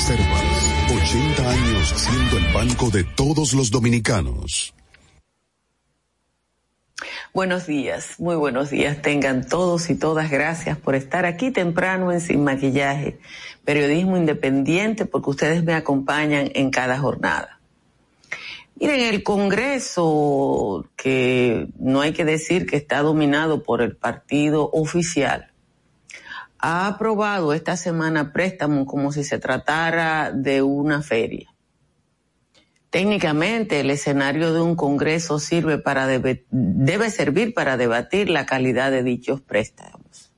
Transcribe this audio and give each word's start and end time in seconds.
Banreservas, 0.00 0.94
80 0.94 1.50
años 1.50 1.88
siendo 1.94 2.38
el 2.38 2.54
banco 2.54 2.88
de 2.90 3.04
todos 3.04 3.52
los 3.52 3.70
dominicanos. 3.70 4.72
Buenos 7.34 7.66
días, 7.66 8.14
muy 8.18 8.34
buenos 8.34 8.70
días. 8.70 9.02
Tengan 9.02 9.46
todos 9.46 9.90
y 9.90 9.96
todas 9.96 10.30
gracias 10.30 10.78
por 10.78 10.94
estar 10.94 11.26
aquí 11.26 11.50
temprano 11.50 12.12
en 12.12 12.22
Sin 12.22 12.42
Maquillaje, 12.44 13.18
periodismo 13.66 14.16
independiente, 14.16 15.04
porque 15.04 15.30
ustedes 15.30 15.64
me 15.64 15.74
acompañan 15.74 16.50
en 16.54 16.70
cada 16.70 16.98
jornada. 16.98 17.60
Miren, 18.76 19.00
el 19.00 19.22
Congreso, 19.22 20.88
que 20.96 21.68
no 21.78 22.00
hay 22.00 22.12
que 22.14 22.24
decir 22.24 22.64
que 22.64 22.76
está 22.76 23.02
dominado 23.02 23.62
por 23.62 23.82
el 23.82 23.96
partido 23.96 24.70
oficial, 24.72 25.49
ha 26.60 26.86
aprobado 26.86 27.52
esta 27.52 27.76
semana 27.76 28.32
préstamos 28.32 28.86
como 28.86 29.12
si 29.12 29.24
se 29.24 29.38
tratara 29.38 30.30
de 30.32 30.62
una 30.62 31.02
feria. 31.02 31.54
Técnicamente, 32.90 33.80
el 33.80 33.90
escenario 33.90 34.52
de 34.52 34.60
un 34.60 34.74
Congreso 34.74 35.38
sirve 35.38 35.78
para 35.78 36.06
debe, 36.06 36.44
debe 36.50 37.10
servir 37.10 37.54
para 37.54 37.76
debatir 37.76 38.28
la 38.28 38.46
calidad 38.46 38.90
de 38.90 39.04
dichos 39.04 39.40
préstamos. 39.40 40.32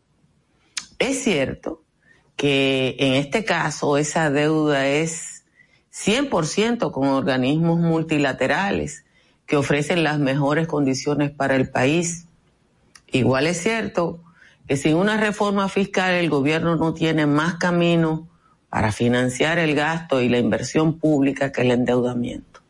Es 0.98 1.22
cierto 1.24 1.82
que 2.36 2.94
en 2.98 3.14
este 3.14 3.44
caso 3.44 3.96
esa 3.96 4.30
deuda 4.30 4.86
es 4.86 5.44
100% 5.92 6.92
con 6.92 7.08
organismos 7.08 7.80
multilaterales 7.80 9.04
que 9.46 9.56
ofrecen 9.56 10.04
las 10.04 10.18
mejores 10.18 10.66
condiciones 10.66 11.30
para 11.30 11.56
el 11.56 11.70
país. 11.70 12.26
Igual 13.10 13.46
es 13.46 13.62
cierto 13.62 14.22
que 14.66 14.76
sin 14.76 14.96
una 14.96 15.16
reforma 15.16 15.68
fiscal 15.68 16.14
el 16.14 16.30
gobierno 16.30 16.76
no 16.76 16.94
tiene 16.94 17.26
más 17.26 17.54
camino 17.54 18.28
para 18.68 18.92
financiar 18.92 19.58
el 19.58 19.74
gasto 19.74 20.20
y 20.22 20.28
la 20.28 20.38
inversión 20.38 20.98
pública 20.98 21.52
que 21.52 21.62
el 21.62 21.72
endeudamiento. 21.72 22.60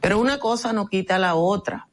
Pero 0.00 0.20
una 0.20 0.38
cosa 0.38 0.72
no 0.72 0.86
quita 0.86 1.18
la 1.18 1.34
otra. 1.34 1.88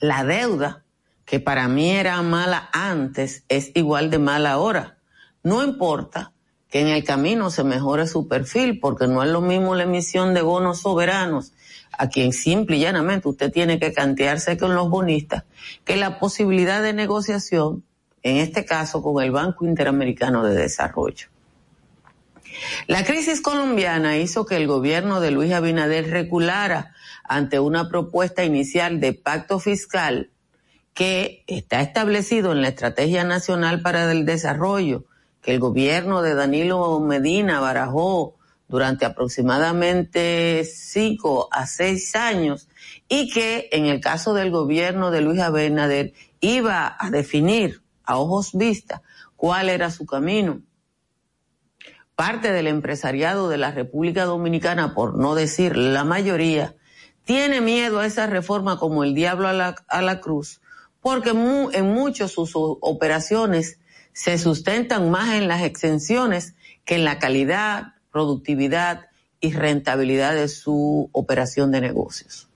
La 0.00 0.24
deuda, 0.24 0.84
que 1.24 1.40
para 1.40 1.68
mí 1.68 1.90
era 1.90 2.20
mala 2.22 2.70
antes, 2.72 3.44
es 3.48 3.72
igual 3.74 4.10
de 4.10 4.18
mala 4.18 4.52
ahora. 4.52 4.98
No 5.42 5.62
importa 5.62 6.32
que 6.70 6.80
en 6.80 6.88
el 6.88 7.04
camino 7.04 7.50
se 7.50 7.64
mejore 7.64 8.06
su 8.06 8.28
perfil, 8.28 8.78
porque 8.80 9.06
no 9.06 9.22
es 9.22 9.30
lo 9.30 9.40
mismo 9.40 9.74
la 9.74 9.82
emisión 9.82 10.34
de 10.34 10.42
bonos 10.42 10.80
soberanos, 10.80 11.52
a 11.92 12.08
quien 12.08 12.32
simple 12.32 12.76
y 12.76 12.80
llanamente 12.80 13.28
usted 13.28 13.52
tiene 13.52 13.78
que 13.78 13.92
cantearse 13.92 14.56
con 14.56 14.74
los 14.74 14.88
bonistas, 14.88 15.44
que 15.84 15.96
la 15.96 16.20
posibilidad 16.20 16.82
de 16.82 16.92
negociación, 16.92 17.84
en 18.22 18.36
este 18.36 18.64
caso 18.64 19.02
con 19.02 19.22
el 19.22 19.30
Banco 19.30 19.64
Interamericano 19.64 20.44
de 20.44 20.54
Desarrollo. 20.54 21.28
La 22.86 23.04
crisis 23.04 23.40
colombiana 23.40 24.18
hizo 24.18 24.44
que 24.44 24.56
el 24.56 24.66
gobierno 24.66 25.20
de 25.20 25.30
Luis 25.30 25.52
Abinader 25.52 26.10
reculara 26.10 26.94
ante 27.24 27.60
una 27.60 27.88
propuesta 27.88 28.44
inicial 28.44 29.00
de 29.00 29.12
pacto 29.12 29.60
fiscal 29.60 30.30
que 30.94 31.44
está 31.46 31.80
establecido 31.80 32.52
en 32.52 32.62
la 32.62 32.68
Estrategia 32.68 33.24
Nacional 33.24 33.80
para 33.80 34.10
el 34.10 34.26
Desarrollo, 34.26 35.04
que 35.40 35.54
el 35.54 35.60
gobierno 35.60 36.22
de 36.22 36.34
Danilo 36.34 37.00
Medina 37.00 37.60
barajó 37.60 38.36
durante 38.68 39.04
aproximadamente 39.04 40.64
cinco 40.64 41.48
a 41.50 41.66
seis 41.66 42.14
años 42.14 42.68
y 43.08 43.30
que 43.30 43.68
en 43.72 43.86
el 43.86 44.00
caso 44.00 44.34
del 44.34 44.50
gobierno 44.50 45.10
de 45.10 45.20
Luis 45.22 45.40
Abinader 45.40 46.12
iba 46.40 46.96
a 46.98 47.10
definir 47.10 47.80
a 48.10 48.18
ojos 48.18 48.50
vistas 48.54 49.00
cuál 49.36 49.68
era 49.68 49.90
su 49.90 50.04
camino 50.06 50.62
parte 52.20 52.52
del 52.52 52.66
empresariado 52.66 53.48
de 53.48 53.56
la 53.56 53.70
República 53.70 54.26
Dominicana, 54.26 54.94
por 54.94 55.16
no 55.16 55.34
decir 55.34 55.74
la 55.74 56.04
mayoría, 56.04 56.76
tiene 57.24 57.62
miedo 57.62 57.98
a 57.98 58.04
esa 58.04 58.26
reforma 58.26 58.78
como 58.78 59.04
el 59.04 59.14
diablo 59.14 59.48
a 59.48 60.02
la, 60.02 60.20
cruz, 60.20 60.60
porque 61.00 61.30
en 61.30 61.94
muchos 61.94 62.32
sus 62.32 62.52
operaciones 62.54 63.78
se 64.12 64.36
sustentan 64.36 65.10
más 65.10 65.32
en 65.32 65.48
las 65.48 65.62
exenciones 65.62 66.56
que 66.84 66.96
en 66.96 67.06
la 67.06 67.18
calidad, 67.18 67.94
productividad 68.12 69.06
y 69.40 69.54
rentabilidad 69.54 70.34
de 70.34 70.48
su 70.48 71.08
operación 71.12 71.70
de 71.70 71.80
negocios. 71.80 72.48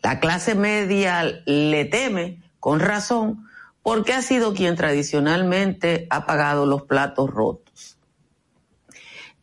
La 0.00 0.20
clase 0.20 0.54
media 0.54 1.24
le 1.44 1.86
teme, 1.86 2.40
con 2.60 2.78
razón, 2.78 3.45
porque 3.86 4.14
ha 4.14 4.20
sido 4.20 4.52
quien 4.52 4.74
tradicionalmente 4.74 6.08
ha 6.10 6.26
pagado 6.26 6.66
los 6.66 6.82
platos 6.82 7.30
rotos. 7.30 7.96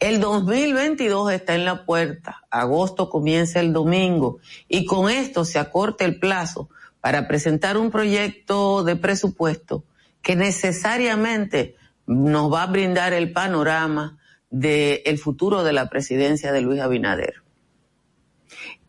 El 0.01 0.19
2022 0.19 1.31
está 1.31 1.55
en 1.55 1.63
la 1.63 1.85
puerta, 1.85 2.43
agosto 2.49 3.09
comienza 3.09 3.61
el 3.61 3.71
domingo 3.71 4.39
y 4.67 4.83
con 4.83 5.09
esto 5.09 5.45
se 5.45 5.59
acorta 5.59 6.03
el 6.03 6.19
plazo 6.19 6.67
para 6.99 7.25
presentar 7.25 7.77
un 7.77 7.89
proyecto 7.89 8.83
de 8.83 8.97
presupuesto 8.97 9.85
que 10.21 10.35
necesariamente 10.35 11.77
nos 12.05 12.51
va 12.51 12.63
a 12.63 12.67
brindar 12.67 13.13
el 13.13 13.31
panorama 13.31 14.19
del 14.49 15.17
futuro 15.19 15.63
de 15.63 15.71
la 15.71 15.87
presidencia 15.87 16.51
de 16.51 16.59
Luis 16.59 16.81
Abinader. 16.81 17.35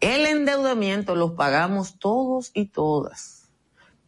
El 0.01 0.27
endeudamiento 0.27 1.15
los 1.15 1.35
pagamos 1.35 2.01
todos 2.01 2.51
y 2.55 2.67
todas, 2.67 3.34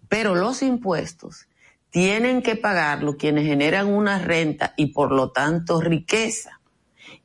pero 0.08 0.34
los 0.34 0.62
impuestos 0.62 1.48
tienen 1.90 2.42
que 2.42 2.56
pagarlo 2.56 3.16
quienes 3.16 3.46
generan 3.46 3.88
una 3.88 4.18
renta 4.18 4.74
y 4.76 4.86
por 4.86 5.12
lo 5.12 5.30
tanto 5.30 5.80
riqueza 5.80 6.60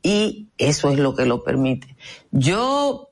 y 0.04 0.50
eso 0.58 0.90
es 0.90 1.00
lo 1.00 1.16
que 1.16 1.26
lo 1.26 1.44
permite. 1.44 1.96
Yo 2.32 3.10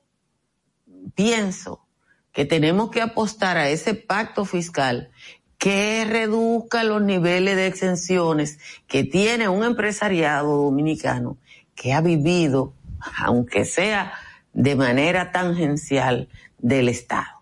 pienso 1.14 1.86
que 2.32 2.44
tenemos 2.44 2.90
que 2.90 3.02
apostar 3.02 3.56
a 3.56 3.68
ese 3.68 3.94
pacto 3.94 4.44
fiscal 4.44 5.10
que 5.58 6.06
reduzca 6.08 6.84
los 6.84 7.02
niveles 7.02 7.56
de 7.56 7.66
exenciones 7.66 8.58
que 8.86 9.04
tiene 9.04 9.48
un 9.48 9.62
empresariado 9.62 10.56
dominicano 10.56 11.36
que 11.74 11.92
ha 11.92 12.00
vivido, 12.00 12.72
aunque 13.18 13.64
sea 13.64 14.12
de 14.52 14.74
manera 14.74 15.32
tangencial, 15.32 16.28
del 16.58 16.88
Estado. 16.88 17.39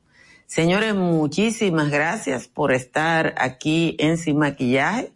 Señores, 0.48 0.94
muchísimas 0.94 1.90
gracias 1.90 2.48
por 2.48 2.72
estar 2.72 3.34
aquí 3.36 3.96
en 3.98 4.16
Sin 4.16 4.38
Maquillaje. 4.38 5.12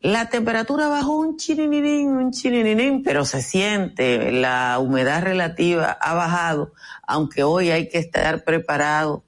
La 0.00 0.30
temperatura 0.30 0.88
bajó 0.88 1.18
un 1.18 1.36
chilininín, 1.36 2.08
un 2.08 2.30
chilininín, 2.32 3.02
pero 3.02 3.26
se 3.26 3.42
siente, 3.42 4.32
la 4.32 4.78
humedad 4.78 5.22
relativa 5.22 5.98
ha 6.00 6.14
bajado, 6.14 6.72
aunque 7.06 7.42
hoy 7.42 7.70
hay 7.70 7.90
que 7.90 7.98
estar 7.98 8.44
preparado 8.44 9.24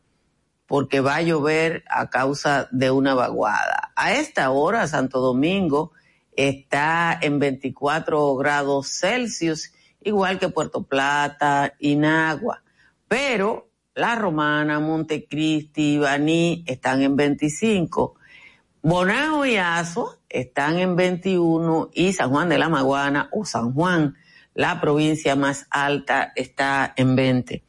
porque 0.64 1.00
va 1.00 1.16
a 1.16 1.22
llover 1.22 1.84
a 1.90 2.08
causa 2.08 2.66
de 2.72 2.90
una 2.90 3.12
vaguada. 3.12 3.92
A 3.96 4.14
esta 4.14 4.50
hora 4.50 4.88
Santo 4.88 5.20
Domingo 5.20 5.92
está 6.32 7.18
en 7.20 7.38
24 7.38 8.34
grados 8.36 8.88
Celsius, 8.88 9.74
igual 10.00 10.38
que 10.38 10.48
Puerto 10.48 10.84
Plata, 10.84 11.74
Inagua, 11.80 12.62
pero 13.08 13.65
La 13.96 14.14
Romana, 14.14 14.78
Montecristi, 14.78 15.98
Baní 15.98 16.62
están 16.66 17.02
en 17.02 17.16
25 17.16 18.14
Bonao 18.88 19.44
y 19.44 19.56
Azo 19.56 20.20
están 20.28 20.78
en 20.78 20.94
21 20.94 21.90
y 21.92 22.12
San 22.12 22.30
Juan 22.30 22.48
de 22.48 22.56
la 22.56 22.68
Maguana 22.68 23.28
o 23.32 23.44
San 23.44 23.72
Juan, 23.72 24.14
la 24.54 24.80
provincia 24.80 25.34
más 25.34 25.66
alta, 25.70 26.32
está 26.36 26.94
en 26.96 27.16
20. 27.16 27.64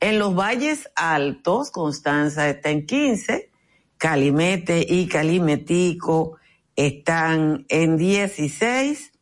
En 0.00 0.18
los 0.18 0.34
valles 0.34 0.90
altos, 0.96 1.70
Constanza 1.70 2.48
está 2.48 2.70
en 2.70 2.84
15, 2.84 3.52
Calimete 3.96 4.84
y 4.88 5.06
Calimetico 5.06 6.38
están 6.74 7.64
en 7.68 7.96
16. 7.96 9.12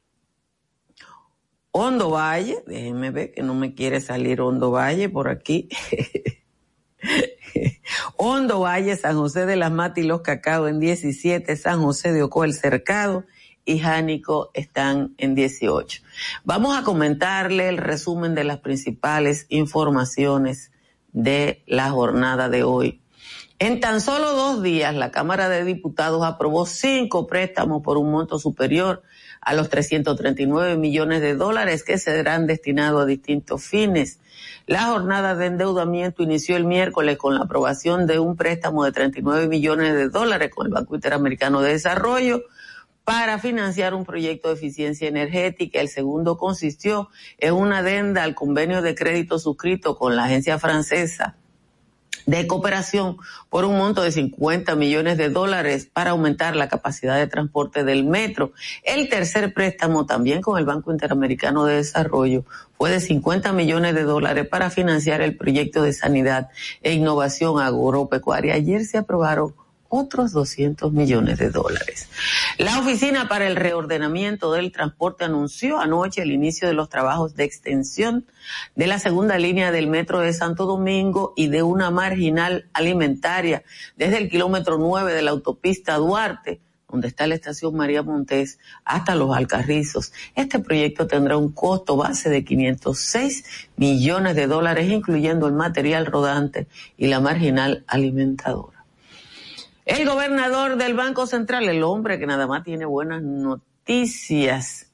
Hondo 1.72 2.08
Valle, 2.08 2.62
déjenme 2.66 3.10
ver 3.10 3.32
que 3.32 3.42
no 3.42 3.54
me 3.54 3.74
quiere 3.74 4.00
salir 4.00 4.40
Hondo 4.40 4.70
Valle 4.70 5.10
por 5.10 5.28
aquí. 5.28 5.68
Hondo 8.16 8.60
Valle, 8.60 8.96
San 8.96 9.16
José 9.16 9.46
de 9.46 9.56
las 9.56 9.72
Matas 9.72 9.98
y 9.98 10.06
Los 10.06 10.22
Cacao 10.22 10.68
en 10.68 10.80
17, 10.80 11.56
San 11.56 11.82
José 11.82 12.12
de 12.12 12.22
Ocoa, 12.22 12.46
El 12.46 12.54
Cercado 12.54 13.24
y 13.64 13.78
Jánico 13.78 14.50
están 14.54 15.14
en 15.18 15.34
18. 15.34 16.02
Vamos 16.44 16.76
a 16.76 16.82
comentarle 16.82 17.68
el 17.68 17.78
resumen 17.78 18.34
de 18.34 18.44
las 18.44 18.58
principales 18.58 19.46
informaciones 19.48 20.70
de 21.12 21.62
la 21.66 21.90
jornada 21.90 22.48
de 22.48 22.62
hoy. 22.62 23.00
En 23.60 23.80
tan 23.80 24.00
solo 24.00 24.32
dos 24.32 24.62
días, 24.62 24.94
la 24.94 25.12
Cámara 25.12 25.48
de 25.48 25.64
Diputados 25.64 26.24
aprobó 26.24 26.66
cinco 26.66 27.26
préstamos 27.26 27.82
por 27.82 27.98
un 27.98 28.10
monto 28.10 28.38
superior 28.38 29.02
a 29.40 29.54
los 29.54 29.68
339 29.68 30.76
millones 30.76 31.22
de 31.22 31.34
dólares 31.34 31.84
que 31.84 31.98
serán 31.98 32.46
destinados 32.46 33.02
a 33.02 33.06
distintos 33.06 33.62
fines. 33.62 34.18
La 34.66 34.84
jornada 34.84 35.34
de 35.34 35.44
endeudamiento 35.44 36.22
inició 36.22 36.56
el 36.56 36.64
miércoles 36.64 37.18
con 37.18 37.34
la 37.34 37.42
aprobación 37.42 38.06
de 38.06 38.18
un 38.18 38.34
préstamo 38.34 38.84
de 38.84 38.92
39 38.92 39.46
millones 39.46 39.92
de 39.94 40.08
dólares 40.08 40.50
con 40.54 40.66
el 40.66 40.72
Banco 40.72 40.94
Interamericano 40.94 41.60
de 41.60 41.72
Desarrollo 41.72 42.44
para 43.04 43.38
financiar 43.38 43.92
un 43.92 44.06
proyecto 44.06 44.48
de 44.48 44.54
eficiencia 44.54 45.06
energética. 45.06 45.80
El 45.80 45.90
segundo 45.90 46.38
consistió 46.38 47.10
en 47.36 47.52
una 47.52 47.78
adenda 47.78 48.22
al 48.22 48.34
convenio 48.34 48.80
de 48.80 48.94
crédito 48.94 49.38
suscrito 49.38 49.98
con 49.98 50.16
la 50.16 50.24
agencia 50.24 50.58
francesa 50.58 51.36
de 52.26 52.46
cooperación 52.46 53.16
por 53.50 53.64
un 53.64 53.76
monto 53.76 54.02
de 54.02 54.12
50 54.12 54.74
millones 54.76 55.18
de 55.18 55.28
dólares 55.28 55.88
para 55.92 56.10
aumentar 56.10 56.56
la 56.56 56.68
capacidad 56.68 57.16
de 57.16 57.26
transporte 57.26 57.84
del 57.84 58.04
metro. 58.04 58.52
El 58.82 59.08
tercer 59.08 59.52
préstamo, 59.52 60.06
también 60.06 60.40
con 60.40 60.58
el 60.58 60.64
Banco 60.64 60.90
Interamericano 60.92 61.64
de 61.64 61.76
Desarrollo, 61.76 62.44
fue 62.76 62.90
de 62.90 63.00
50 63.00 63.52
millones 63.52 63.94
de 63.94 64.02
dólares 64.02 64.46
para 64.48 64.70
financiar 64.70 65.20
el 65.20 65.36
proyecto 65.36 65.82
de 65.82 65.92
sanidad 65.92 66.48
e 66.82 66.92
innovación 66.92 67.60
agropecuaria. 67.60 68.54
Ayer 68.54 68.84
se 68.84 68.98
aprobaron 68.98 69.54
otros 69.88 70.32
200 70.32 70.92
millones 70.92 71.38
de 71.38 71.50
dólares. 71.50 72.08
La 72.58 72.78
Oficina 72.78 73.28
para 73.28 73.46
el 73.46 73.56
Reordenamiento 73.56 74.52
del 74.52 74.72
Transporte 74.72 75.24
anunció 75.24 75.78
anoche 75.78 76.22
el 76.22 76.32
inicio 76.32 76.68
de 76.68 76.74
los 76.74 76.88
trabajos 76.88 77.34
de 77.34 77.44
extensión 77.44 78.26
de 78.74 78.86
la 78.86 78.98
segunda 78.98 79.38
línea 79.38 79.70
del 79.70 79.86
metro 79.86 80.20
de 80.20 80.32
Santo 80.32 80.66
Domingo 80.66 81.32
y 81.36 81.48
de 81.48 81.62
una 81.62 81.90
marginal 81.90 82.68
alimentaria 82.72 83.62
desde 83.96 84.18
el 84.18 84.28
kilómetro 84.28 84.78
9 84.78 85.12
de 85.12 85.22
la 85.22 85.30
autopista 85.30 85.96
Duarte 85.96 86.60
donde 86.94 87.08
está 87.08 87.26
la 87.26 87.34
estación 87.34 87.74
María 87.74 88.04
Montés, 88.04 88.60
hasta 88.84 89.16
los 89.16 89.34
Alcarrizos. 89.36 90.12
Este 90.36 90.60
proyecto 90.60 91.08
tendrá 91.08 91.36
un 91.36 91.50
costo 91.50 91.96
base 91.96 92.30
de 92.30 92.44
506 92.44 93.68
millones 93.76 94.36
de 94.36 94.46
dólares, 94.46 94.88
incluyendo 94.88 95.48
el 95.48 95.54
material 95.54 96.06
rodante 96.06 96.68
y 96.96 97.08
la 97.08 97.18
marginal 97.18 97.84
alimentadora. 97.88 98.73
El 99.84 100.08
gobernador 100.08 100.76
del 100.76 100.94
Banco 100.94 101.26
Central, 101.26 101.68
el 101.68 101.82
hombre 101.82 102.18
que 102.18 102.26
nada 102.26 102.46
más 102.46 102.64
tiene 102.64 102.86
buenas 102.86 103.22
noticias, 103.22 104.90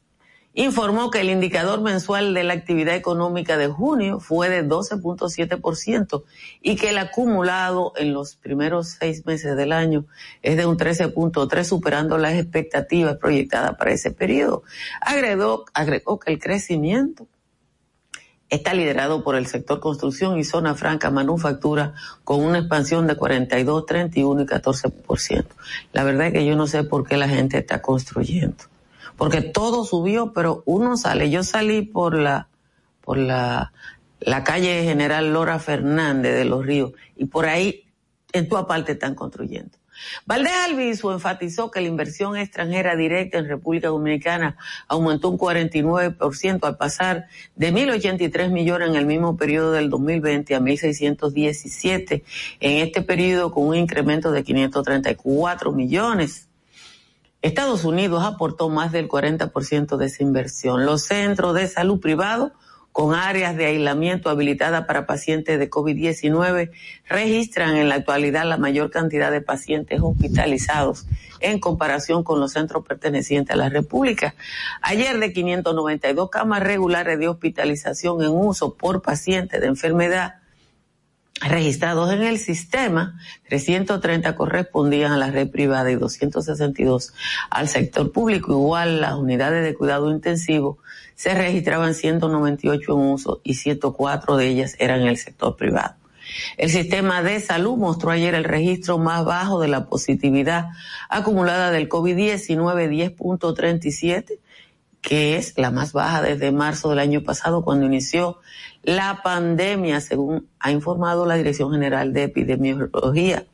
informó 0.52 1.12
que 1.12 1.20
el 1.20 1.30
indicador 1.30 1.80
mensual 1.80 2.34
de 2.34 2.42
la 2.42 2.54
actividad 2.54 2.96
económica 2.96 3.56
de 3.56 3.68
junio 3.68 4.18
fue 4.18 4.48
de 4.48 4.66
12.7% 4.66 6.24
y 6.60 6.74
que 6.74 6.88
el 6.88 6.98
acumulado 6.98 7.92
en 7.96 8.12
los 8.12 8.34
primeros 8.34 8.96
seis 8.98 9.24
meses 9.26 9.56
del 9.56 9.70
año 9.70 10.06
es 10.42 10.56
de 10.56 10.66
un 10.66 10.76
13.3, 10.76 11.62
superando 11.62 12.18
las 12.18 12.34
expectativas 12.34 13.16
proyectadas 13.16 13.76
para 13.76 13.92
ese 13.92 14.10
periodo. 14.10 14.64
Agregó, 15.00 15.66
agregó 15.72 16.18
que 16.18 16.32
el 16.32 16.40
crecimiento 16.40 17.28
está 18.50 18.74
liderado 18.74 19.22
por 19.22 19.36
el 19.36 19.46
sector 19.46 19.80
construcción 19.80 20.38
y 20.38 20.44
zona 20.44 20.74
franca 20.74 21.10
manufactura 21.10 21.94
con 22.24 22.42
una 22.42 22.58
expansión 22.58 23.06
de 23.06 23.16
42, 23.16 23.86
31 23.86 24.42
y 24.42 24.46
14%. 24.46 25.44
La 25.92 26.04
verdad 26.04 26.26
es 26.26 26.32
que 26.32 26.44
yo 26.44 26.56
no 26.56 26.66
sé 26.66 26.84
por 26.84 27.06
qué 27.06 27.16
la 27.16 27.28
gente 27.28 27.58
está 27.58 27.80
construyendo. 27.80 28.64
Porque 29.16 29.40
todo 29.40 29.84
subió, 29.84 30.32
pero 30.32 30.62
uno 30.66 30.96
sale. 30.96 31.30
Yo 31.30 31.42
salí 31.44 31.82
por 31.82 32.18
la, 32.18 32.48
por 33.02 33.18
la, 33.18 33.72
la 34.18 34.44
calle 34.44 34.82
General 34.82 35.32
Lora 35.32 35.58
Fernández 35.58 36.34
de 36.34 36.44
los 36.44 36.64
Ríos 36.66 36.92
y 37.16 37.26
por 37.26 37.46
ahí 37.46 37.84
en 38.32 38.48
toda 38.48 38.66
parte 38.66 38.92
están 38.92 39.14
construyendo. 39.14 39.79
Valdés 40.26 40.52
Albizu 40.66 41.10
enfatizó 41.10 41.70
que 41.70 41.80
la 41.80 41.88
inversión 41.88 42.36
extranjera 42.36 42.96
directa 42.96 43.38
en 43.38 43.48
República 43.48 43.88
Dominicana 43.88 44.56
aumentó 44.88 45.28
un 45.28 45.38
49% 45.38 46.60
al 46.62 46.76
pasar 46.76 47.26
de 47.56 47.72
1.083 47.72 48.50
millones 48.50 48.88
en 48.88 48.96
el 48.96 49.06
mismo 49.06 49.36
periodo 49.36 49.72
del 49.72 49.90
2020 49.90 50.54
a 50.54 50.60
1.617 50.60 52.22
en 52.60 52.86
este 52.86 53.02
periodo 53.02 53.52
con 53.52 53.66
un 53.66 53.76
incremento 53.76 54.30
de 54.30 54.44
534 54.44 55.72
millones. 55.72 56.48
Estados 57.42 57.84
Unidos 57.84 58.22
aportó 58.24 58.68
más 58.68 58.92
del 58.92 59.08
40% 59.08 59.96
de 59.96 60.06
esa 60.06 60.22
inversión. 60.22 60.84
Los 60.84 61.04
centros 61.04 61.54
de 61.54 61.68
salud 61.68 61.98
privados 61.98 62.52
con 62.92 63.14
áreas 63.14 63.56
de 63.56 63.66
aislamiento 63.66 64.30
habilitadas 64.30 64.84
para 64.86 65.06
pacientes 65.06 65.58
de 65.58 65.70
COVID-19 65.70 66.70
registran 67.08 67.76
en 67.76 67.88
la 67.88 67.96
actualidad 67.96 68.44
la 68.44 68.56
mayor 68.56 68.90
cantidad 68.90 69.30
de 69.30 69.40
pacientes 69.40 70.00
hospitalizados 70.02 71.06
en 71.40 71.60
comparación 71.60 72.24
con 72.24 72.40
los 72.40 72.52
centros 72.52 72.84
pertenecientes 72.86 73.54
a 73.54 73.58
la 73.58 73.68
República. 73.68 74.34
Ayer 74.82 75.18
de 75.18 75.32
592 75.32 76.30
camas 76.30 76.62
regulares 76.62 77.18
de 77.18 77.28
hospitalización 77.28 78.22
en 78.22 78.30
uso 78.30 78.74
por 78.74 79.02
pacientes 79.02 79.60
de 79.60 79.68
enfermedad 79.68 80.39
registrados 81.40 82.12
en 82.12 82.22
el 82.22 82.38
sistema, 82.38 83.18
330 83.48 84.34
correspondían 84.36 85.12
a 85.12 85.16
la 85.16 85.30
red 85.30 85.48
privada 85.48 85.90
y 85.90 85.96
262 85.96 87.14
al 87.50 87.68
sector 87.68 88.12
público. 88.12 88.52
Igual 88.52 89.00
las 89.00 89.14
unidades 89.14 89.64
de 89.64 89.74
cuidado 89.74 90.10
intensivo 90.10 90.78
se 91.14 91.34
registraban 91.34 91.94
198 91.94 92.92
en 92.92 92.98
uso 92.98 93.40
y 93.42 93.54
104 93.54 94.36
de 94.36 94.48
ellas 94.48 94.76
eran 94.78 95.00
en 95.02 95.08
el 95.08 95.16
sector 95.16 95.56
privado. 95.56 95.94
El 96.56 96.70
sistema 96.70 97.22
de 97.22 97.40
salud 97.40 97.76
mostró 97.76 98.10
ayer 98.10 98.34
el 98.34 98.44
registro 98.44 98.98
más 98.98 99.24
bajo 99.24 99.60
de 99.60 99.68
la 99.68 99.86
positividad 99.86 100.68
acumulada 101.08 101.70
del 101.70 101.88
COVID-19, 101.88 103.16
10.37, 103.16 104.38
que 105.00 105.36
es 105.36 105.54
la 105.56 105.70
más 105.70 105.92
baja 105.92 106.22
desde 106.22 106.52
marzo 106.52 106.90
del 106.90 106.98
año 106.98 107.22
pasado 107.22 107.64
cuando 107.64 107.86
inició 107.86 108.38
la 108.82 109.20
pandemia, 109.22 110.00
según 110.00 110.48
ha 110.58 110.70
informado 110.70 111.26
la 111.26 111.36
Dirección 111.36 111.72
General 111.72 112.12
de 112.12 112.24
Epidemiología. 112.24 113.44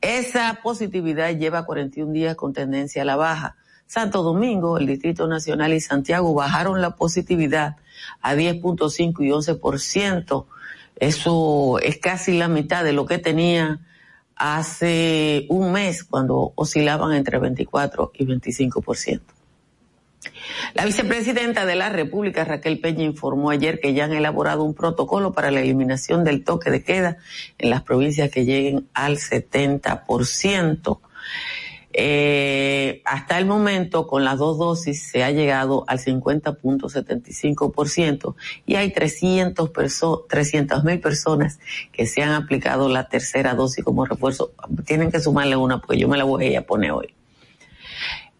Esa 0.00 0.60
positividad 0.62 1.36
lleva 1.36 1.64
41 1.64 2.12
días 2.12 2.36
con 2.36 2.52
tendencia 2.52 3.02
a 3.02 3.04
la 3.04 3.16
baja. 3.16 3.56
Santo 3.86 4.22
Domingo, 4.22 4.78
el 4.78 4.86
Distrito 4.86 5.26
Nacional 5.26 5.72
y 5.72 5.80
Santiago 5.80 6.34
bajaron 6.34 6.80
la 6.80 6.94
positividad 6.94 7.76
a 8.20 8.34
10.5 8.34 9.24
y 9.24 9.30
11%. 9.30 10.44
Eso 10.96 11.78
es 11.80 11.98
casi 11.98 12.36
la 12.36 12.48
mitad 12.48 12.84
de 12.84 12.92
lo 12.92 13.06
que 13.06 13.18
tenía 13.18 13.80
hace 14.36 15.46
un 15.48 15.72
mes 15.72 16.04
cuando 16.04 16.52
oscilaban 16.54 17.12
entre 17.12 17.38
24 17.38 18.12
y 18.14 18.26
25%. 18.26 19.20
La 20.74 20.84
vicepresidenta 20.84 21.64
de 21.64 21.76
la 21.76 21.88
República, 21.88 22.44
Raquel 22.44 22.80
Peña, 22.80 23.04
informó 23.04 23.50
ayer 23.50 23.80
que 23.80 23.94
ya 23.94 24.04
han 24.04 24.12
elaborado 24.12 24.64
un 24.64 24.74
protocolo 24.74 25.32
para 25.32 25.50
la 25.50 25.60
eliminación 25.60 26.24
del 26.24 26.44
toque 26.44 26.70
de 26.70 26.82
queda 26.82 27.18
en 27.58 27.70
las 27.70 27.82
provincias 27.82 28.30
que 28.30 28.44
lleguen 28.44 28.88
al 28.94 29.18
70%. 29.18 31.00
Eh, 32.00 33.02
hasta 33.04 33.38
el 33.38 33.46
momento, 33.46 34.06
con 34.06 34.24
las 34.24 34.38
dos 34.38 34.56
dosis, 34.58 35.10
se 35.10 35.24
ha 35.24 35.30
llegado 35.30 35.84
al 35.88 35.98
50.75% 35.98 38.34
y 38.66 38.74
hay 38.76 38.92
300 38.92 39.72
mil 40.84 41.00
personas 41.00 41.58
que 41.90 42.06
se 42.06 42.22
han 42.22 42.32
aplicado 42.32 42.88
la 42.88 43.08
tercera 43.08 43.54
dosis 43.54 43.84
como 43.84 44.04
refuerzo. 44.04 44.52
Tienen 44.84 45.10
que 45.10 45.18
sumarle 45.18 45.56
una 45.56 45.80
porque 45.80 45.98
yo 45.98 46.06
me 46.08 46.18
la 46.18 46.24
voy 46.24 46.54
a 46.54 46.66
poner 46.66 46.92
hoy. 46.92 47.17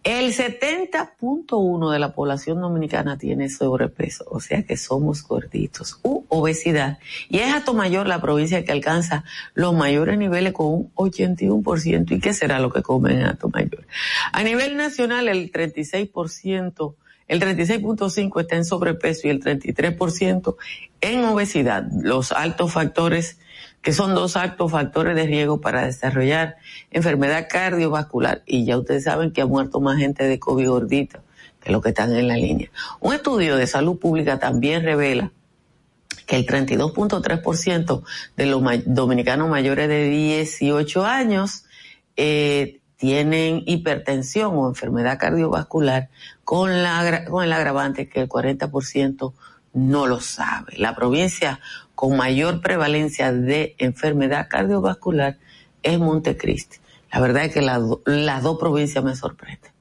El 0.03 0.33
70.1 0.33 1.91
de 1.91 1.99
la 1.99 2.13
población 2.13 2.61
dominicana 2.61 3.17
tiene 3.17 3.49
sobrepeso, 3.49 4.23
o 4.29 4.39
sea 4.39 4.63
que 4.63 4.77
somos 4.77 5.27
gorditos, 5.27 5.99
u 6.03 6.23
obesidad. 6.29 6.99
Y 7.27 7.39
es 7.39 7.53
Mayor 7.73 8.07
la 8.07 8.21
provincia 8.21 8.63
que 8.63 8.71
alcanza 8.71 9.25
los 9.53 9.75
mayores 9.75 10.17
niveles 10.17 10.53
con 10.53 10.67
un 10.67 10.91
81%. 10.95 12.11
¿Y 12.11 12.19
qué 12.19 12.33
será 12.33 12.59
lo 12.59 12.71
que 12.71 12.81
comen 12.81 13.19
en 13.19 13.37
Mayor? 13.51 13.85
A 14.31 14.43
nivel 14.43 14.77
nacional, 14.77 15.27
el 15.27 15.51
36%, 15.51 16.95
el 17.27 17.41
36.5 17.41 18.41
está 18.41 18.55
en 18.55 18.65
sobrepeso 18.65 19.27
y 19.27 19.31
el 19.31 19.41
33% 19.41 20.55
en 21.01 21.25
obesidad. 21.25 21.83
Los 21.91 22.31
altos 22.31 22.71
factores 22.71 23.37
que 23.81 23.93
son 23.93 24.13
dos 24.13 24.35
altos 24.35 24.71
factores 24.71 25.15
de 25.15 25.25
riesgo 25.25 25.61
para 25.61 25.85
desarrollar 25.85 26.57
enfermedad 26.91 27.47
cardiovascular. 27.49 28.43
Y 28.45 28.65
ya 28.65 28.77
ustedes 28.77 29.05
saben 29.05 29.31
que 29.31 29.41
ha 29.41 29.45
muerto 29.45 29.79
más 29.79 29.97
gente 29.97 30.25
de 30.25 30.39
COVID 30.39 30.69
gordita 30.69 31.21
que 31.61 31.71
los 31.71 31.81
que 31.81 31.89
están 31.89 32.15
en 32.15 32.27
la 32.27 32.35
línea. 32.35 32.69
Un 32.99 33.13
estudio 33.13 33.55
de 33.55 33.67
salud 33.67 33.97
pública 33.99 34.39
también 34.39 34.83
revela 34.83 35.31
que 36.25 36.37
el 36.37 36.45
32.3% 36.45 38.03
de 38.37 38.45
los 38.45 38.63
dominicanos 38.85 39.49
mayores 39.49 39.87
de 39.89 40.09
18 40.09 41.05
años 41.05 41.65
eh, 42.15 42.79
tienen 42.97 43.63
hipertensión 43.65 44.51
o 44.55 44.67
enfermedad 44.67 45.17
cardiovascular 45.17 46.09
con, 46.43 46.71
con 47.29 47.43
el 47.43 47.53
agravante 47.53 48.09
que 48.09 48.21
el 48.21 48.29
40% 48.29 49.33
no 49.73 50.07
lo 50.07 50.19
sabe. 50.19 50.73
La 50.77 50.95
provincia 50.95 51.59
con 51.99 52.15
mayor 52.15 52.61
prevalencia 52.61 53.33
de 53.33 53.75
enfermedad 53.77 54.47
cardiovascular 54.49 55.35
es 55.83 55.99
Montecristi. 55.99 56.77
La 57.11 57.19
verdad 57.19 57.43
es 57.43 57.53
que 57.53 57.61
las 57.61 58.41
dos 58.41 58.57
provincias 58.57 59.03
me 59.03 59.17
sorprenden. 59.17 59.73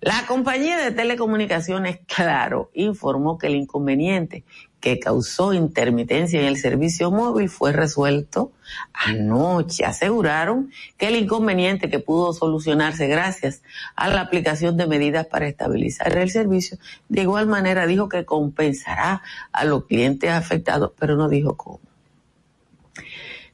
La 0.00 0.26
compañía 0.28 0.78
de 0.78 0.92
telecomunicaciones 0.92 1.98
Claro 2.06 2.70
informó 2.72 3.36
que 3.36 3.48
el 3.48 3.56
inconveniente 3.56 4.44
que 4.80 4.98
causó 4.98 5.52
intermitencia 5.52 6.40
en 6.40 6.46
el 6.46 6.56
servicio 6.56 7.10
móvil 7.10 7.48
fue 7.48 7.72
resuelto 7.72 8.52
anoche. 8.92 9.84
Aseguraron 9.84 10.70
que 10.96 11.08
el 11.08 11.16
inconveniente 11.16 11.90
que 11.90 11.98
pudo 11.98 12.32
solucionarse 12.32 13.06
gracias 13.06 13.62
a 13.94 14.08
la 14.08 14.22
aplicación 14.22 14.76
de 14.76 14.86
medidas 14.86 15.26
para 15.26 15.46
estabilizar 15.46 16.16
el 16.16 16.30
servicio, 16.30 16.78
de 17.08 17.22
igual 17.22 17.46
manera 17.46 17.86
dijo 17.86 18.08
que 18.08 18.24
compensará 18.24 19.22
a 19.52 19.64
los 19.64 19.84
clientes 19.84 20.30
afectados, 20.30 20.92
pero 20.98 21.16
no 21.16 21.28
dijo 21.28 21.56
cómo. 21.56 21.80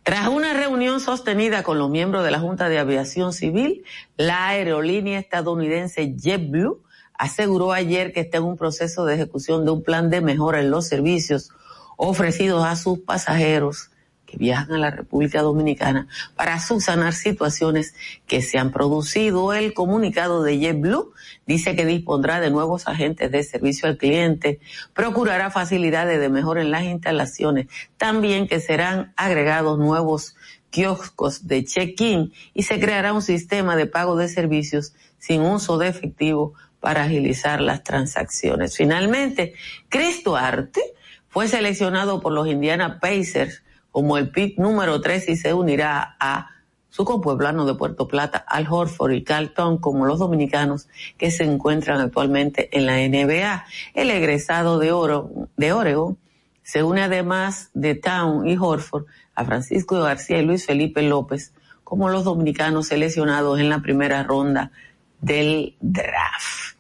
Tras 0.07 0.29
una 0.29 0.53
reunión 0.53 1.01
sostenida 1.01 1.65
con 1.65 1.81
los 1.81 1.91
miembros 1.91 2.23
de 2.23 2.31
la 2.31 2.39
Junta 2.39 2.69
de 2.69 2.79
Aviación 2.79 3.33
Civil, 3.33 3.83
la 4.17 4.47
aerolínea 4.47 5.19
estadounidense 5.19 6.15
JetBlue 6.17 6.86
aseguró 7.19 7.73
ayer 7.73 8.13
que 8.13 8.21
está 8.21 8.39
en 8.39 8.45
un 8.45 8.57
proceso 8.57 9.05
de 9.05 9.15
ejecución 9.15 9.65
de 9.65 9.71
un 9.71 9.83
plan 9.83 10.11
de 10.11 10.21
mejora 10.21 10.61
en 10.61 10.71
los 10.71 10.87
servicios 10.87 11.51
ofrecidos 11.97 12.65
a 12.65 12.77
sus 12.77 12.99
pasajeros 13.01 13.91
que 14.27 14.37
viajan 14.37 14.73
a 14.73 14.79
la 14.79 14.91
República 14.91 15.41
Dominicana 15.41 16.09
para 16.35 16.59
subsanar 16.61 17.15
situaciones 17.15 17.95
que 18.27 18.43
se 18.43 18.59
han 18.59 18.73
producido. 18.73 19.53
El 19.55 19.73
comunicado 19.73 20.43
de 20.43 20.59
JetBlue 20.59 21.13
dice 21.47 21.77
que 21.77 21.87
dispondrá 21.87 22.41
de 22.41 22.51
nuevos 22.51 22.89
agentes 22.89 23.31
de 23.31 23.43
servicio 23.45 23.89
al 23.89 23.97
cliente, 23.97 24.59
procurará 24.93 25.51
facilidades 25.51 26.21
de 26.21 26.29
mejora 26.29 26.61
en 26.61 26.73
las 26.73 26.83
instalaciones, 26.83 27.69
también 27.97 28.49
que 28.49 28.61
serán 28.61 29.13
agregados 29.17 29.79
nuevos 29.79 30.35
kioscos 30.71 31.47
de 31.47 31.65
check-in 31.65 32.33
y 32.53 32.65
se 32.65 32.81
creará 32.81 33.13
un 33.13 33.23
sistema 33.23 33.77
de 33.77 33.87
pago 33.87 34.17
de 34.17 34.29
servicios 34.29 34.93
sin 35.19 35.41
uso 35.43 35.79
de 35.79 35.89
efectivo 35.89 36.55
para 36.81 37.05
agilizar 37.05 37.61
las 37.61 37.83
transacciones. 37.83 38.77
Finalmente, 38.77 39.55
Cristo 39.89 40.37
Arte 40.37 40.81
fue 41.29 41.49
seleccionado 41.49 42.21
por 42.21 42.33
los 42.33 42.47
Indiana 42.49 42.99
Pacers 43.01 43.63
como 43.91 44.19
el 44.19 44.31
pick 44.31 44.59
número 44.59 45.01
3 45.01 45.29
y 45.31 45.37
se 45.37 45.55
unirá 45.55 46.17
a 46.21 46.51
su 46.91 47.05
compueblano 47.05 47.67
de 47.67 47.75
Puerto 47.75 48.09
Plata, 48.09 48.39
Al 48.49 48.67
Horford 48.71 49.13
y 49.13 49.23
Carlton, 49.23 49.79
como 49.79 50.07
los 50.07 50.19
dominicanos 50.19 50.89
que 51.19 51.31
se 51.31 51.45
encuentran 51.45 52.01
actualmente 52.01 52.71
en 52.77 52.87
la 52.87 52.97
NBA. 52.97 53.67
El 53.93 54.11
egresado 54.11 54.79
de, 54.79 54.93
Oro, 54.93 55.31
de 55.57 55.73
Oregon 55.73 56.19
se 56.63 56.83
une 56.83 57.03
además 57.03 57.71
de 57.75 57.95
Town 57.95 58.49
y 58.49 58.57
Horford 58.57 59.05
a 59.35 59.45
Francisco 59.45 60.01
García 60.01 60.39
y 60.41 60.45
Luis 60.47 60.65
Felipe 60.65 61.03
López 61.03 61.53
como 61.85 62.09
los 62.09 62.25
dominicanos 62.25 62.89
seleccionados 62.89 63.61
en 63.61 63.69
la 63.69 63.81
primera 63.81 64.23
ronda 64.23 64.73
del 65.21 65.77
draft. 65.81 66.77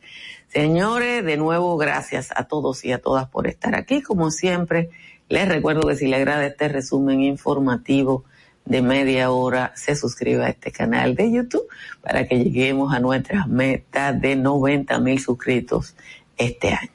Señores, 0.48 1.24
de 1.24 1.36
nuevo, 1.36 1.76
gracias 1.76 2.30
a 2.34 2.44
todos 2.44 2.84
y 2.84 2.92
a 2.92 2.98
todas 2.98 3.28
por 3.28 3.46
estar 3.46 3.74
aquí. 3.74 4.00
Como 4.00 4.30
siempre, 4.30 4.90
les 5.28 5.48
recuerdo 5.48 5.86
que 5.88 5.96
si 5.96 6.06
le 6.06 6.16
agrada 6.16 6.46
este 6.46 6.68
resumen 6.68 7.20
informativo 7.20 8.24
de 8.64 8.82
media 8.82 9.30
hora, 9.30 9.72
se 9.76 9.94
suscriba 9.94 10.46
a 10.46 10.48
este 10.48 10.72
canal 10.72 11.14
de 11.14 11.30
YouTube 11.30 11.66
para 12.00 12.26
que 12.26 12.38
lleguemos 12.38 12.94
a 12.94 13.00
nuestras 13.00 13.46
metas 13.48 14.20
de 14.20 14.36
90 14.36 14.98
mil 15.00 15.20
suscritos 15.20 15.94
este 16.36 16.72
año. 16.72 16.90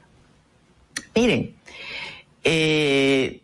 Miren, 1.14 1.54
eh, 2.44 3.42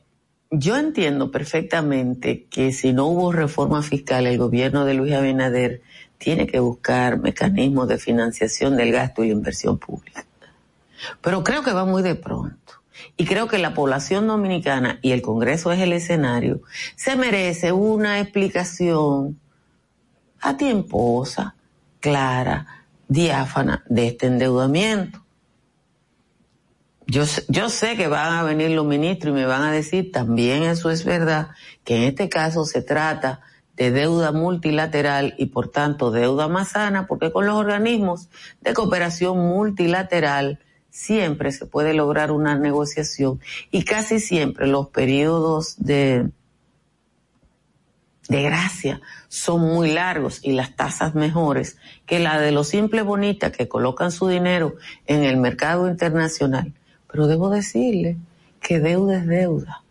yo 0.50 0.76
entiendo 0.76 1.30
perfectamente 1.30 2.44
que 2.50 2.72
si 2.72 2.92
no 2.92 3.06
hubo 3.06 3.32
reforma 3.32 3.82
fiscal, 3.82 4.26
el 4.26 4.38
gobierno 4.38 4.84
de 4.84 4.94
Luis 4.94 5.12
Abinader 5.12 5.82
tiene 6.18 6.46
que 6.46 6.60
buscar 6.60 7.18
mecanismos 7.18 7.88
de 7.88 7.98
financiación 7.98 8.76
del 8.76 8.92
gasto 8.92 9.24
y 9.24 9.28
la 9.28 9.34
inversión 9.34 9.78
pública. 9.78 10.26
Pero 11.20 11.44
creo 11.44 11.62
que 11.62 11.72
va 11.72 11.84
muy 11.84 12.02
de 12.02 12.16
pronto. 12.16 12.74
Y 13.16 13.24
creo 13.24 13.46
que 13.46 13.58
la 13.58 13.74
población 13.74 14.26
dominicana, 14.26 14.98
y 15.02 15.12
el 15.12 15.22
Congreso 15.22 15.70
es 15.72 15.80
el 15.80 15.92
escenario, 15.92 16.62
se 16.96 17.16
merece 17.16 17.72
una 17.72 18.20
explicación 18.20 19.38
a 20.40 20.56
tiemposa, 20.56 21.54
clara, 22.00 22.84
diáfana 23.06 23.84
de 23.88 24.08
este 24.08 24.26
endeudamiento. 24.26 25.24
Yo, 27.06 27.24
yo 27.48 27.70
sé 27.70 27.96
que 27.96 28.08
van 28.08 28.34
a 28.34 28.42
venir 28.42 28.70
los 28.70 28.84
ministros 28.84 29.32
y 29.32 29.34
me 29.34 29.46
van 29.46 29.62
a 29.62 29.72
decir, 29.72 30.12
también 30.12 30.64
eso 30.64 30.90
es 30.90 31.04
verdad, 31.04 31.48
que 31.84 31.96
en 31.96 32.02
este 32.02 32.28
caso 32.28 32.64
se 32.64 32.82
trata 32.82 33.40
de 33.78 33.92
deuda 33.92 34.32
multilateral 34.32 35.34
y 35.38 35.46
por 35.46 35.68
tanto 35.68 36.10
deuda 36.10 36.48
más 36.48 36.70
sana, 36.70 37.06
porque 37.06 37.30
con 37.30 37.46
los 37.46 37.54
organismos 37.54 38.28
de 38.60 38.74
cooperación 38.74 39.38
multilateral 39.38 40.58
siempre 40.90 41.52
se 41.52 41.64
puede 41.64 41.94
lograr 41.94 42.32
una 42.32 42.58
negociación 42.58 43.40
y 43.70 43.84
casi 43.84 44.18
siempre 44.18 44.66
los 44.66 44.88
periodos 44.88 45.76
de, 45.78 46.28
de 48.28 48.42
gracia 48.42 49.00
son 49.28 49.60
muy 49.60 49.92
largos 49.92 50.40
y 50.42 50.52
las 50.52 50.74
tasas 50.74 51.14
mejores 51.14 51.76
que 52.04 52.18
la 52.18 52.40
de 52.40 52.50
los 52.50 52.66
simples 52.66 53.04
bonitas 53.04 53.52
que 53.52 53.68
colocan 53.68 54.10
su 54.10 54.26
dinero 54.26 54.74
en 55.06 55.22
el 55.22 55.36
mercado 55.36 55.88
internacional. 55.88 56.72
Pero 57.10 57.28
debo 57.28 57.48
decirle 57.48 58.16
que 58.60 58.80
deuda 58.80 59.18
es 59.18 59.26
deuda. 59.28 59.82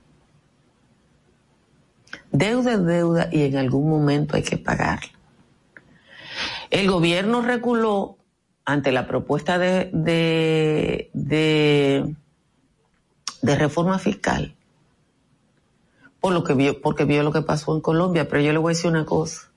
Deuda 2.38 2.74
es 2.74 2.86
deuda 2.86 3.29
y 3.32 3.41
en 3.44 3.58
algún 3.58 3.89
momento 3.89 4.36
hay 4.36 4.44
que 4.44 4.58
pagarla. 4.58 5.10
El 6.70 6.88
gobierno 6.88 7.41
reculó 7.41 8.17
ante 8.63 8.91
la 8.91 9.08
propuesta 9.08 9.58
de, 9.58 9.89
de, 9.91 11.10
de, 11.13 12.15
reforma 13.56 13.98
fiscal, 13.98 14.56
por 16.20 16.34
lo 16.34 16.44
que 16.44 16.53
vio, 16.53 16.79
porque 16.79 17.06
vio 17.06 17.24
lo 17.24 17.32
que 17.32 17.41
pasó 17.41 17.74
en 17.74 17.82
Colombia, 17.82 18.27
pero 18.27 18.44
yo 18.44 18.51
le 18.51 18.60
voy 18.60 18.72
a 18.72 18.75
decir 18.75 18.91
una 18.91 19.06
cosa. 19.06 19.50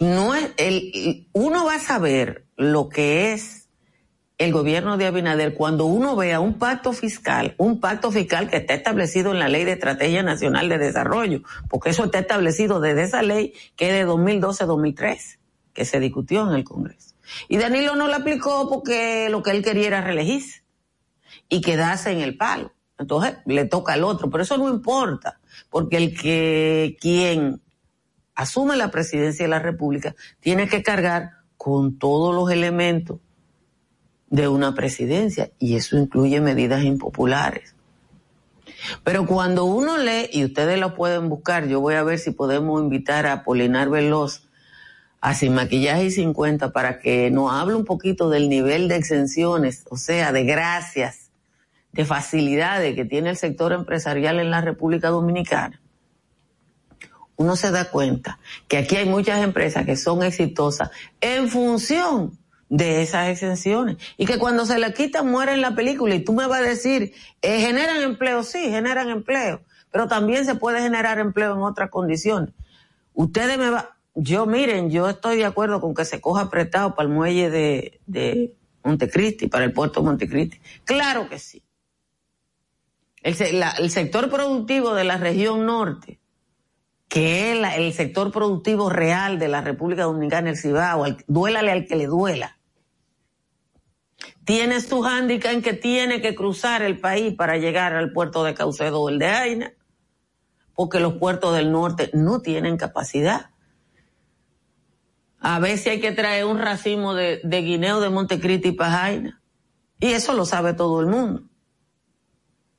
No 0.00 0.34
es 0.34 0.50
el, 0.56 1.28
uno 1.32 1.66
va 1.66 1.76
a 1.76 1.78
saber 1.78 2.46
lo 2.56 2.88
que 2.88 3.32
es 3.32 3.61
el 4.42 4.52
gobierno 4.52 4.96
de 4.96 5.06
Abinader 5.06 5.54
cuando 5.54 5.86
uno 5.86 6.16
vea 6.16 6.40
un 6.40 6.54
pacto 6.54 6.92
fiscal, 6.92 7.54
un 7.58 7.80
pacto 7.80 8.10
fiscal 8.10 8.50
que 8.50 8.56
está 8.56 8.74
establecido 8.74 9.30
en 9.30 9.38
la 9.38 9.48
Ley 9.48 9.64
de 9.64 9.72
Estrategia 9.72 10.22
Nacional 10.22 10.68
de 10.68 10.78
Desarrollo, 10.78 11.42
porque 11.68 11.90
eso 11.90 12.04
está 12.04 12.18
establecido 12.18 12.80
desde 12.80 13.02
esa 13.02 13.22
ley 13.22 13.54
que 13.76 13.88
es 13.90 13.94
de 13.94 14.10
2012-2013, 14.10 15.38
que 15.72 15.84
se 15.84 16.00
discutió 16.00 16.48
en 16.48 16.56
el 16.56 16.64
Congreso. 16.64 17.14
Y 17.48 17.56
Danilo 17.56 17.94
no 17.94 18.08
lo 18.08 18.16
aplicó 18.16 18.68
porque 18.68 19.28
lo 19.30 19.42
que 19.42 19.52
él 19.52 19.62
quería 19.62 19.86
era 19.86 20.00
reelegirse 20.00 20.64
y 21.48 21.60
quedarse 21.60 22.10
en 22.10 22.20
el 22.20 22.36
palo. 22.36 22.72
Entonces 22.98 23.36
le 23.46 23.64
toca 23.66 23.92
al 23.92 24.04
otro, 24.04 24.28
pero 24.28 24.42
eso 24.42 24.56
no 24.56 24.68
importa, 24.68 25.40
porque 25.70 25.96
el 25.98 26.18
que 26.18 26.96
quien 27.00 27.60
asume 28.34 28.76
la 28.76 28.90
presidencia 28.90 29.44
de 29.44 29.50
la 29.50 29.58
República 29.60 30.14
tiene 30.40 30.68
que 30.68 30.82
cargar 30.82 31.30
con 31.56 31.98
todos 31.98 32.34
los 32.34 32.50
elementos 32.50 33.18
de 34.32 34.48
una 34.48 34.74
presidencia 34.74 35.50
y 35.58 35.76
eso 35.76 35.98
incluye 35.98 36.40
medidas 36.40 36.82
impopulares. 36.84 37.74
Pero 39.04 39.26
cuando 39.26 39.66
uno 39.66 39.98
lee, 39.98 40.30
y 40.32 40.44
ustedes 40.46 40.80
lo 40.80 40.94
pueden 40.94 41.28
buscar, 41.28 41.68
yo 41.68 41.80
voy 41.80 41.94
a 41.94 42.02
ver 42.02 42.18
si 42.18 42.30
podemos 42.30 42.82
invitar 42.82 43.26
a 43.26 43.44
Polinar 43.44 43.90
Veloz 43.90 44.48
a 45.20 45.34
Sin 45.34 45.54
Maquillaje 45.54 46.06
y 46.06 46.10
50 46.10 46.72
para 46.72 46.98
que 46.98 47.30
nos 47.30 47.52
hable 47.52 47.74
un 47.74 47.84
poquito 47.84 48.30
del 48.30 48.48
nivel 48.48 48.88
de 48.88 48.96
exenciones, 48.96 49.84
o 49.90 49.98
sea, 49.98 50.32
de 50.32 50.44
gracias, 50.44 51.30
de 51.92 52.06
facilidades 52.06 52.94
que 52.96 53.04
tiene 53.04 53.28
el 53.28 53.36
sector 53.36 53.74
empresarial 53.74 54.40
en 54.40 54.50
la 54.50 54.62
República 54.62 55.10
Dominicana. 55.10 55.78
Uno 57.36 57.54
se 57.54 57.70
da 57.70 57.90
cuenta 57.90 58.38
que 58.66 58.78
aquí 58.78 58.96
hay 58.96 59.06
muchas 59.06 59.44
empresas 59.44 59.84
que 59.84 59.96
son 59.96 60.22
exitosas 60.22 60.90
en 61.20 61.50
función 61.50 62.38
de 62.72 63.02
esas 63.02 63.28
exenciones 63.28 63.98
y 64.16 64.24
que 64.24 64.38
cuando 64.38 64.64
se 64.64 64.78
le 64.78 64.94
quitan 64.94 65.30
mueren 65.30 65.60
la 65.60 65.74
película 65.74 66.14
y 66.14 66.24
tú 66.24 66.32
me 66.32 66.46
vas 66.46 66.60
a 66.60 66.64
decir, 66.64 67.12
eh, 67.42 67.60
generan 67.60 68.00
empleo, 68.00 68.42
sí, 68.42 68.70
generan 68.70 69.10
empleo, 69.10 69.60
pero 69.90 70.08
también 70.08 70.46
se 70.46 70.54
puede 70.54 70.80
generar 70.80 71.18
empleo 71.18 71.52
en 71.52 71.60
otras 71.60 71.90
condiciones. 71.90 72.48
Ustedes 73.12 73.58
me 73.58 73.68
van, 73.68 73.84
yo 74.14 74.46
miren, 74.46 74.90
yo 74.90 75.10
estoy 75.10 75.36
de 75.36 75.44
acuerdo 75.44 75.82
con 75.82 75.94
que 75.94 76.06
se 76.06 76.22
coja 76.22 76.44
apretado 76.44 76.94
para 76.94 77.06
el 77.06 77.14
muelle 77.14 77.50
de, 77.50 78.00
de 78.06 78.54
Montecristi, 78.82 79.48
para 79.48 79.64
el 79.64 79.74
puerto 79.74 80.00
de 80.00 80.06
Montecristi. 80.06 80.58
Claro 80.86 81.28
que 81.28 81.38
sí. 81.38 81.62
el, 83.22 83.62
el 83.80 83.90
sector 83.90 84.30
productivo 84.30 84.94
de 84.94 85.04
la 85.04 85.18
región 85.18 85.66
norte, 85.66 86.20
que 87.06 87.52
es 87.52 87.76
el 87.76 87.92
sector 87.92 88.32
productivo 88.32 88.88
real 88.88 89.38
de 89.38 89.48
la 89.48 89.60
República 89.60 90.04
Dominicana, 90.04 90.48
el 90.48 90.56
Cibao, 90.56 91.04
duélale 91.26 91.70
al 91.70 91.86
que 91.86 91.96
le 91.96 92.06
duela. 92.06 92.56
Tiene 94.44 94.80
su 94.80 95.02
hándicap 95.02 95.52
en 95.52 95.62
que 95.62 95.72
tiene 95.72 96.20
que 96.20 96.34
cruzar 96.34 96.82
el 96.82 96.98
país 96.98 97.34
para 97.34 97.58
llegar 97.58 97.94
al 97.94 98.12
puerto 98.12 98.42
de 98.44 98.54
Caucedo 98.54 99.00
o 99.00 99.08
el 99.08 99.18
de 99.18 99.26
Aina, 99.26 99.72
porque 100.74 101.00
los 101.00 101.14
puertos 101.14 101.54
del 101.54 101.70
norte 101.70 102.10
no 102.12 102.40
tienen 102.40 102.76
capacidad. 102.76 103.50
A 105.38 105.58
veces 105.58 105.88
hay 105.88 106.00
que 106.00 106.12
traer 106.12 106.44
un 106.44 106.58
racimo 106.58 107.14
de, 107.14 107.40
de 107.44 107.62
guineo 107.62 108.00
de 108.00 108.10
Montecristi 108.10 108.68
y 108.68 108.72
Pajaina. 108.72 109.40
Y 110.00 110.12
eso 110.12 110.32
lo 110.34 110.44
sabe 110.44 110.74
todo 110.74 111.00
el 111.00 111.06
mundo. 111.06 111.44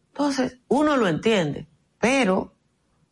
Entonces, 0.08 0.60
uno 0.68 0.98
lo 0.98 1.08
entiende, 1.08 1.68
pero 2.00 2.54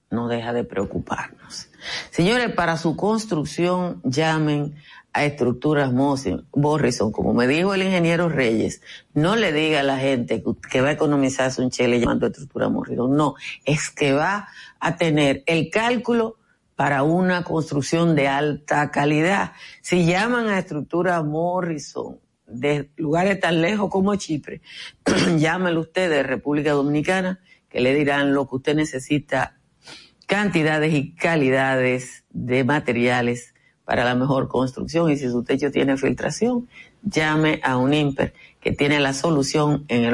no 0.09 0.27
deja 0.27 0.53
de 0.53 0.63
preocuparnos. 0.63 1.69
Señores, 2.11 2.53
para 2.53 2.77
su 2.77 2.95
construcción 2.95 4.01
llamen 4.03 4.75
a 5.13 5.25
estructuras 5.25 5.91
Morrison, 5.91 7.11
como 7.11 7.33
me 7.33 7.47
dijo 7.47 7.73
el 7.73 7.83
ingeniero 7.83 8.29
Reyes, 8.29 8.81
no 9.13 9.35
le 9.35 9.51
diga 9.51 9.81
a 9.81 9.83
la 9.83 9.97
gente 9.97 10.43
que 10.69 10.81
va 10.81 10.89
a 10.89 10.93
economizarse 10.93 11.61
un 11.61 11.69
chele 11.69 11.99
llamando 11.99 12.25
a 12.25 12.29
estructura 12.29 12.69
Morrison, 12.69 13.15
no, 13.15 13.35
es 13.65 13.89
que 13.89 14.13
va 14.13 14.47
a 14.79 14.95
tener 14.95 15.43
el 15.47 15.69
cálculo 15.69 16.37
para 16.75 17.03
una 17.03 17.43
construcción 17.43 18.15
de 18.15 18.27
alta 18.27 18.89
calidad. 18.89 19.51
Si 19.81 20.05
llaman 20.05 20.47
a 20.47 20.59
estructura 20.59 21.21
Morrison, 21.21 22.19
de 22.47 22.89
lugares 22.97 23.39
tan 23.39 23.61
lejos 23.61 23.89
como 23.89 24.15
Chipre, 24.15 24.61
llámelo 25.37 25.81
usted 25.81 26.09
de 26.09 26.23
República 26.23 26.71
Dominicana, 26.71 27.39
que 27.69 27.81
le 27.81 27.93
dirán 27.93 28.33
lo 28.33 28.47
que 28.47 28.55
usted 28.55 28.75
necesita, 28.75 29.57
cantidades 30.25 30.93
y 30.93 31.13
calidades 31.13 32.23
de 32.29 32.63
materiales 32.63 33.50
para 33.91 34.05
la 34.05 34.15
mejor 34.15 34.47
construcción. 34.47 35.11
Y 35.11 35.17
si 35.17 35.29
su 35.29 35.43
techo 35.43 35.69
tiene 35.69 35.97
filtración, 35.97 36.69
llame 37.03 37.59
a 37.61 37.75
un 37.75 37.93
IMPER 37.93 38.33
que 38.61 38.71
tiene 38.71 39.01
la 39.01 39.11
solución 39.11 39.83
en 39.89 40.05
el 40.05 40.13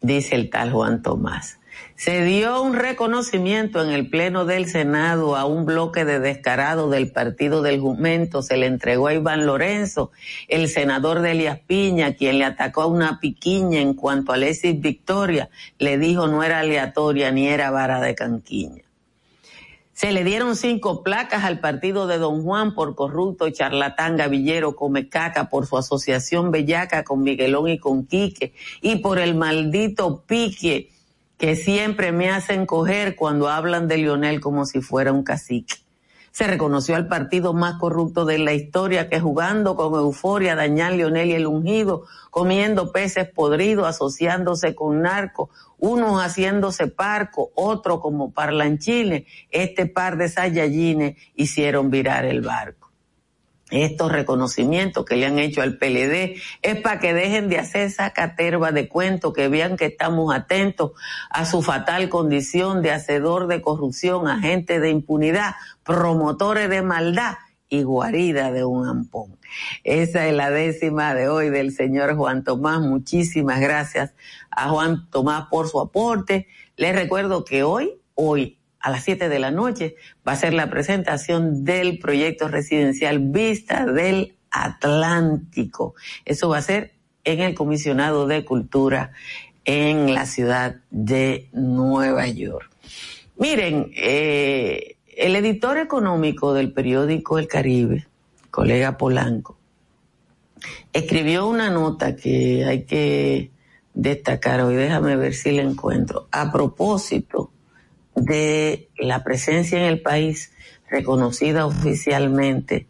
dice 0.00 0.34
el 0.34 0.50
tal 0.50 0.72
Juan 0.72 1.02
Tomás. 1.02 1.58
Se 1.96 2.22
dio 2.22 2.62
un 2.62 2.74
reconocimiento 2.74 3.82
en 3.82 3.90
el 3.90 4.08
Pleno 4.08 4.44
del 4.44 4.66
Senado 4.66 5.36
a 5.36 5.46
un 5.46 5.66
bloque 5.66 6.04
de 6.04 6.20
descarado 6.20 6.88
del 6.90 7.10
Partido 7.10 7.60
del 7.60 7.80
Jumento. 7.80 8.40
Se 8.40 8.56
le 8.56 8.66
entregó 8.66 9.08
a 9.08 9.14
Iván 9.14 9.46
Lorenzo, 9.46 10.12
el 10.46 10.68
senador 10.68 11.20
de 11.20 11.32
Elias 11.32 11.58
Piña, 11.66 12.14
quien 12.14 12.38
le 12.38 12.44
atacó 12.44 12.82
a 12.82 12.86
una 12.86 13.18
piquiña 13.18 13.80
en 13.80 13.94
cuanto 13.94 14.30
a 14.30 14.36
Alexis 14.36 14.80
Victoria. 14.80 15.50
Le 15.78 15.98
dijo 15.98 16.28
no 16.28 16.44
era 16.44 16.60
aleatoria 16.60 17.32
ni 17.32 17.48
era 17.48 17.70
vara 17.70 18.00
de 18.00 18.14
canquiña. 18.14 18.87
Se 19.98 20.12
le 20.12 20.22
dieron 20.22 20.54
cinco 20.54 21.02
placas 21.02 21.42
al 21.42 21.58
partido 21.58 22.06
de 22.06 22.18
Don 22.18 22.44
Juan 22.44 22.76
por 22.76 22.94
corrupto 22.94 23.50
charlatán 23.50 24.16
Gavillero 24.16 24.76
Comecaca 24.76 25.48
por 25.50 25.66
su 25.66 25.76
asociación 25.76 26.52
bellaca 26.52 27.02
con 27.02 27.24
Miguelón 27.24 27.68
y 27.68 27.80
con 27.80 28.06
Quique 28.06 28.54
y 28.80 28.98
por 28.98 29.18
el 29.18 29.34
maldito 29.34 30.22
pique 30.24 30.92
que 31.36 31.56
siempre 31.56 32.12
me 32.12 32.30
hacen 32.30 32.64
coger 32.64 33.16
cuando 33.16 33.48
hablan 33.48 33.88
de 33.88 33.96
Lionel 33.96 34.40
como 34.40 34.66
si 34.66 34.80
fuera 34.82 35.12
un 35.12 35.24
cacique. 35.24 35.74
Se 36.30 36.46
reconoció 36.46 36.94
al 36.94 37.08
partido 37.08 37.52
más 37.52 37.80
corrupto 37.80 38.24
de 38.24 38.38
la 38.38 38.52
historia 38.52 39.08
que 39.08 39.18
jugando 39.18 39.74
con 39.74 39.92
euforia 39.94 40.54
dañar 40.54 40.92
Lionel 40.92 41.30
y 41.30 41.32
el 41.32 41.48
ungido, 41.48 42.04
comiendo 42.30 42.92
peces 42.92 43.28
podridos, 43.28 43.88
asociándose 43.88 44.76
con 44.76 45.02
narcos, 45.02 45.48
unos 45.78 46.20
haciéndose 46.22 46.88
parco, 46.88 47.50
otro 47.54 48.00
como 48.00 48.32
parlanchines, 48.32 49.24
este 49.50 49.86
par 49.86 50.16
de 50.16 50.28
sayallines 50.28 51.16
hicieron 51.34 51.90
virar 51.90 52.24
el 52.24 52.42
barco. 52.42 52.88
Estos 53.70 54.10
reconocimientos 54.10 55.04
que 55.04 55.16
le 55.16 55.26
han 55.26 55.38
hecho 55.38 55.60
al 55.60 55.76
PLD 55.76 56.40
es 56.62 56.80
para 56.80 56.98
que 56.98 57.12
dejen 57.12 57.50
de 57.50 57.58
hacer 57.58 57.82
esa 57.82 58.10
caterva 58.10 58.72
de 58.72 58.88
cuentos, 58.88 59.34
que 59.34 59.48
vean 59.48 59.76
que 59.76 59.86
estamos 59.86 60.34
atentos 60.34 60.92
a 61.28 61.44
su 61.44 61.60
fatal 61.60 62.08
condición 62.08 62.80
de 62.80 62.92
hacedor 62.92 63.46
de 63.46 63.60
corrupción, 63.60 64.26
agente 64.26 64.80
de 64.80 64.88
impunidad, 64.90 65.54
promotores 65.84 66.70
de 66.70 66.80
maldad 66.80 67.34
y 67.68 67.82
guarida 67.82 68.52
de 68.52 68.64
un 68.64 68.86
ampón. 68.86 69.36
Esa 69.84 70.26
es 70.26 70.34
la 70.34 70.50
décima 70.50 71.14
de 71.14 71.28
hoy 71.28 71.50
del 71.50 71.72
señor 71.72 72.16
Juan 72.16 72.44
Tomás. 72.44 72.80
Muchísimas 72.80 73.60
gracias 73.60 74.14
a 74.50 74.68
Juan 74.68 75.08
Tomás 75.10 75.48
por 75.50 75.68
su 75.68 75.80
aporte. 75.80 76.46
Les 76.76 76.94
recuerdo 76.94 77.44
que 77.44 77.62
hoy, 77.62 77.92
hoy 78.14 78.58
a 78.80 78.90
las 78.90 79.04
7 79.04 79.28
de 79.28 79.38
la 79.38 79.50
noche, 79.50 79.96
va 80.26 80.32
a 80.32 80.36
ser 80.36 80.54
la 80.54 80.70
presentación 80.70 81.64
del 81.64 81.98
proyecto 81.98 82.48
residencial 82.48 83.18
Vista 83.18 83.84
del 83.84 84.36
Atlántico. 84.50 85.94
Eso 86.24 86.48
va 86.48 86.58
a 86.58 86.62
ser 86.62 86.94
en 87.24 87.40
el 87.40 87.54
Comisionado 87.54 88.26
de 88.26 88.44
Cultura 88.44 89.12
en 89.64 90.14
la 90.14 90.24
ciudad 90.24 90.76
de 90.90 91.48
Nueva 91.52 92.26
York. 92.28 92.70
Miren, 93.36 93.92
eh, 93.94 94.96
el 95.18 95.34
editor 95.34 95.78
económico 95.78 96.54
del 96.54 96.72
periódico 96.72 97.40
El 97.40 97.48
Caribe, 97.48 98.06
colega 98.52 98.96
Polanco, 98.96 99.58
escribió 100.92 101.48
una 101.48 101.70
nota 101.70 102.14
que 102.14 102.64
hay 102.64 102.84
que 102.84 103.50
destacar 103.94 104.60
hoy, 104.60 104.76
déjame 104.76 105.16
ver 105.16 105.34
si 105.34 105.50
la 105.50 105.62
encuentro, 105.62 106.28
a 106.30 106.52
propósito 106.52 107.50
de 108.14 108.90
la 108.96 109.24
presencia 109.24 109.76
en 109.76 109.86
el 109.86 110.02
país 110.02 110.52
reconocida 110.88 111.66
oficialmente 111.66 112.86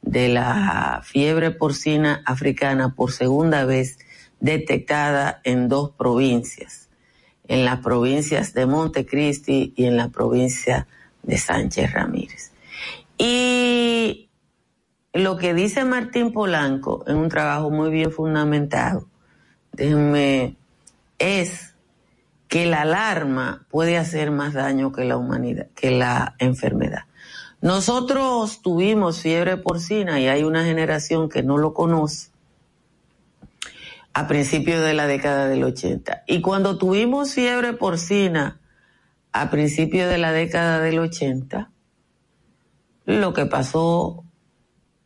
de 0.00 0.28
la 0.28 1.02
fiebre 1.04 1.50
porcina 1.50 2.22
africana 2.24 2.94
por 2.94 3.12
segunda 3.12 3.66
vez 3.66 3.98
detectada 4.40 5.42
en 5.44 5.68
dos 5.68 5.90
provincias, 5.90 6.88
en 7.48 7.66
las 7.66 7.80
provincias 7.80 8.54
de 8.54 8.64
Montecristi 8.64 9.74
y 9.76 9.84
en 9.84 9.98
la 9.98 10.08
provincia 10.08 10.86
de 11.26 11.36
Sánchez 11.36 11.92
Ramírez. 11.92 12.52
Y 13.18 14.30
lo 15.12 15.36
que 15.36 15.52
dice 15.52 15.84
Martín 15.84 16.32
Polanco 16.32 17.04
en 17.06 17.16
un 17.16 17.28
trabajo 17.28 17.70
muy 17.70 17.90
bien 17.90 18.10
fundamentado 18.10 19.06
déjenme, 19.76 20.56
es 21.18 21.74
que 22.48 22.66
la 22.66 22.82
alarma 22.82 23.66
puede 23.70 23.98
hacer 23.98 24.30
más 24.30 24.54
daño 24.54 24.92
que 24.92 25.04
la 25.04 25.16
humanidad, 25.16 25.68
que 25.74 25.90
la 25.90 26.34
enfermedad. 26.38 27.04
Nosotros 27.60 28.62
tuvimos 28.62 29.20
fiebre 29.20 29.56
porcina 29.56 30.20
y 30.20 30.28
hay 30.28 30.44
una 30.44 30.64
generación 30.64 31.28
que 31.28 31.42
no 31.42 31.58
lo 31.58 31.74
conoce 31.74 32.30
a 34.12 34.28
principios 34.28 34.82
de 34.82 34.94
la 34.94 35.06
década 35.06 35.48
del 35.48 35.64
80. 35.64 36.24
Y 36.26 36.40
cuando 36.40 36.78
tuvimos 36.78 37.34
fiebre 37.34 37.72
porcina 37.72 38.60
a 39.40 39.50
principios 39.50 40.08
de 40.08 40.18
la 40.18 40.32
década 40.32 40.80
del 40.80 40.98
80, 40.98 41.70
lo 43.04 43.32
que 43.32 43.46
pasó 43.46 44.24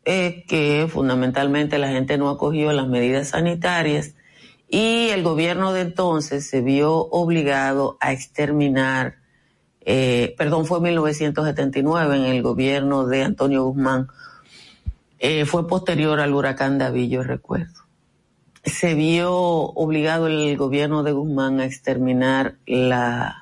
es 0.03 0.45
que 0.47 0.87
fundamentalmente 0.89 1.77
la 1.77 1.89
gente 1.89 2.17
no 2.17 2.29
acogió 2.29 2.71
las 2.73 2.87
medidas 2.87 3.29
sanitarias 3.29 4.15
y 4.67 5.09
el 5.09 5.23
gobierno 5.23 5.73
de 5.73 5.81
entonces 5.81 6.49
se 6.49 6.61
vio 6.61 7.07
obligado 7.09 7.97
a 7.99 8.11
exterminar 8.11 9.21
eh, 9.83 10.35
perdón, 10.37 10.65
fue 10.65 10.79
1979 10.79 12.15
en 12.15 12.25
el 12.25 12.43
gobierno 12.43 13.07
de 13.07 13.23
Antonio 13.23 13.63
Guzmán, 13.65 14.07
eh, 15.17 15.45
fue 15.45 15.67
posterior 15.67 16.19
al 16.19 16.33
huracán 16.33 16.77
David, 16.77 17.09
yo 17.09 17.23
recuerdo. 17.23 17.81
Se 18.63 18.93
vio 18.93 19.33
obligado 19.33 20.27
el 20.27 20.55
gobierno 20.55 21.01
de 21.01 21.13
Guzmán 21.13 21.59
a 21.59 21.65
exterminar 21.65 22.57
la, 22.67 23.40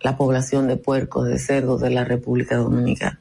la 0.00 0.16
población 0.16 0.68
de 0.68 0.76
puercos, 0.76 1.26
de 1.26 1.38
cerdos 1.38 1.80
de 1.80 1.90
la 1.90 2.04
República 2.04 2.56
Dominicana. 2.56 3.18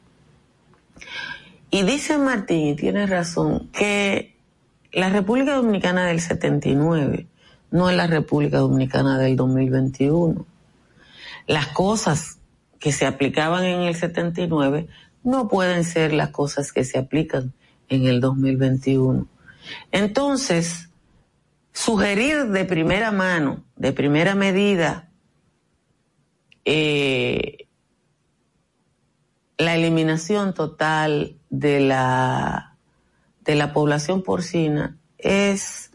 Y 1.70 1.84
dice 1.84 2.18
Martín, 2.18 2.68
y 2.68 2.76
tiene 2.76 3.06
razón, 3.08 3.70
que 3.74 4.36
la 4.92 5.10
República 5.10 5.56
Dominicana 5.56 6.06
del 6.06 6.22
79 6.22 7.28
no 7.72 7.90
es 7.90 7.98
la 7.98 8.08
República 8.08 8.60
Dominicana 8.60 9.18
del 9.18 9.36
2021 9.36 10.46
las 11.48 11.68
cosas 11.68 12.40
que 12.80 12.92
se 12.92 13.06
aplicaban 13.06 13.64
en 13.64 13.82
el 13.82 13.96
79 13.96 14.88
no 15.24 15.48
pueden 15.48 15.84
ser 15.84 16.14
las 16.14 16.30
cosas 16.30 16.72
que 16.72 16.84
se 16.84 17.00
aplican 17.00 17.54
en 17.90 18.06
el 18.06 18.22
2021. 18.22 19.28
Entonces, 19.92 20.90
sugerir 21.74 22.48
de 22.48 22.66
primera 22.66 23.12
mano, 23.12 23.64
de 23.76 23.94
primera 23.94 24.36
medida, 24.36 25.07
eh, 26.70 27.66
la 29.58 29.76
eliminación 29.76 30.54
total 30.54 31.38
de 31.50 31.80
la, 31.80 32.76
de 33.46 33.56
la 33.56 33.72
población 33.72 34.22
porcina 34.22 34.98
es, 35.18 35.92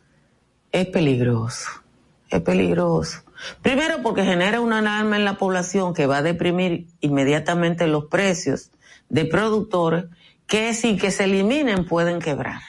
es 0.72 0.86
peligroso, 0.86 1.68
es 2.30 2.40
peligroso. 2.40 3.22
Primero 3.60 4.02
porque 4.02 4.24
genera 4.24 4.62
una 4.62 4.78
alarma 4.78 5.16
en 5.16 5.26
la 5.26 5.36
población 5.36 5.92
que 5.92 6.06
va 6.06 6.18
a 6.18 6.22
deprimir 6.22 6.86
inmediatamente 7.00 7.86
los 7.86 8.06
precios 8.06 8.70
de 9.10 9.26
productores 9.26 10.06
que 10.46 10.72
sin 10.72 10.98
que 10.98 11.10
se 11.10 11.24
eliminen 11.24 11.84
pueden 11.84 12.18
quebrar. 12.18 12.62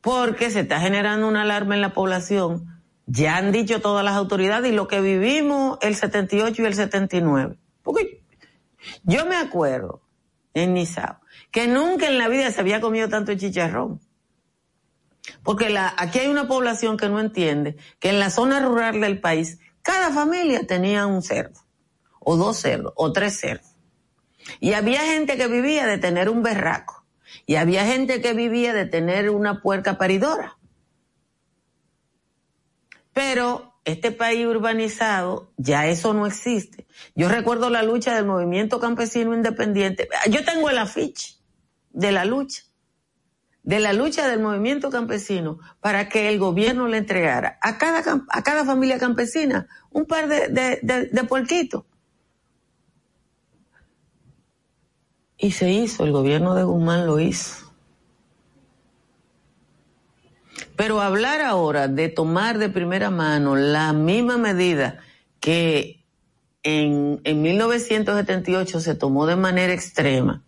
Porque 0.00 0.50
se 0.50 0.60
está 0.60 0.80
generando 0.80 1.28
una 1.28 1.42
alarma 1.42 1.74
en 1.74 1.82
la 1.82 1.92
población. 1.92 2.75
Ya 3.06 3.36
han 3.36 3.52
dicho 3.52 3.80
todas 3.80 4.04
las 4.04 4.14
autoridades 4.14 4.70
y 4.70 4.74
lo 4.74 4.88
que 4.88 5.00
vivimos 5.00 5.78
el 5.80 5.94
78 5.94 6.62
y 6.62 6.66
el 6.66 6.74
79. 6.74 7.56
Porque 7.82 8.22
yo 9.04 9.26
me 9.26 9.36
acuerdo 9.36 10.02
en 10.54 10.74
Nizao 10.74 11.20
que 11.50 11.68
nunca 11.68 12.08
en 12.08 12.18
la 12.18 12.28
vida 12.28 12.50
se 12.50 12.60
había 12.60 12.80
comido 12.80 13.08
tanto 13.08 13.34
chicharrón. 13.34 14.00
Porque 15.42 15.74
aquí 15.96 16.18
hay 16.18 16.28
una 16.28 16.48
población 16.48 16.96
que 16.96 17.08
no 17.08 17.20
entiende 17.20 17.76
que 17.98 18.10
en 18.10 18.18
la 18.18 18.30
zona 18.30 18.60
rural 18.60 19.00
del 19.00 19.20
país 19.20 19.58
cada 19.82 20.10
familia 20.10 20.66
tenía 20.66 21.06
un 21.06 21.22
cerdo, 21.22 21.60
o 22.20 22.36
dos 22.36 22.58
cerdos, 22.58 22.92
o 22.96 23.12
tres 23.12 23.38
cerdos. 23.38 23.70
Y 24.60 24.72
había 24.72 25.00
gente 25.00 25.36
que 25.36 25.46
vivía 25.46 25.86
de 25.86 25.98
tener 25.98 26.28
un 26.28 26.42
berraco, 26.42 27.04
y 27.46 27.54
había 27.56 27.86
gente 27.86 28.20
que 28.20 28.32
vivía 28.32 28.72
de 28.72 28.86
tener 28.86 29.30
una 29.30 29.62
puerca 29.62 29.96
paridora. 29.96 30.58
Pero 33.16 33.72
este 33.86 34.12
país 34.12 34.46
urbanizado, 34.46 35.50
ya 35.56 35.86
eso 35.86 36.12
no 36.12 36.26
existe. 36.26 36.86
Yo 37.14 37.30
recuerdo 37.30 37.70
la 37.70 37.82
lucha 37.82 38.14
del 38.14 38.26
movimiento 38.26 38.78
campesino 38.78 39.32
independiente. 39.32 40.06
Yo 40.28 40.44
tengo 40.44 40.68
el 40.68 40.76
afiche 40.76 41.36
de 41.92 42.12
la 42.12 42.26
lucha 42.26 42.64
de 43.62 43.80
la 43.80 43.94
lucha 43.94 44.28
del 44.28 44.40
movimiento 44.40 44.90
campesino 44.90 45.58
para 45.80 46.10
que 46.10 46.28
el 46.28 46.38
gobierno 46.38 46.88
le 46.88 46.98
entregara 46.98 47.58
a 47.62 47.78
cada, 47.78 48.02
a 48.28 48.42
cada 48.42 48.66
familia 48.66 48.98
campesina 48.98 49.66
un 49.90 50.04
par 50.04 50.28
de, 50.28 50.48
de, 50.48 51.08
de, 51.10 51.24
puerquitos. 51.24 51.84
Y 55.38 55.52
se 55.52 55.70
hizo, 55.70 56.04
el 56.04 56.12
gobierno 56.12 56.54
de 56.54 56.64
Guzmán 56.64 57.06
lo 57.06 57.18
hizo. 57.18 57.65
Pero 60.76 61.00
hablar 61.00 61.40
ahora 61.40 61.88
de 61.88 62.08
tomar 62.08 62.58
de 62.58 62.68
primera 62.68 63.10
mano 63.10 63.56
la 63.56 63.92
misma 63.92 64.36
medida 64.36 64.98
que 65.40 66.04
en, 66.62 67.20
en 67.24 67.42
1978 67.42 68.80
se 68.80 68.94
tomó 68.94 69.26
de 69.26 69.36
manera 69.36 69.72
extrema, 69.72 70.42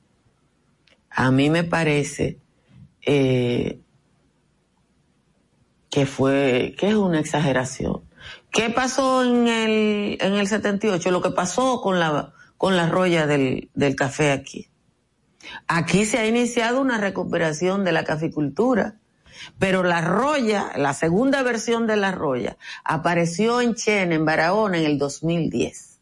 a 1.11 1.31
mí 1.31 1.51
me 1.51 1.65
parece 1.65 2.39
eh, 3.03 3.81
que 5.91 6.07
fue, 6.07 6.75
que 6.79 6.89
es 6.89 6.95
una 6.95 7.21
exageración. 7.21 8.03
¿Qué 8.51 8.71
pasó 8.71 9.25
en 9.25 9.49
el, 9.49 10.19
en 10.21 10.35
el 10.35 10.47
78? 10.47 11.11
Lo 11.11 11.23
que 11.23 11.31
pasó 11.31 11.81
con 11.81 11.99
la, 11.99 12.33
con 12.57 12.77
roya 12.91 13.27
del, 13.27 13.71
del 13.75 13.97
café 13.97 14.33
aquí. 14.33 14.69
Aquí 15.67 16.05
se 16.05 16.19
ha 16.19 16.27
iniciado 16.27 16.81
una 16.81 16.99
recuperación 16.99 17.85
de 17.85 17.93
la 17.93 18.05
caficultura, 18.05 18.97
pero 19.59 19.83
la 19.83 20.01
roya, 20.01 20.73
la 20.77 20.95
segunda 20.95 21.43
versión 21.43 21.87
de 21.87 21.97
la 21.97 22.13
roya, 22.13 22.57
apareció 22.85 23.61
en 23.61 23.75
Chen, 23.75 24.13
en 24.13 24.25
Barahona, 24.25 24.79
en 24.79 24.85
el 24.85 24.99
2010. 24.99 26.01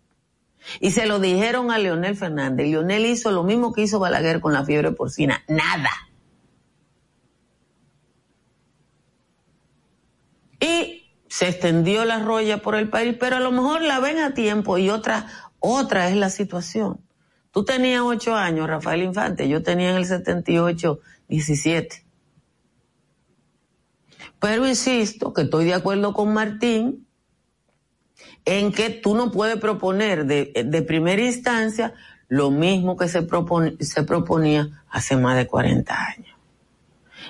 Y 0.80 0.90
se 0.90 1.06
lo 1.06 1.20
dijeron 1.20 1.70
a 1.70 1.78
Leonel 1.78 2.16
Fernández. 2.16 2.68
Leonel 2.68 3.06
hizo 3.06 3.30
lo 3.30 3.44
mismo 3.44 3.72
que 3.72 3.82
hizo 3.82 3.98
Balaguer 3.98 4.40
con 4.40 4.52
la 4.52 4.64
fiebre 4.64 4.92
porcina. 4.92 5.44
Nada. 5.48 5.90
y 10.60 11.12
se 11.28 11.48
extendió 11.48 12.04
la 12.04 12.20
roya 12.20 12.58
por 12.58 12.74
el 12.76 12.88
país, 12.88 13.16
pero 13.18 13.36
a 13.36 13.40
lo 13.40 13.52
mejor 13.52 13.82
la 13.82 14.00
ven 14.00 14.18
a 14.18 14.34
tiempo 14.34 14.78
y 14.78 14.90
otra, 14.90 15.26
otra 15.58 16.08
es 16.08 16.16
la 16.16 16.30
situación. 16.30 17.00
Tú 17.50 17.64
tenías 17.64 18.02
ocho 18.02 18.34
años, 18.34 18.68
Rafael 18.68 19.02
Infante, 19.02 19.48
yo 19.48 19.62
tenía 19.62 19.90
en 19.90 19.96
el 19.96 20.06
78, 20.06 21.00
17. 21.28 22.05
Pero 24.46 24.64
insisto 24.64 25.32
que 25.32 25.42
estoy 25.42 25.64
de 25.64 25.74
acuerdo 25.74 26.14
con 26.14 26.32
Martín 26.32 27.04
en 28.44 28.70
que 28.70 28.90
tú 28.90 29.16
no 29.16 29.32
puedes 29.32 29.56
proponer 29.56 30.24
de, 30.24 30.84
primera 30.86 31.20
instancia 31.20 31.94
lo 32.28 32.52
mismo 32.52 32.96
que 32.96 33.08
se, 33.08 33.26
se 33.80 34.02
proponía 34.04 34.84
hace 34.88 35.16
más 35.16 35.36
de 35.36 35.48
40 35.48 35.92
años 35.92 36.36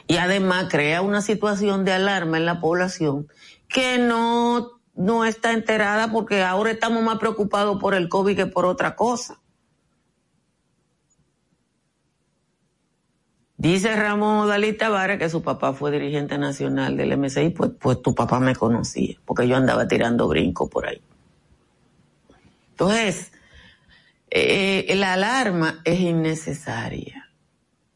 y 0.07 0.19
además 0.19 0.67
crea 0.69 1.01
una 1.01 1.23
situación 1.23 1.87
de 1.87 1.93
alarma 1.93 2.37
en 2.37 2.45
la 2.45 2.61
población 2.61 3.29
que 3.67 3.97
no, 3.97 4.73
no 4.95 5.25
está 5.25 5.53
enterada 5.53 6.13
porque 6.13 6.43
ahora 6.43 6.71
estamos 6.71 7.03
más 7.03 7.17
preocupados 7.17 7.81
por 7.81 7.95
el 7.95 8.11
COVID 8.11 8.37
que 8.37 8.47
por 8.47 8.67
otra 8.67 8.95
cosa. 8.95 9.41
Dice 13.59 13.97
Ramón 13.97 14.49
Dalí 14.49 14.75
Tavares 14.75 15.19
que 15.19 15.31
su 15.31 15.43
papá 15.43 15.73
fue 15.73 15.91
dirigente 15.91 16.37
nacional 16.37 16.97
del 16.97 17.17
MCI, 17.17 17.51
pues, 17.51 17.71
pues 17.79 18.03
tu 18.03 18.15
papá 18.15 18.39
me 18.39 18.55
conocía, 18.55 19.17
porque 19.25 19.49
yo 19.49 19.57
andaba 19.57 19.89
tirando 19.89 20.29
brinco 20.29 20.69
por 20.69 20.87
ahí. 20.87 21.01
Entonces, 22.71 23.33
eh, 24.31 24.95
la 24.97 25.15
alarma 25.15 25.81
es 25.85 26.01
innecesaria. 26.01 27.31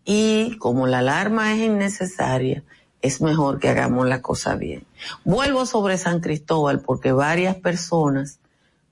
Y 0.05 0.57
como 0.57 0.87
la 0.87 1.01
alarma 1.01 1.53
es 1.53 1.61
innecesaria, 1.61 2.65
es 3.03 3.21
mejor 3.21 3.59
que 3.59 3.69
hagamos 3.69 4.09
la 4.09 4.23
cosa 4.23 4.57
bien. 4.57 4.87
Vuelvo 5.25 5.67
sobre 5.67 5.99
San 5.99 6.21
Cristóbal 6.21 6.81
porque 6.81 7.13
varias 7.13 7.57
personas 7.57 8.41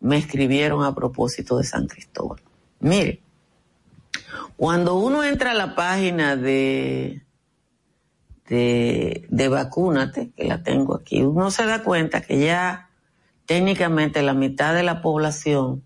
me 0.01 0.19
escribieron 0.19 0.85
a 0.85 0.95
propósito 0.95 1.57
de 1.57 1.65
San 1.65 1.87
Cristóbal. 1.87 2.41
Mire, 2.81 3.23
cuando 4.59 4.97
uno 4.97 5.23
entra 5.23 5.53
a 5.53 5.55
la 5.55 5.77
página 5.77 6.35
de, 6.35 7.23
de, 8.49 9.25
de 9.31 9.49
vacúnate, 9.49 10.33
que 10.37 10.47
la 10.47 10.65
tengo 10.65 10.97
aquí, 10.97 11.23
uno 11.23 11.53
se 11.53 11.65
da 11.65 11.85
cuenta 11.85 12.23
que 12.23 12.41
ya 12.41 12.91
técnicamente 13.47 14.21
la 14.21 14.35
mitad 14.35 14.75
de 14.75 14.83
la 14.83 15.01
población 15.01 15.85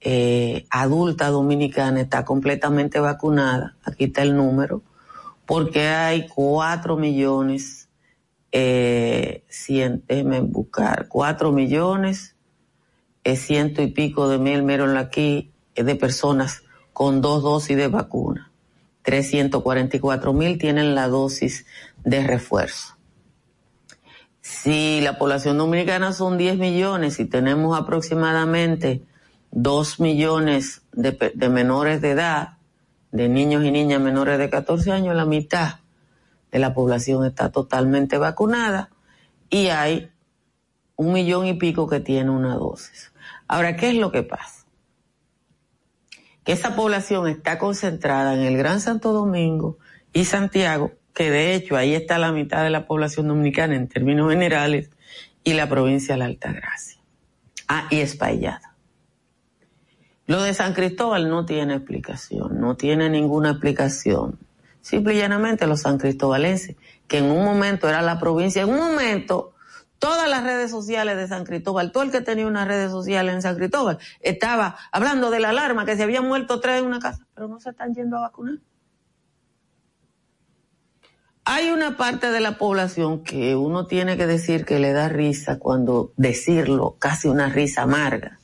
eh, 0.00 0.66
adulta 0.68 1.28
dominicana 1.28 2.00
está 2.00 2.24
completamente 2.24 2.98
vacunada, 2.98 3.76
aquí 3.84 4.06
está 4.06 4.22
el 4.22 4.36
número, 4.36 4.82
porque 5.46 5.86
hay 5.86 6.26
cuatro 6.26 6.96
millones, 6.96 7.88
eh, 8.50 9.44
cien, 9.48 10.02
buscar, 10.48 11.06
cuatro 11.06 11.52
millones, 11.52 12.34
eh, 13.22 13.36
ciento 13.36 13.80
y 13.80 13.92
pico 13.92 14.28
de 14.28 14.38
mil, 14.38 14.64
miren 14.64 14.96
aquí, 14.96 15.52
eh, 15.76 15.84
de 15.84 15.94
personas 15.94 16.64
con 16.92 17.20
dos 17.20 17.42
dosis 17.42 17.76
de 17.76 17.88
vacuna. 17.88 18.50
344 19.02 20.32
mil 20.32 20.58
tienen 20.58 20.94
la 20.94 21.08
dosis 21.08 21.66
de 22.04 22.26
refuerzo. 22.26 22.96
Si 24.40 25.00
la 25.00 25.18
población 25.18 25.58
dominicana 25.58 26.12
son 26.12 26.36
10 26.36 26.58
millones 26.58 27.20
y 27.20 27.26
tenemos 27.26 27.78
aproximadamente 27.78 29.02
dos 29.50 30.00
millones 30.00 30.82
de, 30.92 31.32
de, 31.34 31.48
menores 31.48 32.00
de 32.00 32.10
edad, 32.10 32.56
de 33.12 33.28
niños 33.28 33.64
y 33.64 33.70
niñas 33.70 34.00
menores 34.00 34.38
de 34.38 34.50
14 34.50 34.90
años, 34.90 35.14
la 35.14 35.26
mitad 35.26 35.80
de 36.50 36.58
la 36.58 36.74
población 36.74 37.24
está 37.24 37.50
totalmente 37.50 38.18
vacunada 38.18 38.90
y 39.48 39.68
hay 39.68 40.10
un 40.96 41.12
millón 41.12 41.46
y 41.46 41.54
pico 41.54 41.88
que 41.88 42.00
tiene 42.00 42.30
una 42.30 42.54
dosis. 42.54 43.12
Ahora, 43.48 43.76
¿qué 43.76 43.90
es 43.90 43.96
lo 43.96 44.10
que 44.10 44.22
pasa? 44.22 44.61
Que 46.44 46.52
esa 46.52 46.74
población 46.74 47.28
está 47.28 47.58
concentrada 47.58 48.34
en 48.34 48.40
el 48.40 48.56
Gran 48.56 48.80
Santo 48.80 49.12
Domingo 49.12 49.78
y 50.12 50.24
Santiago, 50.24 50.92
que 51.14 51.30
de 51.30 51.54
hecho 51.54 51.76
ahí 51.76 51.94
está 51.94 52.18
la 52.18 52.32
mitad 52.32 52.64
de 52.64 52.70
la 52.70 52.86
población 52.86 53.28
dominicana 53.28 53.76
en 53.76 53.88
términos 53.88 54.30
generales, 54.30 54.90
y 55.44 55.54
la 55.54 55.68
provincia 55.68 56.14
de 56.14 56.18
la 56.18 56.26
Altagracia. 56.26 57.00
Ah, 57.68 57.86
y 57.90 58.00
Espaillada. 58.00 58.74
Lo 60.26 60.42
de 60.42 60.54
San 60.54 60.72
Cristóbal 60.72 61.28
no 61.28 61.44
tiene 61.44 61.74
explicación, 61.74 62.60
no 62.60 62.76
tiene 62.76 63.10
ninguna 63.10 63.50
explicación. 63.50 64.38
Simple 64.80 65.14
y 65.14 65.18
llanamente 65.18 65.66
los 65.66 65.80
san 65.82 65.98
cristobalenses, 65.98 66.76
que 67.08 67.18
en 67.18 67.26
un 67.26 67.44
momento 67.44 67.88
era 67.88 68.02
la 68.02 68.18
provincia, 68.18 68.62
en 68.62 68.70
un 68.70 68.78
momento 68.78 69.51
todas 70.02 70.28
las 70.28 70.42
redes 70.42 70.68
sociales 70.68 71.16
de 71.16 71.28
San 71.28 71.44
Cristóbal, 71.44 71.92
todo 71.92 72.02
el 72.02 72.10
que 72.10 72.20
tenía 72.20 72.48
una 72.48 72.64
red 72.64 72.90
social 72.90 73.28
en 73.28 73.40
San 73.40 73.54
Cristóbal, 73.54 73.98
estaba 74.18 74.76
hablando 74.90 75.30
de 75.30 75.38
la 75.38 75.50
alarma 75.50 75.84
que 75.84 75.94
se 75.94 76.02
habían 76.02 76.26
muerto 76.26 76.58
tres 76.58 76.80
en 76.80 76.86
una 76.86 76.98
casa, 76.98 77.24
pero 77.34 77.46
no 77.46 77.60
se 77.60 77.70
están 77.70 77.94
yendo 77.94 78.16
a 78.16 78.22
vacunar. 78.22 78.58
Hay 81.44 81.70
una 81.70 81.96
parte 81.96 82.32
de 82.32 82.40
la 82.40 82.58
población 82.58 83.22
que 83.22 83.54
uno 83.54 83.86
tiene 83.86 84.16
que 84.16 84.26
decir 84.26 84.64
que 84.64 84.80
le 84.80 84.92
da 84.92 85.08
risa 85.08 85.60
cuando 85.60 86.12
decirlo, 86.16 86.96
casi 86.98 87.28
una 87.28 87.48
risa 87.48 87.82
amarga, 87.82 88.40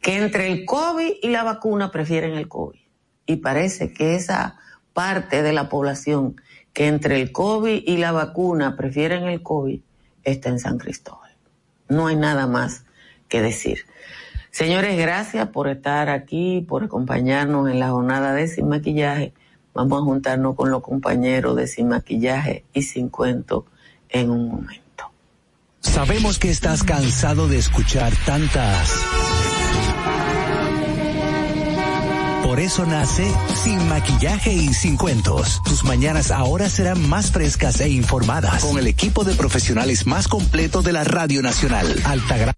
que 0.00 0.16
entre 0.16 0.50
el 0.50 0.64
COVID 0.64 1.12
y 1.20 1.28
la 1.28 1.42
vacuna 1.42 1.90
prefieren 1.92 2.32
el 2.32 2.48
COVID. 2.48 2.80
Y 3.26 3.36
parece 3.36 3.92
que 3.92 4.14
esa 4.14 4.56
parte 4.94 5.42
de 5.42 5.52
la 5.52 5.68
población 5.68 6.40
que 6.72 6.86
entre 6.86 7.20
el 7.20 7.32
COVID 7.32 7.82
y 7.84 7.98
la 7.98 8.12
vacuna 8.12 8.78
prefieren 8.78 9.24
el 9.24 9.42
COVID 9.42 9.82
está 10.26 10.50
en 10.50 10.58
San 10.58 10.78
Cristóbal. 10.78 11.30
No 11.88 12.08
hay 12.08 12.16
nada 12.16 12.46
más 12.46 12.84
que 13.28 13.40
decir. 13.40 13.86
Señores, 14.50 14.96
gracias 14.98 15.48
por 15.48 15.68
estar 15.68 16.08
aquí, 16.08 16.64
por 16.66 16.84
acompañarnos 16.84 17.70
en 17.70 17.78
la 17.78 17.90
jornada 17.90 18.32
de 18.32 18.48
Sin 18.48 18.68
Maquillaje. 18.68 19.32
Vamos 19.74 20.00
a 20.00 20.04
juntarnos 20.04 20.56
con 20.56 20.70
los 20.70 20.82
compañeros 20.82 21.56
de 21.56 21.66
Sin 21.66 21.88
Maquillaje 21.88 22.64
y 22.72 22.82
Sin 22.82 23.08
Cuento 23.08 23.66
en 24.08 24.30
un 24.30 24.48
momento. 24.48 25.10
Sabemos 25.80 26.38
que 26.38 26.50
estás 26.50 26.82
cansado 26.82 27.48
de 27.48 27.58
escuchar 27.58 28.12
tantas. 28.24 28.90
Por 32.56 32.64
eso 32.64 32.86
nace 32.86 33.30
Sin 33.62 33.86
Maquillaje 33.86 34.50
y 34.50 34.72
Sin 34.72 34.96
Cuentos. 34.96 35.60
Tus 35.62 35.84
mañanas 35.84 36.30
ahora 36.30 36.70
serán 36.70 37.06
más 37.06 37.30
frescas 37.30 37.82
e 37.82 37.90
informadas 37.90 38.64
con 38.64 38.78
el 38.78 38.86
equipo 38.86 39.24
de 39.24 39.34
profesionales 39.34 40.06
más 40.06 40.26
completo 40.26 40.80
de 40.80 40.94
la 40.94 41.04
Radio 41.04 41.42
Nacional. 41.42 41.94
Altagra 42.06 42.54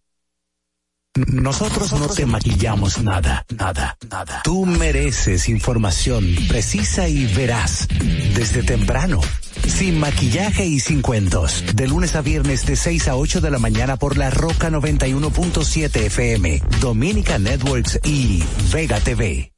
nosotros 1.27 1.93
no 1.95 2.07
te 2.07 2.27
maquillamos 2.27 3.03
nada, 3.03 3.45
nada, 3.49 3.99
nada. 4.09 4.43
Tú 4.45 4.67
mereces 4.67 5.49
información 5.49 6.25
precisa 6.47 7.09
y 7.09 7.27
veraz 7.35 7.89
desde 8.37 8.63
temprano. 8.63 9.21
Sin 9.67 9.99
maquillaje 9.99 10.65
y 10.65 10.79
sin 10.79 11.03
cuentos. 11.03 11.65
De 11.75 11.89
lunes 11.89 12.15
a 12.15 12.21
viernes 12.21 12.67
de 12.67 12.77
6 12.77 13.09
a 13.09 13.17
8 13.17 13.41
de 13.41 13.51
la 13.51 13.59
mañana 13.59 13.97
por 13.97 14.17
la 14.17 14.31
Roca 14.31 14.71
91.7 14.71 16.05
FM, 16.05 16.63
Dominica 16.81 17.41
Networks 17.41 17.99
y 18.05 18.45
Vega 18.73 19.01
TV. 19.01 19.58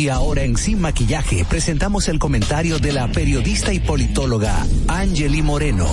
Y 0.00 0.08
ahora 0.08 0.44
en 0.44 0.56
Sin 0.56 0.80
Maquillaje 0.80 1.44
presentamos 1.44 2.08
el 2.08 2.18
comentario 2.18 2.78
de 2.78 2.90
la 2.90 3.08
periodista 3.08 3.70
y 3.70 3.80
politóloga 3.80 4.66
Angeli 4.88 5.42
Moreno. 5.42 5.86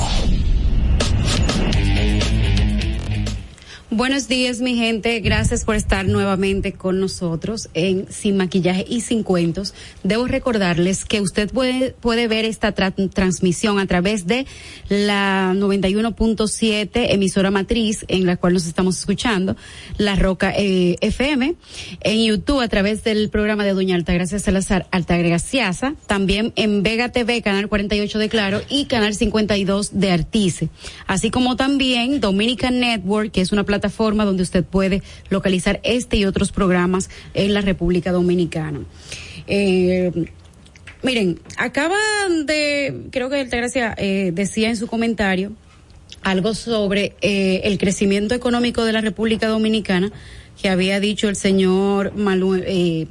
Buenos 3.97 4.27
días, 4.27 4.61
mi 4.61 4.75
gente. 4.75 5.19
Gracias 5.21 5.65
por 5.65 5.73
estar 5.73 6.05
nuevamente 6.05 6.71
con 6.71 6.99
nosotros 6.99 7.67
en 7.73 8.05
Sin 8.11 8.37
Maquillaje 8.37 8.85
y 8.87 9.01
Sin 9.01 9.23
Cuentos. 9.23 9.73
Debo 10.03 10.27
recordarles 10.27 11.03
que 11.03 11.19
usted 11.19 11.49
puede, 11.51 11.93
puede 11.93 12.27
ver 12.27 12.45
esta 12.45 12.73
transmisión 12.73 13.79
a 13.79 13.87
través 13.87 14.27
de 14.27 14.45
la 14.87 15.51
91.7 15.55 16.89
emisora 17.11 17.49
matriz 17.49 18.05
en 18.07 18.27
la 18.27 18.37
cual 18.37 18.53
nos 18.53 18.67
estamos 18.67 18.99
escuchando, 18.99 19.57
La 19.97 20.15
Roca 20.15 20.53
eh, 20.55 20.97
FM, 21.01 21.55
en 22.01 22.23
YouTube 22.23 22.61
a 22.61 22.67
través 22.67 23.03
del 23.03 23.31
programa 23.31 23.65
de 23.65 23.73
Doña 23.73 23.95
Altagracia 23.95 24.37
Salazar, 24.37 24.85
Altagraciasa, 24.91 25.95
también 26.05 26.53
en 26.55 26.83
Vega 26.83 27.09
TV, 27.11 27.41
Canal 27.41 27.67
48 27.67 28.19
de 28.19 28.29
Claro 28.29 28.61
y 28.69 28.85
Canal 28.85 29.15
52 29.15 29.99
de 29.99 30.11
Artice, 30.11 30.69
así 31.07 31.31
como 31.31 31.55
también 31.55 32.21
Dominican 32.21 32.79
Network, 32.79 33.31
que 33.31 33.41
es 33.41 33.51
una 33.51 33.63
plataforma 33.63 33.86
plataforma 33.87 34.25
donde 34.25 34.43
usted 34.43 34.63
puede 34.63 35.01
localizar 35.29 35.79
este 35.83 36.17
y 36.17 36.25
otros 36.25 36.51
programas 36.51 37.09
en 37.33 37.53
la 37.53 37.61
República 37.61 38.11
Dominicana. 38.11 38.81
Eh, 39.47 40.11
miren, 41.03 41.39
acaban 41.57 42.45
de, 42.45 43.07
creo 43.11 43.29
que 43.29 43.39
Altagracia 43.39 43.95
eh, 43.97 44.31
decía 44.33 44.69
en 44.69 44.75
su 44.75 44.87
comentario 44.87 45.53
algo 46.21 46.53
sobre 46.53 47.15
eh, 47.21 47.61
el 47.63 47.77
crecimiento 47.77 48.35
económico 48.35 48.83
de 48.83 48.91
la 48.91 49.01
República 49.01 49.47
Dominicana 49.47 50.11
que 50.61 50.69
había 50.69 50.99
dicho 50.99 51.29
el 51.29 51.35
señor 51.35 52.13
Manuel. 52.15 52.63
Eh, 52.67 53.07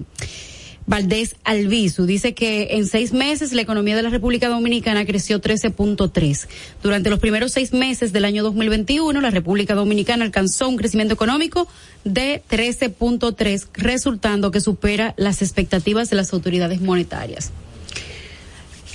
Valdés 0.87 1.37
Albizu. 1.45 2.07
Dice 2.07 2.35
que 2.35 2.69
en 2.73 2.87
seis 2.87 3.13
meses 3.13 3.53
la 3.53 3.63
economía 3.63 3.97
de 3.97 4.03
la 4.03 4.11
República 4.11 4.49
Dominicana 4.49 5.05
creció 5.05 5.41
13.3. 5.41 6.47
Durante 6.83 7.11
los 7.11 7.19
primeros 7.19 7.53
seis 7.53 7.73
meses 7.73 8.13
del 8.13 8.25
año 8.25 8.43
2021, 8.43 9.21
la 9.21 9.31
República 9.31 9.75
Dominicana 9.75 10.25
alcanzó 10.25 10.69
un 10.69 10.77
crecimiento 10.77 11.15
económico 11.15 11.69
de 12.05 12.43
13.3, 12.49 13.69
resultando 13.75 14.51
que 14.51 14.61
supera 14.61 15.15
las 15.17 15.43
expectativas 15.43 16.09
de 16.11 16.17
las 16.17 16.33
autoridades 16.33 16.81
monetarias. 16.81 17.51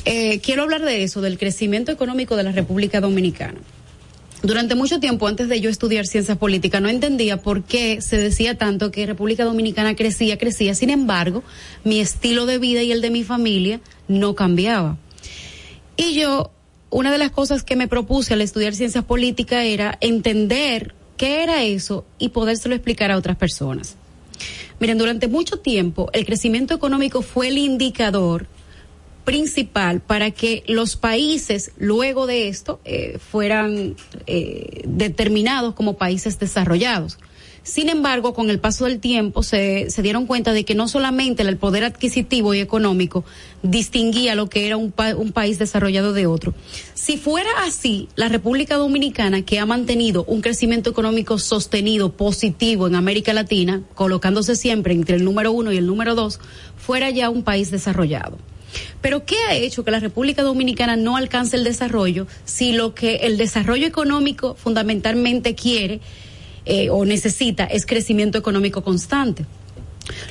Eh, 0.06 0.40
quiero 0.40 0.64
hablar 0.64 0.82
de 0.82 1.04
eso, 1.04 1.22
del 1.22 1.38
crecimiento 1.38 1.92
económico 1.92 2.36
de 2.36 2.44
la 2.44 2.52
República 2.52 3.02
Dominicana 3.02 3.60
durante 4.44 4.76
mucho 4.76 5.00
tiempo 5.00 5.28
antes 5.28 5.48
de 5.50 5.62
yo 5.62 5.70
estudiar 5.70 6.06
ciencias 6.08 6.38
políticas 6.38 6.82
no 6.82 6.90
entendía 6.90 7.38
por 7.38 7.64
qué 7.64 8.02
se 8.02 8.18
decía 8.18 8.58
tanto 8.58 8.92
que 8.92 9.06
República 9.06 9.44
Dominicana 9.44 9.96
crecía, 9.96 10.38
crecía. 10.38 10.74
Sin 10.74 10.90
embargo, 10.90 11.44
mi 11.84 12.00
estilo 12.00 12.46
de 12.46 12.58
vida 12.58 12.82
y 12.82 12.92
el 12.92 13.02
de 13.02 13.12
mi 13.12 13.24
familia 13.24 13.82
no 14.08 14.36
cambiaba. 14.36 14.98
Y 15.96 16.16
yo, 16.16 16.52
una 16.90 17.12
de 17.12 17.18
las 17.18 17.32
cosas 17.32 17.64
que 17.64 17.76
me 17.76 17.88
propuse 17.88 18.34
al 18.34 18.42
estudiar 18.42 18.74
ciencias 18.74 19.06
políticas 19.06 19.64
era 19.66 19.98
entender 20.02 20.96
qué 21.18 21.44
era 21.44 21.64
eso 21.64 22.06
y 22.18 22.30
podérselo 22.30 22.74
explicar 22.74 23.12
a 23.12 23.18
otras 23.18 23.38
personas. 23.38 23.96
Miren, 24.80 24.98
durante 24.98 25.28
mucho 25.28 25.58
tiempo 25.58 26.10
el 26.14 26.26
crecimiento 26.26 26.74
económico 26.74 27.22
fue 27.22 27.50
el 27.50 27.60
indicador 27.60 28.48
principal 29.32 30.02
para 30.02 30.32
que 30.32 30.62
los 30.68 30.98
países 30.98 31.72
luego 31.78 32.28
de 32.28 32.50
esto 32.50 32.82
eh, 32.84 33.18
fueran 33.18 33.96
eh, 34.28 34.82
determinados 34.86 35.74
como 35.74 35.96
países 35.96 36.38
desarrollados. 36.38 37.18
Sin 37.64 37.88
embargo, 37.88 38.34
con 38.34 38.50
el 38.50 38.60
paso 38.60 38.84
del 38.84 39.00
tiempo 39.00 39.42
se, 39.42 39.90
se 39.90 40.02
dieron 40.02 40.26
cuenta 40.26 40.52
de 40.52 40.66
que 40.66 40.76
no 40.76 40.90
solamente 40.90 41.44
el 41.44 41.56
poder 41.56 41.86
adquisitivo 41.86 42.54
y 42.54 42.60
económico 42.60 43.24
distinguía 43.64 44.36
lo 44.36 44.50
que 44.50 44.68
era 44.68 44.76
un, 44.76 44.94
un 45.16 45.32
país 45.32 45.58
desarrollado 45.60 46.12
de 46.12 46.28
otro. 46.28 46.54
Si 46.94 47.16
fuera 47.16 47.52
así, 47.66 48.10
la 48.18 48.28
República 48.28 48.76
Dominicana, 48.76 49.44
que 49.44 49.60
ha 49.60 49.66
mantenido 49.66 50.26
un 50.26 50.42
crecimiento 50.42 50.90
económico 50.90 51.40
sostenido, 51.40 52.12
positivo 52.12 52.86
en 52.86 52.96
América 52.96 53.32
Latina, 53.32 53.82
colocándose 53.96 54.58
siempre 54.58 54.94
entre 54.94 55.16
el 55.16 55.24
número 55.24 55.54
uno 55.54 55.72
y 55.72 55.78
el 55.78 55.86
número 55.86 56.16
dos, 56.16 56.42
fuera 56.76 57.12
ya 57.12 57.30
un 57.30 57.44
país 57.44 57.72
desarrollado. 57.72 58.51
Pero 59.02 59.26
¿qué 59.26 59.36
ha 59.50 59.56
hecho 59.56 59.84
que 59.84 59.92
la 59.92 60.00
República 60.00 60.44
Dominicana 60.44 60.96
no 60.96 61.18
alcance 61.18 61.56
el 61.58 61.64
desarrollo 61.64 62.28
si 62.46 62.74
lo 62.74 62.94
que 62.94 63.18
el 63.18 63.38
desarrollo 63.38 63.88
económico 63.88 64.56
fundamentalmente 64.56 65.56
quiere 65.56 66.00
eh, 66.66 66.90
o 66.90 67.06
necesita 67.06 67.66
es 67.66 67.86
crecimiento 67.86 68.38
económico 68.38 68.84
constante? 68.84 69.46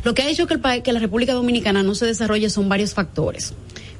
Lo 0.05 0.15
que 0.15 0.23
ha 0.23 0.29
hecho 0.29 0.47
que, 0.47 0.55
el, 0.55 0.83
que 0.83 0.93
la 0.93 1.01
República 1.01 1.33
Dominicana 1.33 1.83
no 1.83 1.95
se 1.95 2.07
desarrolle 2.07 2.51
son 2.51 2.69
varios 2.69 2.95
factores. 2.95 3.55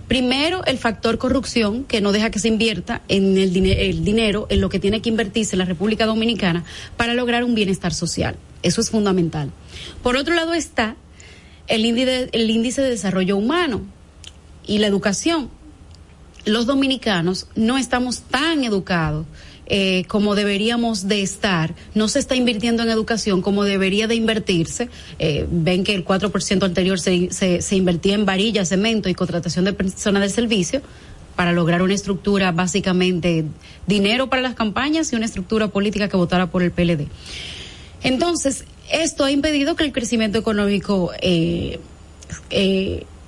Primero, 0.09 0.65
el 0.65 0.77
factor 0.77 1.19
corrupción, 1.19 1.85
que 1.85 2.01
no 2.01 2.11
deja 2.11 2.31
que 2.31 2.41
se 2.41 2.49
invierta 2.49 3.03
en 3.07 3.39
el, 3.39 3.57
el 3.65 4.05
dinero, 4.05 4.47
en 4.51 4.61
lo 4.61 4.69
que 4.69 4.81
tiene 4.81 5.01
que 5.01 5.09
invertirse 5.09 5.57
la 5.57 5.65
República 5.65 6.05
Dominicana 6.05 6.65
para 6.97 7.15
lograr 7.15 7.45
un 7.45 7.55
bienestar 7.55 7.95
social. 7.95 8.37
Eso 8.65 8.81
es 8.81 8.91
fundamental. 8.91 9.53
Por 10.03 10.17
otro 10.17 10.35
lado 10.35 10.53
está 10.53 10.97
el 11.69 11.85
índice, 11.87 12.29
el 12.33 12.51
índice 12.51 12.83
de 12.83 12.91
desarrollo 12.91 13.37
humano 13.37 13.83
y 14.71 14.79
la 14.79 14.87
educación. 14.87 15.51
Los 16.45 16.65
dominicanos 16.65 17.49
no 17.57 17.77
estamos 17.77 18.23
tan 18.23 18.63
educados 18.63 19.27
eh, 19.67 20.05
como 20.07 20.35
deberíamos 20.35 21.07
de 21.07 21.23
estar, 21.23 21.75
no 21.95 22.09
se 22.09 22.19
está 22.21 22.35
invirtiendo 22.35 22.83
en 22.83 22.91
educación 22.91 23.43
como 23.43 23.65
debería 23.65 24.07
de 24.07 24.15
invertirse. 24.15 24.89
Eh, 25.19 25.47
ven 25.51 25.83
que 25.83 25.95
el 25.95 26.05
4% 26.05 26.63
anterior 26.65 27.01
se, 27.01 27.33
se, 27.33 27.63
se 27.63 27.77
invertía 27.77 28.15
en 28.15 28.25
varillas, 28.25 28.69
cemento 28.69 29.09
y 29.09 29.15
contratación 29.15 29.65
de 29.65 29.73
personas 29.73 30.23
de 30.23 30.29
servicio 30.29 30.83
para 31.35 31.53
lograr 31.53 31.83
una 31.83 31.95
estructura 31.95 32.53
básicamente 32.53 33.45
dinero 33.89 34.29
para 34.29 34.43
las 34.43 34.55
campañas 34.55 35.13
y 35.13 35.17
una 35.17 35.27
estructura 35.27 35.69
política 35.69 36.09
que 36.09 36.17
votara 36.17 36.47
por 36.49 36.63
el 36.63 36.71
PLD. 36.71 37.09
Entonces, 38.03 38.65
esto 38.91 39.25
ha 39.25 39.31
impedido 39.33 39.75
que 39.75 39.85
el 39.85 39.93
crecimiento 39.93 40.39
económico 40.39 41.13
eh, 41.23 41.79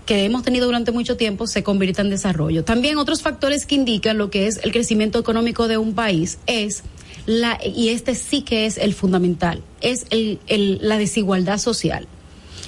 que 0.06 0.24
hemos 0.24 0.42
tenido 0.42 0.66
durante 0.66 0.92
mucho 0.92 1.16
tiempo 1.16 1.46
se 1.46 1.62
convierta 1.62 2.02
en 2.02 2.10
desarrollo. 2.10 2.64
También 2.64 2.98
otros 2.98 3.22
factores 3.22 3.66
que 3.66 3.74
indican 3.74 4.18
lo 4.18 4.30
que 4.30 4.46
es 4.46 4.60
el 4.62 4.72
crecimiento 4.72 5.18
económico 5.18 5.68
de 5.68 5.78
un 5.78 5.94
país 5.94 6.38
es 6.46 6.82
la, 7.26 7.58
y 7.64 7.90
este 7.90 8.14
sí 8.14 8.42
que 8.42 8.66
es 8.66 8.78
el 8.78 8.94
fundamental, 8.94 9.62
es 9.80 10.06
el, 10.10 10.38
la 10.82 10.98
desigualdad 10.98 11.58
social. 11.58 12.08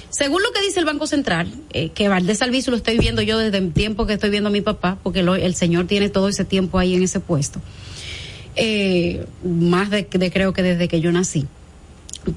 Según 0.09 0.41
lo 0.43 0.51
que 0.53 0.61
dice 0.61 0.79
el 0.79 0.85
Banco 0.85 1.07
Central, 1.07 1.51
eh, 1.73 1.89
que 1.89 2.07
Valdés 2.07 2.41
Alviso 2.41 2.71
lo 2.71 2.77
estoy 2.77 2.97
viendo 2.97 3.21
yo 3.21 3.37
desde 3.37 3.57
el 3.57 3.73
tiempo 3.73 4.05
que 4.05 4.13
estoy 4.13 4.29
viendo 4.29 4.47
a 4.47 4.51
mi 4.51 4.61
papá, 4.61 4.97
porque 5.03 5.19
el 5.19 5.55
señor 5.55 5.87
tiene 5.87 6.07
todo 6.07 6.29
ese 6.29 6.45
tiempo 6.45 6.79
ahí 6.79 6.95
en 6.95 7.03
ese 7.03 7.19
puesto, 7.19 7.59
eh, 8.55 9.25
más 9.43 9.89
de 9.89 10.05
creo 10.07 10.53
que 10.53 10.63
desde 10.63 10.87
que 10.87 11.01
yo 11.01 11.11
nací. 11.11 11.47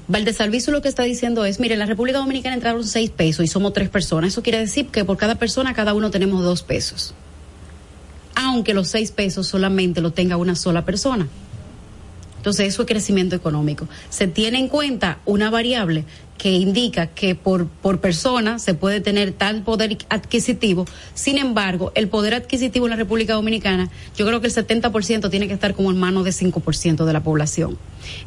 Valdesalviso 0.07 0.71
lo 0.71 0.81
que 0.81 0.87
está 0.87 1.03
diciendo 1.03 1.45
es, 1.45 1.59
mire, 1.59 1.73
en 1.73 1.79
la 1.79 1.85
República 1.85 2.19
Dominicana 2.19 2.55
entraron 2.55 2.83
seis 2.83 3.09
pesos 3.09 3.43
y 3.43 3.47
somos 3.47 3.73
tres 3.73 3.89
personas. 3.89 4.33
Eso 4.33 4.43
quiere 4.43 4.59
decir 4.59 4.87
que 4.87 5.05
por 5.05 5.17
cada 5.17 5.35
persona, 5.35 5.73
cada 5.73 5.93
uno 5.93 6.11
tenemos 6.11 6.43
dos 6.43 6.63
pesos. 6.63 7.13
Aunque 8.35 8.73
los 8.73 8.87
seis 8.87 9.11
pesos 9.11 9.47
solamente 9.47 10.01
lo 10.01 10.11
tenga 10.11 10.37
una 10.37 10.55
sola 10.55 10.85
persona. 10.85 11.27
Entonces, 12.39 12.67
eso 12.67 12.83
es 12.83 12.87
crecimiento 12.87 13.35
económico. 13.35 13.87
Se 14.09 14.27
tiene 14.27 14.59
en 14.59 14.69
cuenta 14.69 15.19
una 15.25 15.49
variable 15.49 16.05
que 16.37 16.51
indica 16.53 17.07
que 17.07 17.35
por, 17.35 17.67
por 17.67 17.99
persona 17.99 18.59
se 18.59 18.73
puede 18.73 19.01
tener 19.01 19.33
tal 19.33 19.61
poder 19.61 19.97
adquisitivo. 20.07 20.85
Sin 21.13 21.37
embargo, 21.37 21.91
el 21.95 22.07
poder 22.07 22.33
adquisitivo 22.33 22.85
en 22.85 22.91
la 22.91 22.95
República 22.95 23.33
Dominicana, 23.33 23.89
yo 24.15 24.25
creo 24.25 24.39
que 24.39 24.47
el 24.47 24.53
70% 24.53 25.29
tiene 25.29 25.49
que 25.49 25.53
estar 25.53 25.75
como 25.75 25.91
en 25.91 25.99
manos 25.99 26.23
de 26.23 26.31
5% 26.31 27.03
de 27.03 27.13
la 27.13 27.21
población. 27.21 27.77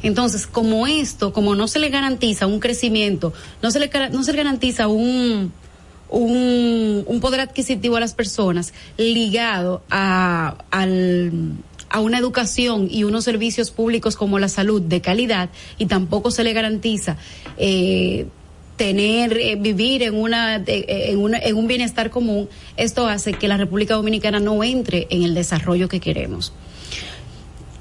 Entonces, 0.03 0.45
como 0.45 0.85
esto, 0.85 1.33
como 1.33 1.55
no 1.55 1.67
se 1.67 1.79
le 1.79 1.89
garantiza 1.89 2.45
un 2.45 2.59
crecimiento, 2.59 3.33
no 3.63 3.71
se 3.71 3.79
le, 3.79 3.89
no 4.11 4.23
se 4.23 4.31
le 4.31 4.37
garantiza 4.37 4.87
un, 4.87 5.51
un, 6.09 7.03
un 7.07 7.19
poder 7.19 7.41
adquisitivo 7.41 7.97
a 7.97 7.99
las 7.99 8.13
personas 8.13 8.73
ligado 8.97 9.81
a, 9.89 10.55
al 10.69 11.31
a 11.93 11.99
una 11.99 12.17
educación 12.17 12.87
y 12.89 13.03
unos 13.03 13.23
servicios 13.23 13.69
públicos 13.69 14.17
como 14.17 14.39
la 14.39 14.49
salud 14.49 14.81
de 14.81 14.99
calidad 14.99 15.49
y 15.77 15.85
tampoco 15.85 16.31
se 16.31 16.43
le 16.43 16.51
garantiza 16.51 17.17
eh, 17.57 18.25
tener 18.77 19.37
eh, 19.37 19.55
vivir 19.55 20.01
en 20.01 20.15
una, 20.15 20.57
de, 20.57 20.85
en 20.87 21.19
una 21.19 21.37
en 21.37 21.55
un 21.55 21.67
bienestar 21.67 22.09
común 22.09 22.49
esto 22.77 23.07
hace 23.07 23.33
que 23.33 23.47
la 23.47 23.57
República 23.57 23.93
Dominicana 23.93 24.39
no 24.39 24.63
entre 24.63 25.05
en 25.11 25.21
el 25.21 25.35
desarrollo 25.35 25.87
que 25.87 25.99
queremos. 25.99 26.51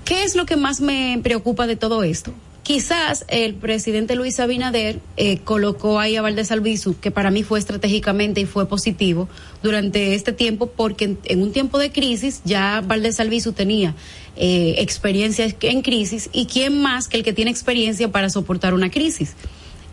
Qué 0.04 0.24
es 0.24 0.36
lo 0.36 0.44
que 0.44 0.56
más 0.56 0.82
me 0.82 1.18
preocupa 1.22 1.66
de 1.66 1.76
todo 1.76 2.02
esto 2.02 2.34
quizás 2.62 3.24
el 3.28 3.54
presidente 3.54 4.14
Luis 4.14 4.38
Abinader 4.40 5.00
eh, 5.16 5.38
colocó 5.38 5.98
ahí 5.98 6.16
a 6.16 6.22
Valdés 6.22 6.52
Albizu, 6.52 6.98
que 7.00 7.10
para 7.10 7.30
mí 7.30 7.42
fue 7.42 7.58
estratégicamente 7.58 8.40
y 8.40 8.46
fue 8.46 8.66
positivo 8.66 9.28
durante 9.62 10.14
este 10.14 10.32
tiempo, 10.32 10.66
porque 10.68 11.16
en, 11.24 11.42
un 11.42 11.52
tiempo 11.52 11.78
de 11.78 11.90
crisis 11.90 12.42
ya 12.44 12.82
Valdés 12.84 13.20
Albizu 13.20 13.52
tenía 13.52 13.94
eh, 14.36 14.76
experiencia 14.78 15.46
en 15.60 15.82
crisis 15.82 16.30
y 16.32 16.46
quién 16.46 16.80
más 16.80 17.08
que 17.08 17.18
el 17.18 17.22
que 17.22 17.32
tiene 17.32 17.50
experiencia 17.50 18.10
para 18.10 18.30
soportar 18.30 18.74
una 18.74 18.90
crisis 18.90 19.34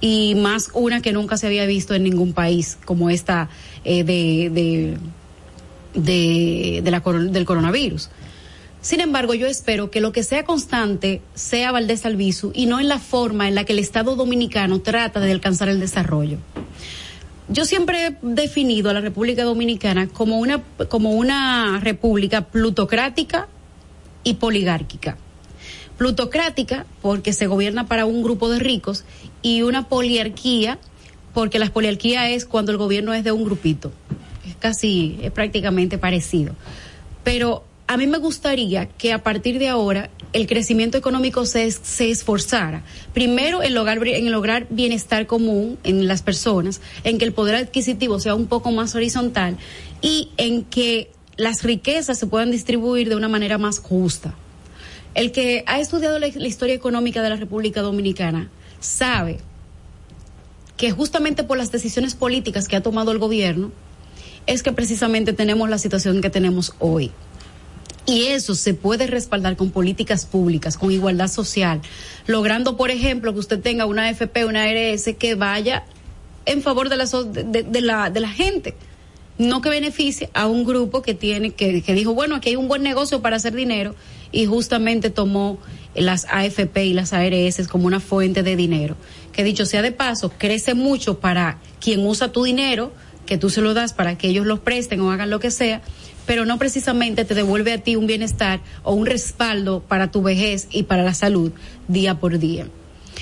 y 0.01 0.35
más 0.35 0.69
una 0.73 1.01
que 1.01 1.11
nunca 1.11 1.37
se 1.37 1.47
había 1.47 1.65
visto 1.65 1.93
en 1.93 2.03
ningún 2.03 2.33
país 2.33 2.77
como 2.85 3.09
esta 3.09 3.49
eh, 3.83 4.03
de, 4.03 4.97
de, 5.93 6.81
del 6.81 7.45
coronavirus. 7.45 8.09
Sin 8.81 9.01
embargo, 9.01 9.33
yo 9.33 9.47
espero 9.47 9.91
que 9.91 9.99
lo 9.99 10.13
que 10.13 10.23
sea 10.23 10.45
constante 10.45 11.21
sea 11.33 11.71
Valdés 11.71 12.05
Albizu 12.05 12.51
y 12.55 12.65
no 12.65 12.79
en 12.79 12.87
la 12.87 12.99
forma 12.99 13.47
en 13.47 13.55
la 13.55 13.65
que 13.65 13.73
el 13.73 13.79
Estado 13.79 14.15
dominicano 14.15 14.79
trata 14.79 15.19
de 15.19 15.31
alcanzar 15.31 15.67
el 15.67 15.79
desarrollo. 15.79 16.37
Yo 17.49 17.65
siempre 17.65 18.07
he 18.07 18.17
definido 18.21 18.89
a 18.89 18.93
la 18.93 19.01
República 19.01 19.43
Dominicana 19.43 20.07
como 20.07 20.37
una, 20.37 20.61
como 20.87 21.11
una 21.11 21.79
república 21.81 22.41
plutocrática 22.45 23.47
y 24.23 24.35
poligárquica. 24.35 25.17
Plutocrática 25.97 26.85
porque 27.01 27.33
se 27.33 27.47
gobierna 27.47 27.87
para 27.87 28.05
un 28.05 28.23
grupo 28.23 28.49
de 28.49 28.59
ricos 28.59 29.03
y 29.41 29.63
una 29.63 29.89
poliarquía 29.89 30.77
porque 31.33 31.59
la 31.59 31.69
poliarquía 31.69 32.29
es 32.29 32.45
cuando 32.45 32.71
el 32.71 32.77
gobierno 32.77 33.13
es 33.13 33.23
de 33.23 33.31
un 33.31 33.43
grupito. 33.43 33.91
Es 34.47 34.55
casi, 34.55 35.19
es 35.21 35.31
prácticamente 35.31 35.97
parecido. 35.97 36.53
Pero 37.23 37.63
a 37.89 37.97
mí 37.97 38.05
me 38.05 38.19
gustaría 38.19 38.85
que 38.87 39.13
a 39.13 39.23
partir 39.23 39.57
de 39.57 39.67
ahora 39.67 40.11
el 40.31 40.45
crecimiento 40.45 40.95
económico 40.95 41.47
se, 41.47 41.65
esforzara, 41.65 42.83
primero 43.15 43.63
en 43.63 43.73
lograr, 43.73 44.07
en 44.07 44.31
lograr 44.31 44.67
bienestar 44.69 45.25
común 45.25 45.79
en 45.83 46.07
las 46.07 46.21
personas, 46.21 46.81
en 47.03 47.17
que 47.17 47.25
el 47.25 47.33
poder 47.33 47.55
adquisitivo 47.55 48.19
sea 48.19 48.35
un 48.35 48.45
poco 48.45 48.69
más 48.69 48.93
horizontal 48.93 49.57
y 50.03 50.29
en 50.37 50.65
que 50.65 51.09
las 51.35 51.63
riquezas 51.63 52.19
se 52.19 52.27
puedan 52.27 52.51
distribuir 52.51 53.09
de 53.09 53.15
una 53.15 53.27
manera 53.27 53.57
más 53.57 53.79
justa. 53.79 54.35
El 55.15 55.31
que 55.31 55.63
ha 55.65 55.79
estudiado 55.79 56.19
la 56.19 56.27
historia 56.27 56.75
económica 56.75 57.23
de 57.23 57.31
la 57.31 57.37
República 57.37 57.81
Dominicana 57.81 58.51
sabe 58.79 59.39
que 60.77 60.91
justamente 60.91 61.43
por 61.43 61.57
las 61.57 61.71
decisiones 61.71 62.13
políticas 62.13 62.67
que 62.67 62.75
ha 62.75 62.83
tomado 62.83 63.11
el 63.11 63.17
gobierno 63.17 63.71
es 64.45 64.61
que 64.61 64.73
precisamente 64.73 65.33
tenemos 65.33 65.71
la 65.71 65.79
situación 65.79 66.21
que 66.21 66.29
tenemos 66.29 66.75
hoy. 66.77 67.11
Y 68.09 68.25
eso 68.25 68.55
se 68.55 68.73
puede 68.73 69.05
respaldar 69.05 69.55
con 69.55 69.69
políticas 69.69 70.25
públicas, 70.25 70.79
con 70.79 70.91
igualdad 70.91 71.27
social, 71.27 71.79
logrando, 72.25 72.75
por 72.75 72.89
ejemplo, 72.89 73.33
que 73.33 73.39
usted 73.39 73.59
tenga 73.59 73.85
una 73.85 74.07
AFP, 74.07 74.45
una 74.45 74.63
ARS 74.63 75.11
que 75.19 75.35
vaya 75.35 75.83
en 76.47 76.63
favor 76.63 76.89
de 76.89 76.97
la, 76.97 77.05
de, 77.05 77.61
de 77.61 77.81
la, 77.81 78.09
de 78.09 78.19
la 78.19 78.29
gente. 78.29 78.73
No 79.37 79.61
que 79.61 79.69
beneficie 79.69 80.31
a 80.33 80.47
un 80.47 80.65
grupo 80.65 81.03
que 81.03 81.13
tiene 81.13 81.51
que, 81.51 81.83
que 81.83 81.93
dijo 81.93 82.15
bueno 82.15 82.35
aquí 82.35 82.49
hay 82.49 82.55
un 82.55 82.67
buen 82.67 82.81
negocio 82.81 83.21
para 83.21 83.37
hacer 83.37 83.53
dinero 83.53 83.95
y 84.31 84.47
justamente 84.47 85.11
tomó 85.11 85.59
las 85.95 86.25
AFP 86.29 86.85
y 86.85 86.93
las 86.93 87.13
ARS 87.13 87.67
como 87.67 87.85
una 87.85 87.99
fuente 87.99 88.41
de 88.41 88.55
dinero. 88.55 88.97
Que 89.31 89.43
dicho 89.43 89.65
sea 89.67 89.83
de 89.83 89.91
paso 89.91 90.31
crece 90.35 90.73
mucho 90.73 91.19
para 91.19 91.59
quien 91.79 92.05
usa 92.05 92.31
tu 92.31 92.43
dinero 92.43 92.91
que 93.27 93.37
tú 93.37 93.51
se 93.51 93.61
lo 93.61 93.75
das 93.75 93.93
para 93.93 94.17
que 94.17 94.27
ellos 94.27 94.47
los 94.47 94.59
presten 94.59 94.99
o 95.01 95.11
hagan 95.11 95.29
lo 95.29 95.39
que 95.39 95.51
sea 95.51 95.83
pero 96.29 96.45
no 96.45 96.59
precisamente 96.59 97.25
te 97.25 97.33
devuelve 97.33 97.73
a 97.73 97.79
ti 97.79 97.95
un 97.95 98.05
bienestar 98.05 98.59
o 98.83 98.93
un 98.93 99.07
respaldo 99.07 99.79
para 99.79 100.11
tu 100.11 100.21
vejez 100.21 100.67
y 100.69 100.83
para 100.83 101.01
la 101.01 101.15
salud 101.15 101.51
día 101.87 102.19
por 102.19 102.37
día. 102.37 102.67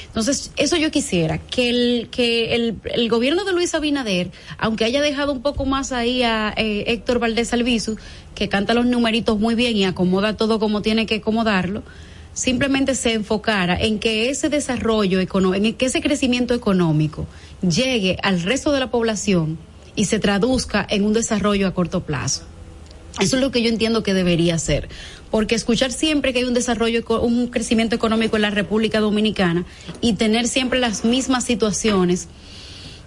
Entonces, 0.07 0.51
eso 0.57 0.75
yo 0.75 0.91
quisiera, 0.91 1.37
que 1.37 1.69
el, 1.69 2.09
que 2.11 2.53
el, 2.53 3.07
gobierno 3.07 3.45
de 3.45 3.53
Luis 3.53 3.73
Abinader, 3.75 4.31
aunque 4.57 4.83
haya 4.83 4.99
dejado 4.99 5.31
un 5.31 5.41
poco 5.41 5.65
más 5.65 5.93
ahí 5.93 6.23
a 6.23 6.53
eh, 6.57 6.83
Héctor 6.87 7.19
Valdés 7.19 7.53
Albizu, 7.53 7.95
que 8.35 8.49
canta 8.49 8.73
los 8.73 8.85
numeritos 8.85 9.39
muy 9.39 9.55
bien 9.55 9.77
y 9.77 9.85
acomoda 9.85 10.35
todo 10.35 10.59
como 10.59 10.81
tiene 10.81 11.05
que 11.05 11.15
acomodarlo, 11.15 11.83
simplemente 12.33 12.93
se 12.93 13.13
enfocara 13.13 13.79
en 13.79 13.99
que 13.99 14.29
ese 14.29 14.49
desarrollo 14.49 15.21
económico, 15.21 15.65
en 15.65 15.73
que 15.75 15.85
ese 15.85 16.01
crecimiento 16.01 16.53
económico 16.53 17.25
llegue 17.61 18.17
al 18.21 18.41
resto 18.41 18.73
de 18.73 18.81
la 18.81 18.91
población 18.91 19.57
y 19.95 20.05
se 20.05 20.19
traduzca 20.19 20.85
en 20.89 21.05
un 21.05 21.13
desarrollo 21.13 21.67
a 21.67 21.73
corto 21.73 22.03
plazo. 22.03 22.43
Eso 23.19 23.35
es 23.37 23.41
lo 23.41 23.51
que 23.51 23.61
yo 23.61 23.69
entiendo 23.69 24.03
que 24.03 24.13
debería 24.13 24.59
ser. 24.59 24.89
Porque 25.31 25.55
escuchar 25.55 25.91
siempre 25.91 26.33
que 26.33 26.39
hay 26.39 26.45
un 26.45 26.53
desarrollo, 26.53 27.03
un 27.21 27.47
crecimiento 27.47 27.95
económico 27.95 28.35
en 28.35 28.43
la 28.43 28.49
República 28.49 28.99
Dominicana 28.99 29.65
y 30.01 30.13
tener 30.13 30.47
siempre 30.47 30.79
las 30.79 31.03
mismas 31.03 31.43
situaciones, 31.43 32.27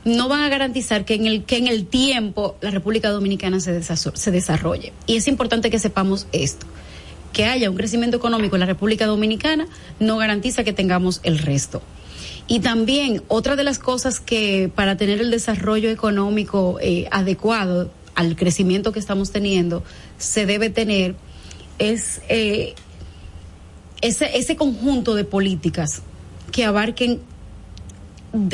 no 0.05 0.29
van 0.29 0.41
a 0.41 0.49
garantizar 0.49 1.05
que 1.05 1.15
en 1.15 1.27
el, 1.27 1.45
que 1.45 1.59
en 1.59 1.67
el 1.67 1.87
tiempo 1.87 2.57
la 2.61 2.71
República 2.71 3.11
Dominicana 3.11 3.61
se, 3.61 3.83
se 3.83 4.31
desarrolle. 4.31 4.93
Y 5.07 5.17
es 5.17 5.29
importante 5.29 5.71
que 5.71 5.79
sepamos 5.79 6.27
esto. 6.33 6.67
Que 7.33 7.45
haya 7.45 7.71
un 7.71 7.77
crecimiento 7.77 8.17
económico 8.17 8.57
en 8.57 8.61
la 8.61 8.67
República 8.67 9.07
Dominicana 9.07 9.69
no 10.01 10.17
garantiza 10.17 10.65
que 10.65 10.73
tengamos 10.73 11.21
el 11.23 11.39
resto. 11.39 11.83
Y 12.49 12.59
también 12.59 13.23
otra 13.29 13.55
de 13.55 13.63
las 13.63 13.79
cosas 13.79 14.19
que 14.19 14.69
para 14.75 14.97
tener 14.97 15.21
el 15.21 15.31
desarrollo 15.31 15.89
económico 15.89 16.79
eh, 16.81 17.07
adecuado 17.13 17.93
al 18.21 18.37
crecimiento 18.37 18.93
que 18.93 18.99
estamos 18.99 19.33
teniendo, 19.33 19.83
se 20.19 20.45
debe 20.45 20.69
tener 20.69 21.15
es 21.79 22.21
eh, 22.29 22.75
ese, 24.03 24.37
ese 24.37 24.57
conjunto 24.57 25.15
de 25.15 25.25
políticas 25.25 26.03
que 26.53 26.67
abarquen 26.67 27.21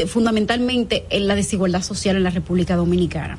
fundamentalmente 0.07 1.05
en 1.11 1.27
la 1.27 1.35
desigualdad 1.35 1.83
social 1.83 2.17
en 2.17 2.23
la 2.23 2.31
República 2.31 2.77
Dominicana. 2.77 3.39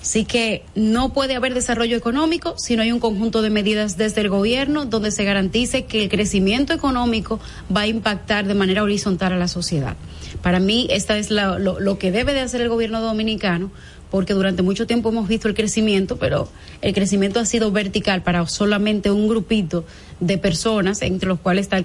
Así 0.00 0.24
que 0.24 0.64
no 0.74 1.12
puede 1.12 1.34
haber 1.34 1.52
desarrollo 1.52 1.96
económico 1.96 2.54
si 2.56 2.76
no 2.76 2.82
hay 2.82 2.92
un 2.92 3.00
conjunto 3.00 3.42
de 3.42 3.50
medidas 3.50 3.98
desde 3.98 4.22
el 4.22 4.30
gobierno 4.30 4.86
donde 4.86 5.10
se 5.10 5.24
garantice 5.24 5.84
que 5.84 6.02
el 6.02 6.08
crecimiento 6.08 6.72
económico 6.72 7.38
va 7.74 7.82
a 7.82 7.86
impactar 7.86 8.46
de 8.46 8.54
manera 8.54 8.82
horizontal 8.82 9.34
a 9.34 9.36
la 9.36 9.48
sociedad. 9.48 9.96
Para 10.42 10.60
mí, 10.60 10.86
esta 10.90 11.18
es 11.18 11.30
lo, 11.30 11.58
lo 11.58 11.98
que 11.98 12.10
debe 12.10 12.32
de 12.32 12.40
hacer 12.40 12.60
el 12.62 12.68
gobierno 12.68 13.00
dominicano 13.00 13.70
porque 14.10 14.34
durante 14.34 14.62
mucho 14.62 14.86
tiempo 14.86 15.08
hemos 15.08 15.28
visto 15.28 15.48
el 15.48 15.54
crecimiento, 15.54 16.16
pero 16.16 16.48
el 16.82 16.94
crecimiento 16.94 17.40
ha 17.40 17.44
sido 17.44 17.72
vertical 17.72 18.22
para 18.22 18.46
solamente 18.46 19.10
un 19.10 19.28
grupito 19.28 19.84
de 20.20 20.38
personas, 20.38 21.02
entre 21.02 21.28
los 21.28 21.40
cuales 21.40 21.62
está 21.62 21.76
el, 21.78 21.84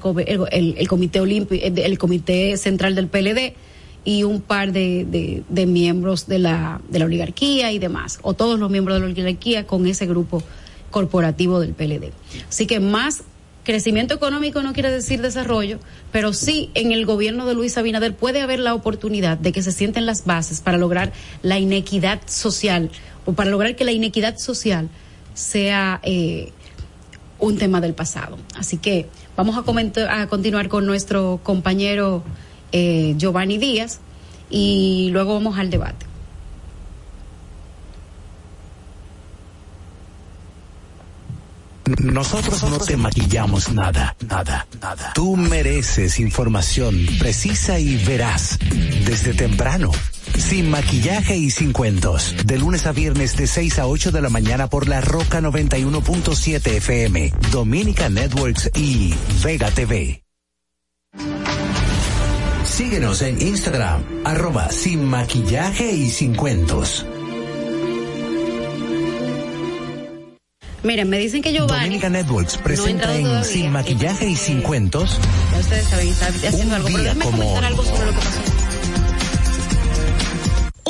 el, 0.78 0.88
comité 0.88 1.19
el, 1.19 1.97
comité 1.97 2.57
central 2.57 2.95
del 2.95 3.07
PLD 3.07 3.53
y 4.03 4.24
un 4.24 4.41
par 4.41 4.72
de, 4.72 5.43
de, 5.47 5.65
miembros 5.65 6.28
de 6.28 6.39
la, 6.39 6.82
de 6.89 6.99
la 6.99 7.05
oligarquía 7.05 7.72
y 7.72 7.80
demás, 7.80 8.19
o 8.22 8.34
todos 8.34 8.59
los 8.59 8.69
miembros 8.69 8.95
de 8.95 9.01
la 9.01 9.05
oligarquía 9.07 9.65
con 9.65 9.86
ese 9.88 10.05
grupo 10.05 10.43
corporativo 10.89 11.59
del 11.59 11.74
PLD. 11.74 12.11
Así 12.49 12.67
que 12.67 12.80
más 12.80 13.24
Crecimiento 13.64 14.16
económico 14.16 14.64
no 14.64 14.74
quiere 14.74 14.89
decir 14.89 15.22
desarrollo, 15.22 15.80
pero 16.12 16.34
sí 16.34 16.72
en 16.74 16.91
el 16.91 17.05
gobierno 17.05 17.45
de 17.45 17.53
Luis 17.53 17.78
Abinader 17.78 18.16
puede 18.16 18.41
haber 18.41 18.59
la 18.59 18.74
oportunidad 18.74 19.38
de 19.38 19.51
que 19.51 19.62
se 19.62 19.72
sienten 19.72 20.07
las 20.07 20.26
bases 20.26 20.62
para 20.62 20.80
lograr 20.80 21.14
la 21.43 21.59
inequidad 21.59 22.22
social 22.26 22.89
o 23.26 23.34
para 23.34 23.51
lograr 23.51 23.76
que 23.76 23.84
la 23.84 23.91
inequidad 23.91 24.38
social 24.38 24.89
sea 25.36 25.99
eh, 26.03 26.51
un 27.38 27.57
tema 27.57 27.82
del 27.82 27.93
pasado. 27.93 28.38
Así 28.55 28.78
que 28.78 29.07
vamos 29.38 29.55
a, 29.55 30.22
a 30.22 30.28
continuar 30.28 30.68
con 30.68 30.88
nuestro 30.88 31.39
compañero 31.43 32.24
eh, 32.72 33.14
Giovanni 33.18 33.59
Díaz 33.59 33.99
y 34.49 35.09
luego 35.12 35.36
vamos 35.36 35.59
al 35.59 35.70
debate. 35.70 36.11
Nosotros 41.99 42.63
no 42.63 42.77
te 42.79 42.97
maquillamos 42.97 43.71
nada, 43.73 44.15
nada, 44.27 44.67
nada. 44.82 45.11
Tú 45.13 45.36
mereces 45.36 46.19
información 46.19 47.07
precisa 47.19 47.79
y 47.79 47.97
veraz 48.05 48.59
desde 49.05 49.34
temprano. 49.34 49.91
Sin 50.38 50.69
maquillaje 50.69 51.36
y 51.38 51.49
sin 51.49 51.73
cuentos. 51.73 52.36
De 52.45 52.57
lunes 52.57 52.86
a 52.86 52.91
viernes 52.91 53.36
de 53.36 53.47
6 53.47 53.79
a 53.79 53.88
8 53.88 54.11
de 54.11 54.21
la 54.21 54.29
mañana 54.29 54.67
por 54.67 54.88
la 54.88 55.01
Roca 55.01 55.41
91.7 55.41 56.67
FM, 56.77 57.34
Dominica 57.51 58.09
Networks 58.09 58.71
y 58.75 59.13
Vega 59.43 59.71
TV. 59.71 60.23
Síguenos 62.63 63.21
en 63.21 63.41
Instagram, 63.41 64.03
arroba 64.23 64.69
sin 64.71 65.03
maquillaje 65.03 65.91
y 65.91 66.09
sin 66.09 66.36
cuentos. 66.36 67.05
Miren, 70.84 71.09
me 71.09 71.19
dicen 71.19 71.41
que 71.41 71.53
Giovanni. 71.53 71.86
Dominica 71.86 72.09
Networks 72.09 72.57
presenta 72.57 73.15
en 73.15 73.43
Sin 73.45 73.71
Maquillaje 73.71 74.27
y 74.27 74.36
Sin 74.36 74.61
Cuentos. 74.61 75.19
Ya 75.51 75.59
ustedes 75.59 75.86
saben, 75.86 76.07
está 76.07 76.27
haciendo 76.27 76.75
algo, 76.75 76.88
pero 76.91 77.03
déjame 77.03 77.25
comentar 77.25 77.65
algo 77.65 77.84
sobre 77.84 78.05
lo 78.07 78.11
que 78.13 78.17
pasó. 78.17 78.51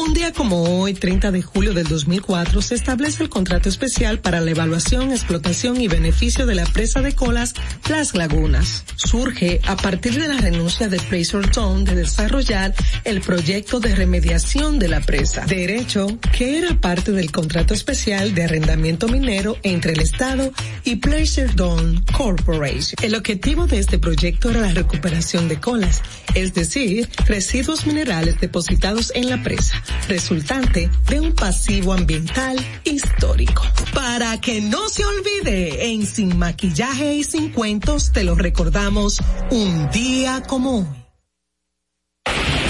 Un 0.02 0.16
día 0.16 0.34
como 0.34 0.64
hoy, 0.64 0.96
30 0.96 1.30
de 1.30 1.44
julio 1.44 1.76
del 1.76 1.86
2004, 1.86 2.60
se 2.64 2.74
establece 2.74 3.22
el 3.22 3.30
contrato 3.30 3.70
especial 3.70 4.20
para 4.20 4.42
la 4.42 4.50
evaluación, 4.50 5.12
explotación 5.12 5.80
y 5.80 5.88
beneficio 5.88 6.48
de 6.48 6.56
la 6.56 6.66
presa 6.66 7.04
de 7.04 7.14
colas 7.14 7.54
Las 7.88 8.16
Lagunas. 8.16 8.84
Surge 8.96 9.62
a 9.68 9.76
partir 9.76 10.20
de 10.20 10.28
la 10.28 10.42
renuncia 10.42 10.90
de 10.90 10.98
Fraser 10.98 11.52
Town 11.52 11.86
de 11.86 11.94
desarrollar 11.94 12.74
el 13.04 13.22
proyecto 13.22 13.80
de 13.80 13.94
remediación 13.94 14.80
de 14.80 14.88
la 14.88 15.02
presa, 15.02 15.46
derecho 15.46 16.08
que 16.36 16.58
era 16.58 16.74
parte 16.82 17.12
del 17.12 17.32
contrato 17.32 17.76
especial 17.76 18.34
de 18.34 18.46
arrendamiento 18.46 19.08
minero 19.08 19.56
entre 19.62 19.94
el 19.94 20.00
Estado 20.00 20.52
y 20.84 20.96
Placer 20.96 21.56
Dawn 21.56 22.04
Corporation. 22.18 22.96
El 23.04 23.14
objetivo 23.14 23.68
de 23.68 23.78
este 23.78 24.00
proyecto 24.00 24.50
era 24.50 24.62
la 24.62 24.74
recuperación 24.74 25.48
de 25.48 25.60
colas, 25.60 26.02
es 26.34 26.56
decir, 26.56 27.08
residuos 27.28 27.86
minerales 27.86 28.40
depositados 28.40 29.12
en 29.14 29.30
la 29.30 29.44
presa 29.44 29.84
resultante 30.08 30.90
de 31.08 31.20
un 31.20 31.34
pasivo 31.34 31.94
ambiental 31.94 32.58
histórico. 32.84 33.64
Para 33.94 34.40
que 34.40 34.62
no 34.62 34.90
se 34.90 35.04
olvide, 35.06 35.92
en 35.92 36.06
Sin 36.06 36.38
Maquillaje 36.38 37.16
y 37.16 37.24
Sin 37.24 37.52
Cuentos 37.52 38.12
te 38.12 38.24
lo 38.24 38.36
recordamos 38.36 39.22
un 39.50 39.90
día 39.92 40.44
como 40.48 40.80
hoy. 40.80 41.02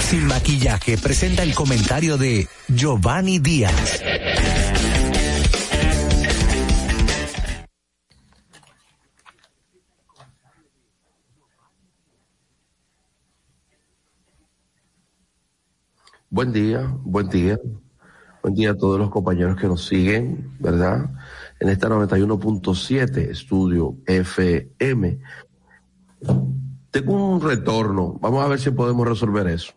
Sin 0.00 0.26
Maquillaje 0.26 0.98
presenta 0.98 1.42
el 1.42 1.54
comentario 1.54 2.18
de 2.18 2.46
Giovanni 2.68 3.38
Díaz. 3.38 4.02
Buen 16.32 16.50
día, 16.50 16.90
buen 17.02 17.28
día. 17.28 17.60
Buen 18.42 18.54
día 18.54 18.70
a 18.70 18.74
todos 18.74 18.98
los 18.98 19.10
compañeros 19.10 19.54
que 19.60 19.68
nos 19.68 19.84
siguen, 19.84 20.56
¿verdad? 20.60 21.10
En 21.60 21.68
esta 21.68 21.90
91.7 21.90 23.18
estudio 23.28 23.98
FM. 24.06 25.18
Tengo 26.90 27.34
un 27.34 27.38
retorno. 27.38 28.18
Vamos 28.18 28.42
a 28.42 28.48
ver 28.48 28.58
si 28.58 28.70
podemos 28.70 29.06
resolver 29.06 29.46
eso. 29.48 29.74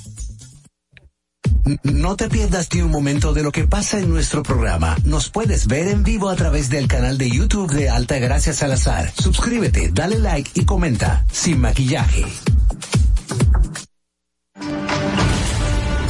No 1.83 2.17
te 2.17 2.29
pierdas 2.29 2.69
ni 2.75 2.83
un 2.83 2.91
momento 2.91 3.33
de 3.33 3.43
lo 3.43 3.53
que 3.53 3.67
pasa 3.67 4.01
en 4.01 4.11
nuestro 4.11 4.43
programa. 4.43 4.99
Nos 5.05 5.31
puedes 5.31 5.67
ver 5.67 5.89
en 5.89 6.05
vivo 6.05 6.29
a 6.29 6.37
través 6.37 6.69
del 6.69 6.89
canal 6.89 7.17
de 7.17 7.31
YouTube 7.31 7.73
de 7.73 7.89
Alta 7.89 8.19
Gracia 8.19 8.53
Salazar. 8.53 9.15
Suscríbete, 9.17 9.93
dale 9.95 10.19
like 10.19 10.51
y 10.53 10.67
comenta. 10.67 11.25
Sin 11.33 11.59
maquillaje. 11.59 12.27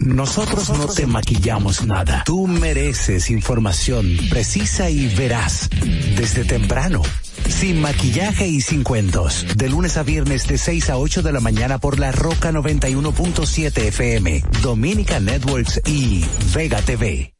Nosotros 0.00 0.70
no 0.70 0.86
te 0.86 1.06
maquillamos 1.06 1.84
nada. 1.84 2.22
Tú 2.24 2.46
mereces 2.46 3.30
información 3.30 4.16
precisa 4.30 4.90
y 4.90 5.08
veraz 5.14 5.68
desde 6.16 6.44
temprano. 6.44 7.02
Sin 7.48 7.80
maquillaje 7.80 8.46
y 8.46 8.60
sin 8.60 8.84
cuentos. 8.84 9.46
De 9.56 9.68
lunes 9.68 9.96
a 9.96 10.02
viernes 10.02 10.46
de 10.46 10.58
6 10.58 10.90
a 10.90 10.96
8 10.96 11.22
de 11.22 11.32
la 11.32 11.40
mañana 11.40 11.78
por 11.78 11.98
la 11.98 12.12
Roca 12.12 12.52
91.7 12.52 13.78
FM, 13.88 14.44
Dominica 14.62 15.20
Networks 15.20 15.80
y 15.86 16.24
Vega 16.54 16.80
TV. 16.82 17.34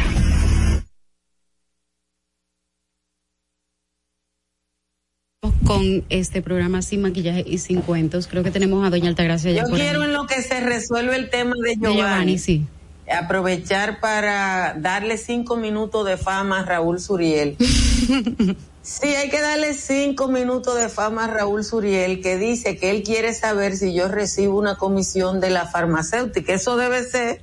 Con 5.64 6.04
este 6.10 6.42
programa 6.42 6.82
sin 6.82 7.02
maquillaje 7.02 7.44
y 7.46 7.58
sin 7.58 7.80
cuentos, 7.80 8.26
creo 8.26 8.42
que 8.42 8.50
tenemos 8.50 8.86
a 8.86 8.90
Doña 8.90 9.08
Altagracia 9.08 9.50
ya 9.50 9.62
Yo 9.62 9.68
por 9.70 9.78
ahí. 9.80 9.82
quiero 9.82 10.04
en 10.04 10.12
lo 10.12 10.26
que 10.26 10.42
se 10.42 10.60
resuelve 10.60 11.16
el 11.16 11.30
tema 11.30 11.54
de 11.62 11.70
De 11.70 11.76
Giovanni, 11.76 11.96
Giovanni, 11.96 12.38
sí. 12.38 12.66
aprovechar 13.10 14.00
para 14.00 14.74
darle 14.78 15.16
cinco 15.16 15.56
minutos 15.56 16.06
de 16.06 16.16
fama 16.16 16.60
a 16.60 16.64
Raúl 16.64 17.00
Suriel. 17.00 17.56
sí, 18.82 19.08
hay 19.08 19.30
que 19.30 19.40
darle 19.40 19.72
cinco 19.74 20.28
minutos 20.28 20.76
de 20.76 20.88
fama 20.88 21.24
a 21.24 21.28
Raúl 21.28 21.64
Suriel, 21.64 22.20
que 22.20 22.36
dice 22.36 22.76
que 22.76 22.90
él 22.90 23.02
quiere 23.02 23.32
saber 23.32 23.76
si 23.76 23.94
yo 23.94 24.08
recibo 24.08 24.58
una 24.58 24.76
comisión 24.76 25.40
de 25.40 25.50
la 25.50 25.66
farmacéutica. 25.66 26.52
Eso 26.52 26.76
debe 26.76 27.02
ser 27.04 27.40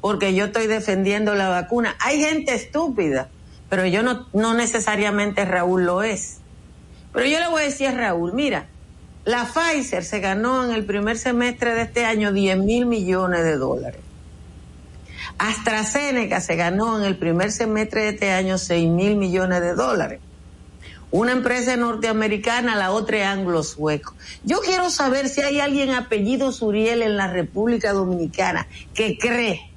porque 0.00 0.34
yo 0.34 0.46
estoy 0.46 0.66
defendiendo 0.68 1.34
la 1.34 1.48
vacuna. 1.48 1.96
Hay 2.00 2.20
gente 2.20 2.54
estúpida, 2.54 3.28
pero 3.68 3.84
yo 3.86 4.02
no, 4.02 4.26
no 4.32 4.54
necesariamente 4.54 5.44
Raúl 5.44 5.84
lo 5.84 6.02
es. 6.02 6.38
Pero 7.18 7.30
yo 7.30 7.40
le 7.40 7.48
voy 7.48 7.62
a 7.62 7.64
decir 7.64 7.88
a 7.88 7.90
Raúl, 7.90 8.32
mira, 8.32 8.68
la 9.24 9.44
Pfizer 9.44 10.04
se 10.04 10.20
ganó 10.20 10.64
en 10.64 10.70
el 10.70 10.84
primer 10.84 11.18
semestre 11.18 11.74
de 11.74 11.82
este 11.82 12.04
año 12.04 12.32
10 12.32 12.58
mil 12.58 12.86
millones 12.86 13.42
de 13.42 13.56
dólares. 13.56 14.00
AstraZeneca 15.36 16.40
se 16.40 16.54
ganó 16.54 16.96
en 16.96 17.04
el 17.04 17.16
primer 17.16 17.50
semestre 17.50 18.02
de 18.02 18.08
este 18.10 18.30
año 18.30 18.56
6 18.56 18.88
mil 18.90 19.16
millones 19.16 19.62
de 19.62 19.74
dólares. 19.74 20.20
Una 21.10 21.32
empresa 21.32 21.76
norteamericana, 21.76 22.76
la 22.76 22.92
otra 22.92 23.18
es 23.18 23.26
anglo-sueco. 23.26 24.14
Yo 24.44 24.60
quiero 24.60 24.88
saber 24.88 25.28
si 25.28 25.40
hay 25.40 25.58
alguien 25.58 25.90
apellido 25.94 26.52
Suriel 26.52 27.02
en 27.02 27.16
la 27.16 27.26
República 27.26 27.92
Dominicana 27.92 28.68
que 28.94 29.18
cree 29.18 29.72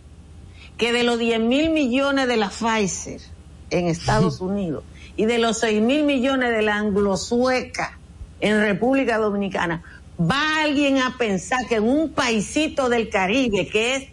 que 0.78 0.94
de 0.94 1.02
los 1.02 1.18
10 1.18 1.40
mil 1.40 1.72
millones 1.72 2.28
de 2.28 2.38
la 2.38 2.52
Pfizer 2.52 3.20
en 3.72 3.88
Estados 3.88 4.42
Unidos 4.42 4.84
y 5.18 5.26
de 5.26 5.38
los 5.38 5.60
6 5.60 5.82
mil 5.82 6.04
millones 6.04 6.52
de 6.52 6.62
la 6.62 6.78
anglo-sueca 6.78 7.98
en 8.40 8.60
República 8.60 9.18
Dominicana, 9.18 9.84
va 10.20 10.64
alguien 10.64 10.98
a 11.00 11.18
pensar 11.18 11.68
que 11.68 11.76
en 11.76 11.84
un 11.84 12.12
paisito 12.12 12.90
del 12.90 13.10
Caribe 13.10 13.68
que 13.68 13.96
es 13.96 14.04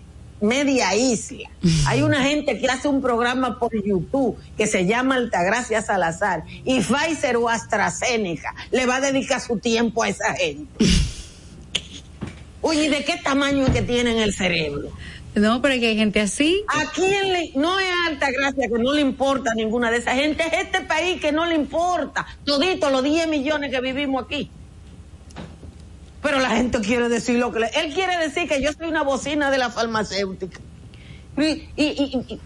media 0.41 0.95
isla, 0.95 1.51
hay 1.87 2.03
una 2.03 2.23
gente 2.23 2.59
que 2.59 2.67
hace 2.69 2.89
un 2.89 3.03
programa 3.03 3.59
por 3.59 3.73
YouTube 3.75 4.39
que 4.57 4.67
se 4.67 4.87
llama 4.87 5.17
Altagracia 5.17 5.83
Salazar 5.83 6.45
y 6.65 6.81
Pfizer 6.81 7.37
o 7.37 7.49
AstraZeneca 7.49 8.55
le 8.71 8.87
va 8.87 8.97
a 8.97 9.01
dedicar 9.01 9.41
su 9.41 9.59
tiempo 9.59 10.03
a 10.03 10.09
esa 10.09 10.35
gente. 10.35 10.85
Oye, 12.61 12.85
¿y 12.85 12.89
de 12.89 13.05
qué 13.05 13.17
tamaño 13.17 13.67
es 13.67 13.71
que 13.71 13.83
tienen 13.83 14.19
el 14.19 14.35
cerebro? 14.35 14.91
No, 15.39 15.63
pero 15.63 15.75
que 15.81 15.89
hay 15.89 15.97
gente 15.97 16.21
así. 16.21 16.63
¿A 16.69 16.91
quién 16.93 17.33
le, 17.33 17.53
no 17.55 17.79
es 17.79 17.87
alta 18.09 18.31
gracia 18.31 18.69
que 18.69 18.83
no 18.83 18.93
le 18.93 19.01
importa 19.01 19.53
a 19.53 19.55
ninguna 19.55 19.91
de 19.91 19.99
esa 19.99 20.15
gente, 20.15 20.43
es 20.47 20.53
este 20.65 20.81
país 20.83 21.21
que 21.21 21.33
no 21.33 21.47
le 21.47 21.55
importa, 21.55 22.27
todito 22.45 22.91
los 22.91 23.03
10 23.03 23.29
millones 23.29 23.71
que 23.71 23.81
vivimos 23.81 24.25
aquí. 24.25 24.51
Pero 26.23 26.41
la 26.41 26.51
gente 26.51 26.81
quiere 26.81 27.09
decir 27.09 27.39
lo 27.39 27.53
que 27.53 27.61
le, 27.61 27.67
él 27.77 27.95
quiere 27.95 28.17
decir 28.19 28.49
que 28.49 28.61
yo 28.61 28.73
soy 28.73 28.89
una 28.89 29.03
bocina 29.03 29.51
de 29.51 29.59
la 29.59 29.71
farmacéutica. 29.71 30.59
Y, 31.37 31.43
y, 31.45 31.69
y- 31.77 32.25
y- 32.35 32.41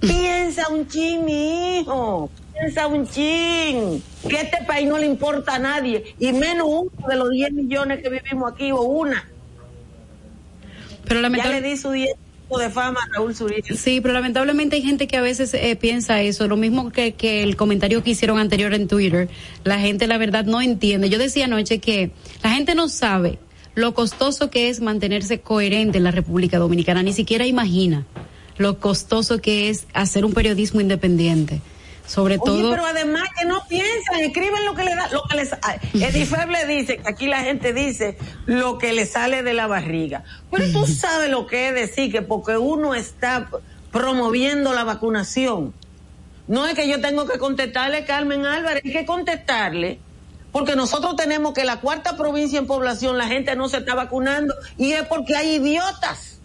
piensa 0.00 0.68
un 0.68 0.86
chin, 0.86 1.24
mi 1.24 1.78
hijo, 1.80 2.30
piensa 2.52 2.86
un 2.86 3.08
chin, 3.08 4.02
que 4.28 4.36
este 4.42 4.62
país 4.66 4.86
no 4.86 4.98
le 4.98 5.06
importa 5.06 5.54
a 5.54 5.58
nadie, 5.58 6.14
y 6.18 6.32
menos 6.34 6.66
uno 6.68 7.08
de 7.08 7.16
los 7.16 7.30
10 7.30 7.52
millones 7.52 8.02
que 8.02 8.10
vivimos 8.10 8.52
aquí, 8.52 8.70
o 8.72 8.82
una. 8.82 9.26
Pero 11.08 11.20
Ya 11.20 11.28
lamentable- 11.28 11.60
le 11.62 11.68
di 11.68 11.76
su 11.78 11.90
10 11.90 12.10
de 12.50 12.70
fama 12.70 13.00
Raúl. 13.12 13.34
Sí, 13.34 14.00
pero 14.00 14.14
lamentablemente 14.14 14.76
hay 14.76 14.82
gente 14.82 15.08
que 15.08 15.16
a 15.16 15.20
veces 15.20 15.52
eh, 15.54 15.76
piensa 15.76 16.22
eso, 16.22 16.46
lo 16.46 16.56
mismo 16.56 16.90
que, 16.90 17.12
que 17.14 17.42
el 17.42 17.56
comentario 17.56 18.02
que 18.02 18.10
hicieron 18.10 18.38
anterior 18.38 18.72
en 18.72 18.86
Twitter. 18.86 19.28
La 19.64 19.78
gente, 19.78 20.06
la 20.06 20.16
verdad, 20.16 20.44
no 20.44 20.62
entiende. 20.62 21.10
Yo 21.10 21.18
decía 21.18 21.46
anoche 21.46 21.80
que 21.80 22.12
la 22.42 22.50
gente 22.50 22.74
no 22.74 22.88
sabe 22.88 23.38
lo 23.74 23.94
costoso 23.94 24.48
que 24.48 24.68
es 24.68 24.80
mantenerse 24.80 25.40
coherente 25.40 25.98
en 25.98 26.04
la 26.04 26.10
República 26.10 26.58
Dominicana, 26.58 27.02
ni 27.02 27.12
siquiera 27.12 27.46
imagina 27.46 28.06
lo 28.58 28.78
costoso 28.78 29.38
que 29.40 29.68
es 29.68 29.86
hacer 29.92 30.24
un 30.24 30.32
periodismo 30.32 30.80
independiente. 30.80 31.60
Sobre 32.06 32.36
Oye, 32.36 32.44
todo. 32.44 32.70
pero 32.70 32.86
además 32.86 33.24
que 33.38 33.44
no 33.46 33.66
piensan, 33.68 34.20
escriben 34.20 34.64
lo 34.64 34.74
que 34.74 34.84
le 34.84 34.94
da, 34.94 35.08
lo 35.08 35.24
que 35.24 35.36
les, 35.36 35.50
Edifeble 35.94 36.64
dice 36.66 36.98
que 36.98 37.08
aquí 37.08 37.26
la 37.26 37.40
gente 37.40 37.72
dice 37.72 38.16
lo 38.46 38.78
que 38.78 38.92
le 38.92 39.06
sale 39.06 39.42
de 39.42 39.54
la 39.54 39.66
barriga. 39.66 40.22
Pero 40.50 40.70
tú 40.72 40.86
sabes 40.86 41.30
lo 41.30 41.46
que 41.46 41.68
es 41.68 41.74
decir 41.74 42.12
que 42.12 42.22
porque 42.22 42.56
uno 42.56 42.94
está 42.94 43.48
promoviendo 43.90 44.72
la 44.72 44.84
vacunación. 44.84 45.74
No 46.46 46.66
es 46.66 46.74
que 46.74 46.88
yo 46.88 47.00
tengo 47.00 47.26
que 47.26 47.38
contestarle, 47.38 48.04
Carmen 48.04 48.46
Álvarez, 48.46 48.82
hay 48.84 48.92
que 48.92 49.06
contestarle. 49.06 49.98
Porque 50.52 50.76
nosotros 50.76 51.16
tenemos 51.16 51.52
que 51.52 51.64
la 51.64 51.80
cuarta 51.80 52.16
provincia 52.16 52.58
en 52.58 52.66
población, 52.66 53.18
la 53.18 53.26
gente 53.26 53.54
no 53.56 53.68
se 53.68 53.78
está 53.78 53.94
vacunando 53.94 54.54
y 54.78 54.92
es 54.92 55.02
porque 55.02 55.36
hay 55.36 55.56
idiotas. 55.56 56.35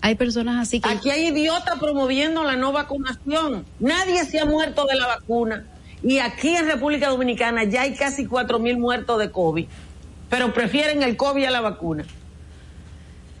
Hay 0.00 0.14
personas 0.14 0.60
así 0.60 0.80
que. 0.80 0.88
Aquí 0.88 1.10
hay 1.10 1.28
idiotas 1.28 1.78
promoviendo 1.78 2.44
la 2.44 2.56
no 2.56 2.72
vacunación. 2.72 3.64
Nadie 3.80 4.24
se 4.24 4.38
ha 4.38 4.44
muerto 4.44 4.86
de 4.86 4.96
la 4.96 5.06
vacuna. 5.06 5.64
Y 6.02 6.18
aquí 6.18 6.48
en 6.48 6.66
República 6.66 7.08
Dominicana 7.08 7.64
ya 7.64 7.82
hay 7.82 7.94
casi 7.94 8.26
cuatro 8.26 8.58
mil 8.58 8.78
muertos 8.78 9.18
de 9.18 9.30
COVID, 9.30 9.66
pero 10.30 10.52
prefieren 10.52 11.02
el 11.02 11.16
COVID 11.16 11.44
a 11.44 11.50
la 11.50 11.60
vacuna. 11.60 12.04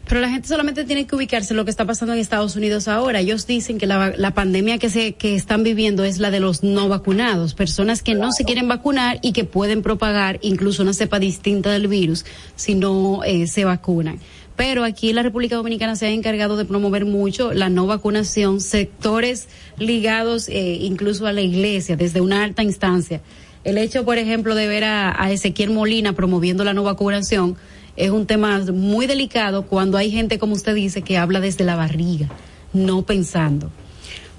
Pero 0.08 0.20
la 0.20 0.30
gente 0.30 0.46
solamente 0.46 0.84
tiene 0.84 1.04
que 1.06 1.16
ubicarse 1.16 1.52
en 1.52 1.56
lo 1.56 1.64
que 1.64 1.70
está 1.70 1.84
pasando 1.84 2.14
en 2.14 2.20
Estados 2.20 2.54
Unidos 2.54 2.86
ahora. 2.86 3.18
Ellos 3.18 3.46
dicen 3.46 3.78
que 3.78 3.86
la, 3.86 4.14
la, 4.16 4.30
pandemia 4.34 4.78
que 4.78 4.88
se 4.88 5.14
que 5.14 5.34
están 5.34 5.64
viviendo 5.64 6.04
es 6.04 6.18
la 6.18 6.30
de 6.30 6.38
los 6.38 6.62
no 6.62 6.88
vacunados, 6.88 7.54
personas 7.54 8.02
que 8.04 8.14
no 8.14 8.30
se 8.30 8.44
quieren 8.44 8.68
vacunar 8.68 9.18
y 9.20 9.32
que 9.32 9.44
pueden 9.44 9.82
propagar 9.82 10.38
incluso 10.42 10.84
una 10.84 10.92
cepa 10.92 11.18
distinta 11.18 11.72
del 11.72 11.88
virus 11.88 12.24
si 12.54 12.76
no 12.76 13.24
eh, 13.24 13.48
se 13.48 13.64
vacunan. 13.64 14.20
Pero 14.56 14.84
aquí 14.84 15.12
la 15.12 15.22
República 15.22 15.56
Dominicana 15.56 15.96
se 15.96 16.06
ha 16.06 16.10
encargado 16.10 16.56
de 16.56 16.64
promover 16.64 17.04
mucho 17.04 17.52
la 17.52 17.68
no 17.68 17.86
vacunación, 17.86 18.60
sectores 18.60 19.48
ligados 19.78 20.48
eh, 20.48 20.78
incluso 20.80 21.26
a 21.26 21.32
la 21.32 21.42
iglesia 21.42 21.96
desde 21.96 22.20
una 22.22 22.42
alta 22.42 22.62
instancia. 22.62 23.20
El 23.64 23.78
hecho, 23.78 24.04
por 24.04 24.16
ejemplo, 24.16 24.54
de 24.54 24.66
ver 24.66 24.84
a, 24.84 25.22
a 25.22 25.30
Ezequiel 25.30 25.70
Molina 25.70 26.14
promoviendo 26.14 26.64
la 26.64 26.72
no 26.72 26.84
vacunación 26.84 27.56
es 27.96 28.10
un 28.10 28.26
tema 28.26 28.60
muy 28.72 29.06
delicado 29.06 29.66
cuando 29.66 29.98
hay 29.98 30.10
gente, 30.10 30.38
como 30.38 30.54
usted 30.54 30.74
dice, 30.74 31.02
que 31.02 31.18
habla 31.18 31.40
desde 31.40 31.64
la 31.64 31.76
barriga, 31.76 32.28
no 32.72 33.02
pensando. 33.02 33.70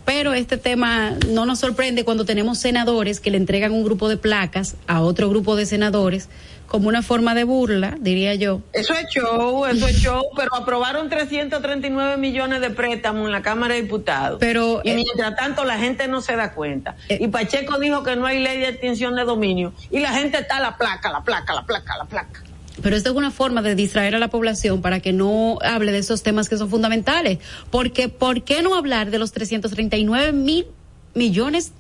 Pero 0.06 0.34
este 0.34 0.58
tema 0.58 1.18
no 1.28 1.46
nos 1.46 1.60
sorprende 1.60 2.06
cuando 2.06 2.24
tenemos 2.24 2.60
senadores 2.60 3.20
que 3.20 3.30
le 3.30 3.38
entregan 3.38 3.74
un 3.74 3.84
grupo 3.84 4.08
de 4.08 4.16
placas 4.16 4.78
a 4.88 5.02
otro 5.02 5.30
grupo 5.30 5.58
de 5.58 5.66
senadores 5.66 6.30
como 6.68 6.90
una 6.90 7.02
forma 7.02 7.34
de 7.34 7.44
burla, 7.44 7.98
diría 8.00 8.36
yo. 8.36 8.62
Eso 8.74 8.94
es 8.94 9.08
show, 9.10 9.66
eso 9.66 9.88
es 9.88 9.98
show, 9.98 10.24
pero 10.36 10.54
aprobaron 10.54 11.10
339 11.10 12.18
millones 12.18 12.62
de 12.62 12.70
préstamos 12.70 13.26
en 13.26 13.32
la 13.32 13.42
Cámara 13.42 13.76
de 13.76 13.82
Diputados. 13.82 14.38
Pero, 14.40 14.82
y 14.84 14.94
mientras 14.94 15.36
tanto 15.36 15.64
la 15.64 15.80
gente 15.80 16.08
no 16.08 16.22
se 16.22 16.36
da 16.36 16.54
cuenta. 16.54 16.96
Eh, 17.10 17.20
y 17.22 17.28
Pacheco 17.30 17.80
dijo 17.80 18.04
que 18.04 18.16
no 18.16 18.26
hay 18.26 18.40
ley 18.40 18.60
de 18.60 18.70
extinción 18.70 19.16
de 19.16 19.24
dominio. 19.24 19.74
Y 19.92 20.00
la 20.00 20.14
gente 20.14 20.40
está 20.40 20.58
a 20.58 20.62
la 20.62 20.78
placa, 20.78 21.10
la 21.10 21.24
placa, 21.24 21.54
la 21.54 21.66
placa, 21.66 21.98
la 21.98 22.06
placa. 22.06 22.44
Pero 22.82 22.96
esto 22.96 23.10
es 23.10 23.16
una 23.16 23.32
forma 23.32 23.62
de 23.62 23.74
distraer 23.74 24.16
a 24.16 24.20
la 24.20 24.28
población 24.28 24.82
para 24.82 25.00
que 25.00 25.14
no 25.14 25.58
hable 25.64 25.92
de 25.92 26.00
esos 26.00 26.22
temas 26.22 26.50
que 26.50 26.58
son 26.58 26.70
fundamentales. 26.70 27.40
Porque, 27.72 28.10
¿por 28.10 28.44
qué 28.44 28.62
no 28.62 28.76
hablar 28.76 29.10
de 29.10 29.20
los 29.20 29.32
339 29.32 30.32
mil 30.34 30.68
millones 31.14 31.72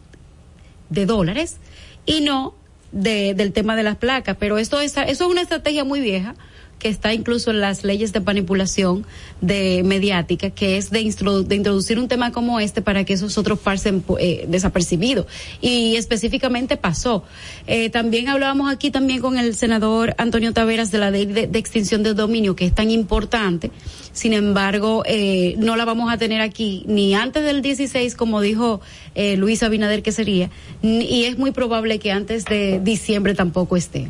de 0.89 1.05
dólares 1.05 1.57
y 2.05 2.21
no 2.21 2.55
de, 2.91 3.33
del 3.33 3.53
tema 3.53 3.75
de 3.75 3.83
las 3.83 3.97
placas? 3.97 4.38
Pero 4.39 4.57
esto 4.57 4.79
es, 4.81 4.95
eso 4.97 5.25
es 5.25 5.31
una 5.31 5.41
estrategia 5.41 5.83
muy 5.83 5.99
vieja 6.01 6.35
que 6.80 6.89
está 6.89 7.13
incluso 7.13 7.51
en 7.51 7.61
las 7.61 7.84
leyes 7.84 8.13
de 8.13 8.19
manipulación 8.19 9.05
de 9.41 9.82
mediática, 9.84 10.49
que 10.49 10.78
es 10.78 10.89
de, 10.89 10.99
de 10.99 11.55
introducir 11.55 11.99
un 11.99 12.07
tema 12.07 12.32
como 12.32 12.59
este 12.59 12.82
para 12.82 13.03
que 13.03 13.13
esos 13.13 13.38
otros 13.38 13.59
pasen 13.59 14.03
eh, 14.19 14.45
desapercibidos. 14.47 15.25
Y 15.61 15.95
específicamente 15.95 16.78
pasó. 16.78 17.23
Eh, 17.65 17.89
también 17.89 18.30
hablábamos 18.30 18.71
aquí 18.71 18.91
también 18.91 19.21
con 19.21 19.38
el 19.38 19.55
senador 19.55 20.15
Antonio 20.17 20.53
Taveras 20.53 20.91
de 20.91 20.97
la 20.97 21.11
ley 21.11 21.25
de, 21.25 21.47
de 21.47 21.59
extinción 21.59 22.03
del 22.03 22.15
dominio, 22.15 22.55
que 22.55 22.65
es 22.65 22.75
tan 22.75 22.91
importante. 22.91 23.71
Sin 24.17 24.34
embargo, 24.34 25.03
eh, 25.05 25.53
no 25.59 25.75
la 25.75 25.86
vamos 25.86 26.11
a 26.11 26.17
tener 26.17 26.41
aquí 26.41 26.84
ni 26.88 27.13
antes 27.13 27.43
del 27.43 27.61
16, 27.61 28.15
como 28.15 28.41
dijo 28.41 28.82
eh, 29.13 29.38
Luis 29.38 29.61
Abinader 29.61 30.01
que 30.01 30.11
sería, 30.11 30.49
y 30.82 31.25
es 31.25 31.38
muy 31.38 31.51
probable 31.51 31.99
que 31.99 32.11
antes 32.11 32.43
de 32.45 32.80
diciembre 32.84 33.36
tampoco 33.36 33.78
esté. 33.78 34.09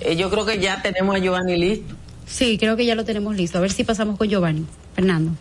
Eh, 0.00 0.16
yo 0.16 0.30
creo 0.30 0.44
que 0.44 0.58
ya 0.58 0.80
tenemos 0.82 1.16
a 1.16 1.18
Giovanni 1.18 1.56
listo. 1.56 1.94
Sí, 2.26 2.58
creo 2.58 2.76
que 2.76 2.84
ya 2.84 2.94
lo 2.94 3.04
tenemos 3.04 3.36
listo. 3.36 3.58
A 3.58 3.60
ver 3.60 3.72
si 3.72 3.84
pasamos 3.84 4.18
con 4.18 4.28
Giovanni. 4.28 4.66
Fernando. 4.94 5.32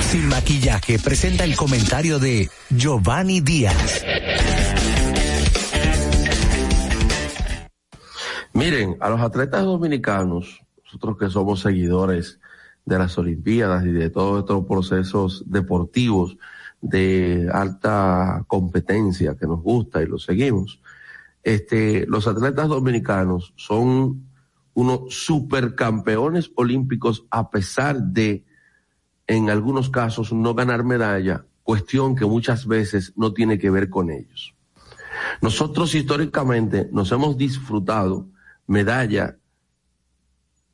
Sin 0.00 0.28
maquillaje 0.28 0.98
presenta 0.98 1.44
el 1.44 1.56
comentario 1.56 2.18
de 2.18 2.48
Giovanni 2.70 3.40
Díaz. 3.40 4.04
Miren, 8.52 8.96
a 9.00 9.10
los 9.10 9.20
atletas 9.20 9.64
dominicanos, 9.64 10.62
nosotros 10.84 11.18
que 11.18 11.28
somos 11.28 11.60
seguidores 11.60 12.40
de 12.86 12.98
las 12.98 13.18
Olimpiadas 13.18 13.84
y 13.84 13.90
de 13.90 14.08
todos 14.08 14.40
estos 14.40 14.64
procesos 14.64 15.44
deportivos 15.46 16.38
de 16.80 17.48
alta 17.52 18.44
competencia 18.46 19.36
que 19.38 19.46
nos 19.46 19.60
gusta 19.60 20.02
y 20.02 20.06
los 20.06 20.24
seguimos, 20.24 20.80
este, 21.46 22.06
los 22.08 22.26
atletas 22.26 22.66
dominicanos 22.66 23.54
son 23.54 24.26
unos 24.74 25.14
supercampeones 25.14 26.50
olímpicos 26.56 27.24
a 27.30 27.50
pesar 27.50 28.02
de, 28.02 28.44
en 29.28 29.48
algunos 29.48 29.88
casos, 29.88 30.32
no 30.32 30.54
ganar 30.56 30.82
medalla, 30.82 31.46
cuestión 31.62 32.16
que 32.16 32.26
muchas 32.26 32.66
veces 32.66 33.12
no 33.14 33.32
tiene 33.32 33.60
que 33.60 33.70
ver 33.70 33.88
con 33.90 34.10
ellos. 34.10 34.56
Nosotros 35.40 35.94
históricamente 35.94 36.88
nos 36.90 37.12
hemos 37.12 37.38
disfrutado 37.38 38.26
medalla 38.66 39.36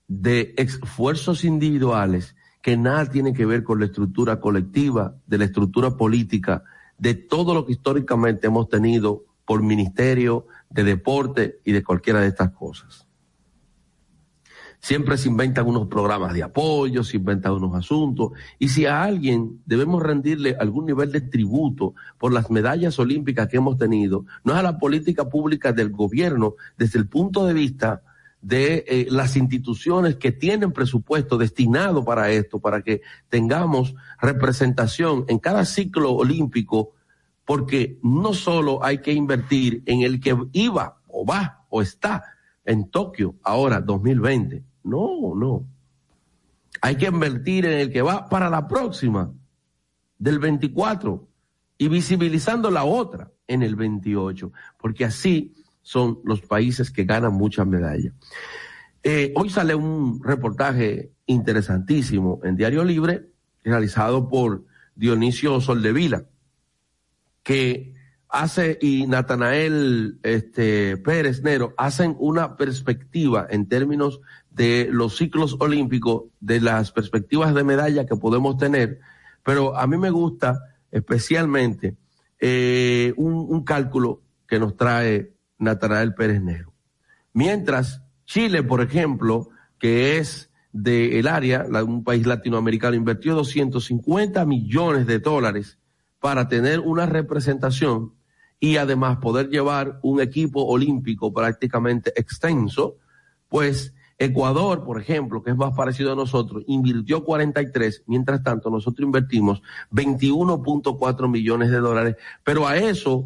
de 0.08 0.54
esfuerzos 0.56 1.44
individuales 1.44 2.34
que 2.62 2.78
nada 2.78 3.10
tiene 3.10 3.34
que 3.34 3.44
ver 3.44 3.62
con 3.62 3.78
la 3.78 3.84
estructura 3.84 4.40
colectiva, 4.40 5.16
de 5.26 5.36
la 5.36 5.44
estructura 5.44 5.98
política, 5.98 6.64
de 6.96 7.12
todo 7.12 7.52
lo 7.52 7.66
que 7.66 7.72
históricamente 7.72 8.46
hemos 8.46 8.70
tenido 8.70 9.26
por 9.44 9.62
ministerio, 9.62 10.46
de 10.72 10.84
deporte 10.84 11.60
y 11.64 11.72
de 11.72 11.82
cualquiera 11.82 12.20
de 12.20 12.28
estas 12.28 12.50
cosas. 12.52 13.06
Siempre 14.80 15.16
se 15.16 15.28
inventan 15.28 15.68
unos 15.68 15.86
programas 15.86 16.34
de 16.34 16.42
apoyo, 16.42 17.04
se 17.04 17.16
inventan 17.16 17.52
unos 17.52 17.76
asuntos, 17.76 18.32
y 18.58 18.68
si 18.68 18.84
a 18.84 19.04
alguien 19.04 19.62
debemos 19.64 20.02
rendirle 20.02 20.56
algún 20.58 20.86
nivel 20.86 21.12
de 21.12 21.20
tributo 21.20 21.94
por 22.18 22.32
las 22.32 22.50
medallas 22.50 22.98
olímpicas 22.98 23.46
que 23.46 23.58
hemos 23.58 23.76
tenido, 23.76 24.24
no 24.42 24.52
es 24.52 24.58
a 24.58 24.62
la 24.62 24.78
política 24.78 25.28
pública 25.28 25.72
del 25.72 25.90
gobierno 25.90 26.56
desde 26.76 26.98
el 26.98 27.06
punto 27.06 27.46
de 27.46 27.54
vista 27.54 28.02
de 28.40 28.84
eh, 28.88 29.06
las 29.08 29.36
instituciones 29.36 30.16
que 30.16 30.32
tienen 30.32 30.72
presupuesto 30.72 31.38
destinado 31.38 32.04
para 32.04 32.32
esto, 32.32 32.58
para 32.58 32.82
que 32.82 33.02
tengamos 33.28 33.94
representación 34.20 35.24
en 35.28 35.38
cada 35.38 35.64
ciclo 35.64 36.10
olímpico 36.10 36.90
porque 37.52 37.98
no 38.02 38.32
solo 38.32 38.82
hay 38.82 39.02
que 39.02 39.12
invertir 39.12 39.82
en 39.84 40.00
el 40.00 40.20
que 40.20 40.34
iba 40.54 41.02
o 41.06 41.26
va 41.26 41.66
o 41.68 41.82
está 41.82 42.24
en 42.64 42.90
Tokio 42.90 43.34
ahora 43.42 43.82
2020. 43.82 44.64
No, 44.84 45.34
no. 45.36 45.66
Hay 46.80 46.96
que 46.96 47.08
invertir 47.08 47.66
en 47.66 47.78
el 47.78 47.92
que 47.92 48.00
va 48.00 48.26
para 48.26 48.48
la 48.48 48.66
próxima 48.66 49.34
del 50.16 50.38
24 50.38 51.28
y 51.76 51.88
visibilizando 51.88 52.70
la 52.70 52.84
otra 52.84 53.30
en 53.46 53.62
el 53.62 53.76
28, 53.76 54.50
porque 54.78 55.04
así 55.04 55.54
son 55.82 56.20
los 56.24 56.40
países 56.40 56.90
que 56.90 57.04
ganan 57.04 57.34
muchas 57.34 57.66
medallas. 57.66 58.14
Eh, 59.02 59.30
hoy 59.36 59.50
sale 59.50 59.74
un 59.74 60.24
reportaje 60.24 61.12
interesantísimo 61.26 62.40
en 62.44 62.56
Diario 62.56 62.82
Libre 62.82 63.28
realizado 63.62 64.30
por 64.30 64.64
Dionisio 64.94 65.60
Soldevila 65.60 66.24
que 67.42 67.94
hace 68.28 68.78
y 68.80 69.06
Natanael 69.06 70.18
este, 70.22 70.96
Pérez 70.96 71.42
Nero 71.42 71.74
hacen 71.76 72.16
una 72.18 72.56
perspectiva 72.56 73.46
en 73.50 73.68
términos 73.68 74.20
de 74.50 74.88
los 74.90 75.16
ciclos 75.16 75.56
olímpicos, 75.60 76.24
de 76.40 76.60
las 76.60 76.92
perspectivas 76.92 77.54
de 77.54 77.64
medalla 77.64 78.06
que 78.06 78.16
podemos 78.16 78.56
tener, 78.56 79.00
pero 79.44 79.76
a 79.76 79.86
mí 79.86 79.96
me 79.98 80.10
gusta 80.10 80.60
especialmente 80.90 81.96
eh, 82.38 83.12
un, 83.16 83.34
un 83.34 83.64
cálculo 83.64 84.22
que 84.46 84.58
nos 84.58 84.76
trae 84.76 85.32
Natanael 85.58 86.14
Pérez 86.14 86.42
Nero. 86.42 86.72
Mientras 87.32 88.02
Chile, 88.24 88.62
por 88.62 88.80
ejemplo, 88.80 89.48
que 89.78 90.18
es 90.18 90.50
del 90.72 91.26
área, 91.26 91.66
un 91.84 92.02
país 92.02 92.26
latinoamericano, 92.26 92.96
invirtió 92.96 93.34
250 93.34 94.44
millones 94.46 95.06
de 95.06 95.18
dólares 95.18 95.78
para 96.22 96.46
tener 96.46 96.78
una 96.78 97.04
representación 97.04 98.12
y 98.60 98.76
además 98.76 99.16
poder 99.16 99.48
llevar 99.48 99.98
un 100.02 100.20
equipo 100.20 100.62
olímpico 100.62 101.34
prácticamente 101.34 102.12
extenso, 102.14 102.94
pues 103.48 103.92
Ecuador, 104.18 104.84
por 104.84 105.00
ejemplo, 105.00 105.42
que 105.42 105.50
es 105.50 105.56
más 105.56 105.74
parecido 105.74 106.12
a 106.12 106.14
nosotros, 106.14 106.62
invirtió 106.68 107.24
43, 107.24 108.04
mientras 108.06 108.40
tanto 108.44 108.70
nosotros 108.70 109.04
invertimos 109.04 109.62
21.4 109.90 111.28
millones 111.28 111.72
de 111.72 111.78
dólares, 111.78 112.14
pero 112.44 112.68
a 112.68 112.76
eso 112.76 113.24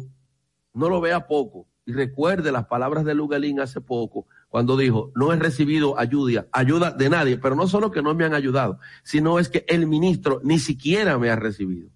no 0.73 0.89
lo 0.89 0.99
vea 0.99 1.27
poco. 1.27 1.67
Y 1.85 1.93
recuerde 1.93 2.51
las 2.51 2.65
palabras 2.65 3.05
de 3.05 3.13
Lugalín 3.13 3.59
hace 3.59 3.79
poco, 3.79 4.25
cuando 4.49 4.75
dijo, 4.75 5.11
no 5.13 5.31
he 5.31 5.35
recibido 5.35 5.99
ayuda, 5.99 6.47
ayuda 6.51 6.89
de 6.89 7.11
nadie, 7.11 7.37
pero 7.37 7.55
no 7.55 7.67
solo 7.67 7.91
que 7.91 8.01
no 8.01 8.15
me 8.15 8.25
han 8.25 8.33
ayudado, 8.33 8.79
sino 9.03 9.37
es 9.37 9.49
que 9.49 9.65
el 9.67 9.85
ministro 9.85 10.41
ni 10.43 10.57
siquiera 10.57 11.19
me 11.19 11.29
ha 11.29 11.35
recibido. 11.35 11.91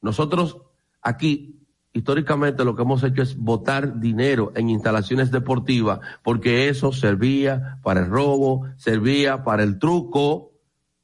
Nosotros 0.00 0.58
aquí, 1.02 1.60
históricamente, 1.92 2.64
lo 2.64 2.74
que 2.74 2.82
hemos 2.82 3.02
hecho 3.02 3.22
es 3.22 3.36
votar 3.36 4.00
dinero 4.00 4.52
en 4.54 4.70
instalaciones 4.70 5.30
deportivas, 5.30 6.00
porque 6.22 6.68
eso 6.68 6.92
servía 6.92 7.78
para 7.82 8.00
el 8.00 8.10
robo, 8.10 8.66
servía 8.76 9.44
para 9.44 9.62
el 9.62 9.78
truco, 9.78 10.50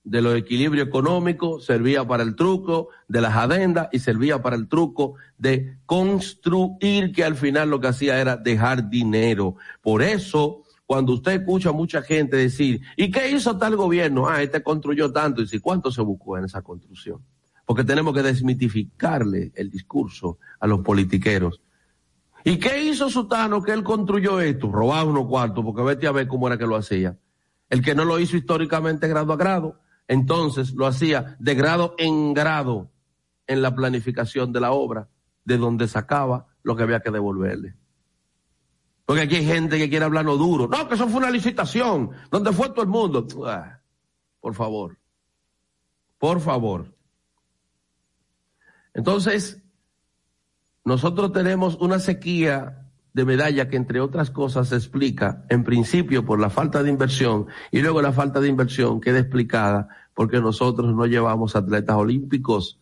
de 0.06 0.22
los 0.22 0.36
equilibrios 0.36 0.86
económicos, 0.86 1.64
servía 1.64 2.06
para 2.06 2.22
el 2.22 2.36
truco 2.36 2.90
de 3.08 3.20
las 3.20 3.34
adendas 3.34 3.88
y 3.90 3.98
servía 3.98 4.40
para 4.40 4.54
el 4.54 4.68
truco 4.68 5.14
de 5.36 5.78
construir, 5.84 7.12
que 7.12 7.24
al 7.24 7.34
final 7.34 7.70
lo 7.70 7.80
que 7.80 7.88
hacía 7.88 8.20
era 8.20 8.36
dejar 8.36 8.88
dinero. 8.88 9.56
Por 9.82 10.02
eso, 10.02 10.62
cuando 10.86 11.12
usted 11.12 11.40
escucha 11.40 11.70
a 11.70 11.72
mucha 11.72 12.02
gente 12.02 12.36
decir, 12.36 12.80
¿y 12.96 13.10
qué 13.10 13.28
hizo 13.32 13.58
tal 13.58 13.74
gobierno? 13.74 14.28
Ah, 14.28 14.42
este 14.42 14.62
construyó 14.62 15.12
tanto. 15.12 15.42
Y 15.42 15.48
si 15.48 15.58
cuánto 15.58 15.90
se 15.90 16.02
buscó 16.02 16.38
en 16.38 16.44
esa 16.44 16.62
construcción. 16.62 17.20
Porque 17.66 17.84
tenemos 17.84 18.14
que 18.14 18.22
desmitificarle 18.22 19.52
el 19.54 19.70
discurso 19.70 20.38
a 20.60 20.66
los 20.66 20.80
politiqueros. 20.80 21.60
¿Y 22.44 22.58
qué 22.58 22.80
hizo 22.80 23.10
Sutano 23.10 23.60
que 23.60 23.72
él 23.72 23.82
construyó 23.82 24.40
esto? 24.40 24.70
Robaba 24.70 25.04
unos 25.04 25.26
cuartos, 25.26 25.64
porque 25.64 25.82
vete 25.82 26.06
a 26.06 26.12
ver 26.12 26.28
cómo 26.28 26.46
era 26.46 26.56
que 26.56 26.66
lo 26.66 26.76
hacía. 26.76 27.18
El 27.68 27.82
que 27.82 27.94
no 27.94 28.04
lo 28.04 28.20
hizo 28.20 28.36
históricamente 28.36 29.08
grado 29.08 29.32
a 29.32 29.36
grado, 29.36 29.80
entonces 30.06 30.72
lo 30.72 30.86
hacía 30.86 31.36
de 31.40 31.54
grado 31.56 31.96
en 31.98 32.32
grado 32.34 32.92
en 33.48 33.62
la 33.62 33.74
planificación 33.74 34.52
de 34.52 34.60
la 34.60 34.70
obra, 34.72 35.08
de 35.44 35.58
donde 35.58 35.88
sacaba 35.88 36.46
lo 36.62 36.76
que 36.76 36.84
había 36.84 37.00
que 37.00 37.10
devolverle. 37.10 37.74
Porque 39.04 39.22
aquí 39.22 39.36
hay 39.36 39.44
gente 39.44 39.78
que 39.78 39.88
quiere 39.88 40.04
hablarlo 40.04 40.36
duro. 40.36 40.68
No, 40.68 40.88
que 40.88 40.94
eso 40.94 41.08
fue 41.08 41.18
una 41.18 41.30
licitación, 41.30 42.10
donde 42.30 42.52
fue 42.52 42.70
todo 42.70 42.82
el 42.82 42.88
mundo. 42.88 43.26
Ah, 43.44 43.80
por 44.40 44.54
favor, 44.54 44.98
por 46.18 46.40
favor. 46.40 46.95
Entonces, 48.96 49.62
nosotros 50.82 51.30
tenemos 51.30 51.76
una 51.82 51.98
sequía 51.98 52.88
de 53.12 53.26
medalla 53.26 53.68
que 53.68 53.76
entre 53.76 54.00
otras 54.00 54.30
cosas 54.30 54.68
se 54.68 54.76
explica 54.76 55.44
en 55.50 55.64
principio 55.64 56.24
por 56.24 56.40
la 56.40 56.48
falta 56.48 56.82
de 56.82 56.88
inversión 56.88 57.46
y 57.70 57.82
luego 57.82 58.00
la 58.00 58.12
falta 58.12 58.40
de 58.40 58.48
inversión 58.48 59.02
queda 59.02 59.18
explicada 59.18 59.88
porque 60.14 60.40
nosotros 60.40 60.94
no 60.94 61.04
llevamos 61.04 61.56
atletas 61.56 61.94
olímpicos. 61.94 62.80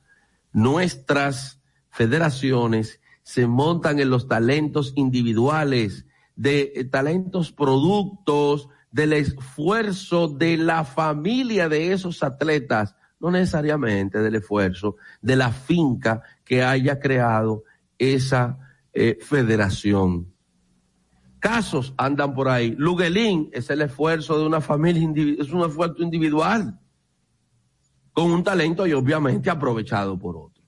Nuestras 0.52 1.60
federaciones 1.90 3.00
se 3.24 3.48
montan 3.48 3.98
en 3.98 4.10
los 4.10 4.28
talentos 4.28 4.92
individuales, 4.94 6.06
de 6.36 6.72
eh, 6.76 6.84
talentos 6.84 7.50
productos 7.50 8.68
del 8.92 9.14
esfuerzo 9.14 10.28
de 10.28 10.58
la 10.58 10.84
familia 10.84 11.68
de 11.68 11.92
esos 11.92 12.22
atletas, 12.22 12.94
no 13.20 13.30
necesariamente 13.30 14.18
del 14.18 14.36
esfuerzo 14.36 14.96
de 15.20 15.36
la 15.36 15.50
finca 15.50 16.22
que 16.44 16.62
haya 16.62 17.00
creado 17.00 17.64
esa 17.98 18.58
eh, 18.92 19.18
federación. 19.20 20.32
Casos 21.38 21.94
andan 21.96 22.34
por 22.34 22.48
ahí. 22.48 22.74
Luguelín 22.78 23.50
es 23.52 23.68
el 23.70 23.82
esfuerzo 23.82 24.38
de 24.38 24.46
una 24.46 24.60
familia, 24.60 25.02
es 25.38 25.52
un 25.52 25.62
esfuerzo 25.62 26.02
individual, 26.02 26.80
con 28.12 28.30
un 28.30 28.42
talento 28.42 28.86
y 28.86 28.92
obviamente 28.92 29.50
aprovechado 29.50 30.18
por 30.18 30.36
otro. 30.36 30.64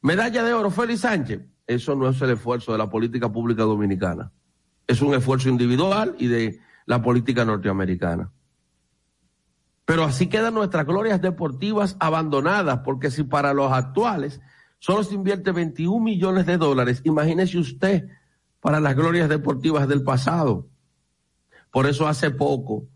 Medalla 0.00 0.44
de 0.44 0.54
oro, 0.54 0.70
Félix 0.70 1.00
Sánchez. 1.00 1.42
Eso 1.66 1.94
no 1.94 2.08
es 2.08 2.20
el 2.22 2.30
esfuerzo 2.30 2.72
de 2.72 2.78
la 2.78 2.88
política 2.88 3.30
pública 3.30 3.64
dominicana. 3.64 4.32
Es 4.86 5.02
un 5.02 5.14
esfuerzo 5.14 5.50
individual 5.50 6.14
y 6.18 6.28
de 6.28 6.60
la 6.86 7.02
política 7.02 7.44
norteamericana. 7.44 8.32
Pero 9.88 10.04
así 10.04 10.26
quedan 10.26 10.52
nuestras 10.52 10.84
glorias 10.84 11.22
deportivas 11.22 11.96
abandonadas, 11.98 12.80
porque 12.84 13.10
si 13.10 13.24
para 13.24 13.54
los 13.54 13.72
actuales 13.72 14.38
solo 14.80 15.02
se 15.02 15.14
invierte 15.14 15.50
21 15.50 15.98
millones 16.04 16.44
de 16.44 16.58
dólares. 16.58 17.00
Imagínese 17.04 17.56
usted 17.56 18.06
para 18.60 18.80
las 18.80 18.94
glorias 18.94 19.30
deportivas 19.30 19.88
del 19.88 20.02
pasado. 20.02 20.68
Por 21.72 21.86
eso 21.86 22.06
hace 22.06 22.30
poco 22.30 22.86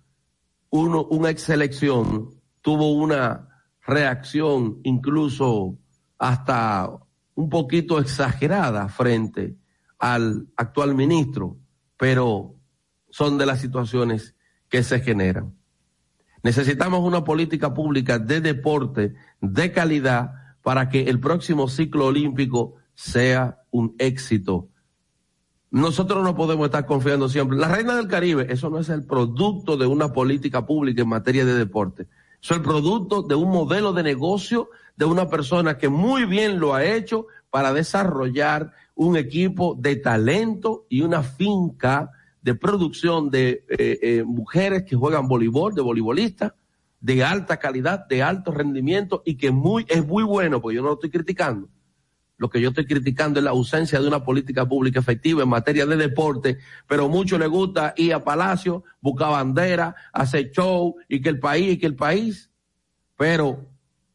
uno, 0.68 1.04
una 1.04 1.30
ex 1.30 1.44
selección 1.44 2.28
tuvo 2.60 2.92
una 2.92 3.48
reacción 3.86 4.80
incluso 4.82 5.78
hasta 6.18 6.90
un 7.34 7.48
poquito 7.48 8.00
exagerada 8.00 8.90
frente 8.90 9.56
al 9.98 10.46
actual 10.58 10.94
ministro, 10.94 11.56
pero 11.96 12.54
son 13.08 13.38
de 13.38 13.46
las 13.46 13.60
situaciones 13.60 14.36
que 14.68 14.82
se 14.82 15.00
generan. 15.00 15.54
Necesitamos 16.42 17.00
una 17.00 17.24
política 17.24 17.72
pública 17.72 18.18
de 18.18 18.40
deporte 18.40 19.14
de 19.40 19.72
calidad 19.72 20.32
para 20.62 20.88
que 20.88 21.04
el 21.04 21.20
próximo 21.20 21.68
ciclo 21.68 22.06
olímpico 22.06 22.74
sea 22.94 23.58
un 23.70 23.94
éxito. 23.98 24.68
Nosotros 25.70 26.22
no 26.22 26.34
podemos 26.34 26.66
estar 26.66 26.84
confiando 26.84 27.28
siempre. 27.28 27.56
La 27.56 27.68
Reina 27.68 27.96
del 27.96 28.08
Caribe, 28.08 28.46
eso 28.50 28.68
no 28.68 28.78
es 28.78 28.88
el 28.88 29.06
producto 29.06 29.76
de 29.76 29.86
una 29.86 30.12
política 30.12 30.66
pública 30.66 31.02
en 31.02 31.08
materia 31.08 31.44
de 31.44 31.54
deporte. 31.54 32.08
Eso 32.42 32.54
es 32.54 32.58
el 32.58 32.62
producto 32.62 33.22
de 33.22 33.34
un 33.34 33.50
modelo 33.50 33.92
de 33.92 34.02
negocio 34.02 34.68
de 34.96 35.04
una 35.04 35.28
persona 35.28 35.78
que 35.78 35.88
muy 35.88 36.24
bien 36.26 36.60
lo 36.60 36.74
ha 36.74 36.84
hecho 36.84 37.26
para 37.50 37.72
desarrollar 37.72 38.72
un 38.94 39.16
equipo 39.16 39.76
de 39.78 39.96
talento 39.96 40.86
y 40.88 41.02
una 41.02 41.22
finca 41.22 42.10
de 42.42 42.54
producción 42.54 43.30
de 43.30 43.64
eh, 43.68 43.98
eh, 44.02 44.24
mujeres 44.24 44.82
que 44.82 44.96
juegan 44.96 45.28
voleibol, 45.28 45.74
de 45.74 45.82
voleibolistas, 45.82 46.52
de 47.00 47.24
alta 47.24 47.58
calidad, 47.58 48.06
de 48.06 48.22
alto 48.22 48.52
rendimiento 48.52 49.22
y 49.24 49.36
que 49.36 49.50
muy, 49.50 49.86
es 49.88 50.06
muy 50.06 50.22
bueno, 50.22 50.60
porque 50.60 50.76
yo 50.76 50.82
no 50.82 50.88
lo 50.88 50.94
estoy 50.94 51.10
criticando. 51.10 51.68
Lo 52.36 52.50
que 52.50 52.60
yo 52.60 52.70
estoy 52.70 52.86
criticando 52.86 53.38
es 53.38 53.44
la 53.44 53.50
ausencia 53.50 54.00
de 54.00 54.08
una 54.08 54.24
política 54.24 54.68
pública 54.68 54.98
efectiva 54.98 55.44
en 55.44 55.48
materia 55.48 55.86
de 55.86 55.96
deporte, 55.96 56.58
pero 56.88 57.08
mucho 57.08 57.38
le 57.38 57.46
gusta 57.46 57.94
ir 57.96 58.14
a 58.14 58.24
Palacio, 58.24 58.82
buscar 59.00 59.30
bandera, 59.30 59.94
hacer 60.12 60.50
show 60.50 60.96
y 61.08 61.20
que 61.20 61.28
el 61.28 61.38
país, 61.38 61.74
y 61.74 61.78
que 61.78 61.86
el 61.86 61.94
país. 61.94 62.50
Pero 63.16 63.68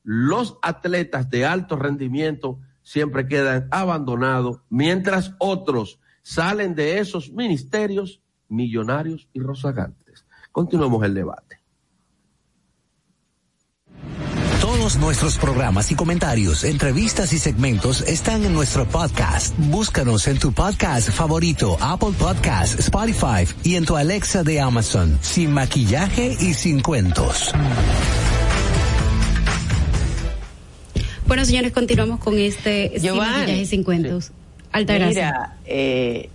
los 0.03 0.57
atletas 0.61 1.29
de 1.29 1.45
alto 1.45 1.77
rendimiento 1.77 2.59
siempre 2.81 3.27
quedan 3.27 3.69
abandonados, 3.71 4.61
mientras 4.69 5.33
otros 5.39 5.99
salen 6.27 6.75
de 6.75 6.99
esos 6.99 7.31
ministerios 7.31 8.19
millonarios 8.49 9.29
y 9.31 9.39
rozagantes. 9.39 10.25
Continuemos 10.51 11.01
el 11.05 11.13
debate. 11.13 11.61
Todos 14.59 14.97
nuestros 14.97 15.37
programas 15.37 15.89
y 15.91 15.95
comentarios, 15.95 16.65
entrevistas 16.65 17.31
y 17.31 17.39
segmentos 17.39 18.01
están 18.01 18.43
en 18.43 18.53
nuestro 18.53 18.85
podcast. 18.85 19.57
Búscanos 19.57 20.27
en 20.27 20.37
tu 20.37 20.51
podcast 20.51 21.09
favorito, 21.11 21.77
Apple 21.79 22.13
Podcast, 22.19 22.77
Spotify 22.77 23.47
y 23.63 23.75
en 23.75 23.85
tu 23.85 23.95
Alexa 23.95 24.43
de 24.43 24.59
Amazon, 24.59 25.17
sin 25.21 25.53
maquillaje 25.53 26.35
y 26.41 26.53
sin 26.53 26.81
cuentos. 26.81 27.53
Bueno, 31.25 31.45
señores, 31.45 31.71
continuamos 31.71 32.19
con 32.19 32.37
este 32.37 32.91
sin 32.95 33.01
Giovanni. 33.01 33.31
maquillaje 33.31 33.61
y 33.61 33.65
sin 33.65 33.83
cuentos. 33.85 34.33
Altagracia. 34.77 35.31
Mira, 35.31 35.57
eh, 35.65 36.29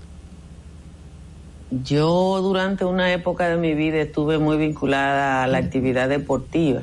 yo 1.71 2.41
durante 2.43 2.85
una 2.85 3.13
época 3.13 3.49
de 3.49 3.57
mi 3.57 3.75
vida 3.75 3.99
estuve 3.99 4.39
muy 4.39 4.57
vinculada 4.57 5.43
a 5.43 5.47
la 5.47 5.59
actividad 5.59 6.09
deportiva. 6.09 6.83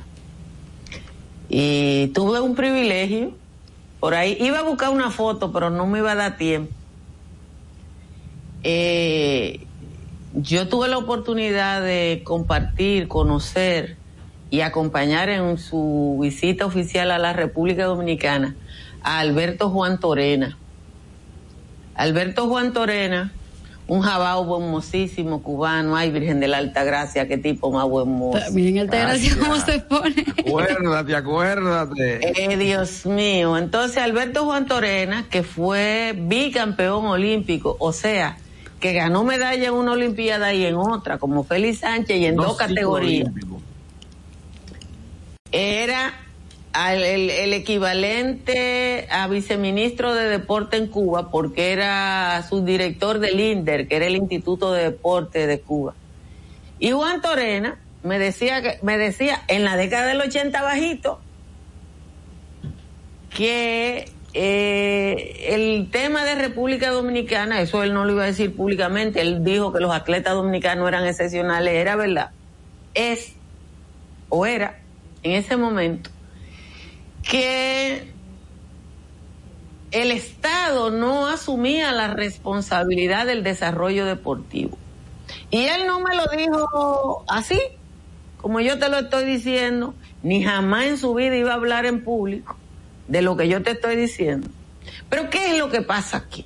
Y 1.49 2.07
tuve 2.07 2.39
un 2.39 2.55
privilegio. 2.55 3.33
Por 3.99 4.15
ahí 4.15 4.37
iba 4.39 4.59
a 4.59 4.63
buscar 4.63 4.91
una 4.91 5.11
foto, 5.11 5.51
pero 5.51 5.69
no 5.69 5.85
me 5.85 5.99
iba 5.99 6.13
a 6.13 6.15
dar 6.15 6.37
tiempo. 6.37 6.73
Eh, 8.63 9.65
yo 10.33 10.67
tuve 10.69 10.87
la 10.87 10.97
oportunidad 10.97 11.81
de 11.81 12.21
compartir, 12.23 13.07
conocer 13.07 13.97
y 14.49 14.61
acompañar 14.61 15.29
en 15.29 15.57
su 15.57 16.17
visita 16.21 16.65
oficial 16.65 17.11
a 17.11 17.19
la 17.19 17.33
República 17.33 17.85
Dominicana 17.85 18.55
a 19.01 19.19
Alberto 19.19 19.69
Juan 19.69 19.99
Torena. 19.99 20.57
Alberto 21.99 22.47
Juan 22.47 22.71
Torena, 22.71 23.33
un 23.87 23.99
jabao 24.01 24.57
hermosísimo 24.57 25.43
cubano, 25.43 25.97
ay 25.97 26.11
Virgen 26.11 26.39
de 26.39 26.47
la 26.47 26.59
Alta 26.59 26.85
Gracia, 26.85 27.27
qué 27.27 27.37
tipo 27.37 27.71
más 27.73 27.85
buen 27.89 28.07
mozo. 28.07 28.39
Miren 28.53 28.79
Altagracia 28.79 29.35
Gracias. 29.35 29.35
cómo 29.35 29.59
se 29.65 29.79
pone. 29.81 30.25
Acuérdate, 30.47 31.13
acuérdate. 31.13 32.53
Eh, 32.53 32.55
Dios 32.55 33.05
mío. 33.05 33.57
Entonces, 33.57 33.97
Alberto 33.97 34.45
Juan 34.45 34.65
Torena, 34.65 35.25
que 35.29 35.43
fue 35.43 36.15
bicampeón 36.17 37.05
olímpico, 37.05 37.75
o 37.79 37.91
sea, 37.91 38.37
que 38.79 38.93
ganó 38.93 39.25
medalla 39.25 39.67
en 39.67 39.73
una 39.73 39.91
Olimpiada 39.91 40.53
y 40.53 40.65
en 40.65 40.75
otra, 40.75 41.17
como 41.17 41.43
Félix 41.43 41.79
Sánchez, 41.79 42.15
y 42.15 42.25
en 42.27 42.37
dos, 42.37 42.55
categorías. 42.55 43.27
olímpicos. 43.27 43.61
Era 45.51 46.13
al- 46.73 47.03
el, 47.03 47.53
equivalente 47.53 49.07
a 49.09 49.27
viceministro 49.27 50.13
de 50.13 50.29
deporte 50.29 50.77
en 50.77 50.87
Cuba, 50.87 51.29
porque 51.31 51.71
era 51.71 52.43
subdirector 52.47 53.19
del 53.19 53.39
INDER, 53.39 53.87
que 53.87 53.95
era 53.95 54.07
el 54.07 54.15
Instituto 54.15 54.71
de 54.71 54.83
Deporte 54.83 55.47
de 55.47 55.59
Cuba. 55.59 55.95
Y 56.79 56.91
Juan 56.91 57.21
Torena 57.21 57.79
me 58.03 58.19
decía 58.19 58.61
que, 58.61 58.79
me 58.81 58.97
decía 58.97 59.41
en 59.47 59.63
la 59.63 59.75
década 59.75 60.07
del 60.07 60.21
80 60.21 60.61
bajito, 60.61 61.19
que 63.35 64.09
eh, 64.33 65.47
el 65.49 65.89
tema 65.91 66.23
de 66.23 66.35
República 66.35 66.91
Dominicana, 66.91 67.61
eso 67.61 67.83
él 67.83 67.93
no 67.93 68.05
lo 68.05 68.13
iba 68.13 68.23
a 68.23 68.27
decir 68.27 68.55
públicamente, 68.55 69.21
él 69.21 69.43
dijo 69.43 69.73
que 69.73 69.79
los 69.79 69.93
atletas 69.93 70.33
dominicanos 70.33 70.87
eran 70.87 71.05
excepcionales, 71.05 71.73
era 71.73 71.95
verdad, 71.95 72.31
es 72.93 73.33
o 74.29 74.45
era 74.45 74.79
en 75.23 75.31
ese 75.31 75.57
momento 75.57 76.09
que 77.29 78.11
el 79.91 80.11
Estado 80.11 80.89
no 80.89 81.27
asumía 81.27 81.91
la 81.91 82.07
responsabilidad 82.07 83.27
del 83.27 83.43
desarrollo 83.43 84.05
deportivo. 84.07 84.77
Y 85.51 85.65
él 85.65 85.85
no 85.85 85.99
me 85.99 86.15
lo 86.15 86.25
dijo 86.35 87.23
así, 87.27 87.61
como 88.41 88.61
yo 88.61 88.79
te 88.79 88.89
lo 88.89 88.97
estoy 88.97 89.25
diciendo, 89.25 89.93
ni 90.23 90.43
jamás 90.43 90.85
en 90.85 90.97
su 90.97 91.13
vida 91.13 91.35
iba 91.35 91.51
a 91.51 91.55
hablar 91.55 91.85
en 91.85 92.03
público 92.03 92.57
de 93.07 93.21
lo 93.21 93.37
que 93.37 93.47
yo 93.47 93.61
te 93.61 93.71
estoy 93.71 93.95
diciendo. 93.95 94.47
Pero 95.07 95.29
¿qué 95.29 95.51
es 95.51 95.59
lo 95.59 95.69
que 95.69 95.83
pasa 95.83 96.17
aquí? 96.17 96.45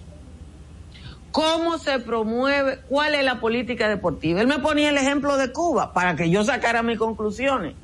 ¿Cómo 1.31 1.77
se 1.77 1.99
promueve? 1.99 2.79
¿Cuál 2.89 3.15
es 3.15 3.23
la 3.23 3.39
política 3.39 3.87
deportiva? 3.87 4.41
Él 4.41 4.47
me 4.47 4.59
ponía 4.59 4.89
el 4.89 4.97
ejemplo 4.97 5.37
de 5.37 5.53
Cuba 5.53 5.93
para 5.93 6.17
que 6.17 6.29
yo 6.29 6.43
sacara 6.43 6.83
mis 6.83 6.99
conclusiones. 6.99 7.75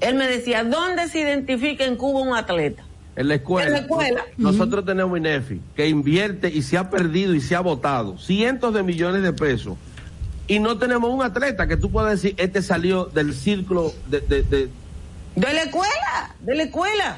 Él 0.00 0.14
me 0.14 0.26
decía, 0.26 0.64
¿dónde 0.64 1.08
se 1.08 1.20
identifica 1.20 1.84
en 1.84 1.96
Cuba 1.96 2.20
un 2.20 2.34
atleta? 2.34 2.84
En 3.16 3.28
la 3.28 3.34
escuela. 3.34 3.66
En 3.66 3.72
la 3.72 3.78
escuela. 3.80 4.24
Nosotros 4.36 4.84
tenemos 4.84 5.18
INEFI, 5.18 5.60
que 5.76 5.88
invierte 5.88 6.48
y 6.48 6.62
se 6.62 6.78
ha 6.78 6.88
perdido 6.88 7.34
y 7.34 7.40
se 7.40 7.54
ha 7.54 7.60
votado 7.60 8.18
cientos 8.18 8.72
de 8.72 8.82
millones 8.82 9.22
de 9.22 9.32
pesos. 9.32 9.76
Y 10.46 10.58
no 10.58 10.78
tenemos 10.78 11.10
un 11.10 11.22
atleta 11.22 11.66
que 11.68 11.76
tú 11.76 11.90
puedas 11.90 12.12
decir, 12.12 12.34
este 12.38 12.62
salió 12.62 13.04
del 13.04 13.34
círculo 13.34 13.92
de... 14.08 14.20
De, 14.20 14.42
de, 14.42 14.68
de 15.36 15.52
la 15.52 15.62
escuela, 15.62 16.34
de 16.40 16.54
la 16.54 16.62
escuela. 16.64 17.16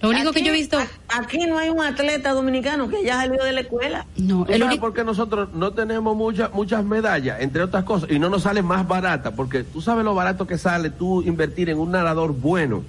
Lo 0.00 0.10
único 0.10 0.30
aquí, 0.30 0.40
que 0.40 0.46
yo 0.46 0.52
he 0.52 0.56
visto. 0.56 0.78
Aquí 1.08 1.38
no 1.46 1.58
hay 1.58 1.70
un 1.70 1.82
atleta 1.82 2.32
dominicano 2.32 2.88
que 2.88 2.98
haya 2.98 3.14
salido 3.14 3.44
de 3.44 3.52
la 3.52 3.60
escuela. 3.60 4.06
No, 4.16 4.44
¿Tú 4.44 4.58
sabes 4.58 4.78
por 4.78 4.94
qué 4.94 5.04
nosotros 5.04 5.48
no 5.54 5.72
tenemos 5.72 6.16
muchas 6.16 6.52
muchas 6.52 6.84
medallas, 6.84 7.40
entre 7.40 7.62
otras 7.62 7.84
cosas, 7.84 8.10
y 8.10 8.18
no 8.18 8.28
nos 8.28 8.42
sale 8.42 8.62
más 8.62 8.86
barata? 8.86 9.32
Porque 9.32 9.64
tú 9.64 9.80
sabes 9.80 10.04
lo 10.04 10.14
barato 10.14 10.46
que 10.46 10.58
sale 10.58 10.90
tú 10.90 11.22
invertir 11.22 11.70
en 11.70 11.78
un 11.78 11.90
nadador 11.90 12.32
bueno, 12.32 12.82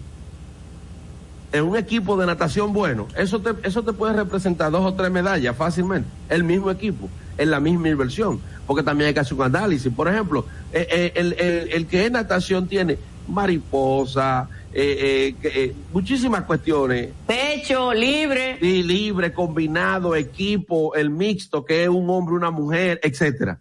en 1.51 1.63
un 1.63 1.75
equipo 1.77 2.17
de 2.17 2.25
natación 2.27 2.73
bueno. 2.73 3.07
Eso 3.17 3.39
te, 3.39 3.55
eso 3.67 3.83
te 3.83 3.93
puede 3.93 4.13
representar 4.13 4.71
dos 4.71 4.85
o 4.85 4.93
tres 4.93 5.11
medallas 5.11 5.55
fácilmente. 5.55 6.09
El 6.29 6.43
mismo 6.43 6.69
equipo, 6.69 7.09
en 7.37 7.51
la 7.51 7.59
misma 7.59 7.89
inversión. 7.89 8.39
Porque 8.67 8.83
también 8.83 9.07
hay 9.07 9.13
que 9.15 9.19
hacer 9.21 9.33
un 9.33 9.43
análisis. 9.43 9.91
Por 9.91 10.07
ejemplo, 10.07 10.45
eh, 10.71 10.87
eh, 10.91 11.11
el, 11.15 11.33
el, 11.33 11.69
el 11.71 11.87
que 11.87 12.05
es 12.05 12.11
natación 12.11 12.67
tiene 12.67 12.99
mariposa, 13.27 14.47
eh, 14.81 15.27
eh, 15.27 15.35
eh, 15.43 15.75
muchísimas 15.91 16.43
cuestiones. 16.43 17.09
Pecho, 17.27 17.93
libre. 17.93 18.57
Sí, 18.61 18.81
libre, 18.81 19.33
combinado, 19.33 20.15
equipo, 20.15 20.95
el 20.95 21.09
mixto, 21.09 21.65
que 21.65 21.83
es 21.83 21.89
un 21.89 22.09
hombre, 22.09 22.35
una 22.35 22.49
mujer, 22.49 22.99
etcétera. 23.03 23.59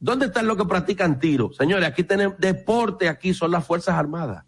¿Dónde 0.00 0.26
están 0.26 0.48
los 0.48 0.56
que 0.56 0.64
practican 0.64 1.20
tiro? 1.20 1.52
Señores, 1.52 1.86
aquí 1.86 2.02
tenemos 2.02 2.36
deporte, 2.38 3.08
aquí 3.08 3.32
son 3.32 3.52
las 3.52 3.64
Fuerzas 3.64 3.94
Armadas. 3.94 4.44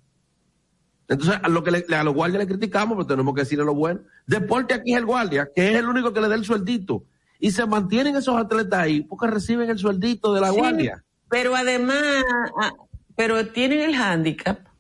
Entonces, 1.07 1.39
a, 1.41 1.49
lo 1.49 1.63
que 1.63 1.71
le, 1.71 1.95
a 1.95 2.03
los 2.03 2.15
guardias 2.15 2.41
le 2.41 2.49
criticamos, 2.49 2.97
pero 2.97 3.07
tenemos 3.07 3.33
que 3.33 3.43
decirle 3.43 3.65
lo 3.65 3.75
bueno. 3.75 4.01
Deporte 4.27 4.75
aquí 4.75 4.93
es 4.93 4.99
el 4.99 5.07
guardia, 5.07 5.49
que 5.55 5.71
es 5.71 5.77
el 5.77 5.87
único 5.87 6.13
que 6.13 6.21
le 6.21 6.29
da 6.29 6.35
el 6.35 6.45
sueldito. 6.45 7.05
Y 7.39 7.53
se 7.53 7.67
mantienen 7.67 8.17
esos 8.17 8.37
atletas 8.37 8.81
ahí 8.81 9.03
porque 9.03 9.29
reciben 9.29 9.71
el 9.71 9.79
sueldito 9.79 10.35
de 10.35 10.41
la 10.41 10.51
Sí, 10.51 10.57
guardia. 10.57 11.05
Pero 11.29 11.55
además, 11.55 12.25
ah, 12.61 12.73
pero 13.15 13.47
tienen 13.49 13.81
el 13.81 13.95
hándicap 13.95 14.72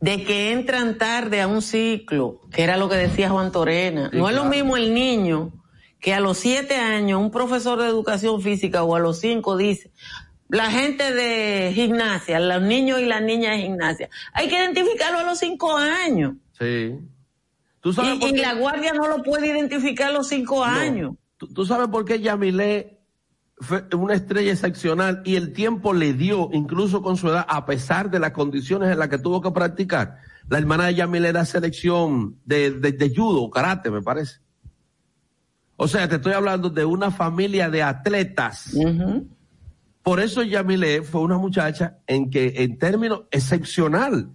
de 0.00 0.24
que 0.24 0.52
entran 0.52 0.96
tarde 0.98 1.40
a 1.40 1.46
un 1.48 1.60
ciclo, 1.62 2.40
que 2.52 2.62
era 2.62 2.76
lo 2.76 2.88
que 2.88 2.96
decía 2.96 3.30
Juan 3.30 3.50
Torena. 3.52 4.10
Sí, 4.10 4.16
no 4.18 4.28
es 4.28 4.34
lo 4.36 4.44
mismo 4.44 4.76
el 4.76 4.94
niño 4.94 5.52
que 6.00 6.14
a 6.14 6.20
los 6.20 6.38
siete 6.38 6.76
años 6.76 7.20
un 7.20 7.30
profesor 7.32 7.80
de 7.80 7.88
educación 7.88 8.40
física 8.40 8.84
o 8.84 8.94
a 8.94 9.00
los 9.00 9.18
cinco 9.18 9.56
dice, 9.56 9.90
la 10.48 10.70
gente 10.70 11.12
de 11.12 11.72
gimnasia, 11.74 12.38
los 12.38 12.62
niños 12.62 13.00
y 13.00 13.06
las 13.06 13.20
niñas 13.22 13.56
de 13.56 13.62
gimnasia, 13.62 14.08
hay 14.32 14.48
que 14.48 14.54
identificarlo 14.56 15.18
a 15.18 15.22
los 15.24 15.38
cinco 15.38 15.76
años. 15.76 16.34
Sí. 16.58 16.94
¿Tú 17.80 17.92
sabes 17.92 18.14
Y, 18.16 18.18
por 18.20 18.28
y 18.30 18.32
qué? 18.34 18.40
la 18.42 18.54
guardia 18.54 18.92
no 18.92 19.08
lo 19.08 19.22
puede 19.22 19.48
identificar 19.48 20.08
a 20.08 20.12
los 20.12 20.28
cinco 20.28 20.58
No. 20.58 20.64
años. 20.64 21.14
¿Tú, 21.36 21.46
tú 21.52 21.64
sabes 21.66 21.88
por 21.88 22.04
qué 22.04 22.20
Yamilé 22.20 22.97
fue 23.60 23.84
una 23.96 24.14
estrella 24.14 24.52
excepcional 24.52 25.22
y 25.24 25.36
el 25.36 25.52
tiempo 25.52 25.92
le 25.92 26.12
dio, 26.12 26.50
incluso 26.52 27.02
con 27.02 27.16
su 27.16 27.28
edad, 27.28 27.46
a 27.48 27.66
pesar 27.66 28.10
de 28.10 28.18
las 28.18 28.32
condiciones 28.32 28.90
en 28.90 28.98
las 28.98 29.08
que 29.08 29.18
tuvo 29.18 29.40
que 29.40 29.50
practicar? 29.50 30.18
La 30.48 30.58
hermana 30.58 30.86
de 30.86 30.94
Yamilé 30.94 31.28
era 31.28 31.44
selección 31.44 32.36
de, 32.44 32.70
de, 32.70 32.92
de 32.92 33.14
judo, 33.14 33.50
karate, 33.50 33.90
me 33.90 34.02
parece. 34.02 34.40
O 35.76 35.86
sea, 35.86 36.08
te 36.08 36.16
estoy 36.16 36.32
hablando 36.32 36.70
de 36.70 36.84
una 36.84 37.10
familia 37.10 37.70
de 37.70 37.82
atletas. 37.82 38.74
Por 40.02 40.20
eso 40.20 40.42
Yamilé 40.42 41.02
fue 41.02 41.20
una 41.20 41.38
muchacha 41.38 41.98
en 42.06 42.30
que, 42.30 42.54
en 42.56 42.78
términos 42.78 43.24
excepcional, 43.30 44.32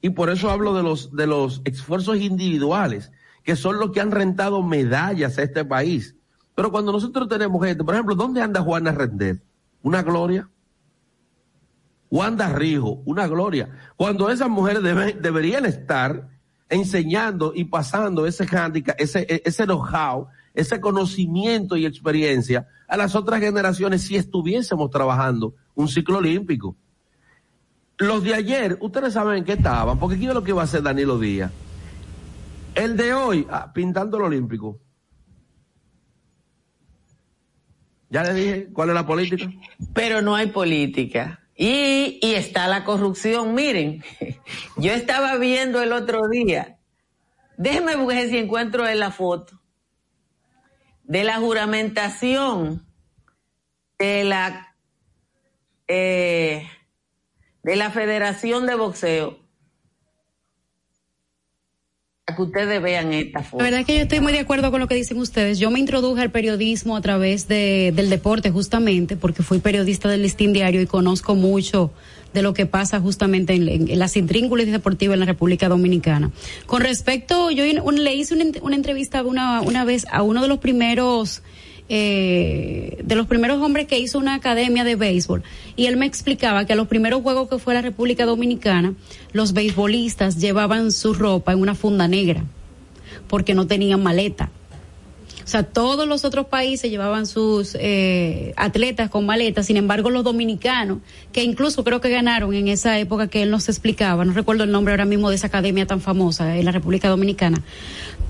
y 0.00 0.10
por 0.10 0.30
eso 0.30 0.50
hablo 0.50 0.74
de 0.74 0.82
los, 0.82 1.14
de 1.14 1.26
los 1.26 1.62
esfuerzos 1.64 2.18
individuales, 2.18 3.10
que 3.42 3.56
son 3.56 3.78
los 3.78 3.90
que 3.90 4.00
han 4.00 4.10
rentado 4.10 4.62
medallas 4.62 5.38
a 5.38 5.42
este 5.42 5.64
país. 5.64 6.16
Pero 6.54 6.70
cuando 6.70 6.92
nosotros 6.92 7.28
tenemos 7.28 7.64
gente, 7.64 7.84
por 7.84 7.94
ejemplo, 7.94 8.14
¿dónde 8.14 8.42
anda 8.42 8.60
Juana 8.60 8.92
Rendet? 8.92 9.42
Una 9.82 10.02
gloria. 10.02 10.48
Wanda 12.10 12.48
Rijo, 12.48 13.02
una 13.04 13.28
gloria. 13.28 13.70
Cuando 13.96 14.30
esas 14.30 14.48
mujeres 14.48 14.82
deberían 14.82 15.64
estar 15.64 16.28
enseñando 16.68 17.52
y 17.54 17.64
pasando 17.64 18.26
ese 18.26 18.46
handicap, 18.46 18.96
ese, 18.98 19.64
know-how, 19.64 20.28
ese 20.54 20.80
conocimiento 20.80 21.76
y 21.76 21.86
experiencia 21.86 22.66
a 22.88 22.96
las 22.96 23.14
otras 23.14 23.40
generaciones 23.40 24.02
si 24.02 24.16
estuviésemos 24.16 24.90
trabajando 24.90 25.54
un 25.74 25.88
ciclo 25.88 26.18
olímpico. 26.18 26.76
Los 27.98 28.24
de 28.24 28.34
ayer, 28.34 28.78
ustedes 28.80 29.12
saben 29.12 29.38
en 29.38 29.44
qué 29.44 29.52
estaban, 29.52 29.98
porque 29.98 30.16
aquí 30.16 30.26
es 30.26 30.34
lo 30.34 30.42
que 30.42 30.50
iba 30.50 30.62
a 30.62 30.64
hacer 30.64 30.82
Danilo 30.82 31.18
Díaz. 31.18 31.52
El 32.74 32.96
de 32.96 33.12
hoy, 33.14 33.46
ah, 33.50 33.72
pintando 33.72 34.16
el 34.16 34.24
olímpico. 34.24 34.78
Ya 38.10 38.24
le 38.24 38.34
dije 38.34 38.68
cuál 38.72 38.90
es 38.90 38.94
la 38.96 39.06
política. 39.06 39.50
pero 39.94 40.20
no 40.20 40.34
hay 40.34 40.48
política. 40.48 41.40
Y, 41.56 42.18
y 42.22 42.34
está 42.34 42.66
la 42.68 42.84
corrupción. 42.84 43.54
Miren, 43.54 44.02
yo 44.76 44.92
estaba 44.92 45.36
viendo 45.36 45.80
el 45.82 45.92
otro 45.92 46.28
día, 46.28 46.78
déjenme 47.56 47.96
buscar 47.96 48.28
si 48.28 48.38
encuentro 48.38 48.86
en 48.88 48.98
la 48.98 49.10
foto, 49.10 49.60
de 51.04 51.24
la 51.24 51.36
juramentación 51.36 52.86
de 53.98 54.24
la, 54.24 54.74
eh, 55.86 56.68
de 57.62 57.76
la 57.76 57.90
Federación 57.90 58.66
de 58.66 58.74
Boxeo. 58.74 59.38
Para 62.24 62.29
que 62.40 62.58
ustedes 62.58 62.82
vean 62.82 63.12
esta 63.12 63.42
foto. 63.42 63.58
La 63.58 63.64
verdad 63.64 63.80
es 63.80 63.86
que 63.86 63.96
yo 63.96 64.02
estoy 64.02 64.20
muy 64.20 64.32
de 64.32 64.40
acuerdo 64.40 64.70
con 64.70 64.80
lo 64.80 64.88
que 64.88 64.94
dicen 64.94 65.18
ustedes. 65.18 65.58
Yo 65.58 65.70
me 65.70 65.78
introduje 65.78 66.22
al 66.22 66.30
periodismo 66.30 66.96
a 66.96 67.00
través 67.00 67.48
de, 67.48 67.92
del 67.94 68.10
deporte 68.10 68.50
justamente 68.50 69.16
porque 69.16 69.42
fui 69.42 69.58
periodista 69.58 70.08
del 70.08 70.22
Listín 70.22 70.52
Diario 70.52 70.80
y 70.80 70.86
conozco 70.86 71.34
mucho 71.34 71.90
de 72.34 72.42
lo 72.42 72.54
que 72.54 72.64
pasa 72.66 73.00
justamente 73.00 73.54
en, 73.54 73.68
en- 73.68 73.90
en 73.90 73.98
las 73.98 74.16
intríngulas 74.16 74.66
deportivas 74.66 75.14
en 75.14 75.20
la 75.20 75.26
República 75.26 75.68
Dominicana. 75.68 76.30
Con 76.66 76.80
respecto, 76.80 77.50
yo 77.50 77.64
un- 77.82 78.04
le 78.04 78.14
hice 78.14 78.34
una, 78.34 78.44
una 78.62 78.76
entrevista 78.76 79.22
una, 79.24 79.60
una 79.62 79.84
vez 79.84 80.06
a 80.12 80.22
uno 80.22 80.40
de 80.42 80.46
los 80.48 80.58
primeros 80.58 81.42
eh, 81.92 82.98
de 83.02 83.14
los 83.16 83.26
primeros 83.26 83.60
hombres 83.60 83.88
que 83.88 83.98
hizo 83.98 84.16
una 84.16 84.34
academia 84.34 84.84
de 84.84 84.94
béisbol 84.94 85.42
y 85.74 85.86
él 85.86 85.96
me 85.96 86.06
explicaba 86.06 86.64
que 86.64 86.74
a 86.74 86.76
los 86.76 86.86
primeros 86.86 87.20
juegos 87.22 87.48
que 87.48 87.58
fue 87.58 87.74
la 87.74 87.82
República 87.82 88.26
Dominicana 88.26 88.94
los 89.32 89.52
beisbolistas 89.52 90.36
llevaban 90.38 90.92
su 90.92 91.14
ropa 91.14 91.52
en 91.52 91.60
una 91.60 91.74
funda 91.74 92.06
negra 92.06 92.44
porque 93.26 93.54
no 93.54 93.66
tenían 93.66 94.02
maleta. 94.04 94.50
O 95.44 95.48
sea, 95.50 95.64
todos 95.64 96.06
los 96.06 96.24
otros 96.24 96.46
países 96.46 96.92
llevaban 96.92 97.26
sus 97.26 97.76
eh, 97.80 98.52
atletas 98.56 99.10
con 99.10 99.26
maletas, 99.26 99.66
sin 99.66 99.76
embargo 99.76 100.08
los 100.08 100.22
dominicanos, 100.22 100.98
que 101.32 101.42
incluso 101.42 101.82
creo 101.82 102.00
que 102.00 102.08
ganaron 102.08 102.54
en 102.54 102.68
esa 102.68 103.00
época 103.00 103.26
que 103.26 103.42
él 103.42 103.50
nos 103.50 103.68
explicaba, 103.68 104.24
no 104.24 104.32
recuerdo 104.32 104.62
el 104.62 104.70
nombre 104.70 104.92
ahora 104.92 105.06
mismo 105.06 105.28
de 105.28 105.34
esa 105.34 105.48
academia 105.48 105.86
tan 105.86 106.00
famosa 106.00 106.56
en 106.56 106.64
la 106.64 106.70
República 106.70 107.08
Dominicana, 107.08 107.62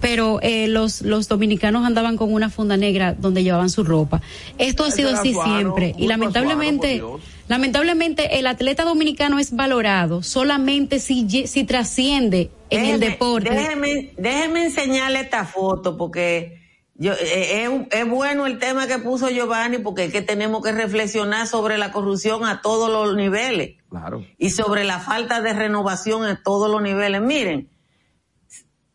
pero 0.01 0.41
eh, 0.43 0.67
los, 0.69 1.03
los 1.03 1.29
dominicanos 1.29 1.85
andaban 1.85 2.17
con 2.17 2.33
una 2.33 2.51
funda 2.51 2.77
negra 2.77 3.15
donde 3.15 3.43
llevaban 3.43 3.71
su 3.71 3.85
ropa. 3.85 4.21
Esto 4.59 4.85
ha 4.85 4.91
sido 4.91 5.11
así 5.11 5.35
siempre 5.35 5.95
y 5.97 6.07
lamentablemente... 6.07 7.03
Lamentablemente 7.49 8.39
el 8.39 8.47
atleta 8.47 8.85
dominicano 8.85 9.41
es 9.41 9.57
valorado 9.57 10.23
solamente 10.23 11.01
si, 11.01 11.49
si 11.49 11.65
trasciende 11.65 12.49
en 12.71 12.85
el 12.85 13.01
deporte. 13.01 13.51
Déjeme, 13.51 14.13
déjeme 14.17 14.67
enseñarle 14.67 15.19
esta 15.19 15.45
foto 15.45 15.97
porque 15.97 16.61
yo, 16.95 17.13
eh, 17.15 17.65
es, 17.65 17.99
es 18.03 18.09
bueno 18.09 18.47
el 18.47 18.61
tema 18.61 18.87
que 18.87 18.99
puso 18.99 19.29
Giovanni 19.31 19.79
porque 19.79 20.05
es 20.05 20.13
que 20.13 20.23
tenemos 20.23 20.63
que 20.63 20.71
reflexionar 20.71 21.49
sobre 21.49 21.77
la 21.77 21.91
corrupción 21.91 22.45
a 22.45 22.63
todos 22.63 22.89
los 22.89 23.17
niveles 23.17 23.79
Claro. 23.89 24.25
y 24.39 24.51
sobre 24.51 24.85
la 24.85 25.01
falta 25.01 25.41
de 25.41 25.53
renovación 25.53 26.23
a 26.23 26.45
todos 26.45 26.71
los 26.71 26.81
niveles. 26.81 27.21
Miren, 27.21 27.69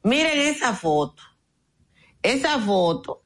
miren 0.06 0.40
esa 0.40 0.74
foto. 0.74 1.24
Esa 2.22 2.60
foto 2.60 3.24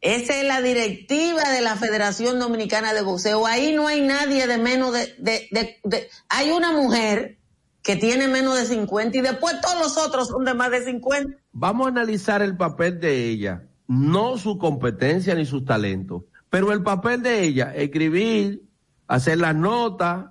Esa 0.00 0.40
es 0.40 0.46
la 0.46 0.62
directiva 0.62 1.42
de 1.50 1.60
la 1.60 1.76
Federación 1.76 2.38
Dominicana 2.38 2.94
de 2.94 3.02
Boxeo. 3.02 3.46
Ahí 3.46 3.74
no 3.74 3.86
hay 3.86 4.00
nadie 4.00 4.46
de 4.46 4.56
menos 4.56 4.92
de, 4.92 5.14
de, 5.18 5.48
de, 5.50 5.80
de, 5.84 6.08
hay 6.28 6.50
una 6.50 6.72
mujer 6.72 7.38
que 7.82 7.96
tiene 7.96 8.28
menos 8.28 8.58
de 8.58 8.66
50 8.66 9.18
y 9.18 9.20
después 9.20 9.60
todos 9.60 9.78
los 9.78 9.98
otros 9.98 10.28
son 10.28 10.44
de 10.44 10.54
más 10.54 10.70
de 10.70 10.84
50. 10.84 11.36
Vamos 11.52 11.86
a 11.86 11.90
analizar 11.90 12.42
el 12.42 12.56
papel 12.56 13.00
de 13.00 13.28
ella, 13.28 13.64
no 13.86 14.38
su 14.38 14.58
competencia 14.58 15.34
ni 15.34 15.46
sus 15.46 15.64
talentos, 15.64 16.24
pero 16.50 16.72
el 16.72 16.82
papel 16.82 17.22
de 17.22 17.42
ella, 17.42 17.74
escribir, 17.74 18.62
hacer 19.06 19.38
las 19.38 19.54
notas, 19.54 20.26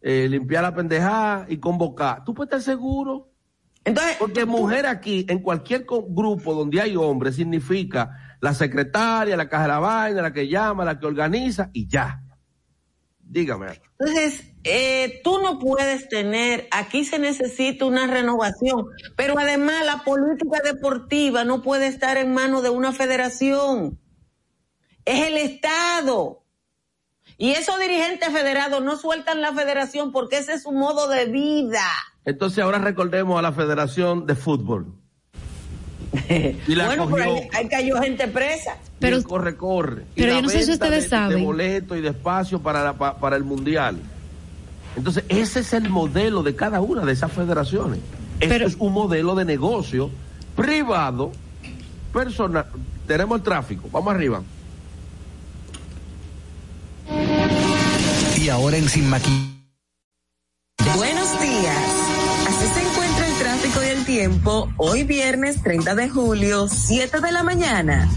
eh, 0.00 0.28
limpiar 0.28 0.62
la 0.62 0.74
pendejada 0.74 1.46
y 1.48 1.58
convocar. 1.58 2.24
¿Tú 2.24 2.34
puedes 2.34 2.52
estar 2.52 2.74
seguro? 2.74 3.31
Entonces, 3.84 4.16
Porque 4.18 4.44
mujer 4.44 4.86
aquí, 4.86 5.26
en 5.28 5.40
cualquier 5.40 5.84
grupo 5.84 6.54
donde 6.54 6.80
hay 6.80 6.96
hombres, 6.96 7.36
significa 7.36 8.36
la 8.40 8.54
secretaria, 8.54 9.36
la 9.36 9.48
caja 9.48 9.62
de 9.62 9.68
la 9.68 9.78
vaina, 9.78 10.22
la 10.22 10.32
que 10.32 10.48
llama, 10.48 10.84
la 10.84 10.98
que 10.98 11.06
organiza 11.06 11.70
y 11.72 11.88
ya. 11.88 12.22
Dígame. 13.18 13.80
Entonces, 13.98 14.44
eh, 14.64 15.20
tú 15.24 15.38
no 15.40 15.58
puedes 15.58 16.08
tener, 16.08 16.68
aquí 16.70 17.04
se 17.04 17.18
necesita 17.18 17.84
una 17.84 18.06
renovación, 18.06 18.86
pero 19.16 19.38
además 19.38 19.84
la 19.86 20.04
política 20.04 20.60
deportiva 20.62 21.44
no 21.44 21.62
puede 21.62 21.86
estar 21.86 22.16
en 22.16 22.34
manos 22.34 22.62
de 22.62 22.70
una 22.70 22.92
federación. 22.92 23.98
Es 25.04 25.26
el 25.26 25.36
Estado. 25.36 26.44
Y 27.38 27.52
esos 27.52 27.80
dirigentes 27.80 28.28
federados 28.28 28.82
no 28.84 28.96
sueltan 28.96 29.40
la 29.40 29.52
federación 29.52 30.12
porque 30.12 30.38
ese 30.38 30.54
es 30.54 30.62
su 30.62 30.72
modo 30.72 31.08
de 31.08 31.24
vida. 31.26 31.86
Entonces 32.24 32.58
ahora 32.62 32.78
recordemos 32.78 33.38
a 33.38 33.42
la 33.42 33.52
Federación 33.52 34.26
de 34.26 34.34
Fútbol. 34.34 34.86
Y 36.68 36.74
la 36.74 36.86
bueno, 36.86 37.08
pero 37.10 37.24
cogió. 37.30 37.42
ahí, 37.42 37.48
ahí 37.54 37.68
cayó 37.68 38.00
gente 38.02 38.28
presa. 38.28 38.76
Pero- 38.98 39.18
y 39.18 39.22
corre, 39.22 39.56
corre. 39.56 40.02
Y 40.14 40.20
pero 40.20 40.28
la 40.34 40.36
yo 40.38 40.42
no 40.42 40.48
sé 40.50 40.62
si 40.64 40.72
ustedes 40.72 41.04
de, 41.04 41.08
saben. 41.08 41.38
De 41.38 41.44
boleto 41.44 41.96
y 41.96 42.00
de 42.00 42.08
espacio 42.10 42.60
para, 42.60 42.84
la- 42.84 42.92
para 43.18 43.36
el 43.36 43.44
mundial. 43.44 43.98
Entonces, 44.96 45.24
ese 45.28 45.60
es 45.60 45.72
el 45.72 45.88
modelo 45.88 46.42
de 46.42 46.54
cada 46.54 46.80
una 46.82 47.04
de 47.04 47.12
esas 47.12 47.32
federaciones. 47.32 47.98
Esto 48.40 48.48
Pero- 48.54 48.66
es 48.66 48.76
un 48.78 48.92
modelo 48.92 49.34
de 49.34 49.44
negocio 49.46 50.10
privado, 50.54 51.32
personal. 52.12 52.66
Tenemos 53.06 53.38
el 53.38 53.42
tráfico. 53.42 53.88
Vamos 53.90 54.14
arriba. 54.14 54.42
Y 58.38 58.48
ahora 58.48 58.76
en 58.76 58.88
Sin 58.88 59.08
Maquillaje. 59.08 59.48
Buenos 60.96 61.40
días. 61.40 61.81
Tiempo 64.12 64.70
hoy 64.76 65.04
viernes 65.04 65.62
30 65.62 65.94
de 65.94 66.10
julio, 66.10 66.68
7 66.68 67.22
de 67.22 67.32
la 67.32 67.42
mañana. 67.42 68.10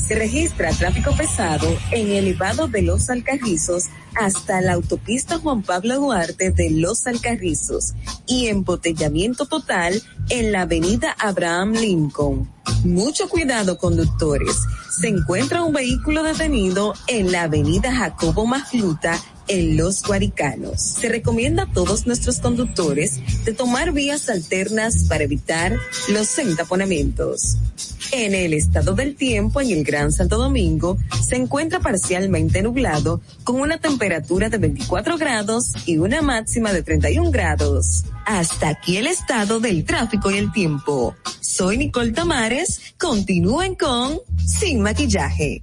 Se 0.00 0.14
registra 0.14 0.70
tráfico 0.70 1.10
pesado 1.16 1.66
en 1.90 2.06
el 2.06 2.18
elevado 2.18 2.68
de 2.68 2.82
Los 2.82 3.10
Alcarrizos 3.10 3.86
hasta 4.14 4.60
la 4.60 4.74
autopista 4.74 5.38
Juan 5.38 5.62
Pablo 5.62 5.96
Duarte 5.96 6.52
de 6.52 6.70
Los 6.70 7.08
Alcarrizos 7.08 7.94
y 8.28 8.46
embotellamiento 8.46 9.46
total 9.46 10.00
en 10.30 10.52
la 10.52 10.62
avenida 10.62 11.16
Abraham 11.18 11.72
Lincoln. 11.72 12.48
Mucho 12.84 13.28
cuidado 13.28 13.76
conductores. 13.76 14.56
Se 15.00 15.08
encuentra 15.08 15.64
un 15.64 15.72
vehículo 15.72 16.22
detenido 16.22 16.94
en 17.08 17.32
la 17.32 17.42
avenida 17.42 17.92
Jacobo 17.92 18.46
Mafluta 18.46 19.20
en 19.48 19.76
Los 19.76 20.02
Guaricanos. 20.02 20.80
Se 20.80 21.08
recomienda 21.08 21.64
a 21.64 21.72
todos 21.72 22.06
nuestros 22.06 22.38
conductores 22.38 23.20
de 23.44 23.52
tomar 23.52 23.92
vías 23.92 24.28
alternas 24.28 25.04
para 25.08 25.24
evitar 25.24 25.76
los 26.08 26.38
entaponamientos. 26.38 27.56
En 28.12 28.34
el 28.34 28.52
estado 28.52 28.94
del 28.94 29.16
tiempo 29.16 29.60
en 29.60 29.70
el 29.70 29.82
Gran 29.82 30.12
Santo 30.12 30.36
Domingo 30.36 30.98
se 31.26 31.36
encuentra 31.36 31.80
parcialmente 31.80 32.62
nublado 32.62 33.20
con 33.42 33.60
una 33.60 33.78
temperatura 33.78 34.48
de 34.48 34.58
24 34.58 35.18
grados 35.18 35.72
y 35.86 35.98
una 35.98 36.22
máxima 36.22 36.72
de 36.72 36.82
31 36.82 37.30
grados. 37.30 38.04
Hasta 38.26 38.68
aquí 38.68 38.98
el 38.98 39.06
estado 39.06 39.60
del 39.60 39.84
tráfico 39.84 40.30
y 40.30 40.38
el 40.38 40.52
tiempo. 40.52 41.14
Soy 41.40 41.78
Nicole 41.78 42.12
Tamares. 42.12 42.94
Continúen 42.98 43.74
con 43.74 44.20
Sin 44.46 44.80
Maquillaje. 44.80 45.62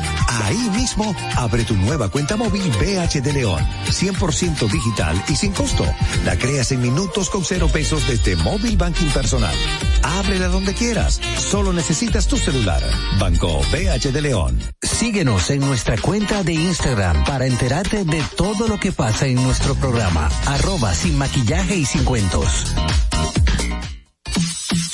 Ahí 0.41 0.69
mismo, 0.71 1.15
abre 1.35 1.63
tu 1.63 1.75
nueva 1.75 2.09
cuenta 2.09 2.35
móvil 2.35 2.69
BH 2.71 3.21
de 3.21 3.33
León. 3.33 3.63
100% 3.87 4.69
digital 4.69 5.23
y 5.27 5.35
sin 5.35 5.51
costo. 5.51 5.85
La 6.25 6.37
creas 6.37 6.71
en 6.71 6.81
minutos 6.81 7.29
con 7.29 7.43
cero 7.45 7.69
pesos 7.71 8.07
desde 8.07 8.35
Móvil 8.35 8.77
Banking 8.77 9.09
Personal. 9.09 9.55
Ábrela 10.03 10.47
donde 10.47 10.73
quieras. 10.73 11.19
Solo 11.37 11.73
necesitas 11.73 12.27
tu 12.27 12.37
celular. 12.37 12.81
Banco 13.19 13.61
BH 13.71 14.11
de 14.11 14.21
León. 14.21 14.59
Síguenos 14.81 15.49
en 15.49 15.61
nuestra 15.61 15.97
cuenta 15.97 16.43
de 16.43 16.53
Instagram 16.53 17.23
para 17.25 17.45
enterarte 17.45 18.03
de 18.03 18.23
todo 18.35 18.67
lo 18.67 18.79
que 18.79 18.91
pasa 18.91 19.27
en 19.27 19.35
nuestro 19.35 19.75
programa. 19.75 20.29
Arroba 20.45 20.93
sin 20.93 21.17
maquillaje 21.17 21.75
y 21.75 21.85
sin 21.85 22.03
cuentos. 22.03 22.65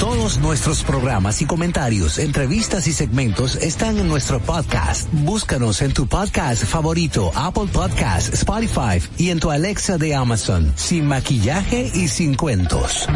Todos 0.00 0.38
nuestros 0.38 0.82
programas 0.84 1.42
y 1.42 1.46
comentarios, 1.46 2.18
entrevistas 2.18 2.86
y 2.86 2.92
segmentos 2.92 3.56
están 3.56 3.98
en 3.98 4.08
nuestro 4.08 4.40
podcast. 4.40 5.08
Búscanos 5.12 5.82
en 5.82 5.92
tu 5.92 6.06
podcast 6.06 6.64
favorito, 6.64 7.30
Apple 7.34 7.68
Podcast, 7.72 8.32
Spotify 8.32 9.00
y 9.18 9.30
en 9.30 9.40
tu 9.40 9.50
Alexa 9.50 9.98
de 9.98 10.14
Amazon, 10.14 10.72
sin 10.76 11.06
maquillaje 11.06 11.90
y 11.94 12.08
sin 12.08 12.34
cuentos. 12.34 13.06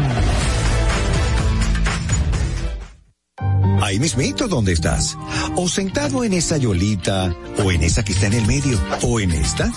Ahí 3.81 3.99
mismito 3.99 4.47
donde 4.47 4.73
estás. 4.73 5.17
O 5.55 5.67
sentado 5.67 6.23
en 6.23 6.33
esa 6.33 6.57
yolita, 6.57 7.33
o 7.63 7.71
en 7.71 7.81
esa 7.83 8.03
que 8.03 8.11
está 8.11 8.27
en 8.27 8.33
el 8.33 8.45
medio, 8.45 8.79
o 9.01 9.19
en 9.19 9.31
esta, 9.31 9.71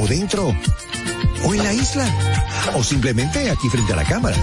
o 0.00 0.06
dentro, 0.06 0.54
o 1.44 1.54
en 1.54 1.62
la 1.62 1.72
isla, 1.72 2.06
o 2.74 2.82
simplemente 2.82 3.50
aquí 3.50 3.68
frente 3.68 3.92
a 3.92 3.96
la 3.96 4.04
cámara. 4.04 4.36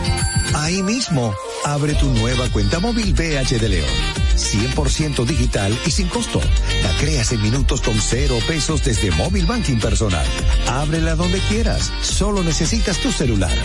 Ahí 0.55 0.81
mismo, 0.83 1.33
abre 1.65 1.93
tu 1.95 2.09
nueva 2.11 2.49
cuenta 2.49 2.79
móvil 2.79 3.13
BH 3.13 3.59
de 3.59 3.69
León. 3.69 3.89
100% 4.35 5.25
digital 5.25 5.77
y 5.85 5.91
sin 5.91 6.07
costo. 6.07 6.41
La 6.81 6.97
creas 6.99 7.31
en 7.31 7.41
minutos 7.41 7.81
con 7.81 7.99
cero 7.99 8.37
pesos 8.47 8.83
desde 8.83 9.11
Móvil 9.11 9.45
Banking 9.45 9.79
Personal. 9.79 10.25
Ábrela 10.67 11.15
donde 11.15 11.39
quieras. 11.49 11.91
Solo 12.01 12.43
necesitas 12.43 12.97
tu 12.99 13.11
celular. 13.11 13.55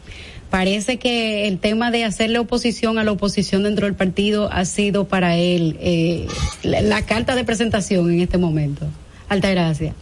Parece 0.53 0.99
que 0.99 1.49
el 1.49 1.59
tema 1.59 1.91
de 1.91 2.05
hacerle 2.05 2.39
oposición 2.39 2.99
a 2.99 3.05
la 3.05 3.13
oposición 3.13 3.63
dentro 3.63 3.87
del 3.87 3.95
partido 3.95 4.51
ha 4.53 4.67
sido 4.67 5.09
para 5.09 5.35
él 5.39 5.79
eh, 5.81 6.29
la, 6.63 7.01
carta 7.07 7.35
de 7.35 7.43
presentación 7.43 8.13
en 8.13 8.21
este 8.21 8.37
momento. 8.37 8.85
Alta 9.31 9.49
gracia. 9.49 9.95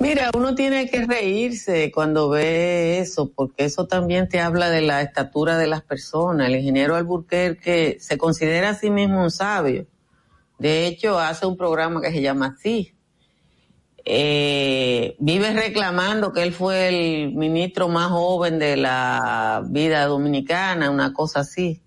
Mira, 0.00 0.32
uno 0.36 0.56
tiene 0.56 0.90
que 0.90 1.06
reírse 1.06 1.92
cuando 1.92 2.28
ve 2.28 2.98
eso, 2.98 3.30
porque 3.32 3.66
eso 3.66 3.86
también 3.86 4.28
te 4.28 4.40
habla 4.40 4.68
de 4.68 4.80
la 4.80 5.00
estatura 5.00 5.56
de 5.58 5.68
las 5.68 5.82
personas. 5.82 6.48
El 6.48 6.56
ingeniero 6.56 6.96
Alburquerque 6.96 7.96
se 8.00 8.18
considera 8.18 8.70
a 8.70 8.74
sí 8.74 8.90
mismo 8.90 9.22
un 9.22 9.30
sabio. 9.30 9.86
De 10.58 10.88
hecho, 10.88 11.20
hace 11.20 11.46
un 11.46 11.56
programa 11.56 12.00
que 12.00 12.10
se 12.10 12.20
llama 12.20 12.56
así. 12.58 12.92
Eh, 14.06 15.16
vive 15.18 15.52
reclamando 15.52 16.32
que 16.32 16.42
él 16.42 16.52
fue 16.52 16.88
el 16.88 17.34
ministro 17.34 17.88
más 17.88 18.10
joven 18.10 18.58
de 18.58 18.76
la 18.76 19.62
vida 19.66 20.04
dominicana, 20.06 20.90
una 20.90 21.12
cosa 21.12 21.40
así. 21.40 21.82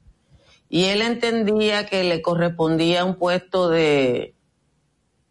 Y 0.70 0.86
él 0.86 1.02
entendía 1.02 1.86
que 1.86 2.04
le 2.04 2.22
correspondía 2.22 3.06
un 3.06 3.16
puesto 3.16 3.70
de, 3.70 4.36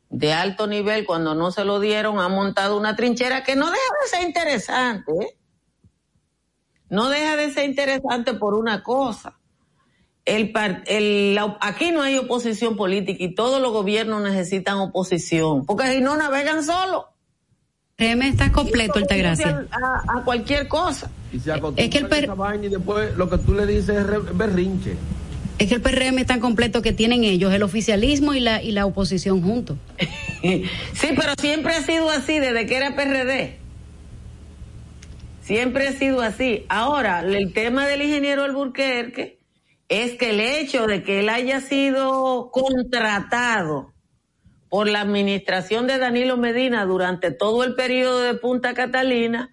de 0.08 0.32
alto 0.32 0.66
nivel 0.66 1.04
cuando 1.04 1.34
no 1.34 1.50
se 1.50 1.64
lo 1.64 1.80
dieron, 1.80 2.20
ha 2.20 2.28
montado 2.28 2.76
una 2.78 2.94
trinchera 2.94 3.42
que 3.42 3.56
no 3.56 3.66
deja 3.66 3.82
de 4.02 4.08
ser 4.08 4.26
interesante. 4.26 5.12
¿eh? 5.20 5.36
No 6.88 7.08
deja 7.08 7.36
de 7.36 7.52
ser 7.52 7.68
interesante 7.68 8.34
por 8.34 8.54
una 8.54 8.82
cosa. 8.82 9.38
El, 10.26 10.50
par- 10.52 10.82
el- 10.86 11.34
la- 11.34 11.56
aquí 11.60 11.92
no 11.92 12.02
hay 12.02 12.18
oposición 12.18 12.76
política 12.76 13.22
y 13.22 13.34
todos 13.34 13.62
los 13.62 13.72
gobiernos 13.72 14.22
necesitan 14.22 14.76
oposición, 14.78 15.64
porque 15.64 15.90
si 15.92 16.00
no 16.00 16.16
navegan 16.16 16.62
solos. 16.64 17.04
Créeme, 17.96 18.28
está 18.28 18.52
completo, 18.52 18.98
Altagracia. 18.98 19.66
A, 19.70 20.18
a 20.18 20.24
cualquier 20.24 20.68
cosa. 20.68 21.10
Y 21.32 21.38
se 21.40 21.52
Es 21.76 21.88
que 21.90 21.98
el 21.98 22.08
per- 22.08 22.24
esa 22.24 22.34
vaina 22.34 22.66
y 22.66 22.68
después 22.68 23.16
lo 23.16 23.30
que 23.30 23.38
tú 23.38 23.54
le 23.54 23.64
dices 23.66 23.96
es 23.96 24.36
berrinche. 24.36 24.96
Es 25.58 25.68
que 25.68 25.76
el 25.76 25.80
PRM 25.80 26.18
es 26.18 26.26
tan 26.26 26.40
completo 26.40 26.82
que 26.82 26.92
tienen 26.92 27.24
ellos, 27.24 27.50
el 27.54 27.62
oficialismo 27.62 28.34
y 28.34 28.40
la, 28.40 28.62
y 28.62 28.72
la 28.72 28.84
oposición 28.84 29.40
juntos. 29.42 29.78
Sí, 30.42 31.08
pero 31.16 31.32
siempre 31.40 31.74
ha 31.74 31.82
sido 31.82 32.08
así 32.10 32.38
desde 32.38 32.66
que 32.66 32.76
era 32.76 32.94
PRD. 32.94 33.56
Siempre 35.42 35.88
ha 35.88 35.92
sido 35.92 36.20
así. 36.20 36.64
Ahora, 36.68 37.20
el 37.20 37.52
tema 37.52 37.86
del 37.86 38.02
ingeniero 38.02 38.44
Alburquerque 38.44 39.35
es 39.88 40.18
que 40.18 40.30
el 40.30 40.40
hecho 40.40 40.86
de 40.86 41.02
que 41.02 41.20
él 41.20 41.28
haya 41.28 41.60
sido 41.60 42.50
contratado 42.50 43.92
por 44.68 44.88
la 44.88 45.00
administración 45.00 45.86
de 45.86 45.98
Danilo 45.98 46.36
Medina 46.36 46.84
durante 46.84 47.30
todo 47.30 47.62
el 47.64 47.74
periodo 47.74 48.20
de 48.20 48.34
Punta 48.34 48.74
Catalina, 48.74 49.50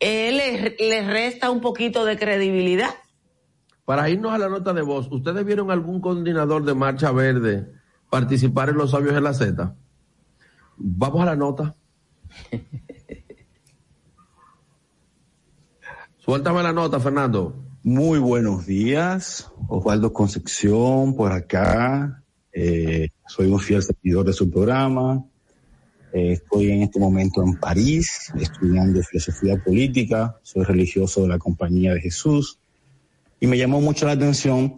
él 0.00 0.36
le, 0.36 0.76
le 0.78 1.06
resta 1.06 1.50
un 1.50 1.60
poquito 1.60 2.04
de 2.04 2.18
credibilidad. 2.18 2.90
Para 3.84 4.10
irnos 4.10 4.32
a 4.32 4.38
la 4.38 4.48
nota 4.48 4.72
de 4.72 4.82
voz, 4.82 5.08
¿ustedes 5.10 5.44
vieron 5.44 5.70
algún 5.70 6.00
coordinador 6.00 6.64
de 6.64 6.74
Marcha 6.74 7.10
Verde 7.10 7.72
participar 8.10 8.68
en 8.68 8.76
los 8.76 8.90
sabios 8.90 9.14
en 9.16 9.24
la 9.24 9.34
Z? 9.34 9.74
Vamos 10.76 11.22
a 11.22 11.26
la 11.26 11.36
nota. 11.36 11.74
Suéltame 16.18 16.62
la 16.62 16.72
nota, 16.72 17.00
Fernando. 17.00 17.71
Muy 17.84 18.20
buenos 18.20 18.64
días, 18.64 19.50
Osvaldo 19.66 20.12
Concepción 20.12 21.16
por 21.16 21.32
acá. 21.32 22.22
Eh, 22.52 23.08
soy 23.26 23.50
un 23.50 23.58
fiel 23.58 23.82
seguidor 23.82 24.24
de 24.24 24.32
su 24.32 24.48
programa. 24.48 25.24
Eh, 26.12 26.34
estoy 26.34 26.70
en 26.70 26.82
este 26.82 27.00
momento 27.00 27.42
en 27.42 27.56
París 27.56 28.32
estudiando 28.38 29.02
filosofía 29.02 29.56
política. 29.56 30.38
Soy 30.44 30.62
religioso 30.62 31.22
de 31.22 31.28
la 31.28 31.38
Compañía 31.38 31.92
de 31.94 32.00
Jesús. 32.00 32.60
Y 33.40 33.48
me 33.48 33.58
llamó 33.58 33.80
mucho 33.80 34.06
la 34.06 34.12
atención 34.12 34.76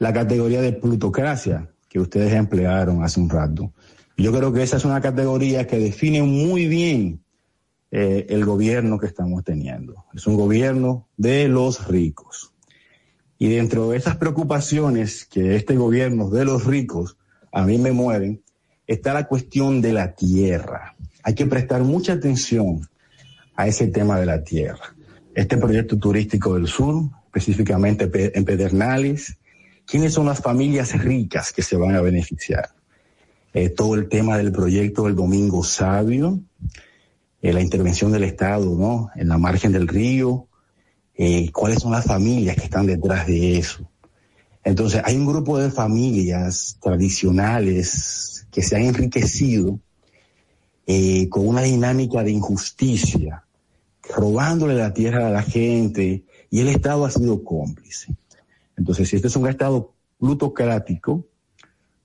la 0.00 0.12
categoría 0.12 0.60
de 0.60 0.72
plutocracia 0.72 1.70
que 1.88 2.00
ustedes 2.00 2.32
emplearon 2.32 3.04
hace 3.04 3.20
un 3.20 3.30
rato. 3.30 3.72
Yo 4.16 4.32
creo 4.32 4.52
que 4.52 4.64
esa 4.64 4.78
es 4.78 4.84
una 4.84 5.00
categoría 5.00 5.68
que 5.68 5.78
define 5.78 6.24
muy 6.24 6.66
bien 6.66 7.20
eh, 7.90 8.26
el 8.28 8.44
gobierno 8.44 8.98
que 8.98 9.06
estamos 9.06 9.44
teniendo. 9.44 10.04
Es 10.14 10.26
un 10.26 10.36
gobierno 10.36 11.08
de 11.16 11.48
los 11.48 11.86
ricos. 11.88 12.52
Y 13.38 13.48
dentro 13.48 13.90
de 13.90 13.96
esas 13.96 14.16
preocupaciones 14.16 15.24
que 15.24 15.56
este 15.56 15.76
gobierno 15.76 16.28
de 16.30 16.44
los 16.44 16.66
ricos 16.66 17.16
a 17.52 17.64
mí 17.64 17.78
me 17.78 17.92
mueven, 17.92 18.42
está 18.86 19.14
la 19.14 19.26
cuestión 19.26 19.80
de 19.80 19.92
la 19.92 20.14
tierra. 20.14 20.94
Hay 21.22 21.34
que 21.34 21.46
prestar 21.46 21.82
mucha 21.82 22.12
atención 22.14 22.88
a 23.56 23.66
ese 23.66 23.88
tema 23.88 24.18
de 24.20 24.26
la 24.26 24.42
tierra. 24.44 24.94
Este 25.34 25.56
proyecto 25.56 25.98
turístico 25.98 26.54
del 26.54 26.66
sur, 26.66 27.04
específicamente 27.26 28.08
pe- 28.08 28.32
en 28.36 28.44
Pedernales, 28.44 29.36
¿quiénes 29.86 30.12
son 30.12 30.26
las 30.26 30.40
familias 30.40 30.92
ricas 31.02 31.52
que 31.52 31.62
se 31.62 31.76
van 31.76 31.94
a 31.94 32.00
beneficiar? 32.00 32.70
Eh, 33.52 33.68
todo 33.70 33.94
el 33.96 34.08
tema 34.08 34.36
del 34.38 34.52
proyecto 34.52 35.04
del 35.04 35.14
Domingo 35.16 35.64
Sabio, 35.64 36.40
eh, 37.42 37.52
la 37.52 37.60
intervención 37.62 38.12
del 38.12 38.24
Estado, 38.24 38.74
¿no? 38.74 39.10
En 39.16 39.28
la 39.28 39.38
margen 39.38 39.72
del 39.72 39.88
río, 39.88 40.48
eh, 41.14 41.50
cuáles 41.52 41.80
son 41.80 41.92
las 41.92 42.04
familias 42.04 42.56
que 42.56 42.64
están 42.64 42.86
detrás 42.86 43.26
de 43.26 43.58
eso. 43.58 43.88
Entonces, 44.62 45.00
hay 45.04 45.16
un 45.16 45.26
grupo 45.26 45.58
de 45.58 45.70
familias 45.70 46.76
tradicionales 46.80 48.46
que 48.50 48.62
se 48.62 48.76
han 48.76 48.82
enriquecido 48.82 49.78
eh, 50.86 51.28
con 51.28 51.46
una 51.46 51.62
dinámica 51.62 52.22
de 52.22 52.32
injusticia, 52.32 53.44
robándole 54.02 54.74
la 54.74 54.92
tierra 54.92 55.28
a 55.28 55.30
la 55.30 55.42
gente, 55.42 56.24
y 56.50 56.60
el 56.60 56.68
Estado 56.68 57.04
ha 57.04 57.10
sido 57.10 57.42
cómplice. 57.44 58.14
Entonces, 58.76 59.08
si 59.08 59.16
este 59.16 59.28
es 59.28 59.36
un 59.36 59.48
Estado 59.48 59.94
plutocrático, 60.18 61.24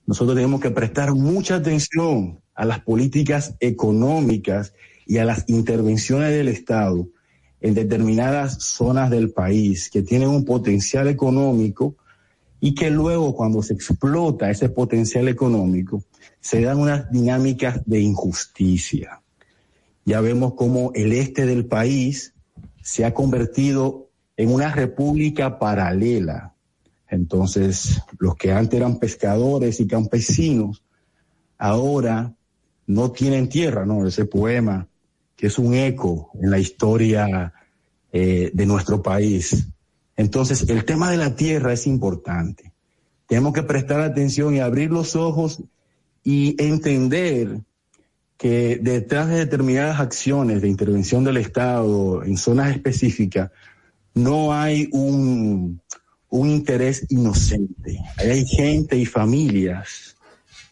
nosotros 0.06 0.36
tenemos 0.36 0.60
que 0.60 0.70
prestar 0.70 1.14
mucha 1.14 1.56
atención 1.56 2.40
a 2.54 2.64
las 2.64 2.80
políticas 2.80 3.54
económicas 3.60 4.72
y 5.06 5.18
a 5.18 5.24
las 5.24 5.44
intervenciones 5.48 6.32
del 6.32 6.48
Estado 6.48 7.08
en 7.60 7.74
determinadas 7.74 8.62
zonas 8.62 9.10
del 9.10 9.30
país 9.30 9.88
que 9.90 10.02
tienen 10.02 10.28
un 10.28 10.44
potencial 10.44 11.08
económico 11.08 11.96
y 12.60 12.74
que 12.74 12.90
luego 12.90 13.34
cuando 13.34 13.62
se 13.62 13.74
explota 13.74 14.50
ese 14.50 14.68
potencial 14.68 15.28
económico 15.28 16.02
se 16.40 16.60
dan 16.60 16.78
unas 16.78 17.10
dinámicas 17.10 17.80
de 17.86 18.00
injusticia. 18.00 19.22
Ya 20.04 20.20
vemos 20.20 20.54
cómo 20.54 20.92
el 20.94 21.12
este 21.12 21.46
del 21.46 21.66
país 21.66 22.34
se 22.82 23.04
ha 23.04 23.14
convertido 23.14 24.10
en 24.36 24.52
una 24.52 24.72
república 24.72 25.58
paralela. 25.58 26.54
Entonces, 27.08 28.00
los 28.18 28.36
que 28.36 28.52
antes 28.52 28.78
eran 28.78 28.98
pescadores 28.98 29.80
y 29.80 29.86
campesinos, 29.86 30.84
ahora 31.58 32.34
no 32.86 33.10
tienen 33.10 33.48
tierra, 33.48 33.84
¿no? 33.86 34.06
Ese 34.06 34.26
poema 34.26 34.88
que 35.36 35.48
es 35.48 35.58
un 35.58 35.74
eco 35.74 36.30
en 36.40 36.50
la 36.50 36.58
historia 36.58 37.52
eh, 38.12 38.50
de 38.52 38.66
nuestro 38.66 39.02
país. 39.02 39.68
Entonces, 40.16 40.68
el 40.68 40.84
tema 40.84 41.10
de 41.10 41.18
la 41.18 41.36
tierra 41.36 41.72
es 41.72 41.86
importante. 41.86 42.72
Tenemos 43.26 43.52
que 43.52 43.62
prestar 43.62 44.00
atención 44.00 44.54
y 44.54 44.60
abrir 44.60 44.90
los 44.90 45.14
ojos 45.14 45.62
y 46.24 46.56
entender 46.62 47.60
que 48.38 48.78
detrás 48.80 49.28
de 49.28 49.36
determinadas 49.36 50.00
acciones 50.00 50.62
de 50.62 50.68
intervención 50.68 51.24
del 51.24 51.36
Estado 51.36 52.22
en 52.22 52.36
zonas 52.36 52.70
específicas, 52.70 53.50
no 54.14 54.52
hay 54.52 54.88
un, 54.92 55.80
un 56.28 56.50
interés 56.50 57.06
inocente. 57.10 57.98
Hay 58.16 58.46
gente 58.46 58.96
y 58.96 59.06
familias 59.06 60.16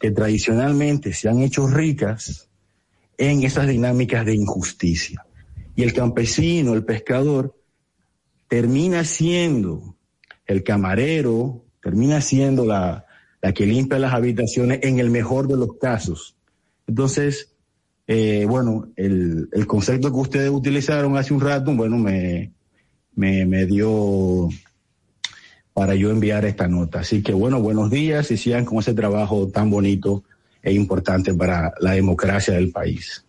que 0.01 0.11
tradicionalmente 0.11 1.13
se 1.13 1.29
han 1.29 1.41
hecho 1.41 1.67
ricas 1.67 2.49
en 3.19 3.43
esas 3.43 3.69
dinámicas 3.69 4.25
de 4.25 4.35
injusticia. 4.35 5.25
Y 5.77 5.83
el 5.83 5.93
campesino, 5.93 6.75
el 6.75 6.85
pescador, 6.85 7.55
termina 8.49 9.05
siendo 9.05 9.97
el 10.47 10.63
camarero, 10.63 11.65
termina 11.83 12.21
siendo 12.21 12.65
la, 12.65 13.07
la 13.43 13.53
que 13.53 13.67
limpia 13.67 13.99
las 13.99 14.15
habitaciones 14.15 14.81
en 14.83 14.99
el 14.99 15.11
mejor 15.11 15.49
de 15.49 15.57
los 15.57 15.77
casos. 15.79 16.37
Entonces, 16.87 17.55
eh, 18.07 18.47
bueno, 18.49 18.89
el, 18.97 19.49
el 19.53 19.67
concepto 19.67 20.13
que 20.13 20.19
ustedes 20.19 20.51
utilizaron 20.51 21.17
hace 21.17 21.33
un 21.35 21.41
rato, 21.41 21.75
bueno, 21.75 21.97
me, 21.97 22.53
me, 23.15 23.47
me 23.47 23.67
dio 23.67 24.49
para 25.73 25.95
yo 25.95 26.11
enviar 26.11 26.45
esta 26.45 26.69
nota. 26.69 27.01
Así 27.01 27.23
que 27.23 27.33
bueno, 27.33 27.61
buenos 27.61 27.91
días 27.91 28.31
y 28.31 28.37
sigan 28.37 28.65
con 28.65 28.79
ese 28.79 28.95
trabajo 28.95 29.49
tan 29.49 29.71
bonito 29.71 30.25
es 30.65 30.75
importante 30.75 31.35
para 31.35 31.73
la 31.79 31.93
democracia 31.93 32.55
del 32.55 32.73
país. 32.73 33.25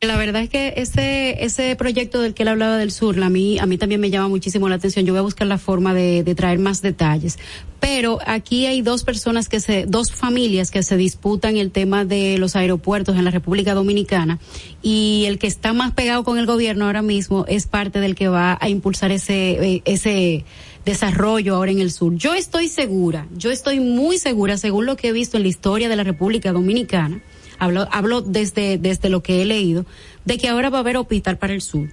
La 0.00 0.18
verdad 0.18 0.42
es 0.42 0.50
que 0.50 0.74
ese 0.76 1.44
ese 1.44 1.76
proyecto 1.76 2.20
del 2.20 2.34
que 2.34 2.42
él 2.42 2.48
hablaba 2.48 2.76
del 2.76 2.90
sur, 2.90 3.18
a 3.22 3.30
mí 3.30 3.58
a 3.58 3.64
mí 3.64 3.78
también 3.78 4.00
me 4.00 4.10
llama 4.10 4.28
muchísimo 4.28 4.68
la 4.68 4.74
atención. 4.74 5.06
Yo 5.06 5.14
voy 5.14 5.20
a 5.20 5.22
buscar 5.22 5.46
la 5.46 5.56
forma 5.56 5.94
de, 5.94 6.22
de, 6.22 6.34
traer 6.34 6.58
más 6.58 6.82
detalles. 6.82 7.38
Pero 7.80 8.18
aquí 8.26 8.66
hay 8.66 8.82
dos 8.82 9.02
personas 9.04 9.48
que 9.48 9.60
se, 9.60 9.86
dos 9.86 10.12
familias 10.12 10.70
que 10.70 10.82
se 10.82 10.96
disputan 10.96 11.56
el 11.56 11.70
tema 11.70 12.04
de 12.04 12.38
los 12.38 12.54
aeropuertos 12.56 13.16
en 13.16 13.24
la 13.24 13.30
República 13.30 13.74
Dominicana 13.74 14.38
y 14.82 15.24
el 15.26 15.38
que 15.38 15.46
está 15.46 15.72
más 15.72 15.92
pegado 15.92 16.24
con 16.24 16.38
el 16.38 16.46
gobierno 16.46 16.86
ahora 16.86 17.02
mismo 17.02 17.44
es 17.48 17.66
parte 17.66 18.00
del 18.00 18.14
que 18.14 18.28
va 18.28 18.58
a 18.60 18.68
impulsar 18.68 19.10
ese 19.10 19.74
eh, 19.76 19.82
ese 19.86 20.44
desarrollo 20.84 21.56
ahora 21.56 21.70
en 21.70 21.78
el 21.78 21.90
sur. 21.90 22.14
Yo 22.14 22.34
estoy 22.34 22.68
segura, 22.68 23.26
yo 23.36 23.50
estoy 23.50 23.80
muy 23.80 24.18
segura, 24.18 24.58
según 24.58 24.84
lo 24.84 24.96
que 24.96 25.08
he 25.08 25.12
visto 25.12 25.38
en 25.38 25.44
la 25.44 25.48
historia 25.48 25.88
de 25.88 25.96
la 25.96 26.04
República 26.04 26.52
Dominicana 26.52 27.22
hablo, 27.58 27.88
hablo 27.90 28.20
desde, 28.20 28.78
desde 28.78 29.08
lo 29.08 29.22
que 29.22 29.42
he 29.42 29.44
leído, 29.44 29.86
de 30.24 30.38
que 30.38 30.48
ahora 30.48 30.70
va 30.70 30.78
a 30.78 30.80
haber 30.80 30.96
hospital 30.96 31.38
para 31.38 31.52
el 31.52 31.62
sur, 31.62 31.88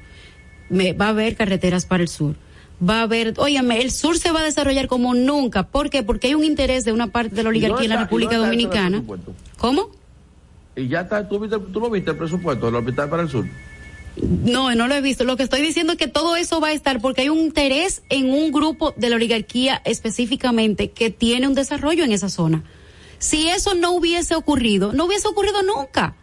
me, 0.70 0.94
va 0.94 1.08
a 1.08 1.10
haber 1.10 1.36
carreteras 1.36 1.86
para 1.86 2.04
el 2.04 2.10
sur, 2.10 2.36
va 2.88 3.00
a 3.00 3.04
haber, 3.04 3.34
óyeme, 3.38 3.82
el 3.82 3.92
sur 3.92 4.18
se 4.18 4.32
va 4.32 4.42
a 4.42 4.44
desarrollar 4.44 4.88
como 4.88 5.14
nunca. 5.14 5.64
¿Por 5.64 5.90
qué? 5.90 6.04
Porque 6.04 6.28
hay 6.28 6.36
un 6.36 6.44
interés 6.44 6.86
de 6.86 6.92
una 6.92 7.08
parte 7.08 7.36
de 7.36 7.44
la 7.44 7.50
oligarquía 7.50 7.86
en 7.86 7.90
la 7.92 8.02
República 8.02 8.38
Dominicana. 8.38 9.04
¿Cómo? 9.58 9.90
Y 10.76 10.88
ya 10.88 11.02
está, 11.02 11.28
¿tú, 11.28 11.40
viste, 11.40 11.58
tú 11.60 11.80
lo 11.80 11.90
viste 11.90 12.12
el 12.12 12.18
presupuesto 12.18 12.68
del 12.68 12.76
hospital 12.76 13.10
para 13.10 13.24
el 13.24 13.30
sur. 13.30 13.46
No, 14.18 14.74
no 14.76 14.88
lo 14.88 14.96
he 14.96 15.02
visto. 15.02 15.24
Lo 15.24 15.38
que 15.38 15.44
estoy 15.44 15.62
diciendo 15.62 15.94
es 15.94 16.00
que 16.00 16.08
todo 16.08 16.36
eso 16.36 16.60
va 16.60 16.70
a 16.70 16.74
estar 16.74 17.02
porque 17.02 17.22
hay 17.22 17.30
un 17.30 17.40
interés 17.40 18.04
en 18.10 18.30
un 18.32 18.52
grupo 18.52 18.94
de 18.98 19.10
la 19.10 19.16
oligarquía 19.16 19.82
específicamente 19.86 20.92
que 20.92 21.10
tiene 21.10 21.48
un 21.48 21.54
desarrollo 21.54 22.04
en 22.04 22.12
esa 22.12 22.30
zona. 22.30 22.64
Si 23.22 23.50
eso 23.50 23.76
no 23.76 23.92
hubiese 23.92 24.34
ocurrido, 24.34 24.94
no 24.94 25.06
hubiese 25.06 25.28
ocurrido 25.28 25.62
nunca. 25.62 26.16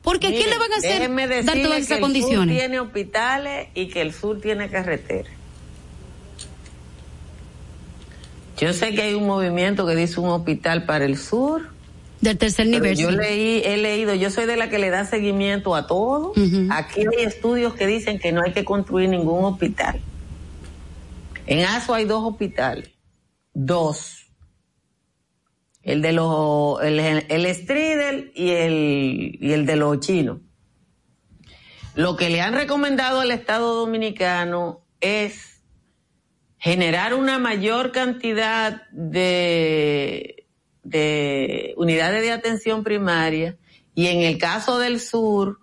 Porque 0.00 0.32
¿qué 0.32 0.46
le 0.46 0.56
van 0.56 0.72
a 0.72 0.76
hacer 0.76 1.44
dar 1.44 1.60
todas 1.60 1.80
esas 1.80 1.98
condiciones? 1.98 2.48
El 2.48 2.54
sur 2.54 2.58
tiene 2.60 2.80
hospitales 2.80 3.68
y 3.74 3.88
que 3.88 4.00
el 4.00 4.14
sur 4.14 4.40
tiene 4.40 4.70
carretera. 4.70 5.28
Yo 8.56 8.72
sé 8.72 8.94
que 8.94 9.02
hay 9.02 9.14
un 9.14 9.26
movimiento 9.26 9.86
que 9.86 9.94
dice 9.94 10.18
un 10.18 10.30
hospital 10.30 10.86
para 10.86 11.04
el 11.04 11.18
sur. 11.18 11.68
Del 12.22 12.38
tercer 12.38 12.68
nivel. 12.68 12.96
Yo 12.96 13.10
leí, 13.10 13.60
he 13.62 13.76
leído, 13.76 14.14
yo 14.14 14.30
soy 14.30 14.46
de 14.46 14.56
la 14.56 14.70
que 14.70 14.78
le 14.78 14.88
da 14.88 15.04
seguimiento 15.04 15.74
a 15.74 15.86
todo. 15.86 16.32
Aquí 16.70 17.00
hay 17.00 17.24
estudios 17.26 17.74
que 17.74 17.86
dicen 17.86 18.18
que 18.18 18.32
no 18.32 18.40
hay 18.42 18.54
que 18.54 18.64
construir 18.64 19.10
ningún 19.10 19.44
hospital. 19.44 20.00
En 21.46 21.66
ASO 21.66 21.92
hay 21.92 22.06
dos 22.06 22.24
hospitales. 22.24 22.88
Dos 23.52 24.25
el 25.86 26.02
de 26.02 26.12
los, 26.12 26.82
el, 26.82 26.98
el 26.98 27.54
Stridel 27.54 28.32
y 28.34 28.50
el, 28.50 29.38
y 29.40 29.52
el 29.52 29.66
de 29.66 29.76
los 29.76 30.00
chinos. 30.00 30.40
Lo 31.94 32.16
que 32.16 32.28
le 32.28 32.40
han 32.40 32.54
recomendado 32.54 33.20
al 33.20 33.30
Estado 33.30 33.76
Dominicano 33.76 34.84
es 35.00 35.62
generar 36.58 37.14
una 37.14 37.38
mayor 37.38 37.92
cantidad 37.92 38.82
de, 38.90 40.48
de 40.82 41.72
unidades 41.76 42.20
de 42.22 42.32
atención 42.32 42.82
primaria 42.82 43.56
y 43.94 44.08
en 44.08 44.22
el 44.22 44.38
caso 44.38 44.80
del 44.80 44.98
sur, 44.98 45.60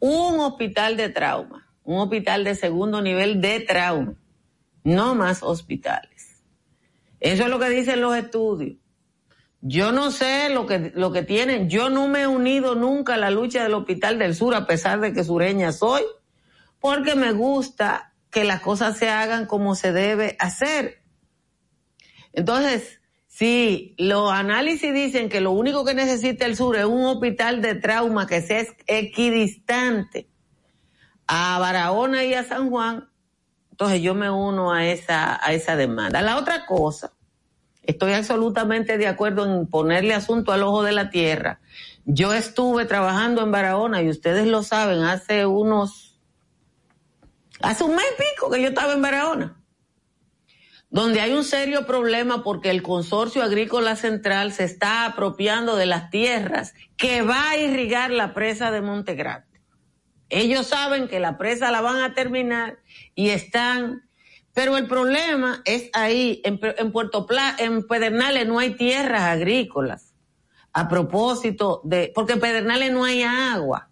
un 0.00 0.38
hospital 0.38 0.98
de 0.98 1.08
trauma, 1.08 1.66
un 1.82 1.98
hospital 2.00 2.44
de 2.44 2.56
segundo 2.56 3.00
nivel 3.00 3.40
de 3.40 3.60
trauma, 3.60 4.16
no 4.84 5.14
más 5.14 5.42
hospitales. 5.42 6.42
Eso 7.20 7.44
es 7.44 7.48
lo 7.48 7.58
que 7.58 7.70
dicen 7.70 8.02
los 8.02 8.14
estudios. 8.14 8.76
Yo 9.60 9.90
no 9.92 10.10
sé 10.10 10.50
lo 10.50 10.66
que, 10.66 10.92
lo 10.94 11.12
que 11.12 11.22
tienen. 11.22 11.68
Yo 11.68 11.90
no 11.90 12.08
me 12.08 12.22
he 12.22 12.26
unido 12.26 12.74
nunca 12.74 13.14
a 13.14 13.18
la 13.18 13.30
lucha 13.30 13.62
del 13.62 13.74
Hospital 13.74 14.18
del 14.18 14.34
Sur, 14.34 14.54
a 14.54 14.66
pesar 14.66 15.00
de 15.00 15.12
que 15.12 15.24
sureña 15.24 15.72
soy, 15.72 16.02
porque 16.80 17.14
me 17.14 17.32
gusta 17.32 18.12
que 18.30 18.44
las 18.44 18.60
cosas 18.60 18.98
se 18.98 19.08
hagan 19.08 19.46
como 19.46 19.74
se 19.74 19.92
debe 19.92 20.36
hacer. 20.38 21.02
Entonces, 22.32 23.00
si 23.26 23.94
los 23.98 24.30
análisis 24.30 24.92
dicen 24.92 25.28
que 25.28 25.40
lo 25.40 25.52
único 25.52 25.84
que 25.84 25.94
necesita 25.94 26.44
el 26.44 26.56
sur 26.56 26.76
es 26.76 26.84
un 26.84 27.04
hospital 27.04 27.62
de 27.62 27.74
trauma 27.74 28.26
que 28.26 28.42
sea 28.42 28.64
equidistante 28.86 30.28
a 31.26 31.58
Barahona 31.58 32.24
y 32.24 32.34
a 32.34 32.44
San 32.44 32.70
Juan, 32.70 33.08
entonces 33.70 34.00
yo 34.00 34.14
me 34.14 34.30
uno 34.30 34.72
a 34.72 34.86
esa, 34.86 35.38
a 35.42 35.52
esa 35.52 35.76
demanda. 35.76 36.22
La 36.22 36.38
otra 36.38 36.66
cosa 36.66 37.15
Estoy 37.86 38.14
absolutamente 38.14 38.98
de 38.98 39.06
acuerdo 39.06 39.46
en 39.46 39.66
ponerle 39.68 40.12
asunto 40.12 40.52
al 40.52 40.64
ojo 40.64 40.82
de 40.82 40.92
la 40.92 41.08
tierra. 41.10 41.60
Yo 42.04 42.34
estuve 42.34 42.84
trabajando 42.84 43.42
en 43.42 43.52
Barahona 43.52 44.02
y 44.02 44.10
ustedes 44.10 44.46
lo 44.46 44.64
saben, 44.64 45.04
hace 45.04 45.46
unos, 45.46 46.18
hace 47.60 47.84
un 47.84 47.94
mes 47.94 48.04
y 48.12 48.22
pico 48.22 48.50
que 48.50 48.60
yo 48.60 48.68
estaba 48.68 48.92
en 48.92 49.02
Barahona, 49.02 49.62
donde 50.90 51.20
hay 51.20 51.32
un 51.32 51.44
serio 51.44 51.86
problema 51.86 52.42
porque 52.42 52.70
el 52.70 52.82
consorcio 52.82 53.44
agrícola 53.44 53.94
central 53.94 54.52
se 54.52 54.64
está 54.64 55.04
apropiando 55.04 55.76
de 55.76 55.86
las 55.86 56.10
tierras 56.10 56.74
que 56.96 57.22
va 57.22 57.50
a 57.50 57.56
irrigar 57.56 58.10
la 58.10 58.34
presa 58.34 58.72
de 58.72 58.82
Montegrande. 58.82 59.46
Ellos 60.28 60.66
saben 60.66 61.06
que 61.06 61.20
la 61.20 61.38
presa 61.38 61.70
la 61.70 61.80
van 61.80 62.02
a 62.02 62.14
terminar 62.14 62.80
y 63.14 63.30
están 63.30 64.05
pero 64.56 64.78
el 64.78 64.86
problema 64.86 65.60
es 65.66 65.90
ahí, 65.92 66.40
en, 66.42 66.58
Puerto 66.90 67.26
Plata, 67.26 67.62
en 67.62 67.86
Pedernales 67.86 68.48
no 68.48 68.58
hay 68.58 68.70
tierras 68.70 69.24
agrícolas. 69.24 70.14
A 70.72 70.88
propósito 70.88 71.82
de, 71.84 72.10
porque 72.14 72.32
en 72.32 72.40
Pedernales 72.40 72.90
no 72.90 73.04
hay 73.04 73.22
agua. 73.22 73.90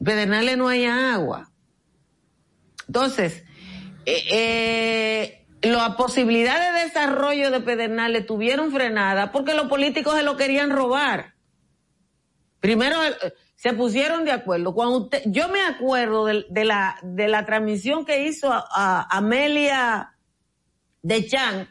En 0.00 0.06
Pedernales 0.06 0.58
no 0.58 0.66
hay 0.66 0.84
agua. 0.84 1.52
Entonces, 2.88 3.44
eh, 4.04 4.24
eh, 4.32 5.46
la 5.62 5.96
posibilidad 5.96 6.72
de 6.72 6.86
desarrollo 6.86 7.52
de 7.52 7.60
Pedernales 7.60 8.26
tuvieron 8.26 8.72
frenada 8.72 9.30
porque 9.30 9.54
los 9.54 9.68
políticos 9.68 10.16
se 10.16 10.24
lo 10.24 10.36
querían 10.36 10.70
robar. 10.70 11.34
Primero, 12.58 12.96
se 13.56 13.72
pusieron 13.72 14.24
de 14.24 14.32
acuerdo. 14.32 14.74
Cuando 14.74 14.98
usted, 14.98 15.22
yo 15.26 15.48
me 15.48 15.62
acuerdo 15.62 16.26
de, 16.26 16.64
la, 16.64 16.98
de 17.02 17.26
la 17.26 17.46
transmisión 17.46 18.04
que 18.04 18.26
hizo 18.26 18.52
a, 18.52 19.06
Amelia 19.10 20.14
de 21.02 21.26
Chan, 21.26 21.68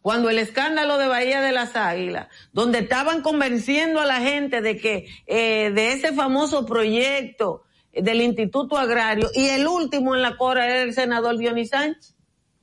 cuando 0.00 0.30
el 0.30 0.38
escándalo 0.38 0.96
de 0.96 1.06
Bahía 1.06 1.42
de 1.42 1.52
las 1.52 1.76
Águilas, 1.76 2.28
donde 2.52 2.78
estaban 2.78 3.20
convenciendo 3.20 4.00
a 4.00 4.06
la 4.06 4.20
gente 4.20 4.62
de 4.62 4.78
que 4.78 5.06
eh, 5.26 5.70
de 5.74 5.92
ese 5.92 6.14
famoso 6.14 6.64
proyecto 6.64 7.64
del 7.92 8.22
Instituto 8.22 8.78
Agrario 8.78 9.28
y 9.34 9.48
el 9.48 9.66
último 9.66 10.14
en 10.14 10.22
la 10.22 10.38
cora 10.38 10.64
era 10.64 10.82
el 10.82 10.94
senador 10.94 11.36
Dionis 11.36 11.70
Sánchez, 11.70 12.16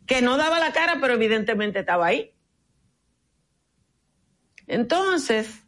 que 0.07 0.23
no 0.23 0.38
daba 0.38 0.57
la 0.57 0.72
cara, 0.72 0.98
pero 0.99 1.14
evidentemente 1.14 1.80
estaba 1.80 2.07
ahí. 2.07 2.34
Entonces, 4.65 5.66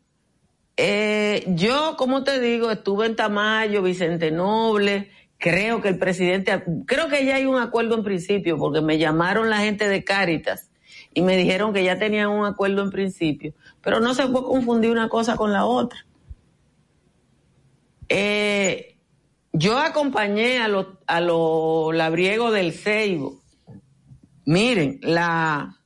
eh, 0.81 1.43
yo, 1.47 1.95
como 1.97 2.23
te 2.23 2.39
digo, 2.39 2.71
estuve 2.71 3.05
en 3.05 3.17
Tamayo, 3.17 3.81
Vicente 3.81 4.31
Noble, 4.31 5.11
creo 5.37 5.81
que 5.81 5.89
el 5.89 5.99
presidente, 5.99 6.63
creo 6.85 7.09
que 7.09 7.25
ya 7.25 7.35
hay 7.35 7.45
un 7.45 7.59
acuerdo 7.59 7.95
en 7.95 8.03
principio, 8.05 8.57
porque 8.57 8.79
me 8.79 8.97
llamaron 8.97 9.49
la 9.49 9.57
gente 9.57 9.89
de 9.89 10.05
Cáritas 10.05 10.71
y 11.13 11.21
me 11.21 11.35
dijeron 11.35 11.73
que 11.73 11.83
ya 11.83 11.99
tenían 11.99 12.29
un 12.29 12.45
acuerdo 12.45 12.81
en 12.81 12.91
principio, 12.91 13.53
pero 13.81 13.99
no 13.99 14.13
se 14.13 14.27
puede 14.27 14.45
confundir 14.45 14.89
una 14.91 15.09
cosa 15.09 15.35
con 15.35 15.51
la 15.51 15.65
otra. 15.65 16.05
Eh, 18.07 18.95
yo 19.51 19.79
acompañé 19.79 20.59
a 20.59 20.69
los 20.69 20.87
a 21.07 21.19
lo 21.19 21.91
labriegos 21.91 22.53
del 22.53 22.71
Ceibo. 22.71 23.41
Miren, 24.45 24.99
la, 25.01 25.78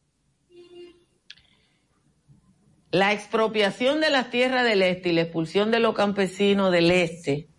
la 2.94 3.12
expropiación 3.12 4.02
de 4.02 4.12
las 4.12 4.30
tierras 4.30 4.64
del 4.64 4.84
este 4.84 5.10
y 5.10 5.14
la 5.14 5.22
expulsión 5.22 5.72
de 5.72 5.80
los 5.80 5.96
campesinos 5.96 6.72
del 6.72 6.92
este 6.92 7.50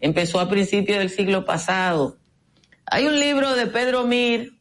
empezó 0.00 0.38
a 0.38 0.48
principios 0.48 1.00
del 1.00 1.10
siglo 1.10 1.44
pasado. 1.44 2.16
Hay 2.86 3.08
un 3.08 3.18
libro 3.18 3.56
de 3.56 3.66
Pedro 3.66 4.04
Mir 4.04 4.52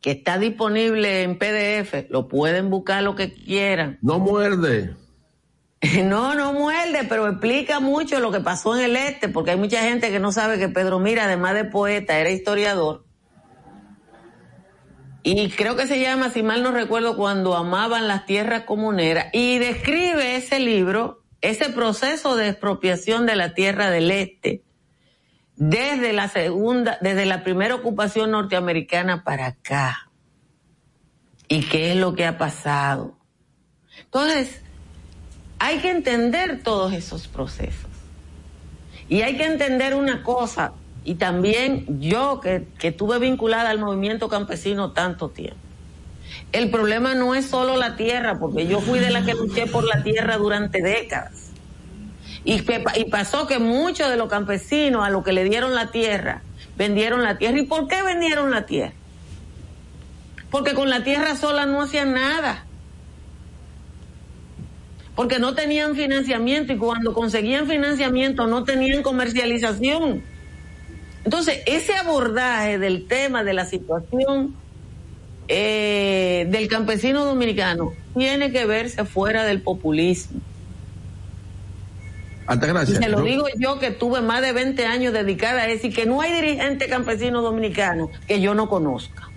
que 0.00 0.10
está 0.10 0.36
disponible 0.36 1.22
en 1.22 1.38
PDF, 1.38 2.10
lo 2.10 2.26
pueden 2.26 2.70
buscar 2.70 3.04
lo 3.04 3.14
que 3.14 3.32
quieran. 3.32 3.98
No 4.02 4.18
muerde. 4.18 4.96
No, 6.02 6.34
no 6.34 6.52
muerde, 6.52 7.04
pero 7.08 7.28
explica 7.28 7.78
mucho 7.78 8.18
lo 8.18 8.32
que 8.32 8.40
pasó 8.40 8.76
en 8.76 8.82
el 8.82 8.96
este, 8.96 9.28
porque 9.28 9.52
hay 9.52 9.58
mucha 9.58 9.82
gente 9.82 10.10
que 10.10 10.18
no 10.18 10.32
sabe 10.32 10.58
que 10.58 10.68
Pedro 10.68 10.98
Mir, 10.98 11.20
además 11.20 11.54
de 11.54 11.64
poeta, 11.66 12.18
era 12.18 12.30
historiador 12.30 13.04
y 15.22 15.50
creo 15.50 15.76
que 15.76 15.86
se 15.86 16.00
llama, 16.00 16.30
si 16.30 16.42
mal 16.42 16.62
no 16.62 16.72
recuerdo, 16.72 17.16
cuando 17.16 17.56
amaban 17.56 18.08
las 18.08 18.26
tierras 18.26 18.64
comuneras, 18.64 19.26
y 19.32 19.58
describe 19.58 20.36
ese 20.36 20.58
libro, 20.58 21.22
ese 21.40 21.70
proceso 21.70 22.36
de 22.36 22.48
expropiación 22.48 23.26
de 23.26 23.36
la 23.36 23.54
tierra 23.54 23.90
del 23.90 24.10
este, 24.10 24.62
desde 25.56 26.12
la 26.12 26.28
segunda, 26.28 26.98
desde 27.00 27.26
la 27.26 27.44
primera 27.44 27.74
ocupación 27.74 28.32
norteamericana 28.32 29.22
para 29.22 29.46
acá. 29.46 30.10
¿Y 31.48 31.64
qué 31.64 31.92
es 31.92 31.96
lo 31.96 32.14
que 32.14 32.26
ha 32.26 32.38
pasado? 32.38 33.16
Entonces, 34.04 34.62
hay 35.58 35.78
que 35.78 35.90
entender 35.90 36.62
todos 36.62 36.92
esos 36.92 37.28
procesos. 37.28 37.90
Y 39.08 39.22
hay 39.22 39.36
que 39.36 39.44
entender 39.44 39.94
una 39.94 40.22
cosa, 40.22 40.72
y 41.04 41.14
también 41.16 42.00
yo 42.00 42.40
que, 42.40 42.66
que 42.78 42.88
estuve 42.88 43.18
vinculada 43.18 43.70
al 43.70 43.78
movimiento 43.78 44.28
campesino 44.28 44.92
tanto 44.92 45.30
tiempo. 45.30 45.56
El 46.52 46.70
problema 46.70 47.14
no 47.14 47.34
es 47.34 47.46
solo 47.46 47.76
la 47.76 47.96
tierra, 47.96 48.38
porque 48.38 48.66
yo 48.66 48.80
fui 48.80 48.98
de 48.98 49.10
la 49.10 49.24
que 49.24 49.34
luché 49.34 49.66
por 49.66 49.84
la 49.84 50.02
tierra 50.02 50.36
durante 50.36 50.82
décadas. 50.82 51.50
Y, 52.44 52.62
y 52.96 53.04
pasó 53.06 53.46
que 53.46 53.58
muchos 53.58 54.08
de 54.10 54.16
los 54.16 54.28
campesinos 54.28 55.04
a 55.04 55.10
los 55.10 55.24
que 55.24 55.32
le 55.32 55.44
dieron 55.44 55.74
la 55.74 55.90
tierra, 55.90 56.42
vendieron 56.76 57.22
la 57.22 57.38
tierra. 57.38 57.58
¿Y 57.58 57.66
por 57.66 57.88
qué 57.88 58.02
vendieron 58.02 58.50
la 58.50 58.66
tierra? 58.66 58.92
Porque 60.50 60.74
con 60.74 60.90
la 60.90 61.02
tierra 61.02 61.36
sola 61.36 61.66
no 61.66 61.82
hacían 61.82 62.12
nada. 62.12 62.66
Porque 65.14 65.38
no 65.38 65.54
tenían 65.54 65.94
financiamiento 65.94 66.72
y 66.72 66.78
cuando 66.78 67.14
conseguían 67.14 67.66
financiamiento 67.66 68.46
no 68.46 68.64
tenían 68.64 69.02
comercialización. 69.02 70.22
Entonces, 71.24 71.60
ese 71.66 71.94
abordaje 71.94 72.78
del 72.78 73.06
tema 73.06 73.44
de 73.44 73.54
la 73.54 73.64
situación 73.64 74.54
eh, 75.48 76.46
del 76.50 76.68
campesino 76.68 77.24
dominicano 77.24 77.92
tiene 78.16 78.50
que 78.52 78.66
verse 78.66 79.04
fuera 79.04 79.44
del 79.44 79.60
populismo. 79.62 80.40
Altagracia. 82.46 82.96
Y 82.98 83.02
se 83.02 83.08
lo 83.08 83.18
yo- 83.18 83.24
digo 83.24 83.44
yo 83.58 83.78
que 83.78 83.90
tuve 83.92 84.20
más 84.20 84.42
de 84.42 84.52
20 84.52 84.84
años 84.84 85.12
dedicada 85.12 85.62
a 85.62 85.68
eso 85.68 85.86
y 85.86 85.90
que 85.92 86.06
no 86.06 86.20
hay 86.20 86.32
dirigente 86.32 86.88
campesino 86.88 87.40
dominicano 87.40 88.10
que 88.26 88.40
yo 88.40 88.54
no 88.54 88.68
conozca. 88.68 89.28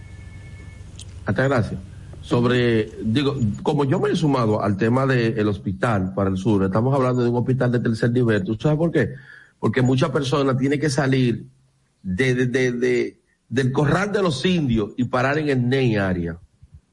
Altagracia. 1.26 1.78
Sobre, 2.22 2.90
digo, 3.04 3.36
como 3.62 3.86
yo 3.86 4.00
me 4.00 4.10
he 4.10 4.16
sumado 4.16 4.64
al 4.64 4.78
tema 4.78 5.06
del 5.06 5.48
hospital 5.48 6.14
para 6.16 6.32
el 6.32 6.38
sur, 6.38 6.64
estamos 6.64 6.94
hablando 6.96 7.22
de 7.24 7.30
un 7.30 7.36
hospital 7.36 7.72
de 7.72 7.80
tercer 7.80 8.10
nivel. 8.12 8.44
¿Tú 8.44 8.56
sabes 8.60 8.80
por 8.80 8.92
qué? 8.92 9.10
Porque 9.60 9.84
muchas 9.84 10.10
personas 10.10 10.58
tienen 10.58 10.80
que 10.80 10.90
salir 10.90 11.46
de, 12.06 12.36
de- 12.36 12.46
de- 12.46 12.72
de- 12.72 13.20
del 13.50 13.72
corral 13.72 14.12
de 14.12 14.22
los 14.22 14.46
indios 14.46 14.92
y 14.96 15.06
parar 15.06 15.38
en 15.40 15.50
el 15.50 15.68
NEI 15.68 15.96
área, 15.98 16.38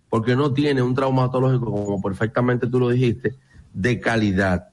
porque 0.08 0.34
no 0.34 0.52
tiene 0.52 0.80
un 0.82 0.94
traumatológico, 0.94 1.66
como 1.66 2.00
perfectamente 2.02 2.66
tú 2.66 2.80
lo 2.80 2.88
dijiste, 2.88 3.34
de 3.74 4.00
calidad. 4.00 4.68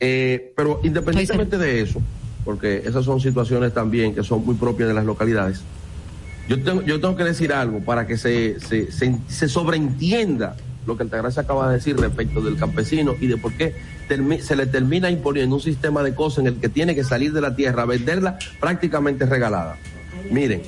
Eh, 0.00 0.52
pero 0.56 0.80
independientemente 0.84 1.58
de 1.58 1.80
eso, 1.80 2.00
porque 2.44 2.82
esas 2.84 3.04
son 3.04 3.20
situaciones 3.20 3.74
también 3.74 4.14
que 4.14 4.22
son 4.22 4.44
muy 4.46 4.54
propias 4.54 4.88
de 4.88 4.94
las 4.94 5.04
localidades, 5.04 5.60
yo 6.48 6.62
tengo, 6.62 6.82
yo 6.82 7.00
tengo 7.00 7.16
que 7.16 7.24
decir 7.24 7.52
algo 7.52 7.80
para 7.80 8.06
que 8.06 8.16
se, 8.16 8.58
se, 8.60 8.90
se, 8.92 9.18
se 9.26 9.48
sobreentienda 9.48 10.56
lo 10.88 10.96
que 10.96 11.04
Altagracia 11.04 11.42
acaba 11.42 11.68
de 11.68 11.76
decir 11.76 11.96
respecto 11.96 12.40
del 12.40 12.56
campesino 12.56 13.14
y 13.20 13.28
de 13.28 13.36
por 13.36 13.52
qué 13.52 13.76
se 14.40 14.56
le 14.56 14.66
termina 14.66 15.10
imponiendo 15.10 15.54
un 15.54 15.60
sistema 15.60 16.02
de 16.02 16.14
cosas 16.14 16.38
en 16.38 16.46
el 16.48 16.54
que 16.56 16.68
tiene 16.68 16.94
que 16.94 17.04
salir 17.04 17.32
de 17.32 17.40
la 17.40 17.54
tierra, 17.54 17.84
venderla 17.84 18.38
prácticamente 18.58 19.26
regalada. 19.26 19.76
Miren, 20.30 20.62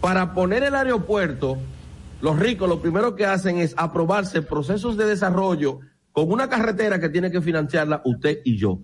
para 0.00 0.34
poner 0.34 0.64
el 0.64 0.74
aeropuerto, 0.74 1.58
los 2.20 2.38
ricos 2.38 2.68
lo 2.68 2.80
primero 2.80 3.14
que 3.14 3.26
hacen 3.26 3.58
es 3.58 3.74
aprobarse 3.76 4.42
procesos 4.42 4.96
de 4.96 5.06
desarrollo 5.06 5.80
con 6.12 6.32
una 6.32 6.48
carretera 6.48 6.98
que 6.98 7.10
tiene 7.10 7.30
que 7.30 7.40
financiarla 7.40 8.00
usted 8.04 8.38
y 8.44 8.56
yo. 8.56 8.80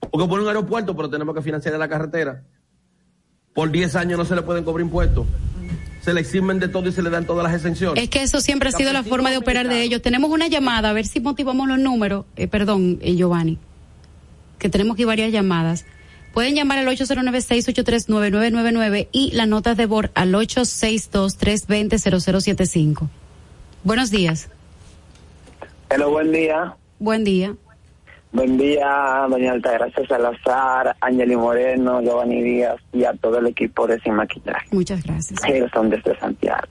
Porque 0.00 0.26
poner 0.26 0.42
un 0.42 0.48
aeropuerto, 0.48 0.96
pero 0.96 1.10
tenemos 1.10 1.34
que 1.34 1.42
financiar 1.42 1.78
la 1.78 1.88
carretera. 1.88 2.42
Por 3.54 3.70
10 3.70 3.94
años 3.96 4.18
no 4.18 4.24
se 4.24 4.34
le 4.34 4.42
pueden 4.42 4.64
cobrar 4.64 4.84
impuestos. 4.84 5.26
Se 6.02 6.12
le 6.12 6.20
eximen 6.20 6.58
de 6.58 6.66
todo 6.68 6.88
y 6.88 6.92
se 6.92 7.00
le 7.02 7.10
dan 7.10 7.26
todas 7.26 7.44
las 7.44 7.54
exenciones. 7.54 8.02
Es 8.02 8.10
que 8.10 8.22
eso 8.22 8.40
siempre 8.40 8.70
ha 8.70 8.72
sido 8.72 8.92
la 8.92 9.04
forma 9.04 9.30
de 9.30 9.38
operar 9.38 9.68
de 9.68 9.82
ellos. 9.82 10.02
Tenemos 10.02 10.30
una 10.30 10.48
llamada, 10.48 10.90
a 10.90 10.92
ver 10.92 11.06
si 11.06 11.20
motivamos 11.20 11.68
los 11.68 11.78
números. 11.78 12.24
Eh, 12.36 12.48
perdón, 12.48 12.98
eh, 13.02 13.14
Giovanni, 13.14 13.58
que 14.58 14.68
tenemos 14.68 14.94
aquí 14.94 15.04
varias 15.04 15.30
llamadas. 15.30 15.84
Pueden 16.34 16.56
llamar 16.56 16.78
al 16.78 16.88
809-683-9999 16.88 19.06
y 19.12 19.30
las 19.32 19.46
notas 19.46 19.76
de 19.76 19.86
voz 19.86 20.06
al 20.14 20.34
862-320-0075. 20.34 23.08
Buenos 23.84 24.10
días. 24.10 24.48
Hello, 25.90 26.10
buen 26.10 26.32
día. 26.32 26.74
Buen 26.98 27.22
día. 27.22 27.54
Buen 28.32 28.56
día, 28.56 29.26
doña 29.28 29.52
Altagracia 29.52 30.06
Salazar, 30.06 30.96
Ángeli 31.02 31.36
Moreno, 31.36 32.00
Giovanni 32.00 32.40
Díaz 32.42 32.80
y 32.90 33.04
a 33.04 33.12
todo 33.12 33.38
el 33.38 33.48
equipo 33.48 33.86
de 33.86 34.00
Sin 34.00 34.14
Maquillaje. 34.14 34.68
Muchas 34.70 35.04
gracias. 35.04 35.38
que 35.40 35.68
son 35.68 35.90
desde 35.90 36.18
Santiago. 36.18 36.66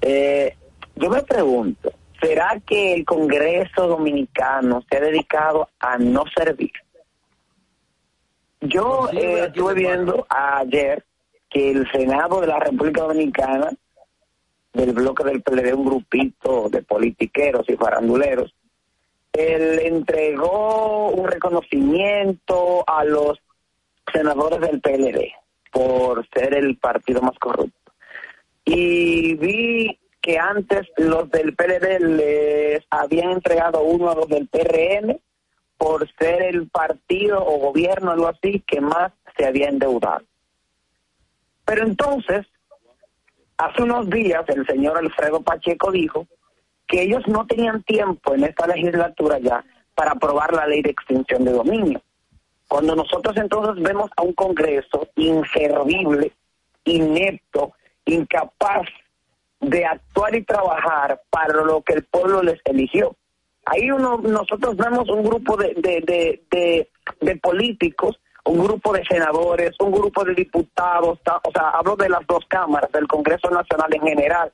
Eh, 0.00 0.56
yo 0.96 1.08
me 1.08 1.22
pregunto, 1.22 1.92
¿será 2.20 2.60
que 2.66 2.94
el 2.94 3.04
Congreso 3.04 3.86
Dominicano 3.86 4.82
se 4.90 4.96
ha 4.96 5.00
dedicado 5.00 5.68
a 5.78 5.98
no 5.98 6.24
servir? 6.36 6.72
Yo 8.60 9.08
eh, 9.12 9.44
estuve 9.46 9.74
viendo 9.74 10.26
ayer 10.28 11.04
que 11.48 11.70
el 11.70 11.88
Senado 11.92 12.40
de 12.40 12.48
la 12.48 12.58
República 12.58 13.02
Dominicana, 13.02 13.70
del 14.72 14.92
bloque 14.92 15.22
del 15.22 15.42
PLD, 15.42 15.74
un 15.74 15.86
grupito 15.86 16.68
de 16.70 16.82
politiqueros 16.82 17.68
y 17.68 17.76
faranduleros, 17.76 18.52
él 19.36 19.80
entregó 19.80 21.08
un 21.10 21.26
reconocimiento 21.26 22.84
a 22.86 23.04
los 23.04 23.38
senadores 24.12 24.60
del 24.60 24.80
PLD 24.80 25.32
por 25.70 26.26
ser 26.28 26.54
el 26.54 26.76
partido 26.78 27.20
más 27.20 27.38
corrupto. 27.38 27.92
Y 28.64 29.34
vi 29.34 29.98
que 30.20 30.38
antes 30.38 30.88
los 30.96 31.30
del 31.30 31.54
PLD 31.54 32.00
les 32.00 32.84
habían 32.90 33.30
entregado 33.30 33.82
uno 33.82 34.10
a 34.10 34.14
los 34.14 34.28
del 34.28 34.48
PRM 34.48 35.18
por 35.78 36.10
ser 36.18 36.42
el 36.42 36.68
partido 36.68 37.44
o 37.44 37.58
gobierno, 37.58 38.10
algo 38.10 38.28
así, 38.28 38.64
que 38.66 38.80
más 38.80 39.12
se 39.36 39.46
había 39.46 39.68
endeudado. 39.68 40.24
Pero 41.64 41.84
entonces, 41.84 42.46
hace 43.58 43.82
unos 43.82 44.08
días, 44.08 44.44
el 44.48 44.66
señor 44.66 44.98
Alfredo 44.98 45.42
Pacheco 45.42 45.90
dijo 45.90 46.26
que 46.86 47.02
ellos 47.02 47.22
no 47.26 47.46
tenían 47.46 47.82
tiempo 47.82 48.34
en 48.34 48.44
esta 48.44 48.66
legislatura 48.66 49.38
ya 49.38 49.64
para 49.94 50.12
aprobar 50.12 50.52
la 50.52 50.66
ley 50.66 50.82
de 50.82 50.90
extinción 50.90 51.44
de 51.44 51.52
dominio. 51.52 52.00
Cuando 52.68 52.94
nosotros 52.96 53.36
entonces 53.36 53.82
vemos 53.82 54.10
a 54.16 54.22
un 54.22 54.32
Congreso 54.34 55.08
inservible, 55.16 56.32
inepto, 56.84 57.72
incapaz 58.04 58.86
de 59.60 59.84
actuar 59.84 60.34
y 60.34 60.44
trabajar 60.44 61.20
para 61.30 61.62
lo 61.62 61.80
que 61.82 61.94
el 61.94 62.04
pueblo 62.04 62.42
les 62.42 62.60
eligió. 62.64 63.16
Ahí 63.64 63.90
uno, 63.90 64.18
nosotros 64.18 64.76
vemos 64.76 65.08
un 65.08 65.24
grupo 65.24 65.56
de, 65.56 65.74
de, 65.76 66.00
de, 66.06 66.42
de, 66.50 66.88
de 67.20 67.36
políticos, 67.36 68.20
un 68.44 68.62
grupo 68.62 68.92
de 68.92 69.04
senadores, 69.06 69.72
un 69.80 69.90
grupo 69.90 70.24
de 70.24 70.34
diputados, 70.34 71.20
ta- 71.24 71.40
o 71.42 71.50
sea, 71.50 71.70
hablo 71.70 71.96
de 71.96 72.08
las 72.08 72.24
dos 72.28 72.44
cámaras, 72.46 72.92
del 72.92 73.08
Congreso 73.08 73.50
Nacional 73.50 73.92
en 73.92 74.02
general, 74.02 74.52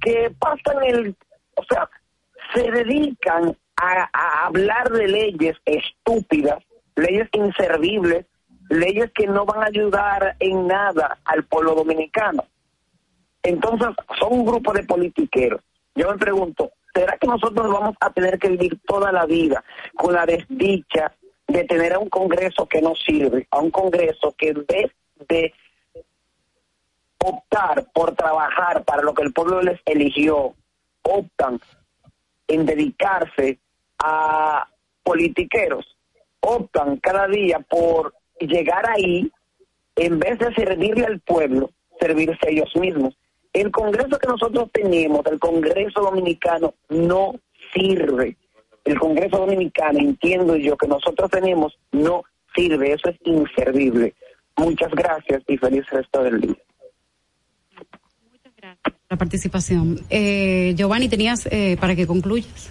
que 0.00 0.32
pasan 0.40 0.82
el, 0.82 1.14
o 1.56 1.64
sea, 1.64 1.88
se 2.54 2.70
dedican 2.70 3.56
a, 3.76 4.46
hablar 4.46 4.90
de 4.90 5.08
leyes 5.08 5.56
estúpidas, 5.64 6.62
leyes 6.96 7.28
inservibles, 7.32 8.26
leyes 8.68 9.10
que 9.12 9.26
no 9.26 9.44
van 9.44 9.62
a 9.62 9.66
ayudar 9.66 10.36
en 10.38 10.66
nada 10.66 11.18
al 11.24 11.44
pueblo 11.44 11.74
dominicano. 11.74 12.44
Entonces, 13.42 13.88
son 14.18 14.32
un 14.32 14.46
grupo 14.46 14.72
de 14.72 14.84
politiqueros. 14.84 15.60
Yo 15.94 16.10
me 16.10 16.18
pregunto, 16.18 16.70
¿será 16.94 17.18
que 17.18 17.26
nosotros 17.26 17.70
vamos 17.72 17.96
a 18.00 18.10
tener 18.10 18.38
que 18.38 18.48
vivir 18.48 18.78
toda 18.86 19.10
la 19.10 19.26
vida 19.26 19.64
con 19.94 20.14
la 20.14 20.24
desdicha 20.24 21.12
de 21.48 21.64
tener 21.64 21.94
a 21.94 21.98
un 21.98 22.08
Congreso 22.08 22.66
que 22.66 22.80
no 22.80 22.94
sirve, 22.94 23.46
a 23.50 23.58
un 23.58 23.70
Congreso 23.70 24.34
que 24.38 24.48
en 24.48 24.64
vez 24.64 24.92
de 25.28 25.52
optar 27.18 27.86
por 27.92 28.14
trabajar 28.14 28.84
para 28.84 29.02
lo 29.02 29.12
que 29.12 29.22
el 29.22 29.32
pueblo 29.32 29.60
les 29.60 29.80
eligió, 29.84 30.54
optan 31.02 31.60
en 32.48 32.66
dedicarse 32.66 33.58
a 33.98 34.68
politiqueros, 35.02 35.96
optan 36.40 36.96
cada 36.98 37.26
día 37.28 37.60
por 37.60 38.14
llegar 38.40 38.88
ahí, 38.90 39.30
en 39.96 40.18
vez 40.18 40.38
de 40.38 40.54
servirle 40.54 41.06
al 41.06 41.20
pueblo, 41.20 41.70
servirse 42.00 42.46
a 42.46 42.50
ellos 42.50 42.74
mismos. 42.76 43.16
El 43.52 43.70
Congreso 43.70 44.18
que 44.18 44.28
nosotros 44.28 44.70
tenemos, 44.72 45.20
el 45.26 45.38
Congreso 45.38 46.00
Dominicano, 46.00 46.74
no 46.88 47.34
sirve. 47.72 48.36
El 48.84 48.98
Congreso 48.98 49.38
Dominicano, 49.38 49.98
entiendo 49.98 50.56
yo, 50.56 50.76
que 50.76 50.88
nosotros 50.88 51.30
tenemos, 51.30 51.78
no 51.92 52.24
sirve. 52.54 52.92
Eso 52.92 53.10
es 53.10 53.16
inservible. 53.24 54.14
Muchas 54.56 54.90
gracias 54.92 55.42
y 55.46 55.56
feliz 55.58 55.88
resto 55.90 56.22
del 56.22 56.40
día. 56.40 56.56
La 59.12 59.18
participación. 59.18 60.00
Eh, 60.08 60.72
Giovanni, 60.74 61.06
tenías 61.06 61.46
eh, 61.50 61.76
para 61.78 61.94
que 61.94 62.06
concluyas. 62.06 62.70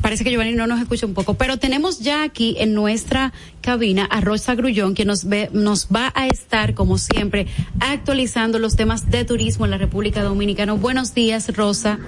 Parece 0.00 0.22
que 0.22 0.30
Giovanni 0.30 0.52
no 0.52 0.68
nos 0.68 0.80
escucha 0.80 1.06
un 1.06 1.14
poco, 1.14 1.34
pero 1.34 1.56
tenemos 1.56 1.98
ya 1.98 2.22
aquí 2.22 2.54
en 2.60 2.72
nuestra 2.72 3.32
cabina 3.62 4.04
a 4.04 4.20
Rosa 4.20 4.54
Grullón, 4.54 4.94
que 4.94 5.04
nos, 5.04 5.24
ve, 5.24 5.50
nos 5.52 5.88
va 5.88 6.12
a 6.14 6.28
estar, 6.28 6.74
como 6.74 6.98
siempre, 6.98 7.48
actualizando 7.80 8.60
los 8.60 8.76
temas 8.76 9.10
de 9.10 9.24
turismo 9.24 9.64
en 9.64 9.72
la 9.72 9.78
República 9.78 10.22
Dominicana. 10.22 10.74
Buenos 10.74 11.12
días, 11.12 11.52
Rosa. 11.56 11.98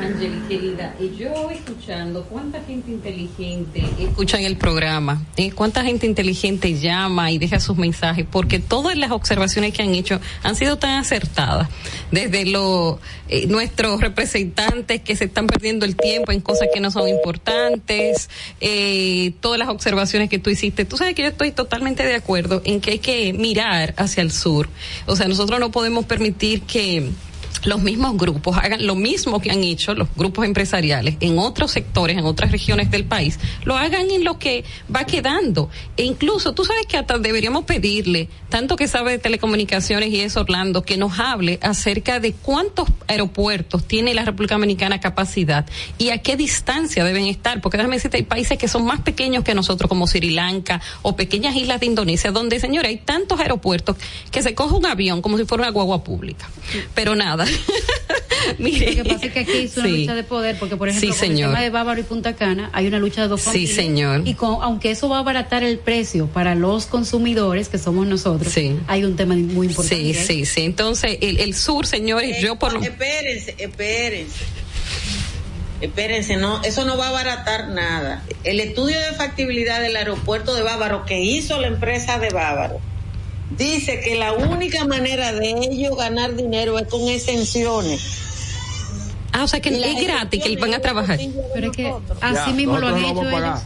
Ángel, 0.00 0.42
querida, 0.48 0.94
yo 1.18 1.50
escuchando 1.50 2.22
cuánta 2.24 2.60
gente 2.62 2.90
inteligente 2.90 3.82
escucha 3.98 4.38
en 4.38 4.44
el 4.44 4.56
programa, 4.56 5.26
eh, 5.36 5.50
cuánta 5.50 5.84
gente 5.84 6.06
inteligente 6.06 6.78
llama 6.78 7.30
y 7.30 7.38
deja 7.38 7.58
sus 7.58 7.76
mensajes, 7.76 8.24
porque 8.30 8.60
todas 8.60 8.96
las 8.96 9.10
observaciones 9.10 9.72
que 9.72 9.82
han 9.82 9.94
hecho 9.94 10.20
han 10.42 10.56
sido 10.56 10.76
tan 10.78 10.98
acertadas, 10.98 11.68
desde 12.12 12.46
los 12.46 12.98
eh, 13.28 13.46
nuestros 13.46 14.00
representantes 14.00 15.00
que 15.00 15.16
se 15.16 15.24
están 15.24 15.46
perdiendo 15.46 15.84
el 15.84 15.96
tiempo 15.96 16.32
en 16.32 16.40
cosas 16.40 16.68
que 16.72 16.80
no 16.80 16.90
son 16.90 17.08
importantes, 17.08 18.30
eh, 18.60 19.32
todas 19.40 19.58
las 19.58 19.68
observaciones 19.68 20.30
que 20.30 20.38
tú 20.38 20.50
hiciste. 20.50 20.84
Tú 20.84 20.96
sabes 20.96 21.14
que 21.14 21.22
yo 21.22 21.28
estoy 21.28 21.50
totalmente 21.50 22.04
de 22.04 22.14
acuerdo 22.14 22.62
en 22.64 22.80
que 22.80 22.92
hay 22.92 22.98
que 23.00 23.32
mirar 23.32 23.94
hacia 23.96 24.22
el 24.22 24.30
sur. 24.30 24.68
O 25.06 25.16
sea, 25.16 25.28
nosotros 25.28 25.58
no 25.60 25.70
podemos 25.70 26.04
permitir 26.06 26.62
que 26.62 27.10
los 27.64 27.80
mismos 27.80 28.16
grupos 28.16 28.56
hagan 28.56 28.86
lo 28.86 28.94
mismo 28.94 29.40
que 29.40 29.50
han 29.50 29.62
hecho 29.64 29.94
los 29.94 30.08
grupos 30.16 30.44
empresariales 30.44 31.16
en 31.20 31.38
otros 31.38 31.72
sectores, 31.72 32.16
en 32.16 32.24
otras 32.24 32.52
regiones 32.52 32.90
del 32.90 33.04
país, 33.04 33.38
lo 33.64 33.76
hagan 33.76 34.10
en 34.10 34.24
lo 34.24 34.38
que 34.38 34.64
va 34.94 35.04
quedando. 35.04 35.70
E 35.96 36.04
incluso, 36.04 36.54
tú 36.54 36.64
sabes 36.64 36.86
que 36.86 36.96
hasta 36.96 37.18
deberíamos 37.18 37.64
pedirle, 37.64 38.28
tanto 38.48 38.76
que 38.76 38.88
sabe 38.88 39.12
de 39.12 39.18
telecomunicaciones 39.18 40.10
y 40.10 40.20
es 40.20 40.36
Orlando, 40.36 40.82
que 40.82 40.96
nos 40.96 41.18
hable 41.18 41.58
acerca 41.62 42.20
de 42.20 42.32
cuántos 42.32 42.88
aeropuertos 43.06 43.86
tiene 43.86 44.14
la 44.14 44.24
República 44.24 44.54
Dominicana 44.54 45.00
capacidad 45.00 45.66
y 45.98 46.10
a 46.10 46.18
qué 46.18 46.36
distancia 46.36 47.04
deben 47.04 47.26
estar, 47.26 47.60
porque 47.60 47.76
déjame 47.76 47.96
decirte, 47.96 48.18
hay 48.18 48.22
países 48.22 48.58
que 48.58 48.68
son 48.68 48.84
más 48.84 49.00
pequeños 49.00 49.44
que 49.44 49.54
nosotros, 49.54 49.88
como 49.88 50.06
Sri 50.06 50.30
Lanka 50.30 50.80
o 51.02 51.16
pequeñas 51.16 51.56
islas 51.56 51.80
de 51.80 51.86
Indonesia, 51.86 52.30
donde, 52.30 52.60
señores, 52.60 52.88
hay 52.88 52.98
tantos 52.98 53.40
aeropuertos 53.40 53.96
que 54.30 54.42
se 54.42 54.54
coge 54.54 54.74
un 54.74 54.86
avión 54.86 55.22
como 55.22 55.38
si 55.38 55.44
fuera 55.44 55.64
una 55.64 55.72
guagua 55.72 56.04
pública. 56.04 56.48
Pero 56.94 57.14
nada. 57.14 57.46
Mire. 58.58 58.94
Lo 58.94 59.02
que 59.04 59.10
pasa 59.10 59.26
es 59.26 59.32
que 59.32 59.40
aquí 59.40 59.52
es 59.58 59.76
una 59.76 59.88
lucha 59.88 60.14
de 60.14 60.22
poder, 60.24 60.58
porque 60.58 60.76
por 60.76 60.88
ejemplo, 60.88 61.12
Sí, 61.12 61.18
con 61.18 61.30
el 61.30 61.36
tema 61.36 61.60
de 61.60 61.70
Bávaro 61.70 62.00
y 62.00 62.04
Punta 62.04 62.34
Cana 62.34 62.70
hay 62.72 62.86
una 62.86 62.98
lucha 62.98 63.22
de 63.22 63.28
dos 63.28 63.40
Sí, 63.42 63.46
familias. 63.46 63.74
señor. 63.76 64.22
Y 64.26 64.34
con, 64.34 64.58
aunque 64.62 64.90
eso 64.90 65.08
va 65.08 65.16
a 65.16 65.20
abaratar 65.20 65.62
el 65.64 65.78
precio 65.78 66.26
para 66.28 66.54
los 66.54 66.86
consumidores, 66.86 67.68
que 67.68 67.78
somos 67.78 68.06
nosotros, 68.06 68.52
hay 68.86 69.04
un 69.04 69.16
tema 69.16 69.34
muy 69.34 69.66
importante. 69.68 70.14
Sí, 70.14 70.14
sí, 70.14 70.44
sí. 70.46 70.62
Entonces, 70.62 71.18
el, 71.20 71.40
el 71.40 71.54
sur, 71.54 71.86
señores, 71.86 72.40
yo 72.40 72.56
por 72.56 72.72
lo 72.72 72.80
Espérense, 72.82 73.54
espérense. 73.58 74.44
Espérense, 75.80 76.36
no, 76.36 76.60
eso 76.64 76.84
no 76.84 76.96
va 76.96 77.06
a 77.06 77.08
abaratar 77.10 77.68
nada. 77.68 78.24
El 78.42 78.58
estudio 78.58 78.98
de 78.98 79.12
factibilidad 79.16 79.80
del 79.80 79.94
aeropuerto 79.96 80.54
de 80.54 80.62
Bávaro 80.62 81.04
que 81.06 81.20
hizo 81.20 81.60
la 81.60 81.68
empresa 81.68 82.18
de 82.18 82.30
Bávaro 82.30 82.80
dice 83.50 84.00
que 84.00 84.16
la 84.16 84.32
única 84.32 84.84
manera 84.84 85.32
de 85.32 85.50
ellos 85.50 85.96
ganar 85.96 86.34
dinero 86.34 86.78
es 86.78 86.88
con 86.88 87.08
exenciones. 87.08 88.00
Ah, 89.32 89.44
o 89.44 89.48
sea 89.48 89.60
que 89.60 89.68
es 89.68 90.06
gratis 90.06 90.42
que 90.42 90.56
van 90.56 90.74
a 90.74 90.80
trabajar. 90.80 91.18
Pero 91.54 91.70
es 91.70 91.76
que 91.76 91.94
así 92.20 92.50
Ya, 92.50 92.56
mismo 92.56 92.78
lo 92.78 92.88
han 92.88 92.98
hecho 92.98 93.28
ellos. 93.28 93.60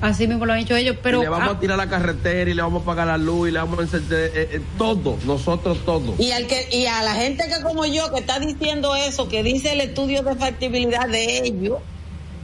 Así 0.00 0.26
mismo 0.26 0.46
lo 0.46 0.52
han 0.52 0.58
hecho 0.58 0.74
ellos, 0.74 0.96
pero 1.00 1.20
y 1.20 1.22
le 1.22 1.28
vamos 1.28 1.48
ah, 1.50 1.52
a 1.52 1.60
tirar 1.60 1.78
la 1.78 1.88
carretera 1.88 2.50
y 2.50 2.54
le 2.54 2.62
vamos 2.62 2.82
a 2.82 2.84
pagar 2.84 3.06
la 3.06 3.18
luz 3.18 3.48
y 3.48 3.52
le 3.52 3.60
vamos 3.60 3.78
a 3.78 3.82
encender 3.82 4.32
eh, 4.34 4.48
eh, 4.54 4.60
todo, 4.76 5.16
nosotros 5.24 5.78
todo. 5.86 6.16
Y 6.18 6.32
al 6.32 6.48
que 6.48 6.66
y 6.72 6.86
a 6.86 7.04
la 7.04 7.14
gente 7.14 7.44
que 7.48 7.62
como 7.62 7.86
yo 7.86 8.12
que 8.12 8.18
está 8.18 8.40
diciendo 8.40 8.96
eso, 8.96 9.28
que 9.28 9.44
dice 9.44 9.72
el 9.74 9.80
estudio 9.80 10.24
de 10.24 10.34
factibilidad 10.34 11.08
de 11.08 11.46
ellos, 11.46 11.78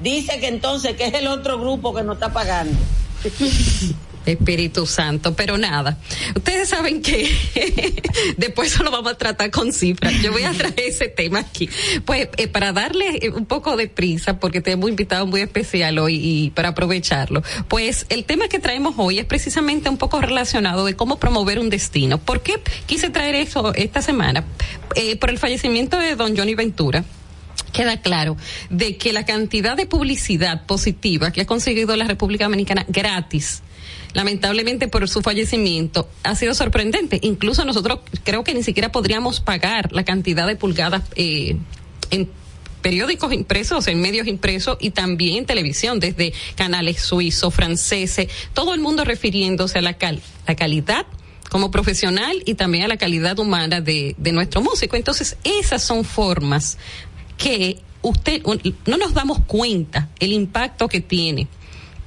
dice 0.01 0.39
que 0.39 0.47
entonces 0.47 0.97
que 0.97 1.07
es 1.07 1.15
el 1.15 1.27
otro 1.27 1.59
grupo 1.59 1.93
que 1.93 2.05
no 2.05 2.13
está 2.13 2.33
pagando. 2.33 2.79
Espíritu 4.29 4.87
Santo, 4.87 5.35
pero 5.35 5.59
nada. 5.59 5.99
Ustedes 6.35 6.69
saben 6.69 7.03
que 7.03 7.31
después 8.37 8.73
eso 8.73 8.83
lo 8.83 8.91
vamos 8.91 9.13
a 9.13 9.19
tratar 9.19 9.51
con 9.51 9.73
cifras. 9.73 10.13
Yo 10.23 10.33
voy 10.33 10.43
a 10.43 10.53
traer 10.53 10.75
ese 10.79 11.09
tema 11.09 11.41
aquí. 11.41 11.69
Pues 12.05 12.29
eh, 12.37 12.49
para 12.49 12.73
darle 12.73 13.31
un 13.35 13.47
poco 13.47 13.77
de 13.77 13.89
prisa, 13.89 14.39
porque 14.39 14.61
tenemos 14.61 14.85
un 14.85 14.91
invitado 14.91 15.27
muy 15.27 15.41
especial 15.41 15.99
hoy 15.99 16.17
y 16.17 16.51
para 16.51 16.71
aprovecharlo. 16.71 17.43
Pues 17.69 18.07
el 18.09 18.25
tema 18.25 18.49
que 18.49 18.59
traemos 18.59 18.95
hoy 18.99 19.19
es 19.19 19.25
precisamente 19.25 19.89
un 19.89 19.97
poco 19.97 20.21
relacionado 20.21 20.85
de 20.85 20.95
cómo 20.95 21.19
promover 21.19 21.59
un 21.59 21.71
destino. 21.71 22.19
¿Por 22.19 22.43
qué 22.43 22.61
quise 22.87 23.11
traer 23.11 23.35
eso 23.35 23.75
esta 23.75 24.03
semana? 24.03 24.45
Eh, 24.95 25.17
por 25.17 25.31
el 25.31 25.39
fallecimiento 25.39 25.99
de 25.99 26.17
don 26.17 26.37
Johnny 26.37 26.55
Ventura 26.55 27.05
queda 27.73 28.01
claro 28.01 28.37
de 28.71 28.97
que 28.97 29.13
la 29.13 29.25
cantidad 29.25 29.77
de 29.77 29.87
publicidad 29.87 30.65
positiva 30.67 31.33
que 31.33 31.43
ha 31.43 31.47
conseguido 31.47 31.95
la 31.97 32.07
República 32.07 32.45
Dominicana 32.45 32.85
gratis 32.89 33.63
lamentablemente 34.15 34.89
por 34.89 35.09
su 35.09 35.23
fallecimiento 35.23 36.09
ha 36.23 36.35
sido 36.35 36.55
sorprendente. 36.55 37.19
Incluso 37.23 37.65
nosotros 37.65 38.01
creo 38.25 38.45
que 38.45 38.55
ni 38.55 38.63
siquiera 38.63 38.93
podríamos 38.93 39.41
pagar 39.41 39.93
la 39.93 40.05
cantidad 40.05 40.47
de 40.47 40.57
pulgadas 40.57 41.03
eh, 41.17 41.57
en 42.11 42.31
periódicos 42.83 43.33
impresos, 43.33 43.87
en 43.89 44.01
medios 44.01 44.27
impresos 44.27 44.79
y 44.81 44.91
también 44.91 45.39
en 45.39 45.47
televisión, 45.47 46.01
desde 46.01 46.33
canales 46.55 47.01
suizos, 47.01 47.53
franceses, 47.53 48.29
todo 48.55 48.75
el 48.75 48.81
mundo 48.81 49.05
refiriéndose 49.05 49.79
a 49.79 49.83
la, 49.83 49.95
cal 49.95 50.21
la 50.47 50.55
calidad 50.55 51.07
como 51.51 51.71
profesional 51.71 52.43
y 52.45 52.55
también 52.55 52.85
a 52.85 52.89
la 52.89 52.97
calidad 52.97 53.39
humana 53.39 53.81
de, 53.81 54.15
de 54.19 54.33
nuestro 54.33 54.61
músico. 54.61 54.97
Entonces, 54.97 55.37
esas 55.45 55.83
son 55.83 56.05
formas 56.05 56.79
que 57.37 57.81
usted 58.03 58.43
no 58.87 58.97
nos 58.97 59.15
damos 59.15 59.41
cuenta 59.47 60.09
el 60.21 60.33
impacto 60.33 60.89
que 60.89 61.01
tiene 61.01 61.49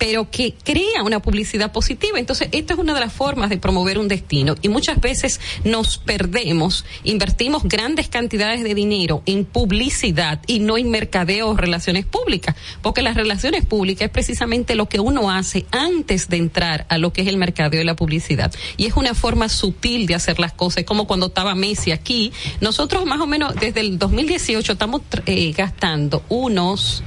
pero 0.01 0.31
que 0.31 0.55
crea 0.63 1.03
una 1.05 1.19
publicidad 1.19 1.71
positiva. 1.71 2.17
Entonces, 2.17 2.49
esta 2.53 2.73
es 2.73 2.79
una 2.79 2.95
de 2.95 3.01
las 3.01 3.13
formas 3.13 3.51
de 3.51 3.59
promover 3.59 3.99
un 3.99 4.07
destino. 4.07 4.55
Y 4.63 4.67
muchas 4.67 4.99
veces 4.99 5.39
nos 5.63 5.99
perdemos, 5.99 6.85
invertimos 7.03 7.61
grandes 7.65 8.09
cantidades 8.09 8.63
de 8.63 8.73
dinero 8.73 9.21
en 9.27 9.45
publicidad 9.45 10.39
y 10.47 10.57
no 10.57 10.79
en 10.79 10.89
mercadeo 10.89 11.49
o 11.49 11.55
relaciones 11.55 12.07
públicas, 12.07 12.55
porque 12.81 13.03
las 13.03 13.13
relaciones 13.13 13.63
públicas 13.63 14.07
es 14.07 14.11
precisamente 14.11 14.73
lo 14.73 14.89
que 14.89 14.99
uno 14.99 15.29
hace 15.29 15.67
antes 15.69 16.29
de 16.29 16.37
entrar 16.37 16.87
a 16.89 16.97
lo 16.97 17.13
que 17.13 17.21
es 17.21 17.27
el 17.27 17.37
mercadeo 17.37 17.81
y 17.81 17.85
la 17.85 17.95
publicidad. 17.95 18.51
Y 18.77 18.87
es 18.87 18.95
una 18.95 19.13
forma 19.13 19.49
sutil 19.49 20.07
de 20.07 20.15
hacer 20.15 20.39
las 20.39 20.53
cosas, 20.53 20.83
como 20.83 21.05
cuando 21.05 21.27
estaba 21.27 21.53
Messi 21.53 21.91
aquí. 21.91 22.33
Nosotros 22.59 23.05
más 23.05 23.21
o 23.21 23.27
menos 23.27 23.53
desde 23.53 23.81
el 23.81 23.99
2018 23.99 24.71
estamos 24.71 25.01
eh, 25.27 25.51
gastando 25.55 26.23
unos 26.27 27.03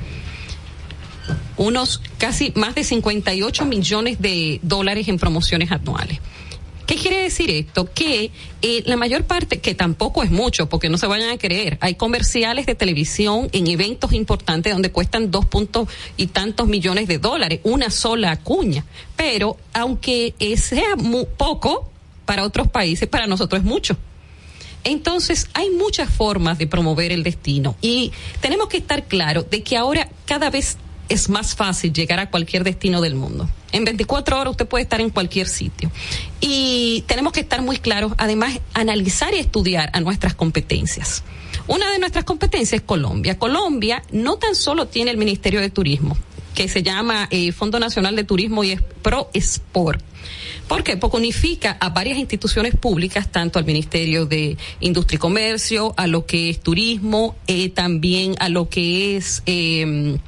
unos 1.56 2.01
casi 2.18 2.52
más 2.56 2.74
de 2.74 2.84
58 2.84 3.64
millones 3.66 4.20
de 4.20 4.59
dólares 4.62 5.09
en 5.09 5.18
promociones 5.18 5.70
anuales. 5.72 6.18
¿Qué 6.86 6.96
quiere 6.96 7.22
decir 7.22 7.51
esto? 7.51 7.90
Que 7.94 8.30
eh, 8.60 8.82
la 8.84 8.96
mayor 8.98 9.24
parte, 9.24 9.59
que 9.59 9.74
tampoco 9.74 10.22
es 10.22 10.30
mucho, 10.30 10.68
porque 10.68 10.90
no 10.90 10.98
se 10.98 11.06
vayan 11.06 11.30
a 11.30 11.38
creer, 11.38 11.78
hay 11.80 11.94
comerciales 11.94 12.66
de 12.66 12.74
televisión 12.74 13.48
en 13.52 13.66
eventos 13.68 14.12
importantes 14.12 14.70
donde 14.74 14.92
cuestan 14.92 15.30
dos 15.30 15.46
puntos 15.46 15.88
y 16.18 16.26
tantos 16.26 16.66
millones 16.66 17.09
de 17.09 17.16
dólares, 17.18 17.60
una 17.62 17.88
sola 17.88 18.36
cuña. 18.36 18.84
Pero 19.16 19.56
aunque 19.72 20.34
sea 20.59 20.96
mu- 20.96 21.24
poco 21.24 21.90
para 22.26 22.44
otros 22.44 22.68
países, 22.68 23.09
para 23.09 23.26
nosotros 23.26 23.62
es 23.62 23.66
mucho. 23.66 23.96
Entonces, 24.86 25.48
hay 25.55 25.70
muchas 25.70 26.10
formas 26.10 26.59
de 26.59 26.66
promover 26.66 27.10
el 27.12 27.22
destino 27.22 27.74
y 27.80 28.12
tenemos 28.42 28.68
que 28.68 28.76
estar 28.76 29.05
claros 29.05 29.48
de 29.48 29.62
que 29.62 29.78
ahora 29.78 30.10
cada 30.26 30.51
vez 30.51 30.76
es 31.09 31.28
más 31.28 31.55
fácil 31.55 31.93
llegar 31.93 32.18
a 32.18 32.31
cualquier 32.31 32.64
destino 32.64 33.01
del 33.01 33.14
mundo. 33.14 33.48
En 33.72 33.85
24 33.85 34.40
horas 34.40 34.52
usted 34.52 34.66
puede 34.66 34.85
estar 34.85 35.01
en 35.01 35.10
cualquier 35.10 35.48
sitio. 35.48 35.90
Y 36.40 37.05
tenemos 37.06 37.32
que 37.32 37.40
estar 37.40 37.60
muy 37.62 37.78
claros, 37.78 38.12
además, 38.18 38.60
analizar 38.72 39.35
y 39.35 39.39
estudiar 39.39 39.90
a 39.93 40.01
nuestras 40.01 40.35
competencias. 40.35 41.24
Una 41.66 41.90
de 41.90 41.98
nuestras 41.98 42.24
competencias 42.24 42.81
es 42.81 42.86
Colombia. 42.86 43.39
Colombia 43.39 44.02
no 44.12 44.36
tan 44.36 44.55
solo 44.55 44.86
tiene 44.86 45.10
el 45.10 45.16
Ministerio 45.16 45.60
de 45.60 45.70
Turismo, 45.70 46.16
que 46.55 46.68
se 46.68 46.82
llama 46.82 47.26
eh, 47.31 47.52
Fondo 47.52 47.81
Nacional 47.81 48.16
de 48.16 48.24
Turismo 48.24 48.64
y 48.64 48.72
es 48.72 48.82
Pro 49.02 49.31
Sport. 49.32 50.02
¿Por 50.68 50.82
qué? 50.82 50.97
Porque 50.97 51.16
unifica 51.16 51.76
a 51.81 51.90
varias 51.90 52.18
instituciones 52.18 52.74
públicas, 52.76 53.31
tanto 53.31 53.59
al 53.59 53.64
Ministerio 53.64 54.24
de 54.24 54.56
Industria 54.81 55.16
y 55.16 55.20
Comercio, 55.20 55.94
a 55.97 56.06
lo 56.06 56.26
que 56.26 56.51
es 56.51 56.60
turismo, 56.60 57.36
eh, 57.47 57.68
también 57.70 58.35
a 58.39 58.48
lo 58.48 58.68
que 58.68 59.16
es... 59.16 59.43
Eh, 59.47 60.18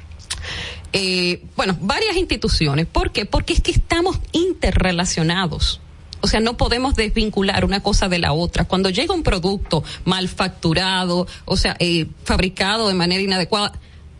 eh, 0.93 1.43
bueno, 1.55 1.77
varias 1.81 2.15
instituciones. 2.17 2.85
¿Por 2.87 3.11
qué? 3.11 3.25
Porque 3.25 3.53
es 3.53 3.61
que 3.61 3.71
estamos 3.71 4.19
interrelacionados. 4.31 5.81
O 6.21 6.27
sea, 6.27 6.39
no 6.39 6.57
podemos 6.57 6.95
desvincular 6.95 7.63
una 7.63 7.81
cosa 7.83 8.09
de 8.09 8.19
la 8.19 8.33
otra. 8.33 8.65
Cuando 8.65 8.89
llega 8.89 9.13
un 9.13 9.23
producto 9.23 9.83
mal 10.05 10.27
facturado, 10.27 11.27
o 11.45 11.57
sea, 11.57 11.75
eh, 11.79 12.07
fabricado 12.23 12.87
de 12.87 12.95
manera 12.95 13.21
inadecuada 13.21 13.73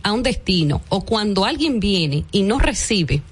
a 0.04 0.12
un 0.12 0.24
destino, 0.24 0.82
o 0.90 1.04
cuando 1.06 1.46
alguien 1.46 1.80
viene 1.80 2.26
y 2.32 2.44
no 2.44 2.60
recibe 2.60 3.24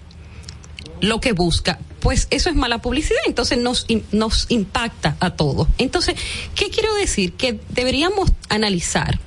lo 0.99 1.19
que 1.22 1.34
busca, 1.34 1.80
pues 1.99 2.27
eso 2.31 2.49
es 2.49 2.56
mala 2.56 2.80
publicidad, 2.80 3.22
entonces 3.27 3.57
nos, 3.60 3.85
nos 4.11 4.45
impacta 4.49 5.15
a 5.19 5.31
todos. 5.31 5.68
Entonces, 5.77 6.15
¿qué 6.56 6.69
quiero 6.69 6.93
decir? 6.95 7.34
Que 7.34 7.60
deberíamos 7.69 8.31
analizar 8.49 9.19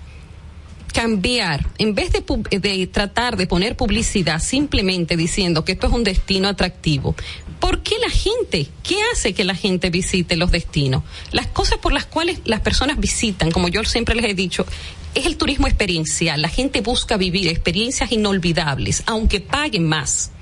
cambiar, 0.92 1.66
en 1.78 1.94
vez 1.94 2.12
de, 2.12 2.24
de 2.58 2.86
tratar 2.86 3.36
de 3.36 3.46
poner 3.46 3.76
publicidad 3.76 4.40
simplemente 4.40 5.16
diciendo 5.16 5.64
que 5.64 5.72
esto 5.72 5.86
es 5.86 5.92
un 5.92 6.04
destino 6.04 6.48
atractivo, 6.48 7.14
¿por 7.60 7.82
qué 7.82 7.96
la 7.98 8.10
gente? 8.10 8.68
¿Qué 8.82 8.96
hace 9.12 9.32
que 9.34 9.44
la 9.44 9.54
gente 9.54 9.90
visite 9.90 10.36
los 10.36 10.50
destinos? 10.50 11.02
Las 11.32 11.46
cosas 11.46 11.78
por 11.78 11.92
las 11.92 12.06
cuales 12.06 12.40
las 12.44 12.60
personas 12.60 12.98
visitan, 12.98 13.50
como 13.50 13.68
yo 13.68 13.84
siempre 13.84 14.14
les 14.14 14.26
he 14.26 14.34
dicho, 14.34 14.66
es 15.14 15.26
el 15.26 15.36
turismo 15.36 15.66
experiencial. 15.66 16.42
La 16.42 16.48
gente 16.48 16.80
busca 16.80 17.16
vivir 17.16 17.48
experiencias 17.48 18.12
inolvidables, 18.12 19.02
aunque 19.06 19.40
paguen 19.40 19.86
más 19.86 20.32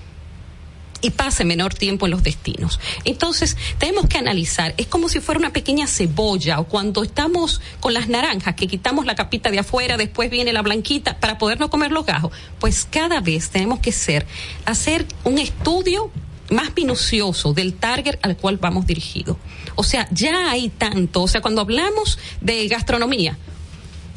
y 1.00 1.10
pase 1.10 1.44
menor 1.44 1.74
tiempo 1.74 2.06
en 2.06 2.12
los 2.12 2.22
destinos. 2.22 2.80
Entonces, 3.04 3.56
tenemos 3.78 4.06
que 4.08 4.18
analizar, 4.18 4.74
es 4.76 4.86
como 4.86 5.08
si 5.08 5.20
fuera 5.20 5.38
una 5.38 5.52
pequeña 5.52 5.86
cebolla 5.86 6.60
o 6.60 6.64
cuando 6.64 7.02
estamos 7.02 7.60
con 7.80 7.94
las 7.94 8.08
naranjas, 8.08 8.54
que 8.54 8.66
quitamos 8.66 9.06
la 9.06 9.14
capita 9.14 9.50
de 9.50 9.58
afuera, 9.58 9.96
después 9.96 10.30
viene 10.30 10.52
la 10.52 10.62
blanquita 10.62 11.18
para 11.18 11.38
podernos 11.38 11.70
comer 11.70 11.92
los 11.92 12.06
gajos. 12.06 12.32
Pues 12.58 12.86
cada 12.90 13.20
vez 13.20 13.50
tenemos 13.50 13.80
que 13.80 13.92
ser, 13.92 14.26
hacer 14.64 15.06
un 15.24 15.38
estudio 15.38 16.10
más 16.50 16.74
minucioso 16.76 17.52
del 17.52 17.74
target 17.74 18.18
al 18.22 18.36
cual 18.36 18.56
vamos 18.58 18.86
dirigidos. 18.86 19.36
O 19.74 19.82
sea, 19.82 20.08
ya 20.10 20.50
hay 20.50 20.68
tanto, 20.68 21.22
o 21.22 21.28
sea, 21.28 21.40
cuando 21.40 21.60
hablamos 21.60 22.18
de 22.40 22.66
gastronomía, 22.68 23.36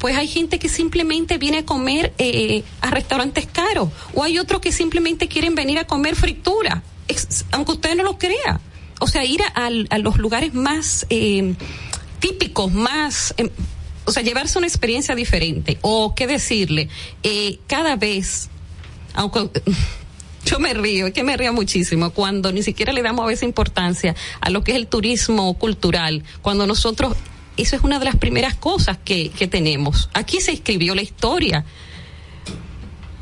pues 0.00 0.16
hay 0.16 0.26
gente 0.26 0.58
que 0.58 0.68
simplemente 0.68 1.38
viene 1.38 1.58
a 1.58 1.64
comer 1.64 2.12
eh, 2.18 2.64
a 2.80 2.90
restaurantes 2.90 3.46
caros 3.46 3.90
o 4.14 4.24
hay 4.24 4.38
otros 4.38 4.60
que 4.60 4.72
simplemente 4.72 5.28
quieren 5.28 5.54
venir 5.54 5.78
a 5.78 5.86
comer 5.86 6.16
fritura, 6.16 6.82
aunque 7.52 7.72
usted 7.72 7.94
no 7.94 8.02
lo 8.02 8.18
crea. 8.18 8.60
O 8.98 9.06
sea, 9.06 9.24
ir 9.24 9.42
a, 9.42 9.66
a 9.66 9.98
los 9.98 10.16
lugares 10.18 10.54
más 10.54 11.06
eh, 11.10 11.54
típicos, 12.18 12.72
más... 12.72 13.34
em, 13.36 13.50
o 14.04 14.12
sea, 14.12 14.22
llevarse 14.22 14.58
una 14.58 14.66
experiencia 14.66 15.14
diferente. 15.14 15.78
O 15.82 16.14
qué 16.14 16.26
decirle, 16.26 16.88
eh, 17.22 17.58
cada 17.66 17.96
vez, 17.96 18.48
aunque 19.14 19.50
yo 20.44 20.58
me 20.58 20.74
río, 20.74 21.06
es 21.06 21.12
que 21.12 21.22
me 21.22 21.36
río 21.36 21.52
muchísimo 21.52 22.10
cuando 22.10 22.52
ni 22.52 22.62
siquiera 22.62 22.92
le 22.92 23.02
damos 23.02 23.24
a 23.24 23.28
veces 23.28 23.44
importancia 23.44 24.14
a 24.40 24.50
lo 24.50 24.64
que 24.64 24.72
es 24.72 24.78
el 24.78 24.86
turismo 24.86 25.54
cultural, 25.54 26.24
cuando 26.42 26.66
nosotros, 26.66 27.14
eso 27.62 27.76
es 27.76 27.82
una 27.82 27.98
de 27.98 28.04
las 28.04 28.16
primeras 28.16 28.54
cosas 28.54 28.98
que, 29.04 29.30
que 29.30 29.46
tenemos. 29.46 30.08
Aquí 30.14 30.40
se 30.40 30.52
escribió 30.52 30.94
la 30.94 31.02
historia, 31.02 31.64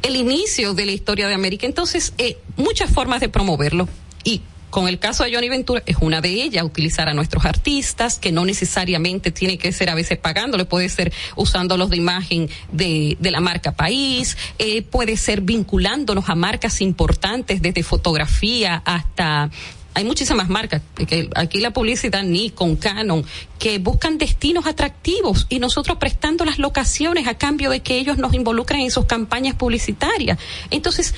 el 0.03 0.17
inicio 0.17 0.75
de 0.75 0.87
la 0.87 0.93
historia 0.93 1.29
de 1.29 1.35
América, 1.35 1.67
entonces, 1.67 2.15
eh, 2.19 2.39
muchas 2.57 2.91
formas 2.91 3.21
de 3.21 3.29
promoverlo. 3.29 3.89
Y 4.25 4.43
con 4.71 4.87
el 4.87 4.99
caso 4.99 5.25
de 5.25 5.35
Johnny 5.35 5.49
Ventura 5.49 5.83
es 5.87 5.97
una 6.01 6.21
de 6.21 6.29
ellas, 6.29 6.63
utilizar 6.63 7.09
a 7.09 7.15
nuestros 7.15 7.45
artistas, 7.47 8.19
que 8.19 8.33
no 8.33 8.45
necesariamente 8.45 9.31
tiene 9.31 9.57
que 9.57 9.73
ser 9.73 9.89
a 9.89 9.95
veces 9.95 10.19
pagándole, 10.19 10.67
puede 10.67 10.89
ser 10.89 11.13
usándolos 11.37 11.89
de 11.91 11.97
imagen 11.97 12.51
de, 12.71 13.17
de 13.19 13.31
la 13.31 13.41
marca 13.41 13.73
país, 13.73 14.37
eh, 14.59 14.83
puede 14.83 15.17
ser 15.17 15.41
vinculándonos 15.41 16.29
a 16.29 16.35
marcas 16.35 16.81
importantes 16.83 17.63
desde 17.63 17.83
fotografía 17.83 18.83
hasta 18.85 19.51
hay 19.99 20.05
muchísimas 20.05 20.49
marcas, 20.49 20.81
que 21.09 21.29
aquí 21.35 21.59
la 21.59 21.73
publicidad 21.73 22.23
Nikon, 22.23 22.77
Canon, 22.77 23.25
que 23.59 23.79
buscan 23.79 24.17
destinos 24.17 24.65
atractivos 24.67 25.47
y 25.49 25.59
nosotros 25.59 25.99
prestando 25.99 26.45
las 26.45 26.61
locaciones 26.61 27.27
a 27.27 27.35
cambio 27.35 27.69
de 27.69 27.81
que 27.81 27.99
ellos 27.99 28.17
nos 28.17 28.33
involucren 28.33 28.83
en 28.83 28.93
sus 28.93 29.07
campañas 29.07 29.57
publicitarias. 29.57 30.39
Entonces, 30.71 31.17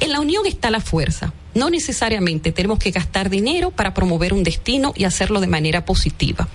en 0.00 0.12
la 0.12 0.20
unión 0.20 0.46
está 0.46 0.70
la 0.70 0.80
fuerza. 0.80 1.34
No 1.54 1.68
necesariamente 1.68 2.52
tenemos 2.52 2.78
que 2.78 2.90
gastar 2.90 3.28
dinero 3.28 3.70
para 3.70 3.92
promover 3.92 4.32
un 4.32 4.44
destino 4.44 4.94
y 4.96 5.04
hacerlo 5.04 5.40
de 5.40 5.48
manera 5.48 5.84
positiva 5.84 6.48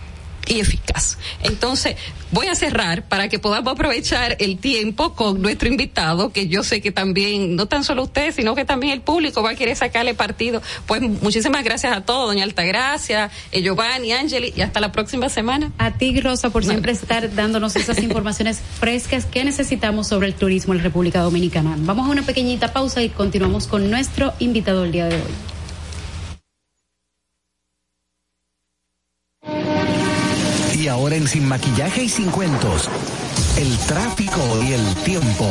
y 0.48 0.60
eficaz. 0.60 1.18
Entonces, 1.44 1.96
voy 2.32 2.48
a 2.48 2.56
cerrar 2.56 3.04
para 3.04 3.30
que 3.30 3.40
podamos 3.40 3.74
aprovechar 3.74 4.38
el 4.40 4.58
tiempo 4.58 5.14
con 5.14 5.42
nuestro 5.42 5.68
invitado, 5.68 6.32
que 6.32 6.48
yo 6.48 6.64
sé 6.64 6.82
que 6.82 6.92
también, 6.92 7.56
no 7.56 7.66
tan 7.68 7.84
solo 7.84 8.04
usted, 8.04 8.34
sino 8.34 8.56
que 8.56 8.66
también 8.66 8.94
el 8.94 9.02
público 9.02 9.42
va 9.42 9.52
a 9.52 9.56
querer 9.56 9.76
sacarle 9.76 10.14
partido. 10.14 10.62
Pues 10.86 11.02
muchísimas 11.02 11.64
gracias 11.64 11.96
a 11.96 12.02
todos, 12.02 12.28
doña 12.28 12.44
Altagracia, 12.44 13.30
eh, 13.52 13.62
Giovanni, 13.62 14.12
Angeli, 14.12 14.54
y 14.56 14.62
hasta 14.62 14.80
la 14.80 14.92
próxima 14.92 15.30
semana. 15.30 15.72
A 15.78 15.92
ti, 15.92 16.20
Rosa, 16.20 16.50
por 16.50 16.64
siempre 16.66 16.92
estar 16.92 17.34
dándonos 17.34 17.76
esas 17.76 18.00
informaciones 18.00 18.62
frescas 18.80 19.26
que 19.26 19.44
necesitamos 19.44 20.08
sobre 20.08 20.28
el 20.28 20.34
turismo 20.34 20.74
en 20.74 20.80
la 20.80 20.84
República 20.84 21.22
Dominicana. 21.22 21.76
Vamos 21.80 22.08
a 22.08 22.12
una 22.12 22.24
pequeñita 22.24 22.74
pausa 22.74 23.02
y 23.02 23.10
continuamos 23.10 23.68
con 23.68 23.90
nuestro 23.90 24.34
invitado 24.40 24.84
el 24.84 24.92
día 24.92 25.06
de 25.06 25.16
hoy. 25.16 25.55
Y 30.86 30.88
ahora 30.88 31.16
en 31.16 31.28
Sin 31.28 31.48
Maquillaje 31.48 32.03
y 32.03 32.10
Sin 32.10 32.30
Cuentos, 32.30 32.88
el 33.57 33.76
tráfico 33.88 34.40
y 34.62 34.74
el 34.74 34.86
tiempo. 35.03 35.49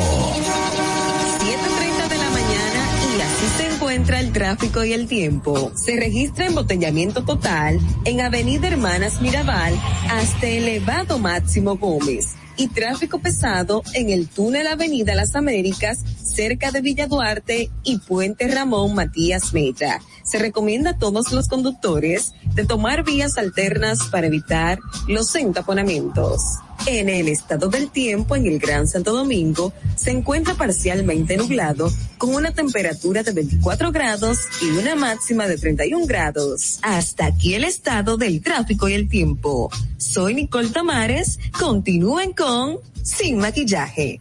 7.30 1.41 2.09
de 2.09 2.19
la 2.19 2.31
mañana 2.31 3.17
y 3.17 3.21
así 3.21 3.47
se 3.57 3.75
encuentra 3.75 4.21
el 4.21 4.31
tráfico 4.31 4.85
y 4.85 4.93
el 4.93 5.09
tiempo. 5.09 5.73
Se 5.75 5.97
registra 5.97 6.47
embotellamiento 6.47 7.25
total 7.25 7.81
en 8.05 8.21
Avenida 8.21 8.69
Hermanas 8.69 9.21
Mirabal 9.21 9.75
hasta 10.09 10.47
Elevado 10.47 11.19
Máximo 11.19 11.79
Gómez 11.79 12.37
y 12.57 12.69
tráfico 12.69 13.19
pesado 13.19 13.83
en 13.95 14.11
el 14.11 14.29
túnel 14.29 14.69
Avenida 14.69 15.17
Las 15.17 15.35
Américas 15.35 16.05
cerca 16.35 16.73
de 16.73 16.81
Villa 16.81 17.07
Duarte 17.07 17.71
y 17.85 17.99
Puente 17.99 18.49
Ramón 18.49 18.95
Matías 18.95 19.53
Mella. 19.53 20.01
Se 20.25 20.39
recomienda 20.39 20.91
a 20.91 20.99
todos 20.99 21.33
los 21.33 21.49
conductores 21.49 22.33
de 22.55 22.65
tomar 22.65 23.05
vías 23.05 23.39
alternas 23.39 24.09
para 24.11 24.27
evitar 24.27 24.79
los 25.07 25.35
entaponamientos. 25.37 26.41
En 26.87 27.09
el 27.09 27.29
estado 27.29 27.69
del 27.69 27.91
tiempo 27.91 28.35
en 28.37 28.47
el 28.47 28.59
Gran 28.59 28.89
Santo 28.89 29.13
Domingo 29.13 29.73
se 29.97 30.11
encuentra 30.11 30.55
parcialmente 30.55 31.37
nublado 31.37 31.91
con 32.19 32.35
una 32.35 32.53
temperatura 32.53 33.23
de 33.23 33.33
24 33.33 33.93
grados 33.93 34.39
y 34.61 34.71
una 34.77 34.95
máxima 34.97 35.47
de 35.47 35.57
31 35.57 36.07
grados. 36.07 36.81
Hasta 36.83 37.27
aquí 37.27 37.55
el 37.55 37.65
estado 37.65 38.17
del 38.17 38.43
tráfico 38.43 38.89
y 38.89 38.95
el 38.95 39.09
tiempo. 39.09 39.71
Soy 39.97 40.35
Nicole 40.35 40.71
Tamares. 40.71 41.39
Continúen 41.59 42.33
con 42.33 42.79
Sin 43.03 43.39
Maquillaje. 43.39 44.21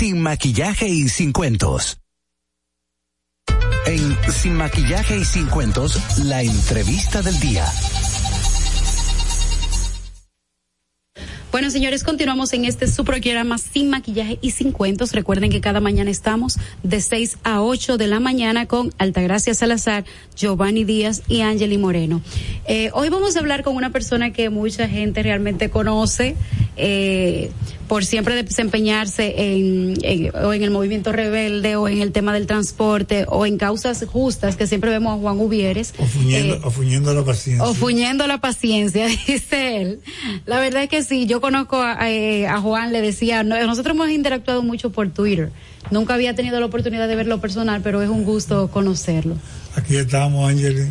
Sin 0.00 0.18
Maquillaje 0.18 0.88
y 0.88 1.10
Sin 1.10 1.30
Cuentos. 1.30 2.00
En 3.84 4.32
Sin 4.32 4.54
Maquillaje 4.54 5.18
y 5.18 5.24
Sin 5.26 5.46
Cuentos, 5.48 6.00
la 6.24 6.42
entrevista 6.42 7.20
del 7.20 7.38
día. 7.38 7.66
Bueno, 11.52 11.68
señores, 11.72 12.04
continuamos 12.04 12.52
en 12.52 12.64
este 12.64 12.86
su 12.86 13.04
programa 13.04 13.58
sin 13.58 13.90
maquillaje 13.90 14.38
y 14.40 14.52
sin 14.52 14.70
cuentos. 14.70 15.12
Recuerden 15.12 15.50
que 15.50 15.60
cada 15.60 15.80
mañana 15.80 16.08
estamos 16.08 16.56
de 16.84 17.00
6 17.00 17.38
a 17.42 17.60
8 17.62 17.98
de 17.98 18.06
la 18.06 18.20
mañana 18.20 18.66
con 18.66 18.94
Altagracia 18.98 19.52
Salazar, 19.52 20.04
Giovanni 20.36 20.84
Díaz 20.84 21.22
y 21.26 21.40
Angeli 21.40 21.76
Moreno. 21.76 22.22
Eh, 22.68 22.90
hoy 22.94 23.08
vamos 23.08 23.34
a 23.34 23.40
hablar 23.40 23.64
con 23.64 23.74
una 23.74 23.90
persona 23.90 24.32
que 24.32 24.48
mucha 24.48 24.88
gente 24.88 25.24
realmente 25.24 25.70
conoce 25.70 26.36
eh, 26.76 27.50
por 27.88 28.04
siempre 28.04 28.40
desempeñarse 28.40 29.34
en, 29.52 29.94
en- 30.02 30.30
o 30.36 30.52
en 30.52 30.62
el 30.62 30.70
movimiento 30.70 31.10
rebelde 31.10 31.74
o 31.74 31.88
en 31.88 32.00
el 32.00 32.12
tema 32.12 32.32
del 32.32 32.46
transporte 32.46 33.24
o 33.28 33.44
en 33.44 33.58
causas 33.58 34.04
justas 34.06 34.54
que 34.54 34.68
siempre 34.68 34.90
vemos 34.90 35.18
a 35.18 35.20
Juan 35.20 35.40
Ubieres. 35.40 35.92
Fuñendo, 35.92 37.10
Eh, 37.10 37.14
la 37.16 37.24
paciencia. 37.24 37.64
o 37.64 37.74
fuñendo 37.74 38.26
la 38.28 38.40
paciencia, 38.40 39.06
dice 39.26 39.82
él. 39.82 40.00
La 40.46 40.60
verdad 40.60 40.84
es 40.84 40.88
que 40.88 41.02
sí, 41.02 41.26
yo 41.26 41.39
conozco 41.40 41.80
a, 41.82 42.10
eh, 42.10 42.46
a 42.46 42.60
Juan, 42.60 42.92
le 42.92 43.00
decía, 43.00 43.42
no, 43.42 43.60
nosotros 43.66 43.94
hemos 43.94 44.10
interactuado 44.10 44.62
mucho 44.62 44.90
por 44.90 45.08
Twitter. 45.10 45.50
Nunca 45.90 46.14
había 46.14 46.34
tenido 46.34 46.60
la 46.60 46.66
oportunidad 46.66 47.08
de 47.08 47.16
verlo 47.16 47.40
personal, 47.40 47.80
pero 47.82 48.02
es 48.02 48.08
un 48.08 48.24
gusto 48.24 48.68
conocerlo. 48.70 49.36
Aquí 49.76 49.96
estamos, 49.96 50.48
Angeli. 50.48 50.88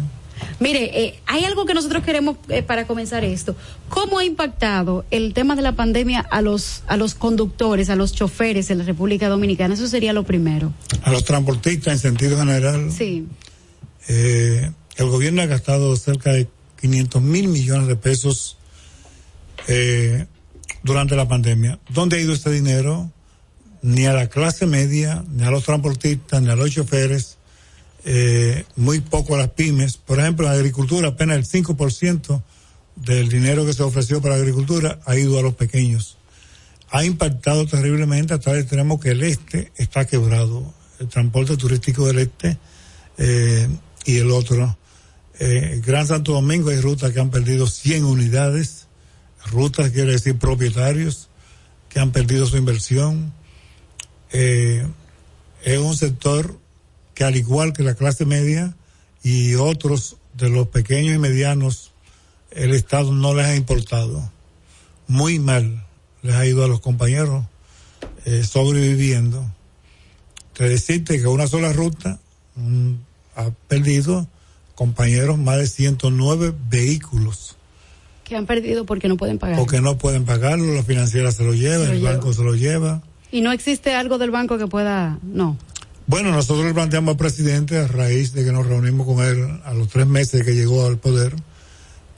Mire, 0.61 1.03
eh, 1.05 1.19
hay 1.25 1.43
algo 1.43 1.65
que 1.65 1.73
nosotros 1.73 2.03
queremos 2.03 2.37
eh, 2.47 2.63
para 2.63 2.87
comenzar 2.87 3.23
esto. 3.25 3.55
¿Cómo 3.89 4.19
ha 4.19 4.25
impactado 4.25 5.05
el 5.11 5.33
tema 5.33 5.55
de 5.55 5.61
la 5.61 5.73
pandemia 5.73 6.19
a 6.21 6.41
los 6.41 6.83
a 6.87 6.95
los 6.95 7.13
conductores, 7.13 7.89
a 7.89 7.95
los 7.97 8.13
choferes 8.13 8.69
en 8.69 8.77
la 8.79 8.83
República 8.85 9.27
Dominicana? 9.27 9.73
Eso 9.73 9.87
sería 9.87 10.13
lo 10.13 10.23
primero. 10.23 10.73
A 11.03 11.11
los 11.11 11.25
transportistas 11.25 11.93
en 11.93 11.99
sentido 11.99 12.37
general, 12.37 12.89
Sí. 12.91 13.27
eh, 14.07 14.71
el 14.95 15.09
gobierno 15.09 15.41
ha 15.41 15.45
gastado 15.45 15.95
cerca 15.97 16.31
de 16.31 16.47
500 16.81 17.21
mil 17.21 17.49
millones 17.49 17.87
de 17.87 17.95
pesos 17.97 18.57
durante 20.83 21.15
la 21.15 21.27
pandemia. 21.27 21.79
¿Dónde 21.89 22.17
ha 22.17 22.19
ido 22.21 22.33
este 22.33 22.51
dinero? 22.51 23.11
ni 23.81 24.05
a 24.05 24.13
la 24.13 24.27
clase 24.27 24.65
media, 24.65 25.23
ni 25.31 25.43
a 25.43 25.51
los 25.51 25.63
transportistas, 25.63 26.41
ni 26.41 26.49
a 26.49 26.55
los 26.55 26.71
choferes, 26.71 27.37
eh, 28.05 28.65
muy 28.75 28.99
poco 28.99 29.35
a 29.35 29.39
las 29.39 29.49
pymes. 29.49 29.97
Por 29.97 30.19
ejemplo, 30.19 30.47
en 30.47 30.53
agricultura 30.53 31.09
apenas 31.09 31.37
el 31.37 31.45
5% 31.45 32.41
del 32.95 33.29
dinero 33.29 33.65
que 33.65 33.73
se 33.73 33.83
ofreció 33.83 34.21
para 34.21 34.35
la 34.35 34.41
agricultura 34.41 34.99
ha 35.05 35.15
ido 35.15 35.39
a 35.39 35.41
los 35.41 35.55
pequeños. 35.55 36.17
Ha 36.91 37.05
impactado 37.05 37.65
terriblemente 37.67 38.33
hasta 38.33 38.51
vez 38.51 38.67
tenemos 38.67 38.99
que 38.99 39.11
el 39.11 39.23
este 39.23 39.71
está 39.77 40.05
quebrado, 40.05 40.73
el 40.99 41.07
transporte 41.07 41.55
turístico 41.55 42.07
del 42.07 42.19
este 42.19 42.57
eh, 43.17 43.67
y 44.05 44.17
el 44.17 44.31
otro. 44.31 44.77
Eh, 45.39 45.81
Gran 45.85 46.07
Santo 46.07 46.33
Domingo 46.33 46.69
hay 46.69 46.81
rutas 46.81 47.11
que 47.11 47.19
han 47.19 47.29
perdido 47.29 47.67
100 47.67 48.03
unidades, 48.03 48.78
rutas 49.51 49.91
quiere 49.91 50.13
decir 50.13 50.37
propietarios 50.37 51.29
que 51.89 51.99
han 51.99 52.11
perdido 52.11 52.45
su 52.45 52.57
inversión. 52.57 53.33
Eh, 54.31 54.85
es 55.63 55.77
un 55.79 55.95
sector 55.95 56.57
que 57.13 57.23
al 57.23 57.35
igual 57.35 57.73
que 57.73 57.83
la 57.83 57.95
clase 57.95 58.25
media 58.25 58.75
y 59.23 59.55
otros 59.55 60.17
de 60.33 60.49
los 60.49 60.67
pequeños 60.67 61.15
y 61.15 61.19
medianos, 61.19 61.91
el 62.51 62.73
Estado 62.73 63.11
no 63.11 63.33
les 63.33 63.45
ha 63.45 63.55
importado. 63.55 64.31
Muy 65.07 65.39
mal 65.39 65.85
les 66.21 66.35
ha 66.35 66.45
ido 66.45 66.63
a 66.63 66.67
los 66.67 66.79
compañeros 66.79 67.45
eh, 68.25 68.43
sobreviviendo. 68.43 69.45
Te 70.53 70.67
decirte 70.67 71.19
que 71.19 71.27
una 71.27 71.47
sola 71.47 71.73
ruta 71.73 72.19
mm, 72.55 72.93
ha 73.35 73.49
perdido 73.67 74.27
compañeros 74.75 75.37
más 75.37 75.57
de 75.57 75.67
109 75.67 76.53
vehículos. 76.69 77.57
Que 78.29 78.37
han 78.37 78.45
perdido 78.45 78.85
porque 78.85 79.07
no 79.07 79.17
pueden 79.17 79.39
pagar. 79.39 79.57
Porque 79.57 79.81
no 79.81 79.97
pueden 79.97 80.23
pagarlo, 80.23 80.73
la 80.75 80.83
financiera 80.83 81.31
se 81.31 81.43
lo 81.43 81.53
lleva, 81.53 81.85
Se 81.85 81.87
lo 81.87 81.93
el 81.93 81.99
lleva. 81.99 82.11
banco 82.13 82.31
se 82.33 82.43
lo 82.43 82.55
lleva. 82.55 83.01
Y 83.31 83.41
no 83.41 83.51
existe 83.51 83.93
algo 83.95 84.17
del 84.19 84.31
banco 84.31 84.57
que 84.57 84.67
pueda, 84.67 85.17
no. 85.23 85.57
Bueno, 86.07 86.31
nosotros 86.31 86.65
le 86.65 86.73
planteamos 86.73 87.11
al 87.13 87.17
presidente, 87.17 87.77
a 87.77 87.87
raíz 87.87 88.33
de 88.33 88.43
que 88.45 88.51
nos 88.51 88.65
reunimos 88.65 89.05
con 89.05 89.23
él 89.23 89.59
a 89.65 89.73
los 89.73 89.89
tres 89.89 90.07
meses 90.07 90.43
que 90.43 90.55
llegó 90.55 90.85
al 90.85 90.97
poder, 90.97 91.35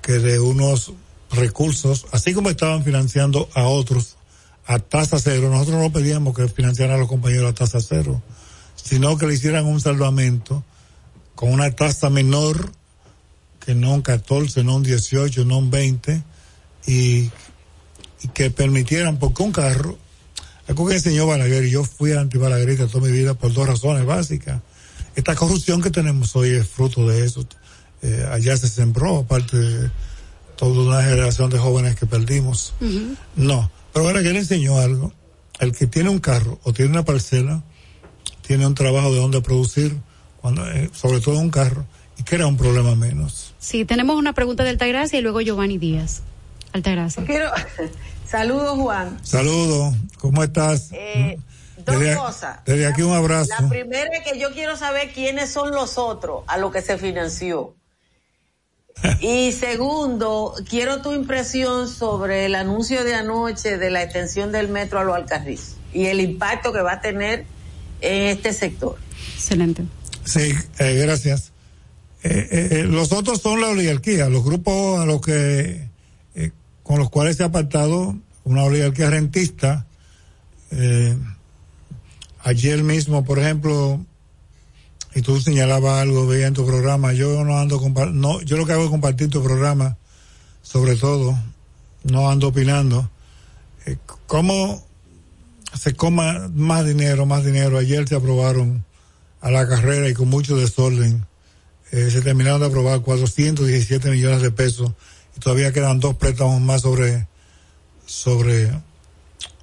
que 0.02 0.14
de 0.14 0.40
unos 0.40 0.94
recursos, 1.32 2.06
así 2.12 2.34
como 2.34 2.50
estaban 2.50 2.84
financiando 2.84 3.50
a 3.54 3.64
otros 3.64 4.18
a 4.66 4.80
tasa 4.80 5.18
cero, 5.20 5.50
nosotros 5.50 5.82
no 5.82 5.92
pedíamos 5.92 6.36
que 6.36 6.48
financiaran 6.48 6.96
a 6.96 7.00
los 7.00 7.08
compañeros 7.10 7.50
a 7.50 7.54
tasa 7.54 7.80
cero, 7.82 8.22
sino 8.76 9.18
que 9.18 9.28
le 9.28 9.34
hicieran 9.34 9.66
un 9.66 9.82
salvamento 9.82 10.64
con 11.36 11.52
una 11.52 11.72
tasa 11.72 12.10
menor, 12.10 12.72
que 13.64 13.76
no 13.76 13.94
un 13.94 14.02
14, 14.02 14.64
no 14.64 14.76
un 14.76 14.84
18, 14.84 15.46
no 15.46 15.60
un 15.60 15.72
20, 15.72 16.24
y, 16.88 17.30
y 18.22 18.28
que 18.34 18.52
permitieran, 18.52 19.18
porque 19.18 19.44
un 19.44 19.52
carro, 19.52 19.98
algo 20.68 20.88
que 20.88 20.96
enseñó 20.96 21.28
Balaguer, 21.28 21.66
y 21.66 21.72
yo 21.72 21.84
fui 21.84 22.14
antibalaguerista 22.14 22.88
toda 22.88 23.08
mi 23.08 23.12
vida 23.12 23.34
por 23.34 23.54
dos 23.54 23.68
razones 23.68 24.06
básicas. 24.06 24.62
Esta 25.16 25.36
corrupción 25.36 25.82
que 25.82 25.90
tenemos 25.90 26.36
hoy 26.36 26.50
es 26.50 26.68
fruto 26.68 27.08
de 27.08 27.26
eso. 27.26 27.46
Eh, 28.02 28.28
allá 28.32 28.58
se 28.58 28.68
sembró, 28.68 29.20
aparte 29.20 29.58
de 29.58 29.92
toda 30.56 30.84
una 30.84 31.04
generación 31.04 31.50
de 31.50 31.60
jóvenes 31.60 31.96
que 31.96 32.06
perdimos. 32.06 32.74
No, 33.36 33.72
pero 33.94 34.06
Balaguer 34.06 34.36
enseñó 34.36 34.80
algo. 34.80 35.14
El 35.60 35.74
que 35.74 35.86
tiene 35.86 36.10
un 36.10 36.20
carro 36.20 36.60
o 36.64 36.74
tiene 36.74 36.92
una 36.92 37.06
parcela, 37.06 37.64
tiene 38.42 38.66
un 38.66 38.74
trabajo 38.74 39.14
de 39.14 39.20
donde 39.20 39.42
producir, 39.42 40.00
cuando, 40.42 40.68
eh, 40.72 40.90
sobre 40.94 41.20
todo 41.20 41.38
un 41.38 41.52
carro, 41.52 41.86
y 42.18 42.24
que 42.24 42.36
era 42.36 42.48
un 42.48 42.58
problema 42.58 42.96
menos. 42.96 43.51
Sí, 43.62 43.86
tenemos 43.86 44.16
una 44.18 44.34
pregunta 44.34 44.64
de 44.64 44.72
Altagracia 44.72 45.20
y 45.20 45.22
luego 45.22 45.40
Giovanni 45.40 45.78
Díaz. 45.78 46.24
Altagracia. 46.74 47.24
Quiero, 47.26 47.52
saludos 48.28 48.78
Juan. 48.80 49.20
Saludos, 49.24 49.94
¿cómo 50.20 50.44
estás? 50.44 50.90
Eh, 50.94 51.38
dos 51.86 52.00
Desde- 52.00 52.16
cosas. 52.18 52.60
Desde 52.66 52.88
aquí 52.88 53.04
un 53.04 53.14
abrazo. 53.14 53.52
La 53.60 53.70
primera 53.70 54.10
es 54.18 54.24
que 54.30 54.40
yo 54.40 54.52
quiero 54.52 54.76
saber 54.78 55.14
quiénes 55.14 55.52
son 55.52 55.70
los 55.72 55.98
otros 56.00 56.44
a 56.48 56.58
lo 56.58 56.72
que 56.72 56.82
se 56.82 56.98
financió. 56.98 57.74
Y 59.22 59.52
segundo, 59.54 60.54
quiero 60.70 61.02
tu 61.02 61.12
impresión 61.14 61.88
sobre 61.88 62.46
el 62.48 62.56
anuncio 62.56 63.04
de 63.04 63.16
anoche 63.16 63.78
de 63.78 63.90
la 63.92 64.04
extensión 64.04 64.52
del 64.52 64.68
metro 64.70 65.00
a 65.00 65.04
los 65.04 65.16
Alcarriz 65.16 65.76
y 65.94 66.06
el 66.08 66.20
impacto 66.20 66.74
que 66.74 66.82
va 66.82 66.94
a 66.94 67.02
tener 67.02 67.46
en 68.02 68.28
este 68.28 68.54
sector. 68.54 68.98
Excelente. 69.36 69.84
Sí, 70.26 70.54
eh, 70.80 70.94
gracias. 71.06 71.51
Eh, 72.24 72.48
eh, 72.52 72.68
eh, 72.72 72.84
los 72.84 73.12
otros 73.12 73.42
son 73.42 73.62
la 73.62 73.70
oligarquía, 73.70 74.30
los 74.30 74.44
grupos 74.44 75.00
a 75.00 75.06
los 75.06 75.22
que 75.22 75.90
eh, 76.36 76.52
con 76.84 77.00
los 77.00 77.10
cuales 77.10 77.38
se 77.38 77.44
ha 77.44 77.48
apartado 77.48 78.16
una 78.44 78.64
oligarquía 78.64 79.10
rentista. 79.10 79.88
Ayer 82.44 82.82
mismo, 82.82 83.26
por 83.26 83.40
ejemplo, 83.40 84.04
y 85.14 85.22
tú 85.22 85.42
señalabas 85.42 86.02
algo, 86.02 86.26
veía 86.28 86.48
en 86.48 86.54
tu 86.54 86.66
programa, 86.66 87.14
yo 87.14 87.44
no 87.44 87.60
ando 87.60 87.80
no, 88.14 88.42
yo 88.42 88.58
lo 88.58 88.66
que 88.66 88.74
hago 88.74 88.86
es 88.86 88.90
compartir 88.90 89.30
tu 89.30 89.44
programa, 89.44 89.98
sobre 90.62 90.96
todo, 90.96 91.38
no 92.04 92.30
ando 92.30 92.48
opinando. 92.48 93.10
¿Cómo 94.28 94.84
se 95.78 95.94
coma 95.94 96.50
más 96.54 96.86
dinero, 96.86 97.26
más 97.26 97.44
dinero? 97.44 97.78
Ayer 97.78 98.08
se 98.08 98.16
aprobaron 98.16 98.86
a 99.42 99.52
la 99.52 99.68
carrera 99.68 100.08
y 100.08 100.14
con 100.14 100.30
mucho 100.30 100.56
desorden. 100.56 101.26
Eh, 101.92 102.10
se 102.10 102.22
terminaron 102.22 102.62
de 102.62 102.68
aprobar 102.68 103.02
417 103.02 104.10
millones 104.12 104.42
de 104.42 104.52
pesos 104.52 104.92
y 105.36 105.40
todavía 105.40 105.74
quedan 105.74 106.00
dos 106.00 106.16
préstamos 106.16 106.62
más 106.62 106.84
sobre, 106.84 107.28
sobre, 108.06 108.72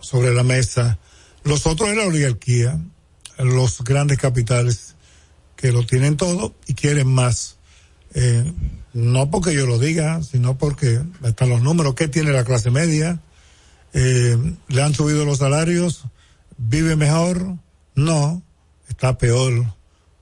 sobre 0.00 0.34
la 0.34 0.42
mesa. 0.42 0.98
Los 1.44 1.66
otros 1.66 1.88
es 1.88 1.96
la 1.96 2.06
oligarquía, 2.06 2.78
los 3.38 3.82
grandes 3.82 4.18
capitales 4.18 4.94
que 5.56 5.72
lo 5.72 5.86
tienen 5.86 6.18
todo 6.18 6.54
y 6.66 6.74
quieren 6.74 7.08
más. 7.08 7.56
Eh, 8.12 8.52
no 8.92 9.30
porque 9.30 9.54
yo 9.54 9.66
lo 9.66 9.78
diga, 9.78 10.22
sino 10.22 10.58
porque 10.58 11.00
están 11.24 11.48
los 11.48 11.62
números. 11.62 11.94
¿Qué 11.94 12.08
tiene 12.08 12.32
la 12.32 12.44
clase 12.44 12.70
media? 12.70 13.20
Eh, 13.94 14.36
¿Le 14.68 14.82
han 14.82 14.94
subido 14.94 15.24
los 15.24 15.38
salarios? 15.38 16.04
¿Vive 16.58 16.94
mejor? 16.94 17.56
No, 17.94 18.42
está 18.88 19.16
peor, 19.16 19.74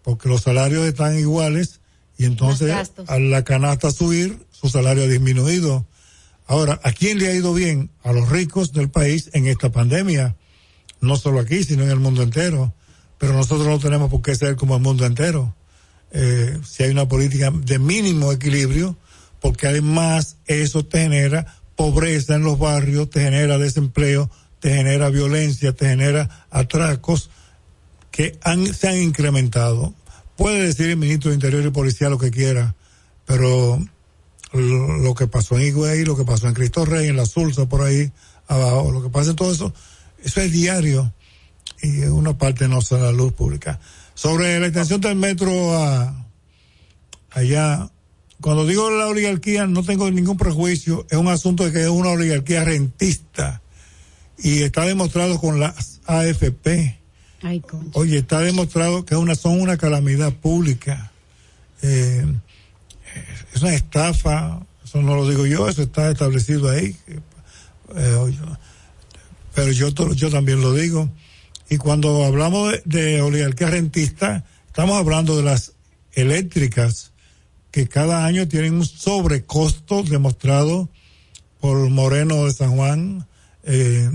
porque 0.03 0.28
los 0.28 0.43
salarios 0.43 0.87
están 0.87 1.19
iguales 1.19 1.76
y 2.19 2.25
entonces 2.25 2.73
a 3.07 3.19
la 3.19 3.45
canasta 3.45 3.91
subir, 3.91 4.39
su 4.51 4.69
salario 4.69 5.05
ha 5.05 5.09
disminuido. 5.09 5.87
Ahora, 6.47 6.81
¿a 6.83 6.93
quién 6.93 7.19
le 7.19 7.29
ha 7.29 7.35
ido 7.35 7.53
bien? 7.53 7.91
A 8.03 8.13
los 8.13 8.29
ricos 8.29 8.73
del 8.73 8.89
país 8.89 9.31
en 9.33 9.47
esta 9.47 9.71
pandemia. 9.71 10.37
No 11.01 11.17
solo 11.17 11.41
aquí, 11.41 11.65
sino 11.65 11.83
en 11.83 11.91
el 11.91 11.99
mundo 11.99 12.23
entero. 12.23 12.73
Pero 13.19 13.33
nosotros 13.33 13.67
no 13.67 13.79
tenemos 13.79 14.11
por 14.11 14.23
qué 14.23 14.35
ser 14.35 14.57
como 14.57 14.77
el 14.77 14.83
mundo 14.83 15.05
entero. 15.05 15.55
Eh, 16.13 16.59
si 16.65 16.85
hay 16.85 16.91
una 16.91 17.09
política 17.09 17.51
de 17.51 17.79
mínimo 17.79 18.33
equilibrio, 18.33 18.97
porque 19.41 19.67
además 19.67 20.37
eso 20.47 20.85
te 20.85 21.01
genera 21.01 21.57
pobreza 21.75 22.37
en 22.37 22.43
los 22.43 22.59
barrios, 22.59 23.11
te 23.11 23.21
genera 23.21 23.59
desempleo, 23.59 24.31
te 24.61 24.75
genera 24.75 25.11
violencia, 25.11 25.73
te 25.73 25.89
genera 25.89 26.47
atracos 26.51 27.31
que 28.11 28.39
han, 28.43 28.73
se 28.73 28.89
han 28.89 29.03
incrementado. 29.03 29.95
Puede 30.37 30.67
decir 30.67 30.91
el 30.91 30.97
ministro 30.97 31.31
de 31.31 31.37
Interior 31.37 31.65
y 31.65 31.71
Policía 31.71 32.11
lo 32.11 32.19
que 32.19 32.31
quiera, 32.31 32.75
pero 33.25 33.81
lo, 34.53 35.15
que 35.15 35.27
pasó 35.27 35.57
en 35.59 35.67
Higüey, 35.67 36.05
lo 36.05 36.17
que 36.17 36.25
pasó 36.25 36.47
en 36.49 36.55
Cristo 36.55 36.85
Rey, 36.85 37.09
en 37.09 37.17
la 37.17 37.27
Sulsa, 37.27 37.67
por 37.67 37.83
ahí 37.83 38.13
abajo, 38.47 38.93
lo 38.93 39.03
que 39.03 39.09
pasa 39.09 39.31
en 39.31 39.37
todo 39.37 39.53
eso, 39.53 39.73
eso 40.23 40.41
es 40.41 40.53
diario 40.53 41.13
y 41.83 42.03
una 42.05 42.37
parte 42.37 42.69
no 42.69 42.81
sale 42.81 43.03
a 43.03 43.07
la 43.07 43.13
luz 43.13 43.33
pública. 43.33 43.81
Sobre 44.15 44.59
la 44.61 44.67
extensión 44.67 45.01
del 45.01 45.17
metro 45.17 45.77
a 45.77 46.27
allá, 47.31 47.91
cuando 48.41 48.67
digo 48.67 48.91
la 48.91 49.07
oligarquía 49.07 49.67
no 49.67 49.83
tengo 49.83 50.11
ningún 50.11 50.37
prejuicio, 50.37 51.07
es 51.11 51.19
un 51.19 51.29
asunto 51.29 51.65
de 51.65 51.73
que 51.73 51.83
es 51.83 51.89
una 51.89 52.11
oligarquía 52.11 52.65
rentista 52.65 53.63
y 54.39 54.63
está 54.63 54.85
demostrado 54.85 55.39
con 55.41 55.61
las 55.61 56.01
AFP. 56.07 56.99
Oye, 57.95 58.19
está 58.19 58.41
demostrado 58.41 59.05
que 59.05 59.17
una, 59.17 59.35
son 59.35 59.61
una 59.61 59.77
calamidad 59.77 60.33
pública. 60.33 61.13
Eh, 61.83 62.25
es 63.55 63.63
una 63.63 63.75
estafa, 63.75 64.61
eso 64.85 65.03
no 65.03 65.17
lo 65.17 65.29
digo 65.29 65.47
yo, 65.47 65.69
eso 65.69 65.83
está 65.83 66.11
establecido 66.11 66.71
ahí. 66.71 66.97
Eh, 67.95 68.33
pero 69.55 69.73
yo, 69.73 69.89
yo 70.15 70.31
también 70.31 70.61
lo 70.61 70.73
digo. 70.73 71.09
Y 71.69 71.79
cuando 71.79 72.25
hablamos 72.25 72.73
de, 72.73 72.83
de 72.85 73.23
oligarquía 73.23 73.71
rentista, 73.71 74.45
estamos 74.67 74.97
hablando 74.97 75.37
de 75.37 75.43
las 75.43 75.73
eléctricas, 76.13 77.13
que 77.71 77.89
cada 77.89 78.25
año 78.25 78.49
tienen 78.49 78.75
un 78.75 78.87
sobrecosto 78.87 80.03
demostrado 80.03 80.89
por 81.61 81.91
Moreno 81.91 82.47
de 82.47 82.53
San 82.53 82.75
Juan, 82.77 83.27
eh, 83.65 84.11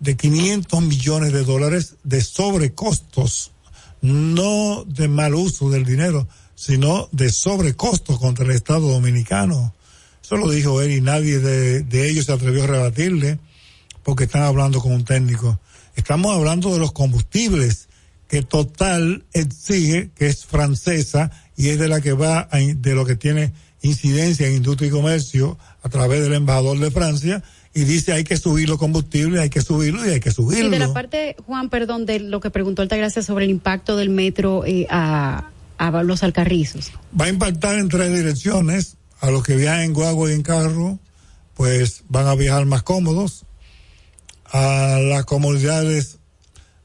de 0.00 0.16
500 0.16 0.82
millones 0.82 1.32
de 1.32 1.44
dólares 1.44 1.96
de 2.04 2.20
sobrecostos, 2.20 3.52
no 4.00 4.84
de 4.84 5.08
mal 5.08 5.34
uso 5.34 5.70
del 5.70 5.84
dinero, 5.84 6.28
sino 6.54 7.08
de 7.12 7.30
sobrecostos 7.30 8.18
contra 8.18 8.44
el 8.44 8.52
Estado 8.52 8.88
dominicano. 8.88 9.74
Eso 10.22 10.36
lo 10.36 10.50
dijo 10.50 10.80
él 10.82 10.92
y 10.92 11.00
nadie 11.00 11.38
de, 11.38 11.82
de 11.82 12.10
ellos 12.10 12.26
se 12.26 12.32
atrevió 12.32 12.64
a 12.64 12.68
rebatirle 12.68 13.38
porque 14.02 14.24
están 14.24 14.42
hablando 14.42 14.80
con 14.80 14.92
un 14.92 15.04
técnico. 15.04 15.58
Estamos 15.96 16.34
hablando 16.34 16.72
de 16.72 16.78
los 16.78 16.92
combustibles 16.92 17.88
que 18.28 18.42
Total 18.42 19.24
exige, 19.32 20.10
que 20.14 20.28
es 20.28 20.44
francesa 20.44 21.30
y 21.56 21.70
es 21.70 21.78
de 21.78 21.88
la 21.88 22.00
que 22.00 22.12
va, 22.12 22.48
a, 22.50 22.58
de 22.58 22.94
lo 22.94 23.04
que 23.04 23.16
tiene 23.16 23.52
incidencia 23.82 24.46
en 24.46 24.56
industria 24.56 24.88
y 24.88 24.92
comercio 24.92 25.58
a 25.82 25.88
través 25.88 26.22
del 26.22 26.34
embajador 26.34 26.78
de 26.78 26.90
Francia 26.90 27.42
y 27.78 27.84
dice 27.84 28.12
hay 28.12 28.24
que 28.24 28.36
subir 28.36 28.68
los 28.68 28.76
combustibles, 28.76 29.40
hay 29.40 29.50
que 29.50 29.60
subirlo 29.60 30.04
y 30.04 30.10
hay 30.10 30.20
que 30.20 30.32
subirlo. 30.32 30.66
Y 30.66 30.70
de 30.70 30.80
la 30.80 30.92
parte, 30.92 31.36
Juan, 31.46 31.70
perdón, 31.70 32.06
de 32.06 32.18
lo 32.18 32.40
que 32.40 32.50
preguntó 32.50 32.82
Altagracia 32.82 33.22
sobre 33.22 33.44
el 33.44 33.52
impacto 33.52 33.96
del 33.96 34.10
metro 34.10 34.66
eh, 34.66 34.88
a, 34.90 35.50
a 35.78 36.02
los 36.02 36.24
alcarrizos. 36.24 36.90
Va 37.18 37.26
a 37.26 37.28
impactar 37.28 37.78
en 37.78 37.88
tres 37.88 38.12
direcciones. 38.12 38.96
A 39.20 39.30
los 39.30 39.42
que 39.42 39.56
viajan 39.56 39.80
en 39.80 39.92
guagua 39.94 40.30
y 40.30 40.34
en 40.34 40.42
carro, 40.42 40.98
pues 41.54 42.04
van 42.08 42.26
a 42.26 42.34
viajar 42.36 42.66
más 42.66 42.84
cómodos. 42.84 43.44
A 44.44 44.98
las 45.00 45.24
comunidades 45.24 46.18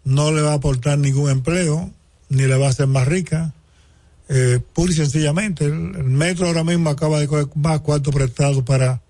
no 0.03 0.31
le 0.31 0.41
va 0.41 0.51
a 0.51 0.55
aportar 0.55 0.97
ningún 0.97 1.29
empleo, 1.29 1.91
ni 2.29 2.43
le 2.43 2.55
va 2.57 2.67
a 2.67 2.69
hacer 2.69 2.87
más 2.87 3.07
rica. 3.07 3.53
Eh, 4.29 4.59
pura 4.73 4.91
y 4.91 4.95
sencillamente, 4.95 5.65
el, 5.65 5.73
el 5.95 6.05
metro 6.05 6.47
ahora 6.47 6.63
mismo 6.63 6.89
acaba 6.89 7.19
de 7.19 7.27
coger 7.27 7.47
más 7.55 7.81
cuarto 7.81 8.09
prestado 8.09 8.65
para, 8.65 9.01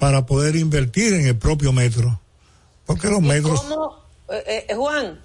para 0.00 0.24
poder 0.26 0.56
invertir 0.56 1.12
en 1.12 1.26
el 1.26 1.36
propio 1.36 1.72
metro. 1.72 2.18
Porque 2.86 3.08
los 3.08 3.20
metros... 3.20 3.60
¿Cómo, 3.60 3.98
eh, 4.30 4.66
eh, 4.68 4.74
Juan? 4.74 5.20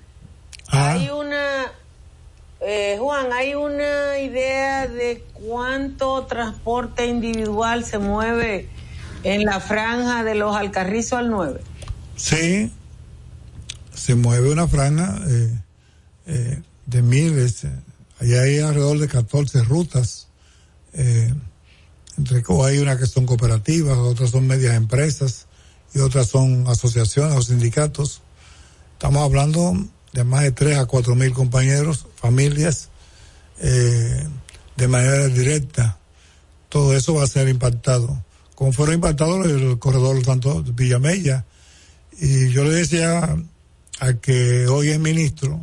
Ah. 0.67 0.91
Hay 0.91 1.09
una, 1.09 1.71
eh, 2.59 2.97
Juan, 2.99 3.31
hay 3.31 3.55
una 3.55 4.19
idea 4.19 4.87
de 4.87 5.23
cuánto 5.33 6.25
transporte 6.25 7.07
individual 7.07 7.85
se 7.85 7.99
mueve 7.99 8.67
en 9.23 9.45
la 9.45 9.61
franja 9.61 10.23
de 10.23 10.35
los 10.35 10.55
Alcarrizos 10.55 11.19
al 11.19 11.29
9. 11.29 11.61
Sí, 12.17 12.69
se 13.93 14.15
mueve 14.15 14.51
una 14.51 14.67
franja 14.67 15.17
eh, 15.27 15.59
eh, 16.27 16.61
de 16.85 17.01
miles. 17.01 17.63
eh, 17.63 17.71
Allá 18.19 18.41
hay 18.41 18.59
alrededor 18.59 18.99
de 18.99 19.07
14 19.07 19.63
rutas. 19.63 20.27
Eh, 22.15 22.17
entre 22.17 22.41
co- 22.43 22.65
hay 22.65 22.79
unas 22.79 22.97
que 22.97 23.05
son 23.07 23.25
cooperativas, 23.25 23.97
otras 23.97 24.31
son 24.31 24.47
medias 24.47 24.75
empresas 24.75 25.47
y 25.93 25.99
otras 25.99 26.27
son 26.27 26.67
asociaciones 26.67 27.35
o 27.35 27.41
sindicatos. 27.41 28.21
Estamos 28.93 29.23
hablando 29.23 29.73
de 30.13 30.23
más 30.23 30.43
de 30.43 30.51
3 30.51 30.77
a 30.77 30.85
4 30.85 31.15
mil 31.15 31.33
compañeros, 31.33 32.07
familias, 32.15 32.89
eh, 33.59 34.27
de 34.77 34.87
manera 34.87 35.27
directa. 35.27 35.97
Todo 36.69 36.95
eso 36.95 37.13
va 37.15 37.23
a 37.23 37.27
ser 37.27 37.47
impactado. 37.47 38.23
Como 38.55 38.71
fueron 38.71 38.95
impactados 38.95 39.45
el 39.45 39.79
corredor 39.79 40.21
tanto 40.23 40.63
de. 40.63 41.45
Y 42.19 42.49
yo 42.51 42.63
le 42.63 42.71
decía 42.71 43.35
al 43.99 44.19
que 44.21 44.67
hoy 44.67 44.89
es 44.89 44.99
ministro, 44.99 45.59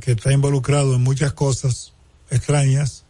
que 0.00 0.12
está 0.12 0.32
involucrado 0.32 0.94
en 0.94 1.02
muchas 1.02 1.32
cosas 1.32 1.92
extrañas, 2.30 3.04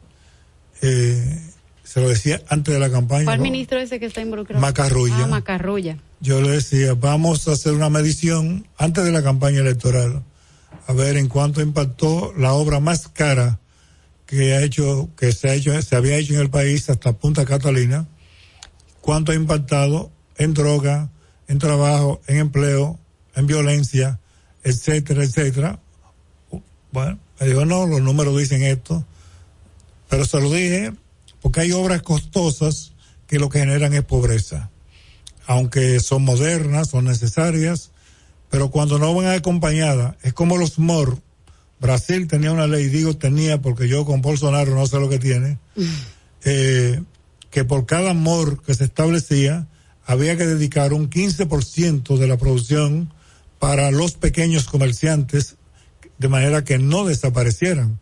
eh, 0.81 1.48
se 1.89 2.03
lo 2.03 2.09
decía 2.11 2.43
antes 2.51 2.75
de 2.75 2.79
la 2.79 2.91
campaña. 2.91 3.25
¿Cuál 3.25 3.39
¿no? 3.39 3.45
ministro 3.45 3.79
ese 3.79 3.99
que 3.99 4.05
está 4.05 4.21
involucrado? 4.21 4.61
Macarrulla. 4.61 5.25
Ah, 5.25 5.27
Macarrulla. 5.27 5.97
Yo 6.21 6.43
le 6.43 6.51
decía, 6.51 6.93
vamos 6.93 7.49
a 7.49 7.53
hacer 7.53 7.73
una 7.73 7.89
medición 7.89 8.67
antes 8.77 9.05
de 9.05 9.11
la 9.11 9.23
campaña 9.23 9.61
electoral, 9.61 10.23
a 10.87 10.93
ver 10.93 11.17
en 11.17 11.29
cuánto 11.29 11.63
impactó 11.63 12.35
la 12.37 12.53
obra 12.53 12.79
más 12.79 13.09
cara 13.09 13.59
que 14.27 14.53
ha 14.53 14.63
hecho, 14.63 15.09
que 15.17 15.33
se 15.33 15.49
ha 15.49 15.55
hecho, 15.55 15.81
se 15.81 15.97
había 15.97 16.19
hecho 16.19 16.35
en 16.35 16.41
el 16.41 16.51
país 16.51 16.91
hasta 16.91 17.15
Punta 17.15 17.47
Catalina, 17.47 18.07
cuánto 19.01 19.33
ha 19.33 19.35
impactado 19.35 20.11
en 20.37 20.53
droga, 20.53 21.09
en 21.47 21.59
trabajo, 21.59 22.21
en 22.27 22.37
empleo, 22.37 22.99
en 23.35 23.47
violencia, 23.47 24.21
etcétera, 24.63 25.25
etcétera. 25.25 25.81
Bueno, 26.93 27.19
me 27.41 27.47
dijo, 27.47 27.65
no, 27.65 27.87
los 27.87 28.03
números 28.03 28.37
dicen 28.37 28.63
esto, 28.63 29.07
pero 30.11 30.27
se 30.27 30.39
lo 30.39 30.51
dije 30.53 30.93
porque 31.41 31.61
hay 31.61 31.73
obras 31.73 32.03
costosas 32.03 32.93
que 33.27 33.39
lo 33.39 33.49
que 33.49 33.61
generan 33.61 33.95
es 33.95 34.05
pobreza 34.05 34.71
aunque 35.49 35.99
son 35.99 36.25
modernas, 36.25 36.91
son 36.91 37.07
necesarias, 37.07 37.91
pero 38.51 38.71
cuando 38.71 38.99
no 38.99 39.15
van 39.15 39.29
acompañadas, 39.29 40.15
es 40.23 40.35
como 40.35 40.59
los 40.59 40.79
MOR. 40.79 41.19
Brasil 41.81 42.29
tenía 42.29 42.53
una 42.53 42.67
ley, 42.67 42.89
digo 42.89 43.17
tenía 43.17 43.61
porque 43.61 43.89
yo 43.89 44.05
con 44.05 44.21
Bolsonaro 44.21 44.75
no 44.75 44.87
sé 44.87 45.01
lo 45.01 45.09
que 45.09 45.19
tiene, 45.19 45.59
eh, 46.45 47.03
que 47.51 47.65
por 47.65 47.87
cada 47.87 48.13
MOR 48.13 48.63
que 48.63 48.75
se 48.75 48.85
establecía 48.85 49.67
había 50.05 50.37
que 50.37 50.45
dedicar 50.45 50.93
un 50.93 51.09
15% 51.09 52.19
de 52.19 52.27
la 52.27 52.37
producción 52.37 53.11
para 53.59 53.91
los 53.91 54.13
pequeños 54.13 54.65
comerciantes, 54.65 55.57
de 56.19 56.29
manera 56.29 56.63
que 56.63 56.79
no 56.79 57.07
desaparecieran. 57.07 57.99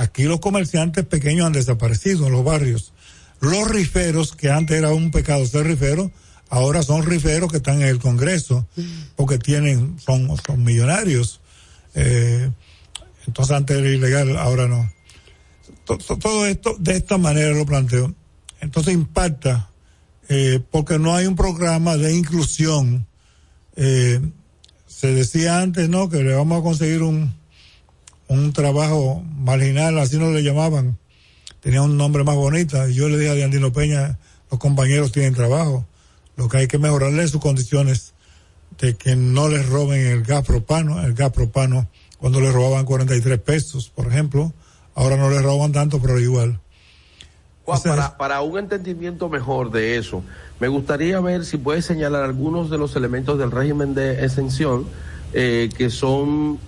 Aquí 0.00 0.22
los 0.24 0.40
comerciantes 0.40 1.04
pequeños 1.04 1.46
han 1.46 1.52
desaparecido 1.52 2.26
en 2.26 2.32
los 2.32 2.42
barrios. 2.42 2.94
Los 3.40 3.68
riferos, 3.70 4.34
que 4.34 4.50
antes 4.50 4.78
era 4.78 4.94
un 4.94 5.10
pecado 5.10 5.44
ser 5.46 5.66
rifero, 5.66 6.10
ahora 6.48 6.82
son 6.82 7.04
riferos 7.04 7.50
que 7.50 7.58
están 7.58 7.82
en 7.82 7.88
el 7.88 7.98
Congreso, 7.98 8.66
porque 9.14 9.38
tienen, 9.38 9.98
son, 9.98 10.34
son 10.46 10.64
millonarios. 10.64 11.40
Eh, 11.94 12.50
entonces 13.26 13.54
antes 13.54 13.76
era 13.76 13.88
ilegal, 13.90 14.38
ahora 14.38 14.68
no. 14.68 14.90
To- 15.84 15.98
to- 15.98 16.16
Todo 16.18 16.46
esto, 16.46 16.76
de 16.78 16.96
esta 16.96 17.18
manera 17.18 17.50
lo 17.50 17.66
planteo. 17.66 18.14
Entonces 18.62 18.94
impacta, 18.94 19.68
eh, 20.30 20.60
porque 20.70 20.98
no 20.98 21.14
hay 21.14 21.26
un 21.26 21.36
programa 21.36 21.98
de 21.98 22.14
inclusión. 22.14 23.06
Eh, 23.76 24.18
se 24.86 25.12
decía 25.14 25.60
antes, 25.60 25.88
¿no? 25.90 26.08
Que 26.08 26.22
le 26.22 26.34
vamos 26.34 26.60
a 26.60 26.62
conseguir 26.62 27.02
un, 27.02 27.34
un 28.30 28.52
trabajo 28.52 29.24
marginal, 29.38 29.98
así 29.98 30.16
no 30.16 30.30
le 30.30 30.44
llamaban. 30.44 30.96
Tenía 31.58 31.82
un 31.82 31.96
nombre 31.96 32.22
más 32.22 32.36
bonito. 32.36 32.88
Y 32.88 32.94
yo 32.94 33.08
le 33.08 33.18
dije 33.18 33.30
a 33.30 33.34
Diandino 33.34 33.72
Peña, 33.72 34.18
los 34.52 34.60
compañeros 34.60 35.10
tienen 35.10 35.34
trabajo. 35.34 35.84
Lo 36.36 36.48
que 36.48 36.58
hay 36.58 36.68
que 36.68 36.78
mejorarle 36.78 37.24
es 37.24 37.32
sus 37.32 37.40
condiciones 37.40 38.14
de 38.78 38.94
que 38.94 39.16
no 39.16 39.48
les 39.48 39.68
roben 39.68 40.06
el 40.06 40.22
gas 40.22 40.46
propano, 40.46 41.02
el 41.02 41.14
gas 41.14 41.32
propano, 41.32 41.88
cuando 42.18 42.40
le 42.40 42.52
robaban 42.52 42.84
43 42.84 43.40
pesos, 43.40 43.90
por 43.92 44.06
ejemplo. 44.06 44.52
Ahora 44.94 45.16
no 45.16 45.28
le 45.28 45.42
roban 45.42 45.72
tanto, 45.72 46.00
pero 46.00 46.20
igual. 46.20 46.60
Juan, 47.64 47.82
para, 47.82 48.16
para 48.16 48.42
un 48.42 48.60
entendimiento 48.60 49.28
mejor 49.28 49.72
de 49.72 49.98
eso, 49.98 50.22
me 50.60 50.68
gustaría 50.68 51.18
ver 51.18 51.44
si 51.44 51.58
puedes 51.58 51.84
señalar 51.84 52.22
algunos 52.22 52.70
de 52.70 52.78
los 52.78 52.94
elementos 52.94 53.40
del 53.40 53.50
régimen 53.50 53.92
de 53.92 54.24
exención 54.24 54.86
eh, 55.32 55.68
que 55.76 55.90
son 55.90 56.58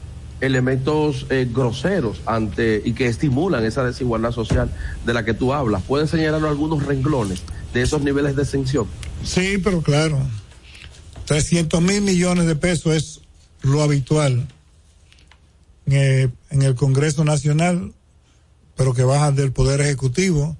elementos 0.42 1.26
eh, 1.30 1.48
groseros 1.50 2.20
ante 2.26 2.82
y 2.84 2.92
que 2.92 3.06
estimulan 3.06 3.64
esa 3.64 3.84
desigualdad 3.84 4.32
social 4.32 4.70
de 5.06 5.14
la 5.14 5.24
que 5.24 5.34
tú 5.34 5.54
hablas. 5.54 5.82
¿Pueden 5.84 6.08
señalarnos 6.08 6.50
algunos 6.50 6.84
renglones 6.84 7.42
de 7.72 7.82
esos 7.82 8.02
niveles 8.02 8.36
de 8.36 8.42
exención? 8.42 8.86
Sí, 9.24 9.58
pero 9.62 9.80
claro. 9.80 10.18
300 11.26 11.80
mil 11.80 12.02
millones 12.02 12.46
de 12.46 12.56
pesos 12.56 12.94
es 12.94 13.20
lo 13.62 13.82
habitual 13.82 14.48
eh, 15.86 16.28
en 16.50 16.62
el 16.62 16.74
Congreso 16.74 17.24
Nacional, 17.24 17.92
pero 18.76 18.94
que 18.94 19.04
bajan 19.04 19.36
del 19.36 19.52
Poder 19.52 19.80
Ejecutivo. 19.80 20.56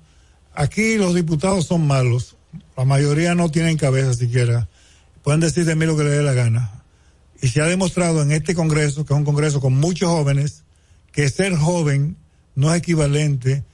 Aquí 0.55 0.97
los 0.97 1.15
diputados 1.15 1.67
son 1.67 1.89
malos. 1.89 2.37
La 2.77 2.85
mayoría 2.85 3.35
no 3.35 3.51
tienen 3.51 3.77
cabeza 3.77 4.15
siquiera. 4.15 4.69
Pueden 5.25 5.41
decir 5.41 5.65
de 5.65 5.75
mí 5.75 5.87
lo 5.87 5.97
que 5.97 6.05
les 6.05 6.13
dé 6.13 6.23
la 6.23 6.35
gana. 6.35 6.82
Y 7.43 7.49
se 7.49 7.61
ha 7.61 7.67
demostrado 7.67 8.23
en 8.23 8.33
este 8.33 8.55
Congreso, 8.55 9.05
que 9.05 9.13
es 9.13 9.19
un 9.19 9.25
Congreso 9.25 9.61
con 9.61 9.75
muchos 9.75 10.09
jóvenes, 10.09 10.63
que 11.13 11.29
ser 11.29 11.55
joven 11.57 12.17
no 12.55 12.73
es 12.73 12.79
equivalente 12.79 13.65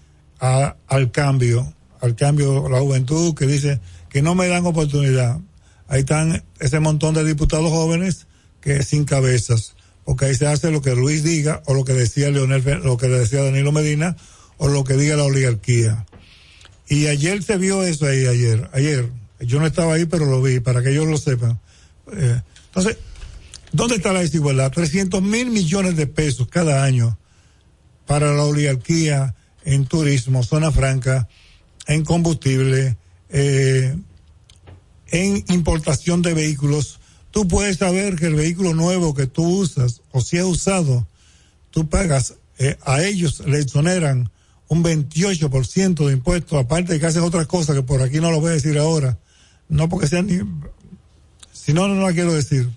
a- 0.41 0.75
al 0.89 1.13
cambio, 1.13 1.73
al 2.01 2.17
cambio, 2.17 2.69
la 2.69 2.81
juventud 2.81 3.35
que 3.35 3.47
dice 3.47 3.79
que 4.09 4.23
no 4.23 4.35
me 4.35 4.49
dan 4.49 4.65
oportunidad. 4.67 5.39
Ahí 5.87 6.01
están 6.01 6.43
ese 6.61 6.81
montón 6.81 7.15
de 7.15 7.25
diputados 7.25 7.71
jóvenes 7.71 8.27
que 8.61 8.83
sin 8.83 9.05
cabezas, 9.05 9.75
porque 10.05 10.25
ahí 10.25 10.35
se 10.35 10.47
hace 10.47 10.71
lo 10.71 10.81
que 10.81 10.95
Luis 10.95 11.23
diga 11.23 11.63
o 11.67 11.75
lo 11.75 11.85
que 11.85 11.93
decía 11.93 12.31
Leonel, 12.31 12.65
lo 12.83 12.97
que 12.97 13.09
decía 13.09 13.43
Danilo 13.43 13.71
Medina 13.73 14.17
o 14.57 14.69
lo 14.69 14.83
que 14.85 14.95
diga 14.95 15.17
la 15.17 15.25
oligarquía. 15.25 16.07
Y 16.89 17.07
ayer 17.07 17.43
se 17.43 17.59
vio 17.59 17.83
eso 17.83 18.07
ahí, 18.07 18.25
ayer, 18.27 18.71
ayer. 18.73 19.11
Yo 19.41 19.61
no 19.61 19.67
estaba 19.67 19.95
ahí, 19.95 20.07
pero 20.07 20.25
lo 20.25 20.41
vi, 20.41 20.61
para 20.61 20.83
que 20.83 20.91
ellos 20.91 21.07
lo 21.07 21.19
sepan. 21.19 21.61
Eh, 22.13 22.41
entonces, 22.69 22.97
¿dónde 23.79 23.95
está 23.95 24.13
la 24.13 24.21
desigualdad? 24.21 24.73
300 24.73 25.23
mil 25.23 25.51
millones 25.51 25.97
de 25.97 26.09
pesos 26.09 26.49
cada 26.49 26.83
año 26.83 27.17
para 28.07 28.35
la 28.35 28.43
oligarquía 28.43 29.37
en 29.65 29.87
turismo, 29.87 30.43
zona 30.43 30.73
franca, 30.73 31.29
en 31.87 32.05
combustible, 32.05 32.97
eh, 33.29 33.97
en 35.13 35.45
importación 35.49 36.23
de 36.23 36.35
vehículos. 36.35 36.99
Tú 37.31 37.47
puedes 37.47 37.77
saber 37.77 38.17
que 38.17 38.27
el 38.27 38.35
vehículo 38.35 38.75
nuevo 38.75 39.15
que 39.15 39.29
tú 39.29 39.45
usas, 39.45 40.03
o 40.11 40.21
si 40.23 40.39
es 40.39 40.45
usado, 40.45 41.07
tú 41.71 41.89
pagas, 41.89 42.35
eh, 42.59 42.77
a 42.85 43.05
ellos 43.05 43.41
le 43.47 43.61
exoneran 43.61 44.29
un 44.67 44.83
28% 44.83 46.05
de 46.05 46.13
impuestos, 46.15 46.59
aparte 46.59 46.95
de 46.95 46.99
que 46.99 47.07
hacen 47.07 47.23
otras 47.23 47.47
cosas 47.47 47.77
que 47.77 47.83
por 47.83 48.03
aquí 48.03 48.19
no 48.19 48.33
lo 48.33 48.41
voy 48.41 48.51
a 48.51 48.55
decir 48.55 48.77
ahora, 48.77 49.19
no 49.69 49.89
porque 49.89 50.09
sean 50.09 50.27
ni, 50.27 50.41
si 51.53 51.73
no, 51.73 51.87
no 51.87 52.03
la 52.03 52.13
quiero 52.13 52.35
decir. 52.35 52.69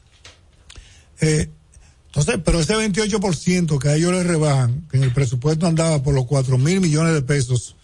Eh, 1.21 1.49
entonces, 2.07 2.39
pero 2.43 2.59
ese 2.59 2.75
28% 2.75 3.79
que 3.79 3.87
a 3.87 3.95
ellos 3.95 4.11
les 4.11 4.25
rebajan, 4.25 4.85
que 4.91 4.97
en 4.97 5.03
el 5.03 5.13
presupuesto 5.13 5.65
andaba 5.65 6.03
por 6.03 6.13
los 6.13 6.25
4 6.25 6.57
mil 6.57 6.81
millones 6.81 7.13
de 7.13 7.21
pesos 7.21 7.77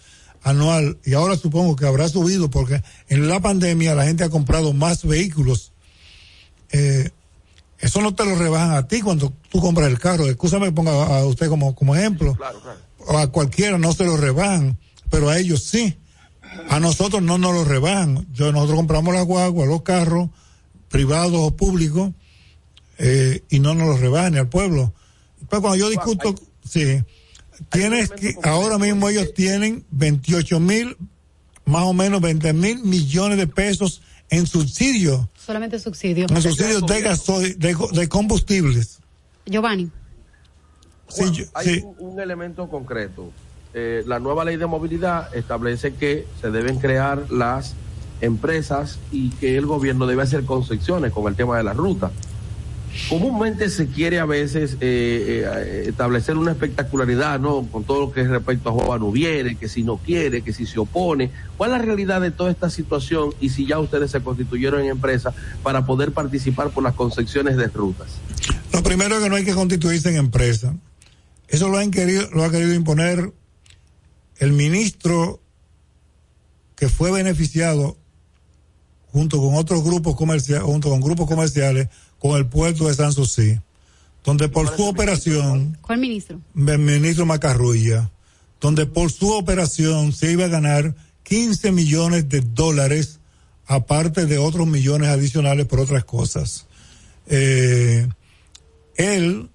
anual, 0.43 0.97
y 1.05 1.14
ahora 1.14 1.38
supongo 1.38 1.76
que 1.76 1.85
habrá 1.85 2.09
subido 2.09 2.49
porque 2.49 2.81
en 3.07 3.30
la 3.30 3.39
pandemia 3.39 3.95
la 3.95 4.05
gente 4.05 4.26
ha 4.26 4.30
comprado 4.30 4.73
más 4.73 5.05
vehículos. 5.05 5.72
Eh, 6.72 7.09
eso 7.80 8.01
no 8.01 8.15
te 8.15 8.26
lo 8.26 8.35
rebajan 8.35 8.72
a 8.72 8.88
ti 8.88 9.01
cuando 9.01 9.31
tú 9.49 9.61
compras 9.61 9.88
el 9.88 9.99
carro. 9.99 10.27
Escúchame, 10.27 10.72
ponga 10.72 10.91
a 10.91 11.26
usted 11.26 11.47
como, 11.47 11.73
como 11.76 11.95
ejemplo. 11.95 12.35
Claro, 12.35 12.59
claro. 12.61 12.80
O 13.07 13.18
a 13.18 13.31
cualquiera 13.31 13.77
no 13.77 13.93
se 13.93 14.03
lo 14.03 14.18
rebajan, 14.18 14.77
pero 15.09 15.30
a 15.30 15.38
ellos 15.38 15.64
sí. 15.64 15.97
A 16.69 16.80
nosotros 16.80 17.22
no 17.22 17.38
nos 17.38 17.53
lo 17.53 17.64
rebajan. 17.64 18.27
Yo, 18.34 18.51
nosotros 18.51 18.77
compramos 18.77 19.14
la 19.14 19.22
guagua, 19.22 19.65
los 19.65 19.84
carros, 19.84 20.30
privados 20.89 21.39
o 21.39 21.55
públicos, 21.55 22.11
eh, 22.97 23.43
y 23.49 23.59
no 23.59 23.73
nos 23.75 23.87
lo 23.87 23.97
rebajan 23.97 24.33
ni 24.33 24.39
al 24.39 24.49
pueblo. 24.49 24.93
Pues 25.49 25.61
cuando 25.61 25.75
yo 25.77 25.89
discuto, 25.89 26.33
sí, 26.67 27.03
tienes 27.69 28.09
que, 28.09 28.35
ahora 28.43 28.77
mismo 28.77 29.07
ellos 29.09 29.33
tienen 29.33 29.85
28 29.91 30.59
mil, 30.59 30.97
más 31.65 31.83
o 31.83 31.93
menos 31.93 32.21
20 32.21 32.53
mil 32.53 32.83
millones 32.83 33.37
de 33.37 33.47
pesos 33.47 34.01
en 34.29 34.45
subsidios, 34.47 35.25
Solamente 35.45 35.79
subsidio. 35.79 36.25
en 36.29 36.41
subsidios 36.41 36.85
de 36.85 37.01
gasoil, 37.01 37.57
de, 37.57 37.75
de 37.93 38.09
combustibles. 38.09 38.99
Giovanni. 39.45 39.89
Juan, 41.09 41.33
yo- 41.33 41.45
hay 41.53 41.65
sí. 41.75 41.83
un, 41.99 42.11
un 42.13 42.19
elemento 42.19 42.67
concreto. 42.69 43.31
Eh, 43.73 44.03
la 44.07 44.19
nueva 44.19 44.43
ley 44.43 44.57
de 44.57 44.65
movilidad 44.65 45.33
establece 45.35 45.93
que 45.93 46.25
se 46.41 46.51
deben 46.51 46.79
crear 46.79 47.31
las 47.31 47.75
empresas 48.21 48.97
y 49.11 49.29
que 49.29 49.55
el 49.57 49.65
gobierno 49.65 50.07
debe 50.07 50.23
hacer 50.23 50.43
concesiones 50.45 51.13
con 51.13 51.27
el 51.27 51.35
tema 51.35 51.57
de 51.57 51.63
la 51.63 51.73
ruta. 51.73 52.11
Comúnmente 53.09 53.69
se 53.69 53.88
quiere 53.88 54.19
a 54.19 54.26
veces 54.26 54.73
eh, 54.81 55.45
eh, 55.45 55.85
establecer 55.88 56.38
una 56.38 56.51
espectacularidad, 56.51 57.39
¿no? 57.39 57.68
Con 57.72 57.84
todo 57.84 58.01
lo 58.01 58.11
que 58.11 58.22
es 58.22 58.30
respecto 58.30 58.69
a 58.69 58.73
Juan 58.73 59.01
Uviere, 59.03 59.55
que 59.55 59.69
si 59.69 59.84
no 59.84 59.97
quiere, 59.97 60.41
que 60.41 60.53
si 60.53 60.65
se 60.65 60.80
opone. 60.80 61.31
¿Cuál 61.57 61.72
es 61.72 61.77
la 61.77 61.84
realidad 61.84 62.22
de 62.22 62.31
toda 62.31 62.51
esta 62.51 62.69
situación 62.69 63.34
y 63.39 63.49
si 63.49 63.65
ya 63.65 63.80
ustedes 63.80 64.11
se 64.11 64.22
constituyeron 64.22 64.81
en 64.81 64.88
empresa 64.88 65.34
para 65.64 65.85
poder 65.85 66.11
participar 66.11 66.72
por 66.72 66.84
las 66.84 66.95
concesiones 66.95 67.55
de 67.57 67.68
rutas? 67.68 68.07
Lo 68.73 68.84
primero 68.84 69.15
es 69.18 69.23
que 69.23 69.30
no 69.30 69.35
hay 69.35 69.45
que 69.45 69.53
constituirse 69.53 70.09
en 70.09 70.18
empresa. 70.18 70.76
Eso 71.47 71.69
lo 71.69 71.77
han 71.77 71.91
querido, 71.91 72.30
lo 72.34 72.43
ha 72.43 72.51
querido 72.51 72.73
imponer 72.73 73.31
el 74.38 74.51
ministro 74.51 75.41
que 76.76 76.89
fue 76.89 77.11
beneficiado 77.11 77.97
junto 79.11 79.41
con 79.41 79.55
otros 79.55 79.84
grupos 79.84 80.15
comerciales, 80.15 80.64
junto 80.64 80.89
con 80.89 81.01
grupos 81.01 81.27
comerciales, 81.27 81.88
con 82.19 82.38
el 82.38 82.45
puerto 82.45 82.88
de 82.88 82.94
San 82.94 83.14
Susi, 83.14 83.60
donde 84.23 84.49
por 84.49 84.76
su 84.76 84.84
operación, 84.85 85.77
¿Cuál 85.81 85.99
ministro? 85.99 86.41
el 86.56 86.80
ministro 86.80 87.26
Macarrulla, 87.26 88.10
donde 88.60 88.85
por 88.85 89.11
su 89.11 89.31
operación 89.31 90.11
se 90.14 90.31
iba 90.31 90.45
a 90.45 90.49
ganar 90.49 90.95
15 91.23 91.72
millones 91.72 92.30
de 92.30 92.41
dólares, 92.41 93.19
aparte 93.65 94.26
de 94.26 94.38
otros 94.38 94.68
millones 94.68 95.10
adicionales 95.10 95.65
por 95.65 95.80
otras 95.80 96.06
cosas. 96.06 96.65
Eh, 97.27 98.07
él 98.95 99.49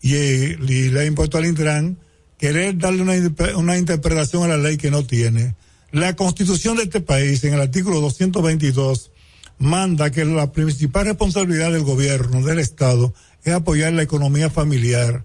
y, 0.00 0.14
y 0.14 0.88
le 0.90 1.00
ha 1.00 1.04
impuesto 1.06 1.38
al 1.38 1.46
Intran 1.46 1.98
querer 2.38 2.78
darle 2.78 3.02
una, 3.02 3.14
una 3.56 3.78
interpretación 3.78 4.44
a 4.44 4.48
la 4.48 4.58
ley 4.58 4.76
que 4.76 4.90
no 4.90 5.04
tiene. 5.04 5.54
La 5.92 6.14
constitución 6.14 6.76
de 6.76 6.84
este 6.84 7.00
país, 7.00 7.42
en 7.44 7.54
el 7.54 7.60
artículo 7.60 8.00
222, 8.00 9.10
manda 9.58 10.10
que 10.10 10.24
la 10.24 10.52
principal 10.52 11.06
responsabilidad 11.06 11.72
del 11.72 11.82
gobierno, 11.82 12.42
del 12.42 12.58
Estado, 12.58 13.14
es 13.44 13.52
apoyar 13.52 13.92
la 13.92 14.02
economía 14.02 14.50
familiar. 14.50 15.24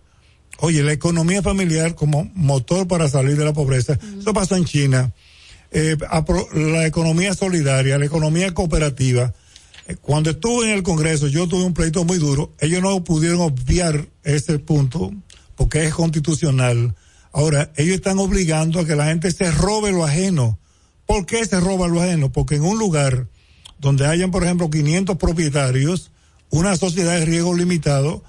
Oye, 0.60 0.84
la 0.84 0.94
economía 0.94 1.42
familiar 1.42 1.96
como 1.96 2.30
motor 2.36 2.88
para 2.88 3.10
salir 3.10 3.36
de 3.36 3.46
la 3.46 3.54
pobreza. 3.54 3.98
Eso 4.20 4.34
pasó 4.34 4.56
en 4.56 4.66
China. 4.66 5.12
Eh, 5.72 5.98
la 6.54 6.86
economía 6.86 7.34
solidaria, 7.34 7.98
la 7.98 8.06
economía 8.06 8.54
cooperativa. 8.54 9.34
Eh, 9.88 9.96
Cuando 9.96 10.30
estuve 10.30 10.66
en 10.66 10.76
el 10.76 10.84
Congreso, 10.84 11.28
yo 11.28 11.48
tuve 11.48 11.64
un 11.64 11.74
pleito 11.74 12.04
muy 12.04 12.18
duro. 12.20 12.54
Ellos 12.60 12.82
no 12.82 13.04
pudieron 13.04 13.42
obviar 13.42 14.08
ese 14.24 14.60
punto 14.60 15.12
porque 15.56 15.86
es 15.86 15.94
constitucional. 15.94 16.96
Ahora, 17.32 17.72
ellos 17.76 17.96
están 17.96 18.20
obligando 18.20 18.80
a 18.80 18.86
que 18.86 18.96
la 18.96 19.06
gente 19.06 19.32
se 19.32 19.50
robe 19.52 19.92
lo 19.92 20.04
ajeno. 20.04 20.60
¿Por 21.06 21.26
qué 21.26 21.46
se 21.46 21.60
roba 21.60 21.88
lo 21.88 22.02
ajeno? 22.02 22.32
Porque 22.32 22.56
en 22.56 22.64
un 22.64 22.78
lugar 22.78 23.28
donde 23.82 24.06
hayan, 24.06 24.32
por 24.32 24.44
ejemplo, 24.44 24.70
500 24.70 25.18
propietarios, 25.18 26.12
una 26.52 26.78
sociedad 26.78 27.18
de 27.20 27.26
riesgo 27.26 27.56
limitado 27.56 28.24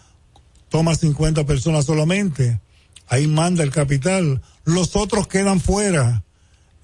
toma 0.70 0.94
50 0.94 1.44
personas 1.44 1.84
solamente. 1.84 2.58
Ahí 3.06 3.26
manda 3.26 3.62
el 3.62 3.70
capital. 3.70 4.40
Los 4.64 4.96
otros 4.96 5.28
quedan 5.28 5.60
fuera. 5.60 6.24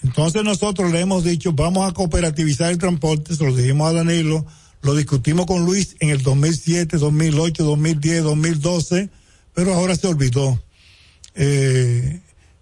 Entonces 0.02 0.44
nosotros 0.44 0.92
le 0.92 1.00
hemos 1.00 1.24
dicho, 1.24 1.52
vamos 1.52 1.88
a 1.88 1.94
cooperativizar 1.94 2.70
el 2.70 2.78
transporte, 2.78 3.34
se 3.34 3.42
lo 3.42 3.56
dijimos 3.56 3.90
a 3.90 3.94
Danilo, 3.94 4.46
lo 4.82 4.94
discutimos 4.94 5.46
con 5.46 5.64
Luis 5.64 5.96
en 5.98 6.10
el 6.10 6.22
2007, 6.22 6.98
2008, 6.98 7.64
2010, 7.64 8.22
2012, 8.22 9.10
pero 9.54 9.74
ahora 9.74 9.96
se 9.96 10.06
olvidó. 10.06 10.62
Eh, 11.34 12.20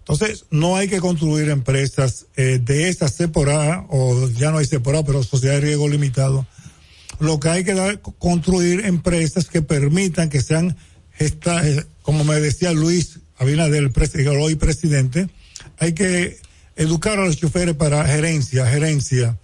entonces, 0.09 0.45
no 0.51 0.77
hay 0.77 0.87
que 0.87 1.01
construir 1.01 1.49
empresas 1.49 2.27
eh, 2.37 2.61
de 2.63 2.87
esas 2.87 3.13
separadas, 3.13 3.83
o 3.89 4.29
ya 4.29 4.51
no 4.51 4.59
hay 4.59 4.65
separadas, 4.65 5.05
pero 5.05 5.21
sociedades 5.21 5.61
de 5.61 5.67
riesgo 5.67 5.89
limitado. 5.89 6.47
Lo 7.19 7.41
que 7.41 7.49
hay 7.49 7.65
que 7.65 7.73
dar, 7.73 7.99
construir 7.99 8.85
empresas 8.85 9.47
que 9.47 9.61
permitan 9.61 10.29
que 10.29 10.41
sean, 10.41 10.77
esta, 11.17 11.67
eh, 11.67 11.85
como 12.03 12.23
me 12.23 12.35
decía 12.39 12.71
Luis 12.71 13.19
Abinader, 13.37 13.83
el 13.83 14.27
hoy 14.29 14.55
presidente, 14.55 15.27
hay 15.77 15.91
que 15.91 16.39
educar 16.77 17.19
a 17.19 17.25
los 17.25 17.35
choferes 17.35 17.75
para 17.75 18.05
gerencia, 18.05 18.65
gerencia, 18.65 19.37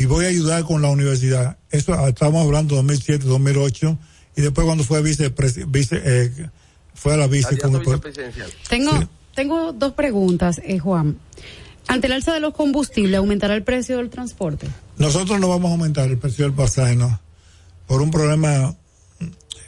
y 0.00 0.06
voy 0.06 0.24
a 0.24 0.28
ayudar 0.28 0.64
con 0.64 0.82
la 0.82 0.88
universidad. 0.88 1.58
Eso 1.70 1.94
ah, 1.94 2.08
estamos 2.08 2.44
hablando 2.44 2.74
2007, 2.74 3.24
2008, 3.24 3.98
y 4.36 4.40
después 4.40 4.64
cuando 4.64 4.82
fue 4.82 5.00
vice, 5.00 5.32
vice 5.68 6.02
eh, 6.04 6.32
fue 6.92 7.14
a 7.14 7.18
la 7.18 7.28
vice 7.28 7.54
Tengo, 8.68 9.08
tengo 9.34 9.72
dos 9.72 9.92
preguntas, 9.92 10.60
eh, 10.64 10.78
Juan. 10.78 11.18
Ante 11.88 12.06
el 12.06 12.12
alza 12.12 12.32
de 12.32 12.40
los 12.40 12.54
combustibles, 12.54 13.18
¿aumentará 13.18 13.54
el 13.54 13.64
precio 13.64 13.98
del 13.98 14.10
transporte? 14.10 14.68
Nosotros 14.98 15.40
no 15.40 15.48
vamos 15.48 15.70
a 15.70 15.72
aumentar 15.72 16.08
el 16.08 16.18
precio 16.18 16.44
del 16.44 16.54
pasaje, 16.54 16.96
no. 16.96 17.20
Por 17.86 18.00
un 18.02 18.10
problema 18.10 18.74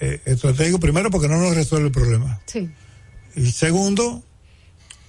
eh, 0.01 0.21
estratégico, 0.25 0.79
primero 0.79 1.11
porque 1.11 1.29
no 1.29 1.39
nos 1.39 1.55
resuelve 1.55 1.87
el 1.89 1.93
problema. 1.93 2.41
Sí. 2.47 2.71
Y 3.37 3.51
segundo, 3.51 4.23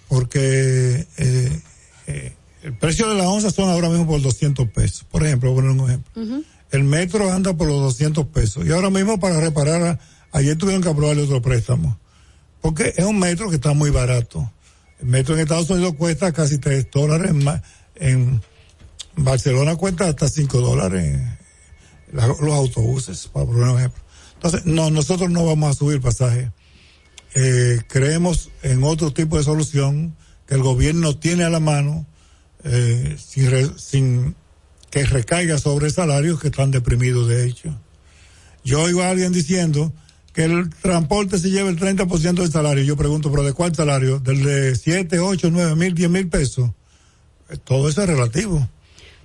porque 0.08 1.08
eh, 1.18 1.62
eh, 2.08 2.34
el 2.64 2.78
precio 2.78 3.08
de 3.08 3.16
la 3.16 3.30
onza 3.30 3.52
son 3.52 3.70
ahora 3.70 3.90
mismo 3.90 4.08
por 4.08 4.22
200 4.22 4.70
pesos. 4.70 5.06
Por 5.10 5.26
ejemplo, 5.26 5.52
voy 5.52 5.60
a 5.60 5.62
poner 5.62 5.82
un 5.82 5.90
ejemplo. 5.90 6.44
El 6.72 6.84
metro 6.84 7.32
anda 7.32 7.54
por 7.56 7.68
los 7.68 7.82
200 7.82 8.26
pesos. 8.28 8.66
Y 8.66 8.72
ahora 8.72 8.90
mismo 8.90 9.20
para 9.20 9.40
reparar, 9.40 10.00
ayer 10.32 10.58
tuvieron 10.58 10.82
que 10.82 10.90
aprobarle 10.90 11.24
otro 11.24 11.42
préstamo. 11.42 11.98
Porque 12.66 12.96
es 12.98 13.06
un 13.06 13.20
metro 13.20 13.48
que 13.52 13.58
está 13.58 13.74
muy 13.74 13.92
barato. 13.92 14.52
El 15.00 15.06
metro 15.06 15.36
en 15.36 15.42
Estados 15.42 15.70
Unidos 15.70 15.94
cuesta 16.00 16.32
casi 16.34 16.58
3 16.58 16.88
dólares. 16.92 17.32
ma- 17.32 17.62
En 17.94 18.42
Barcelona 19.16 19.76
cuesta 19.76 20.08
hasta 20.08 20.28
5 20.28 20.60
dólares 20.62 21.22
la- 22.12 22.26
los 22.26 22.42
autobuses, 22.56 23.28
para 23.28 23.46
poner 23.46 23.64
un 23.66 23.78
ejemplo. 23.78 24.02
Entonces, 24.34 24.66
no, 24.66 24.90
nosotros 24.90 25.30
no 25.30 25.46
vamos 25.46 25.70
a 25.70 25.78
subir 25.78 26.02
pasaje. 26.02 26.52
Eh, 27.36 27.82
creemos 27.88 28.50
en 28.64 28.84
otro 28.84 29.14
tipo 29.14 29.38
de 29.38 29.44
solución 29.44 30.16
que 30.48 30.56
el 30.56 30.64
gobierno 30.64 31.16
tiene 31.20 31.44
a 31.44 31.52
la 31.52 31.60
mano 31.60 32.08
eh, 32.64 33.16
sin, 33.24 33.78
sin 33.78 34.36
que 34.90 35.06
recaiga 35.06 35.60
sobre 35.60 35.92
salarios 35.92 36.40
que 36.40 36.48
están 36.48 36.72
deprimidos 36.72 37.28
de 37.28 37.46
hecho. 37.46 37.80
Yo 38.64 38.82
oigo 38.82 39.04
a 39.04 39.10
alguien 39.12 39.34
diciendo 39.34 39.94
que 40.36 40.44
el 40.44 40.70
transporte 40.70 41.40
se 41.40 41.50
lleva 41.50 41.70
el 41.70 41.80
30% 41.80 42.34
del 42.34 42.52
salario. 42.52 42.84
Yo 42.84 42.98
pregunto, 42.98 43.32
¿pero 43.32 43.44
de 43.44 43.54
cuál 43.54 43.74
salario? 43.74 44.20
¿Del 44.20 44.44
de 44.44 44.76
7, 44.76 45.18
8, 45.20 45.50
9 45.50 45.76
mil, 45.78 45.96
10 45.96 46.10
mil 46.10 46.28
pesos? 46.28 46.72
Eh, 47.50 47.58
Todo 47.64 47.88
eso 47.88 48.02
es 48.04 48.10
relativo. 48.10 48.68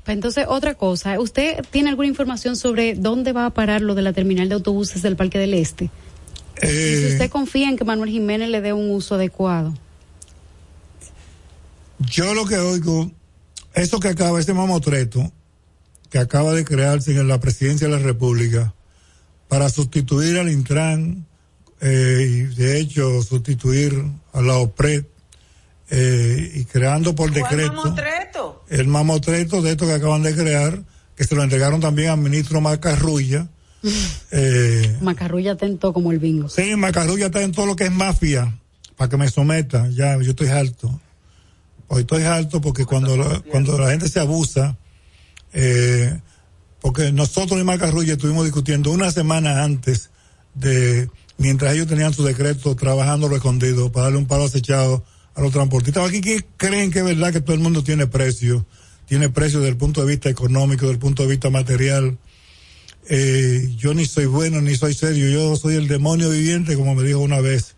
Pues 0.04 0.14
entonces, 0.14 0.46
otra 0.48 0.74
cosa, 0.74 1.18
¿usted 1.18 1.64
tiene 1.70 1.90
alguna 1.90 2.06
información 2.08 2.54
sobre 2.56 2.94
dónde 2.94 3.32
va 3.32 3.46
a 3.46 3.50
parar 3.50 3.80
lo 3.82 3.96
de 3.96 4.02
la 4.02 4.12
terminal 4.12 4.48
de 4.48 4.54
autobuses 4.54 5.02
del 5.02 5.16
Parque 5.16 5.38
del 5.38 5.52
Este? 5.54 5.90
Y 6.62 6.66
si 6.66 6.68
Eh, 6.68 7.08
usted 7.12 7.28
confía 7.30 7.68
en 7.68 7.76
que 7.76 7.84
Manuel 7.84 8.10
Jiménez 8.10 8.48
le 8.48 8.60
dé 8.60 8.72
un 8.72 8.90
uso 8.90 9.16
adecuado. 9.16 9.74
Yo 11.98 12.34
lo 12.34 12.46
que 12.46 12.56
oigo, 12.56 13.10
eso 13.74 13.98
que 14.00 14.08
acaba, 14.08 14.38
ese 14.40 14.54
mamotreto 14.54 15.32
que 16.08 16.18
acaba 16.18 16.52
de 16.52 16.64
crearse 16.64 17.12
en 17.18 17.28
la 17.28 17.40
presidencia 17.40 17.88
de 17.88 17.94
la 17.96 18.02
República 18.02 18.74
para 19.50 19.68
sustituir 19.68 20.38
al 20.38 20.48
Intran 20.48 21.26
eh, 21.80 22.26
y 22.28 22.54
de 22.54 22.78
hecho 22.78 23.20
sustituir 23.20 24.00
a 24.32 24.40
la 24.40 24.54
OPRED 24.54 25.04
eh, 25.90 26.52
y 26.54 26.64
creando 26.66 27.16
por 27.16 27.32
decreto 27.32 27.72
mamotreto? 27.72 28.64
el 28.68 28.86
mamotreto 28.86 29.60
de 29.60 29.72
esto 29.72 29.86
que 29.86 29.94
acaban 29.94 30.22
de 30.22 30.36
crear, 30.36 30.84
que 31.16 31.24
se 31.24 31.34
lo 31.34 31.42
entregaron 31.42 31.80
también 31.80 32.10
al 32.10 32.18
ministro 32.18 32.60
Macarrulla, 32.60 33.48
Eh, 34.30 34.98
Macarrulla 35.00 35.52
atento 35.52 35.92
como 35.92 36.12
el 36.12 36.18
bingo. 36.18 36.48
Sí, 36.48 36.76
Macarrulla 36.76 37.26
está 37.26 37.42
en 37.42 37.50
todo 37.50 37.66
lo 37.66 37.76
que 37.76 37.84
es 37.84 37.90
mafia, 37.90 38.56
para 38.96 39.08
que 39.08 39.16
me 39.16 39.28
someta. 39.28 39.88
Ya, 39.88 40.16
yo 40.22 40.30
estoy 40.30 40.48
alto. 40.48 41.00
Hoy 41.88 42.02
estoy 42.02 42.22
alto 42.22 42.60
porque 42.60 42.84
cuando 42.84 43.16
la, 43.16 43.40
cuando 43.50 43.76
la 43.78 43.90
gente 43.90 44.08
se 44.08 44.20
abusa, 44.20 44.76
eh, 45.52 46.20
porque 46.80 47.12
nosotros 47.12 47.60
y 47.60 47.64
Macarrulla 47.64 48.14
estuvimos 48.14 48.44
discutiendo 48.44 48.90
una 48.90 49.10
semana 49.10 49.62
antes 49.62 50.10
de, 50.54 51.08
mientras 51.38 51.74
ellos 51.74 51.86
tenían 51.86 52.12
su 52.12 52.24
decreto 52.24 52.74
trabajando 52.76 53.28
lo 53.28 53.36
escondido 53.36 53.92
para 53.92 54.04
darle 54.04 54.18
un 54.18 54.26
palo 54.26 54.44
acechado 54.44 55.04
a 55.34 55.40
los 55.40 55.52
transportistas. 55.52 56.08
Aquí 56.08 56.20
creen 56.56 56.90
que 56.90 57.00
es 57.00 57.04
verdad 57.04 57.32
que 57.32 57.40
todo 57.40 57.54
el 57.54 57.60
mundo 57.60 57.84
tiene 57.84 58.06
precio, 58.06 58.66
tiene 59.06 59.28
precio 59.28 59.60
desde 59.60 59.70
el 59.72 59.76
punto 59.76 60.00
de 60.00 60.06
vista 60.08 60.28
económico, 60.28 60.82
desde 60.82 60.94
el 60.94 60.98
punto 60.98 61.22
de 61.22 61.28
vista 61.28 61.50
material. 61.50 62.18
Eh, 63.08 63.74
yo 63.76 63.94
ni 63.94 64.04
soy 64.04 64.26
bueno 64.26 64.60
ni 64.60 64.76
soy 64.76 64.94
serio, 64.94 65.28
yo 65.30 65.56
soy 65.56 65.74
el 65.74 65.88
demonio 65.88 66.30
viviente, 66.30 66.76
como 66.76 66.94
me 66.94 67.02
dijo 67.02 67.18
una 67.18 67.40
vez 67.40 67.74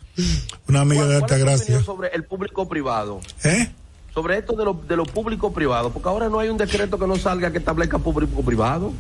una 0.69 0.81
amiga 0.81 1.03
de 1.07 1.19
¿Cuál 1.19 1.23
alta 1.23 1.39
gracia. 1.39 1.83
sobre 1.83 2.09
el 2.09 2.25
público 2.25 2.69
privado? 2.69 3.21
¿Eh? 3.45 3.71
Sobre 4.15 4.39
esto 4.39 4.55
de 4.55 4.65
lo, 4.65 4.75
de 4.75 4.97
lo 4.97 5.05
público 5.05 5.53
privado, 5.53 5.91
porque 5.91 6.09
ahora 6.09 6.29
no 6.29 6.39
hay 6.39 6.49
un 6.51 6.59
decreto 6.59 6.99
que 6.99 7.07
no 7.07 7.17
salga 7.17 7.51
que 7.51 7.59
establezca 7.59 7.99
público 7.99 8.43
privado. 8.43 8.93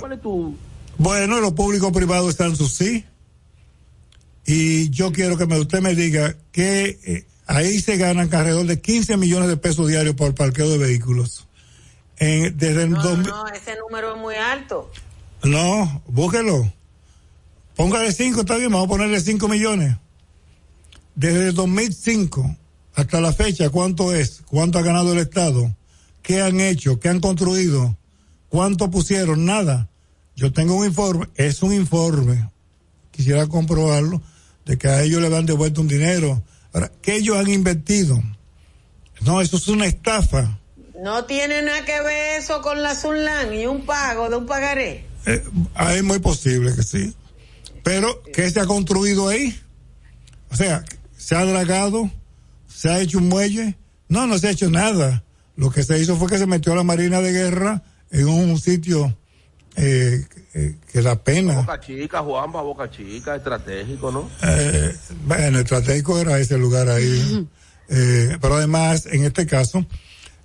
¿Cuál 0.00 0.12
es 0.12 0.20
tu 0.22 0.54
Bueno, 0.96 1.40
los 1.40 1.52
públicos 1.52 1.90
privados 1.92 2.30
están 2.30 2.54
sus 2.54 2.72
sí. 2.74 3.04
Y 4.46 4.90
yo 4.90 5.12
quiero 5.12 5.36
que 5.36 5.46
me, 5.46 5.58
usted 5.58 5.80
me 5.80 5.94
diga 5.94 6.36
que 6.52 6.98
eh, 7.04 7.26
ahí 7.46 7.80
se 7.80 7.96
ganan 7.96 8.32
alrededor 8.32 8.66
de 8.66 8.80
15 8.80 9.16
millones 9.16 9.48
de 9.48 9.56
pesos 9.56 9.86
diarios 9.88 10.14
por 10.14 10.34
parqueo 10.34 10.68
de 10.70 10.78
vehículos. 10.78 11.46
En- 12.16 12.56
desde 12.56 12.84
el 12.84 12.90
No, 12.90 13.02
dos- 13.02 13.18
no, 13.26 13.46
ese 13.48 13.76
número 13.76 14.14
es 14.14 14.20
muy 14.20 14.34
alto. 14.36 14.90
no, 15.42 16.02
búsquelo. 16.06 16.72
Póngale 17.76 18.12
5, 18.12 18.40
está 18.42 18.56
bien, 18.56 18.70
vamos 18.70 18.86
a 18.86 18.90
ponerle 18.90 19.20
5 19.20 19.48
millones. 19.48 19.96
Desde 21.14 21.48
el 21.48 21.54
2005 21.54 22.56
hasta 23.00 23.20
la 23.20 23.32
fecha, 23.32 23.70
¿cuánto 23.70 24.14
es? 24.14 24.42
¿Cuánto 24.46 24.78
ha 24.78 24.82
ganado 24.82 25.12
el 25.12 25.18
Estado? 25.18 25.74
¿Qué 26.22 26.42
han 26.42 26.60
hecho? 26.60 27.00
¿Qué 27.00 27.08
han 27.08 27.20
construido? 27.20 27.96
¿Cuánto 28.48 28.90
pusieron? 28.90 29.46
Nada. 29.46 29.88
Yo 30.36 30.52
tengo 30.52 30.74
un 30.74 30.86
informe, 30.86 31.26
es 31.34 31.62
un 31.62 31.72
informe, 31.72 32.50
quisiera 33.10 33.46
comprobarlo, 33.46 34.22
de 34.64 34.76
que 34.78 34.88
a 34.88 35.02
ellos 35.02 35.20
le 35.22 35.34
han 35.34 35.46
devuelto 35.46 35.80
un 35.80 35.88
dinero. 35.88 36.42
Ahora, 36.72 36.92
¿qué 37.02 37.16
ellos 37.16 37.36
han 37.36 37.48
invertido? 37.48 38.22
No, 39.22 39.40
eso 39.40 39.56
es 39.56 39.68
una 39.68 39.86
estafa. 39.86 40.58
No 41.02 41.24
tiene 41.24 41.62
nada 41.62 41.84
que 41.84 42.00
ver 42.02 42.40
eso 42.40 42.60
con 42.60 42.82
la 42.82 42.94
Sunlan 42.94 43.54
y 43.54 43.66
un 43.66 43.86
pago 43.86 44.28
de 44.28 44.36
un 44.36 44.46
pagaré. 44.46 45.06
Eh, 45.26 45.42
es 45.94 46.02
muy 46.02 46.18
posible 46.18 46.74
que 46.74 46.82
sí. 46.82 47.14
Pero, 47.82 48.22
¿qué 48.34 48.50
se 48.50 48.60
ha 48.60 48.66
construido 48.66 49.28
ahí? 49.28 49.58
O 50.50 50.56
sea, 50.56 50.84
¿se 51.16 51.34
ha 51.34 51.44
dragado? 51.44 52.10
¿Se 52.80 52.88
ha 52.88 52.98
hecho 52.98 53.18
un 53.18 53.28
muelle? 53.28 53.76
No, 54.08 54.26
no 54.26 54.38
se 54.38 54.48
ha 54.48 54.52
hecho 54.52 54.70
nada. 54.70 55.22
Lo 55.54 55.70
que 55.70 55.82
se 55.82 55.98
hizo 55.98 56.16
fue 56.16 56.30
que 56.30 56.38
se 56.38 56.46
metió 56.46 56.74
la 56.74 56.82
Marina 56.82 57.20
de 57.20 57.30
Guerra 57.30 57.82
en 58.10 58.26
un 58.26 58.58
sitio 58.58 59.14
eh, 59.76 60.24
eh, 60.54 60.76
que 60.90 61.02
da 61.02 61.22
pena. 61.22 61.56
Boca 61.56 61.78
Chica, 61.78 62.20
Juanpa, 62.20 62.62
Boca 62.62 62.90
Chica, 62.90 63.36
estratégico, 63.36 64.10
no? 64.10 64.30
Eh, 64.42 64.96
bueno, 65.26 65.58
estratégico 65.58 66.18
era 66.18 66.38
ese 66.38 66.56
lugar 66.56 66.88
ahí. 66.88 67.46
Eh, 67.90 68.38
pero 68.40 68.54
además, 68.54 69.04
en 69.12 69.24
este 69.24 69.44
caso, 69.46 69.84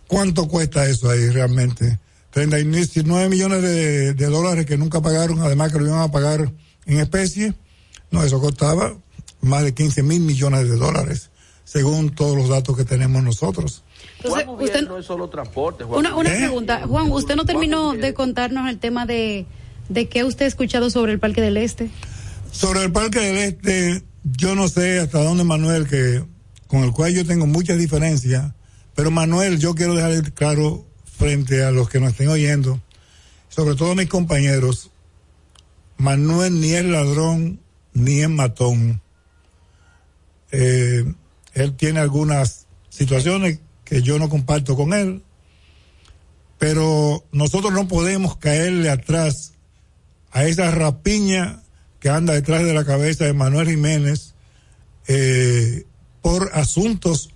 ¿cuánto 0.06 0.50
cuesta 0.50 0.86
eso 0.90 1.10
ahí 1.10 1.30
realmente? 1.30 2.00
39 2.32 3.30
millones 3.30 3.62
de, 3.62 4.14
de 4.14 4.26
dólares 4.26 4.66
que 4.66 4.78
nunca 4.78 5.00
pagaron, 5.00 5.40
además 5.40 5.72
que 5.72 5.80
lo 5.80 5.86
iban 5.86 6.02
a 6.02 6.12
pagar 6.12 6.52
en 6.86 7.00
especie. 7.00 7.54
No, 8.12 8.26
eso 8.26 8.42
costaba 8.42 8.94
más 9.40 9.64
de 9.64 9.74
15 9.74 10.04
mil 10.04 10.20
millones 10.20 10.68
de 10.68 10.76
dólares, 10.76 11.30
según 11.66 12.12
todos 12.12 12.38
los 12.38 12.48
datos 12.48 12.78
que 12.78 12.86
tenemos 12.86 13.22
nosotros. 13.22 13.84
Entonces, 14.18 14.46
Juan 14.46 14.58
Gutiérrez 14.58 14.88
no 14.88 14.98
es 14.98 15.06
solo 15.06 15.28
transporte, 15.30 15.84
Juan. 15.84 16.00
Una, 16.00 16.16
una 16.16 16.34
¿Eh? 16.34 16.38
pregunta, 16.38 16.88
Juan, 16.88 17.12
usted 17.12 17.36
no 17.36 17.44
terminó 17.44 17.94
de 17.94 18.14
contarnos 18.14 18.70
el 18.70 18.80
tema 18.80 19.06
de, 19.06 19.46
de 19.90 20.08
qué 20.08 20.24
usted 20.24 20.46
ha 20.46 20.48
escuchado 20.48 20.90
sobre 20.90 21.12
el 21.12 21.20
Parque 21.20 21.42
del 21.42 21.58
Este. 21.58 21.90
Sobre 22.52 22.84
el 22.84 22.92
Parque 22.92 23.20
del 23.20 23.38
Este, 23.38 24.04
yo 24.24 24.56
no 24.56 24.70
sé 24.70 25.00
hasta 25.00 25.22
dónde 25.22 25.44
Manuel, 25.44 25.88
que 25.88 26.24
con 26.68 26.84
el 26.84 26.92
cual 26.92 27.14
yo 27.14 27.26
tengo 27.26 27.48
muchas 27.48 27.78
diferencias, 27.78 28.54
pero 28.94 29.12
Manuel, 29.12 29.60
yo 29.60 29.76
quiero 29.76 29.96
dejar 29.96 30.32
claro 30.34 30.86
frente 31.04 31.64
a 31.64 31.72
los 31.72 31.90
que 31.90 32.00
nos 32.00 32.12
estén 32.12 32.30
oyendo, 32.30 32.80
sobre 33.50 33.76
todo 33.76 33.92
a 33.92 33.96
mis 33.96 34.08
compañeros, 34.08 34.92
Manuel 35.98 36.60
ni 36.62 36.74
es 36.74 36.86
ladrón 36.86 37.60
ni 37.94 38.22
es 38.22 38.30
matón. 38.30 39.02
Eh, 40.52 41.06
él 41.56 41.76
tiene 41.76 42.02
algunas 42.02 42.68
situaciones 42.90 43.60
que 43.86 44.02
yo 44.02 44.20
no 44.20 44.30
comparto 44.30 44.76
con 44.76 44.94
él, 44.94 45.24
pero 46.60 47.24
nosotros 47.32 47.74
no 47.74 47.88
podemos 47.88 48.38
caerle 48.38 48.90
atrás 48.90 49.54
a 50.32 50.46
esa 50.46 50.70
rapiña 50.72 51.64
que 52.00 52.10
anda 52.10 52.34
detrás 52.34 52.64
de 52.64 52.74
la 52.74 52.86
cabeza 52.86 53.26
de 53.26 53.34
Manuel 53.34 53.70
Jiménez 53.70 54.36
eh, 55.08 55.86
por 56.22 56.52
asuntos 56.54 57.30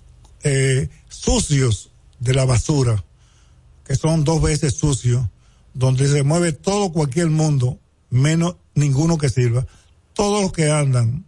eh, 0.43 0.89
sucios 1.07 1.91
de 2.19 2.33
la 2.33 2.43
basura, 2.43 3.03
que 3.85 3.95
son 3.95 4.25
dos 4.25 4.41
veces 4.41 4.75
sucios, 4.75 5.25
donde 5.73 6.07
se 6.07 6.23
mueve 6.23 6.51
todo 6.51 6.91
cualquier 6.91 7.29
mundo, 7.29 7.79
menos 8.09 8.57
ninguno 8.75 9.17
que 9.17 9.29
sirva. 9.29 9.65
Todos 10.13 10.41
los 10.41 10.51
que 10.51 10.69
andan 10.69 11.25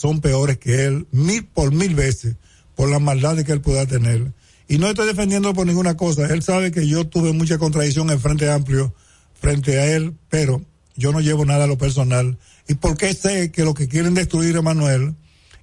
son 0.00 0.22
peores 0.22 0.56
que 0.56 0.86
él, 0.86 1.06
mil 1.10 1.44
por 1.44 1.74
mil 1.74 1.94
veces, 1.94 2.36
por 2.74 2.88
las 2.88 3.02
maldades 3.02 3.44
que 3.44 3.52
él 3.52 3.60
pueda 3.60 3.84
tener. 3.84 4.32
Y 4.66 4.78
no 4.78 4.88
estoy 4.88 5.06
defendiendo 5.06 5.52
por 5.52 5.66
ninguna 5.66 5.94
cosa. 5.98 6.32
Él 6.32 6.42
sabe 6.42 6.72
que 6.72 6.88
yo 6.88 7.06
tuve 7.06 7.34
mucha 7.34 7.58
contradicción 7.58 8.08
en 8.08 8.18
Frente 8.18 8.50
Amplio 8.50 8.94
frente 9.34 9.78
a 9.78 9.94
él, 9.94 10.14
pero 10.30 10.62
yo 10.96 11.12
no 11.12 11.20
llevo 11.20 11.44
nada 11.44 11.64
a 11.64 11.66
lo 11.66 11.76
personal. 11.76 12.38
Y 12.66 12.74
porque 12.74 13.12
sé 13.12 13.52
que 13.52 13.62
lo 13.62 13.74
que 13.74 13.88
quieren 13.88 14.14
destruir 14.14 14.56
a 14.56 14.62
Manuel 14.62 15.16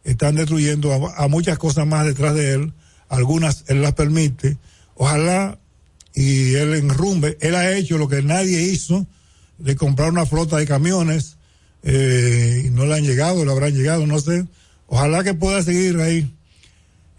están 0.03 0.35
destruyendo 0.35 0.93
a, 0.93 1.23
a 1.23 1.27
muchas 1.27 1.57
cosas 1.57 1.87
más 1.87 2.05
detrás 2.05 2.35
de 2.35 2.53
él. 2.53 2.73
Algunas 3.09 3.63
él 3.69 3.81
las 3.81 3.93
permite. 3.93 4.57
Ojalá 4.93 5.57
y 6.13 6.53
él 6.53 6.75
enrumbe. 6.75 7.39
Él 7.41 7.55
ha 7.55 7.75
hecho 7.75 7.97
lo 7.97 8.07
que 8.07 8.21
nadie 8.21 8.61
hizo 8.61 9.07
de 9.57 9.75
comprar 9.75 10.11
una 10.11 10.27
flota 10.27 10.57
de 10.57 10.67
camiones 10.67 11.36
eh, 11.89 12.63
y 12.65 12.69
no 12.71 12.85
le 12.85 12.95
han 12.95 13.03
llegado, 13.03 13.45
le 13.45 13.51
habrán 13.51 13.73
llegado, 13.73 14.05
no 14.05 14.19
sé. 14.19 14.45
Ojalá 14.87 15.23
que 15.23 15.33
pueda 15.33 15.63
seguir 15.63 15.97
ahí. 16.01 16.29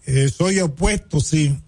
Eh, 0.06 0.28
soy 0.28 0.60
opuesto, 0.60 1.20
sí, 1.20 1.58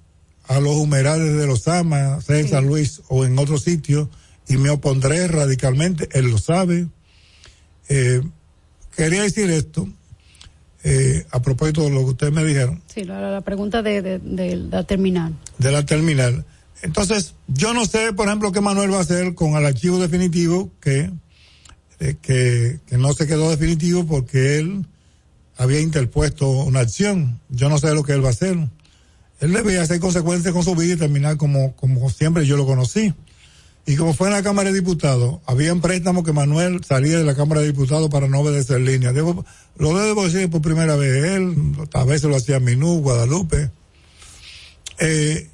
a 0.46 0.60
los 0.60 0.76
humedales 0.76 1.34
de 1.36 1.46
los 1.46 1.66
Amas, 1.66 2.24
sea 2.24 2.38
en 2.38 2.48
San 2.48 2.66
Luis 2.66 3.00
o 3.08 3.24
en 3.24 3.38
otro 3.38 3.56
sitio, 3.58 4.10
y 4.48 4.56
me 4.58 4.68
opondré 4.70 5.28
radicalmente, 5.28 6.08
él 6.12 6.26
lo 6.30 6.38
sabe. 6.38 6.88
Eh, 7.88 8.20
quería 8.96 9.22
decir 9.22 9.50
esto, 9.50 9.88
eh, 10.84 11.24
a 11.30 11.40
propósito 11.40 11.82
de 11.84 11.90
lo 11.90 12.00
que 12.00 12.10
ustedes 12.10 12.32
me 12.32 12.44
dijeron, 12.44 12.82
Sí, 12.94 13.04
la, 13.04 13.20
la 13.30 13.40
pregunta 13.42 13.82
de, 13.82 14.02
de, 14.02 14.18
de 14.18 14.56
la 14.56 14.84
terminal. 14.84 15.34
de 15.58 15.72
la 15.72 15.84
terminal. 15.86 16.44
Entonces, 16.82 17.34
yo 17.48 17.74
no 17.74 17.84
sé, 17.84 18.12
por 18.14 18.26
ejemplo, 18.26 18.52
qué 18.52 18.60
Manuel 18.62 18.92
va 18.92 18.98
a 18.98 19.02
hacer 19.02 19.34
con 19.34 19.50
el 19.54 19.66
archivo 19.66 19.98
definitivo 19.98 20.70
que, 20.80 21.10
eh, 22.00 22.16
que, 22.20 22.80
no 22.96 23.12
se 23.12 23.26
quedó 23.26 23.50
definitivo 23.50 24.06
porque 24.06 24.58
él 24.58 24.86
había 25.56 25.80
interpuesto 25.80 26.48
una 26.48 26.80
acción. 26.80 27.40
Yo 27.50 27.68
no 27.68 27.78
sé 27.78 27.94
lo 27.94 28.02
que 28.02 28.12
él 28.12 28.24
va 28.24 28.28
a 28.28 28.32
hacer. 28.32 28.56
Él 29.40 29.52
debe 29.52 29.78
hacer 29.78 30.00
consecuencias 30.00 30.54
con 30.54 30.64
su 30.64 30.74
vida 30.74 30.94
y 30.94 30.96
terminar 30.96 31.36
como, 31.36 31.76
como 31.76 32.08
siempre 32.08 32.46
yo 32.46 32.56
lo 32.56 32.64
conocí. 32.64 33.12
Y 33.86 33.96
como 33.96 34.14
fue 34.14 34.28
en 34.28 34.34
la 34.34 34.42
Cámara 34.42 34.70
de 34.70 34.76
Diputados, 34.80 35.40
había 35.44 35.72
un 35.72 35.82
préstamo 35.82 36.22
que 36.22 36.32
Manuel 36.32 36.82
salía 36.84 37.18
de 37.18 37.24
la 37.24 37.34
Cámara 37.34 37.60
de 37.60 37.68
Diputados 37.68 38.08
para 38.08 38.28
no 38.28 38.40
obedecer 38.40 38.80
línea. 38.80 39.12
Debo, 39.12 39.44
lo 39.76 39.98
debo 39.98 40.24
decir 40.24 40.48
por 40.48 40.62
primera 40.62 40.96
vez. 40.96 41.24
Él, 41.24 41.54
a 41.92 42.04
veces 42.04 42.30
lo 42.30 42.36
hacía 42.36 42.60
Minú, 42.60 43.00
Guadalupe. 43.00 43.70
Eh, 45.00 45.50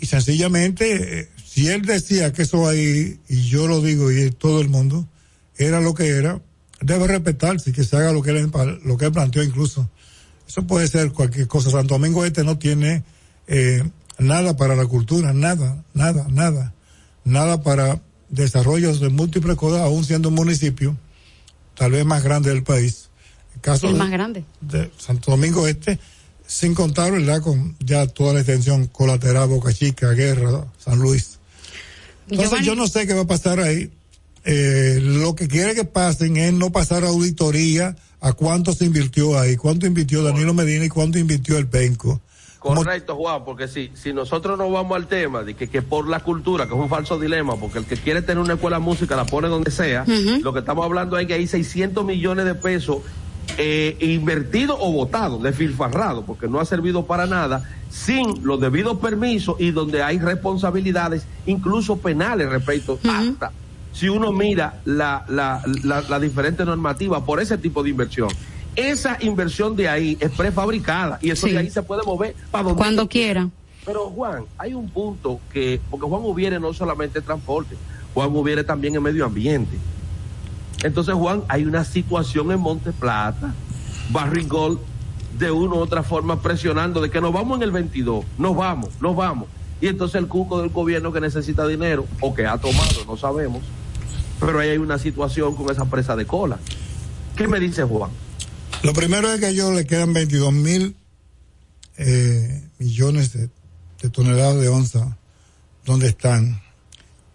y 0.00 0.06
sencillamente, 0.06 1.20
eh, 1.20 1.28
si 1.44 1.68
él 1.68 1.82
decía 1.82 2.32
que 2.32 2.42
eso 2.42 2.68
ahí, 2.68 3.18
y 3.28 3.48
yo 3.48 3.66
lo 3.66 3.80
digo 3.80 4.12
y 4.12 4.30
todo 4.30 4.60
el 4.60 4.68
mundo, 4.68 5.08
era 5.58 5.80
lo 5.80 5.94
que 5.94 6.08
era, 6.08 6.40
debe 6.80 7.06
respetarse 7.06 7.70
y 7.70 7.72
que 7.72 7.84
se 7.84 7.96
haga 7.96 8.12
lo 8.12 8.22
que 8.22 8.30
él, 8.30 8.50
lo 8.84 8.96
que 8.96 9.06
él 9.06 9.12
planteó 9.12 9.42
incluso. 9.42 9.88
Eso 10.48 10.66
puede 10.66 10.88
ser 10.88 11.12
cualquier 11.12 11.46
cosa. 11.46 11.70
Santo 11.70 11.94
Domingo 11.94 12.24
Este 12.24 12.42
no 12.44 12.56
tiene 12.58 13.02
eh, 13.48 13.82
nada 14.18 14.56
para 14.56 14.74
la 14.76 14.86
cultura, 14.86 15.32
nada, 15.32 15.84
nada, 15.94 16.26
nada. 16.30 16.72
Nada 17.24 17.62
para 17.62 18.00
desarrollos 18.30 19.00
de 19.00 19.08
múltiples 19.10 19.56
cosas, 19.56 19.80
aún 19.82 20.04
siendo 20.04 20.28
un 20.30 20.34
municipio 20.36 20.96
tal 21.74 21.92
vez 21.92 22.04
más 22.06 22.22
grande 22.22 22.50
del 22.50 22.62
país. 22.62 23.08
El 23.54 23.60
caso 23.60 23.86
El 23.88 23.94
de- 23.94 23.98
más 23.98 24.10
grande. 24.10 24.44
de 24.60 24.90
Santo 24.98 25.30
Domingo 25.32 25.66
Este, 25.68 25.98
sin 26.46 26.74
contar, 26.74 27.12
¿verdad? 27.12 27.42
Con 27.42 27.76
ya 27.80 28.06
toda 28.06 28.32
la 28.32 28.40
extensión 28.40 28.86
colateral, 28.86 29.48
Boca 29.48 29.72
Chica, 29.74 30.10
Guerra, 30.12 30.64
San 30.78 30.98
Luis. 30.98 31.38
Entonces 32.30 32.50
Giovanni. 32.50 32.66
yo 32.66 32.74
no 32.74 32.86
sé 32.88 33.06
qué 33.06 33.14
va 33.14 33.22
a 33.22 33.26
pasar 33.26 33.60
ahí. 33.60 33.90
Eh, 34.44 34.98
lo 35.02 35.34
que 35.34 35.48
quiere 35.48 35.74
que 35.74 35.84
pasen 35.84 36.36
es 36.36 36.52
no 36.52 36.70
pasar 36.70 37.04
auditoría 37.04 37.96
a 38.20 38.32
cuánto 38.32 38.72
se 38.72 38.84
invirtió 38.84 39.38
ahí, 39.38 39.56
cuánto 39.56 39.86
invirtió 39.86 40.22
Danilo 40.22 40.54
Medina 40.54 40.84
y 40.84 40.88
cuánto 40.88 41.18
invirtió 41.18 41.58
el 41.58 41.66
Penco. 41.66 42.20
Correcto, 42.58 43.14
Juan, 43.14 43.44
porque 43.44 43.68
si, 43.68 43.90
si 43.94 44.12
nosotros 44.12 44.58
no 44.58 44.68
vamos 44.70 44.96
al 44.96 45.06
tema 45.06 45.42
de 45.42 45.54
que, 45.54 45.68
que 45.68 45.80
por 45.80 46.08
la 46.08 46.20
cultura, 46.20 46.66
que 46.66 46.74
es 46.74 46.80
un 46.80 46.88
falso 46.88 47.18
dilema, 47.18 47.56
porque 47.56 47.78
el 47.78 47.84
que 47.84 47.96
quiere 47.96 48.20
tener 48.20 48.42
una 48.42 48.54
escuela 48.54 48.78
de 48.78 48.84
música 48.84 49.14
la 49.14 49.26
pone 49.26 49.48
donde 49.48 49.70
sea, 49.70 50.04
lo 50.42 50.52
que 50.52 50.58
estamos 50.58 50.84
hablando 50.84 51.16
es 51.18 51.26
que 51.26 51.34
hay 51.34 51.46
600 51.46 52.04
millones 52.04 52.44
de 52.46 52.54
pesos 52.56 52.98
eh, 53.56 53.96
invertidos 54.00 54.76
o 54.80 54.92
votados, 54.92 55.40
desfilfarrados, 55.42 56.24
porque 56.24 56.48
no 56.48 56.58
ha 56.58 56.64
servido 56.64 57.06
para 57.06 57.26
nada, 57.26 57.62
sin 57.90 58.44
los 58.44 58.60
debidos 58.60 58.98
permisos 58.98 59.56
y 59.60 59.70
donde 59.70 60.02
hay 60.02 60.18
responsabilidades, 60.18 61.26
incluso 61.46 61.96
penales 61.98 62.48
respecto 62.48 62.98
hasta 63.04 63.52
si 63.92 64.08
uno 64.08 64.32
mira 64.32 64.80
la, 64.84 65.24
la, 65.28 65.62
la, 65.84 66.02
la 66.02 66.20
diferente 66.20 66.64
normativa 66.64 67.24
por 67.24 67.40
ese 67.40 67.58
tipo 67.58 67.82
de 67.82 67.90
inversión. 67.90 68.28
Esa 68.76 69.16
inversión 69.20 69.74
de 69.74 69.88
ahí 69.88 70.16
es 70.20 70.30
prefabricada 70.30 71.18
y 71.20 71.30
eso 71.30 71.46
Sí. 71.46 71.52
de 71.52 71.58
ahí 71.58 71.70
se 71.70 71.82
puede 71.82 72.02
mover 72.04 72.34
para 72.50 72.64
donde 72.64 72.78
Cuando 72.78 73.08
quiera. 73.08 73.48
pero 73.84 74.10
Juan, 74.10 74.44
hay 74.56 74.74
un 74.74 74.88
punto 74.88 75.40
que, 75.52 75.80
porque 75.90 76.06
Juan 76.06 76.22
Ubiere 76.24 76.60
no 76.60 76.72
solamente 76.72 77.20
transporte, 77.20 77.76
Juan 78.14 78.34
Ubiere 78.36 78.62
también 78.64 78.94
es 78.94 79.00
medio 79.02 79.24
ambiente. 79.24 79.76
Entonces, 80.84 81.14
Juan, 81.14 81.42
hay 81.48 81.64
una 81.64 81.84
situación 81.84 82.52
en 82.52 82.60
Monte 82.60 82.92
Plata, 82.92 83.52
Barrigol, 84.10 84.78
de 85.38 85.50
una 85.50 85.74
u 85.74 85.78
otra 85.78 86.02
forma 86.04 86.40
presionando 86.40 87.00
de 87.00 87.10
que 87.10 87.20
nos 87.20 87.32
vamos 87.32 87.56
en 87.58 87.62
el 87.64 87.70
22, 87.72 88.24
nos 88.38 88.56
vamos, 88.56 88.90
nos 89.00 89.16
vamos. 89.16 89.48
Y 89.80 89.86
entonces 89.88 90.20
el 90.20 90.28
cuco 90.28 90.60
del 90.60 90.70
gobierno 90.70 91.12
que 91.12 91.20
necesita 91.20 91.66
dinero, 91.66 92.06
o 92.20 92.34
que 92.34 92.46
ha 92.46 92.58
tomado, 92.58 93.04
no 93.06 93.16
sabemos, 93.16 93.62
pero 94.40 94.58
ahí 94.58 94.70
hay 94.70 94.78
una 94.78 94.98
situación 94.98 95.54
con 95.54 95.70
esa 95.70 95.84
presa 95.84 96.16
de 96.16 96.26
cola. 96.26 96.58
¿Qué 97.36 97.46
me 97.46 97.60
dice 97.60 97.84
Juan? 97.84 98.10
Lo 98.82 98.92
primero 98.92 99.32
es 99.32 99.40
que 99.40 99.46
a 99.46 99.50
ellos 99.50 99.72
le 99.74 99.86
quedan 99.86 100.12
22 100.12 100.52
mil 100.52 100.96
eh, 101.96 102.62
millones 102.78 103.32
de, 103.32 104.10
toneladas 104.10 104.60
de 104.60 104.68
onza 104.68 105.16
donde 105.84 106.08
están. 106.08 106.62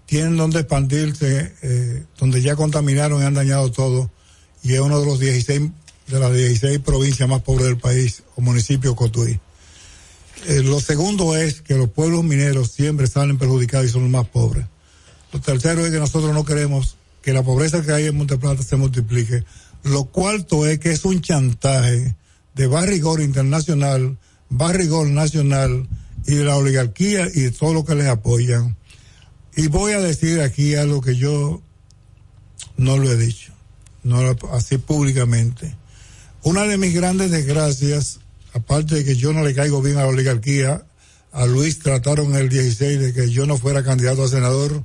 Tienen 0.06 0.38
donde 0.38 0.60
expandirse, 0.60 1.54
eh, 1.62 2.04
donde 2.18 2.42
ya 2.42 2.56
contaminaron 2.56 3.22
y 3.22 3.26
han 3.26 3.34
dañado 3.34 3.72
todo. 3.72 4.10
Y 4.62 4.74
es 4.74 4.80
uno 4.80 5.00
de 5.00 5.06
los 5.06 5.20
16, 5.20 5.72
de 6.08 6.20
las 6.20 6.34
16 6.34 6.80
provincias 6.80 7.28
más 7.28 7.42
pobres 7.42 7.66
del 7.66 7.78
país, 7.78 8.24
o 8.36 8.42
municipio 8.42 8.96
Cotuí. 8.96 9.40
Eh, 10.46 10.62
lo 10.64 10.80
segundo 10.80 11.36
es 11.38 11.62
que 11.62 11.76
los 11.76 11.90
pueblos 11.90 12.24
mineros 12.24 12.72
siempre 12.72 13.08
salen 13.08 13.38
perjudicados 13.38 13.88
y 13.88 13.90
son 13.90 14.04
los 14.04 14.12
más 14.12 14.28
pobres. 14.28 14.66
Lo 15.32 15.40
tercero 15.40 15.86
es 15.86 15.92
que 15.92 16.00
nosotros 16.00 16.34
no 16.34 16.44
queremos 16.46 16.98
que 17.22 17.34
la 17.34 17.44
pobreza 17.44 17.82
que 17.82 17.92
hay 17.94 18.06
en 18.08 18.18
Monteplata 18.18 18.62
se 18.64 18.76
multiplique. 18.76 19.44
Lo 19.84 20.06
cuarto 20.06 20.66
es 20.68 20.80
que 20.80 20.92
es 20.92 21.06
un 21.06 21.22
chantaje 21.22 22.16
de 22.56 22.68
Barrigor 22.68 23.22
Internacional, 23.22 24.18
Barrigor 24.50 25.08
Nacional 25.08 25.88
y 26.28 26.36
de 26.36 26.44
la 26.44 26.58
oligarquía 26.58 27.28
y 27.34 27.42
de 27.42 27.52
todo 27.52 27.74
lo 27.74 27.86
que 27.86 27.96
les 27.96 28.08
apoyan. 28.08 28.76
Y 29.56 29.68
voy 29.68 29.94
a 29.94 30.00
decir 30.02 30.42
aquí 30.42 30.76
algo 30.76 31.02
que 31.02 31.16
yo 31.16 31.62
no 32.78 32.98
lo 32.98 33.12
he 33.12 33.18
dicho, 33.18 33.54
no 34.04 34.22
lo- 34.24 34.54
así 34.54 34.78
públicamente. 34.78 35.76
Una 36.44 36.64
de 36.64 36.78
mis 36.78 36.94
grandes 36.94 37.32
desgracias, 37.32 38.20
aparte 38.54 38.96
de 38.96 39.06
que 39.06 39.16
yo 39.16 39.34
no 39.34 39.44
le 39.44 39.54
caigo 39.54 39.82
bien 39.82 39.98
a 39.98 40.02
la 40.02 40.08
oligarquía, 40.08 40.86
a 41.32 41.46
Luis 41.46 41.80
trataron 41.80 42.36
el 42.36 42.50
16 42.50 43.00
de 43.00 43.14
que 43.14 43.30
yo 43.30 43.46
no 43.46 43.58
fuera 43.58 43.84
candidato 43.84 44.24
a 44.24 44.28
senador. 44.28 44.84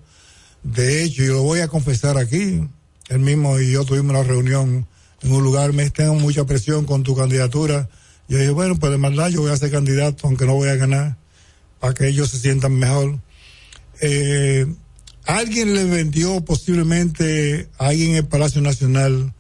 De 0.63 1.05
hecho, 1.05 1.23
y 1.23 1.27
lo 1.27 1.43
voy 1.43 1.61
a 1.61 1.69
confesar 1.69 2.17
aquí, 2.17 2.67
él 3.09 3.19
mismo 3.19 3.61
y 3.61 3.73
yo 3.73 3.85
tuvimos 3.85 4.11
una 4.11 4.23
reunión 4.23 4.87
en 5.23 5.33
un 5.33 5.43
lugar, 5.43 5.73
me 5.73 5.91
tengo 5.91 6.15
mucha 6.15 6.45
presión 6.45 6.85
con 6.87 7.03
tu 7.03 7.15
candidatura. 7.15 7.89
Yo 8.29 8.39
dije, 8.39 8.51
bueno, 8.51 8.77
pues 8.77 8.93
de 8.93 8.99
maldad 8.99 9.29
yo 9.29 9.43
voy 9.43 9.51
a 9.51 9.57
ser 9.57 9.71
candidato, 9.71 10.27
aunque 10.27 10.47
no 10.47 10.55
voy 10.55 10.69
a 10.69 10.77
ganar, 10.77 11.17
para 11.81 11.95
que 11.95 12.09
ellos 12.09 12.31
se 12.31 12.39
sientan 12.39 12.75
mejor. 12.75 13.19
Eh, 14.01 14.67
alguien 15.27 15.75
le 15.75 15.85
vendió 15.85 16.41
posiblemente 16.43 17.69
a 17.79 17.89
alguien 17.89 18.11
en 18.11 18.17
el 18.17 18.27
Palacio 18.27 18.63
Nacional 18.63 19.35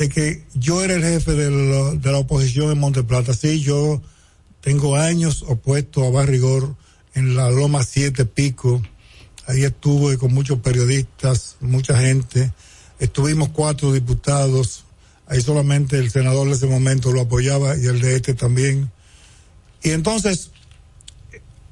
de 0.00 0.08
que 0.08 0.42
yo 0.54 0.82
era 0.82 0.94
el 0.94 1.02
jefe 1.02 1.32
de 1.32 1.50
la, 1.50 1.90
de 1.90 2.10
la 2.10 2.16
oposición 2.16 2.72
en 2.72 2.78
Monteplata. 2.78 3.34
Sí, 3.34 3.60
yo 3.60 4.00
tengo 4.62 4.96
años 4.96 5.44
opuesto 5.46 6.06
a 6.06 6.10
Barrigor 6.10 6.74
en 7.12 7.36
la 7.36 7.50
Loma 7.50 7.84
7 7.84 8.24
Pico. 8.24 8.80
Ahí 9.46 9.62
estuve 9.62 10.16
con 10.16 10.32
muchos 10.32 10.60
periodistas, 10.60 11.56
mucha 11.60 11.98
gente. 11.98 12.50
Estuvimos 12.98 13.50
cuatro 13.50 13.92
diputados. 13.92 14.84
Ahí 15.26 15.42
solamente 15.42 15.98
el 15.98 16.10
senador 16.10 16.48
de 16.48 16.54
ese 16.54 16.66
momento 16.66 17.12
lo 17.12 17.20
apoyaba 17.20 17.76
y 17.76 17.84
el 17.84 18.00
de 18.00 18.16
este 18.16 18.32
también. 18.32 18.90
Y 19.82 19.90
entonces 19.90 20.50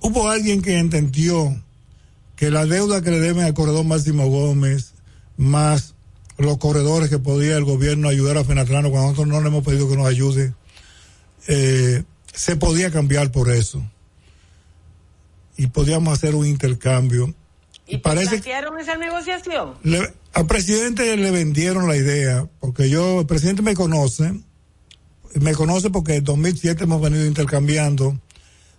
hubo 0.00 0.28
alguien 0.28 0.60
que 0.60 0.76
entendió 0.76 1.58
que 2.36 2.50
la 2.50 2.66
deuda 2.66 3.00
que 3.00 3.10
le 3.10 3.20
deben 3.20 3.46
al 3.46 3.54
corredor 3.54 3.86
Máximo 3.86 4.28
Gómez, 4.28 4.92
más 5.38 5.94
los 6.38 6.58
corredores 6.58 7.10
que 7.10 7.18
podía 7.18 7.56
el 7.56 7.64
gobierno 7.64 8.08
ayudar 8.08 8.38
a 8.38 8.44
Fenatrano 8.44 8.90
cuando 8.90 9.08
nosotros 9.10 9.28
no 9.28 9.40
le 9.40 9.48
hemos 9.48 9.64
pedido 9.64 9.88
que 9.88 9.96
nos 9.96 10.06
ayude, 10.06 10.54
eh, 11.48 12.02
se 12.32 12.56
podía 12.56 12.90
cambiar 12.90 13.32
por 13.32 13.50
eso. 13.50 13.82
Y 15.56 15.66
podíamos 15.68 16.12
hacer 16.16 16.34
un 16.34 16.46
intercambio. 16.46 17.34
¿Y 17.86 17.98
parece 17.98 18.40
que 18.40 18.52
esa 18.52 18.96
negociación? 18.96 19.74
le- 19.82 20.12
al 20.34 20.46
presidente 20.46 21.16
le 21.16 21.30
vendieron 21.30 21.88
la 21.88 21.96
idea, 21.96 22.46
porque 22.60 22.88
yo, 22.88 23.20
el 23.20 23.26
presidente 23.26 23.62
me 23.62 23.74
conoce, 23.74 24.34
me 25.34 25.52
conoce 25.54 25.90
porque 25.90 26.16
en 26.16 26.24
2007 26.24 26.84
hemos 26.84 27.00
venido 27.02 27.26
intercambiando 27.26 28.20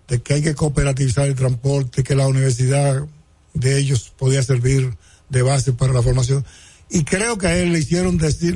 de 0.07 0.22
que 0.22 0.36
hay 0.36 0.41
que 0.41 0.56
cooperativizar 0.56 1.26
el 1.27 1.36
transporte, 1.36 2.03
que 2.03 2.15
la 2.15 2.27
universidad 2.27 3.03
de 3.53 3.77
ellos 3.77 4.14
podía 4.18 4.41
servir 4.44 4.95
de 5.30 5.41
base 5.41 5.73
para 5.73 5.91
la 5.91 6.02
formación. 6.02 6.45
Y 6.89 7.03
creo 7.03 7.37
que 7.37 7.47
a 7.47 7.57
él 7.57 7.71
le 7.71 7.79
hicieron 7.79 8.17
decir, 8.17 8.55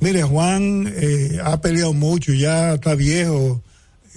mire, 0.00 0.22
Juan 0.22 0.92
eh, 0.94 1.38
ha 1.42 1.60
peleado 1.60 1.92
mucho, 1.92 2.32
ya 2.32 2.74
está 2.74 2.94
viejo. 2.94 3.62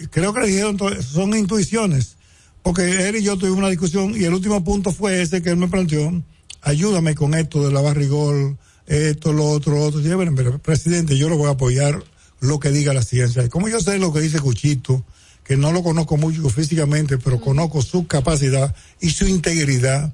Creo 0.09 0.33
que 0.33 0.41
le 0.41 0.47
dijeron, 0.47 0.77
son 1.01 1.35
intuiciones. 1.35 2.17
Porque 2.63 3.07
él 3.07 3.15
y 3.15 3.23
yo 3.23 3.37
tuvimos 3.37 3.59
una 3.59 3.69
discusión 3.69 4.13
y 4.15 4.23
el 4.25 4.33
último 4.33 4.63
punto 4.63 4.91
fue 4.91 5.21
ese 5.21 5.41
que 5.41 5.49
él 5.49 5.57
me 5.57 5.67
planteó. 5.67 6.21
Ayúdame 6.61 7.15
con 7.15 7.33
esto 7.33 7.65
de 7.65 7.73
la 7.73 7.81
barrigol, 7.81 8.57
esto, 8.85 9.33
lo 9.33 9.45
otro, 9.49 9.73
lo 9.73 9.83
otro. 9.83 9.99
Y 9.99 10.03
yo, 10.03 10.15
bueno, 10.15 10.33
pero, 10.35 10.59
presidente, 10.59 11.17
yo 11.17 11.27
lo 11.27 11.37
voy 11.37 11.47
a 11.47 11.51
apoyar 11.51 12.03
lo 12.39 12.59
que 12.59 12.69
diga 12.69 12.93
la 12.93 13.01
ciencia. 13.01 13.47
Como 13.49 13.67
yo 13.67 13.79
sé 13.79 13.97
lo 13.97 14.13
que 14.13 14.21
dice 14.21 14.39
Cuchito, 14.39 15.03
que 15.43 15.57
no 15.57 15.71
lo 15.71 15.81
conozco 15.81 16.17
mucho 16.17 16.49
físicamente, 16.49 17.17
pero 17.17 17.41
conozco 17.41 17.81
su 17.81 18.05
capacidad 18.05 18.75
y 18.99 19.09
su 19.09 19.27
integridad. 19.27 20.13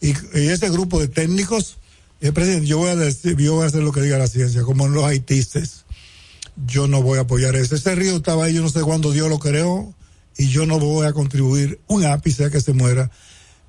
Y, 0.00 0.10
y 0.10 0.48
ese 0.48 0.70
grupo 0.70 1.00
de 1.00 1.08
técnicos, 1.08 1.78
el 2.20 2.32
presidente, 2.34 2.66
yo 2.66 2.78
voy 2.78 2.90
a 2.90 2.96
decir, 2.96 3.36
yo 3.36 3.54
voy 3.54 3.64
a 3.64 3.66
hacer 3.68 3.82
lo 3.82 3.92
que 3.92 4.02
diga 4.02 4.18
la 4.18 4.26
ciencia, 4.26 4.62
como 4.62 4.86
en 4.86 4.92
los 4.92 5.04
haitistas. 5.04 5.86
Yo 6.66 6.86
no 6.86 7.02
voy 7.02 7.18
a 7.18 7.22
apoyar 7.22 7.56
eso. 7.56 7.74
Ese 7.74 7.94
río 7.94 8.16
estaba 8.16 8.44
ahí, 8.44 8.54
yo 8.54 8.62
no 8.62 8.68
sé 8.68 8.82
cuándo 8.82 9.12
Dios 9.12 9.30
lo 9.30 9.38
creó, 9.38 9.94
y 10.36 10.48
yo 10.48 10.66
no 10.66 10.78
voy 10.78 11.06
a 11.06 11.12
contribuir 11.12 11.80
un 11.86 12.04
ápice 12.04 12.44
a 12.44 12.50
que 12.50 12.60
se 12.60 12.74
muera. 12.74 13.10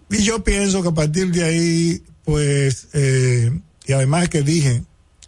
Y 0.10 0.24
yo 0.24 0.44
pienso 0.44 0.82
que 0.82 0.90
a 0.90 0.94
partir 0.94 1.32
de 1.32 1.44
ahí, 1.44 2.04
pues, 2.26 2.90
eh, 2.94 3.58
y 3.86 3.94
además 3.94 4.28
que 4.28 4.42
dije 4.42 4.84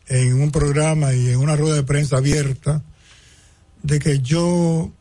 en 0.07 0.41
un 0.41 0.51
programa 0.51 1.13
y 1.13 1.29
en 1.29 1.37
una 1.37 1.55
rueda 1.55 1.75
de 1.75 1.83
prensa 1.83 2.17
abierta, 2.17 2.83
de 3.83 3.99
que 3.99 4.19
yo, 4.19 4.91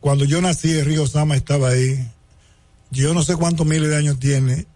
cuando 0.00 0.24
yo 0.24 0.40
nací, 0.40 0.70
el 0.72 0.84
río 0.84 1.06
Sama 1.06 1.36
estaba 1.36 1.68
ahí. 1.68 2.10
Yo 2.90 3.14
no 3.14 3.22
sé 3.22 3.36
cuántos 3.36 3.66
miles 3.66 3.88
de 3.88 3.96
años 3.96 4.18
tiene 4.18 4.66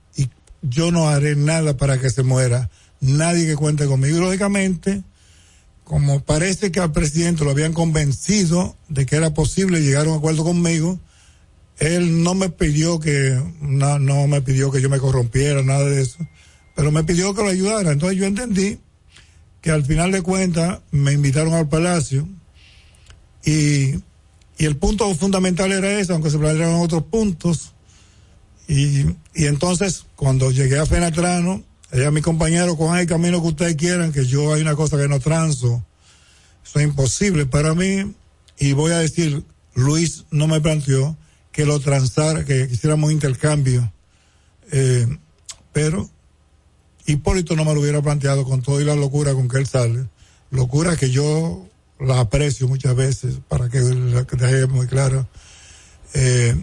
yo 0.68 0.90
no 0.90 1.08
haré 1.08 1.36
nada 1.36 1.76
para 1.76 2.00
que 2.00 2.10
se 2.10 2.22
muera. 2.22 2.70
Nadie 3.00 3.46
que 3.46 3.56
cuente 3.56 3.86
conmigo. 3.86 4.16
Y 4.16 4.20
lógicamente, 4.20 5.02
como 5.84 6.20
parece 6.20 6.72
que 6.72 6.80
al 6.80 6.92
presidente 6.92 7.44
lo 7.44 7.50
habían 7.50 7.74
convencido 7.74 8.76
de 8.88 9.04
que 9.04 9.16
era 9.16 9.34
posible 9.34 9.82
llegar 9.82 10.06
a 10.06 10.10
un 10.10 10.18
acuerdo 10.18 10.42
conmigo, 10.42 10.98
él 11.78 12.22
no 12.22 12.34
me 12.34 12.48
pidió 12.48 12.98
que, 12.98 13.38
no, 13.60 13.98
no 13.98 14.26
me 14.26 14.40
pidió 14.40 14.70
que 14.70 14.80
yo 14.80 14.88
me 14.88 14.98
corrompiera, 14.98 15.62
nada 15.62 15.84
de 15.84 16.00
eso, 16.00 16.18
pero 16.74 16.90
me 16.90 17.04
pidió 17.04 17.34
que 17.34 17.42
lo 17.42 17.48
ayudara. 17.48 17.92
Entonces 17.92 18.18
yo 18.18 18.24
entendí 18.24 18.78
que 19.60 19.70
al 19.70 19.84
final 19.84 20.12
de 20.12 20.22
cuentas 20.22 20.80
me 20.90 21.12
invitaron 21.12 21.54
al 21.54 21.68
palacio 21.68 22.26
y, 23.44 23.96
y 24.56 24.64
el 24.64 24.76
punto 24.76 25.12
fundamental 25.14 25.72
era 25.72 25.98
ese, 25.98 26.12
aunque 26.12 26.30
se 26.30 26.38
plantearon 26.38 26.80
otros 26.80 27.04
puntos. 27.04 27.73
Y, 28.66 29.06
y 29.34 29.46
entonces, 29.46 30.06
cuando 30.16 30.50
llegué 30.50 30.78
a 30.78 30.86
Fenatrano, 30.86 31.62
ella, 31.94 32.10
mi 32.10 32.22
compañero, 32.22 32.76
cojan 32.76 32.98
el 32.98 33.06
camino 33.06 33.40
que 33.40 33.48
ustedes 33.48 33.76
quieran, 33.76 34.12
que 34.12 34.26
yo 34.26 34.52
hay 34.52 34.62
una 34.62 34.74
cosa 34.74 34.96
que 34.96 35.06
no 35.06 35.20
transo. 35.20 35.84
Eso 36.64 36.78
es 36.80 36.84
imposible 36.84 37.46
para 37.46 37.72
mí. 37.74 38.14
Y 38.58 38.72
voy 38.72 38.90
a 38.90 38.98
decir, 38.98 39.44
Luis 39.74 40.24
no 40.30 40.48
me 40.48 40.60
planteó 40.60 41.16
que 41.52 41.64
lo 41.64 41.78
transara, 41.78 42.44
que 42.44 42.68
hiciéramos 42.70 43.12
intercambio. 43.12 43.92
Eh, 44.72 45.06
pero 45.72 46.10
Hipólito 47.06 47.54
no 47.54 47.64
me 47.64 47.74
lo 47.74 47.80
hubiera 47.80 48.02
planteado 48.02 48.44
con 48.44 48.62
toda 48.62 48.82
la 48.82 48.96
locura 48.96 49.34
con 49.34 49.48
que 49.48 49.58
él 49.58 49.66
sale. 49.66 50.08
Locura 50.50 50.96
que 50.96 51.10
yo 51.10 51.68
la 52.00 52.18
aprecio 52.18 52.66
muchas 52.66 52.96
veces, 52.96 53.36
para 53.46 53.68
que 53.68 53.78
la 53.80 54.24
deje 54.24 54.66
muy 54.66 54.88
claro. 54.88 55.28
Eh, 56.14 56.56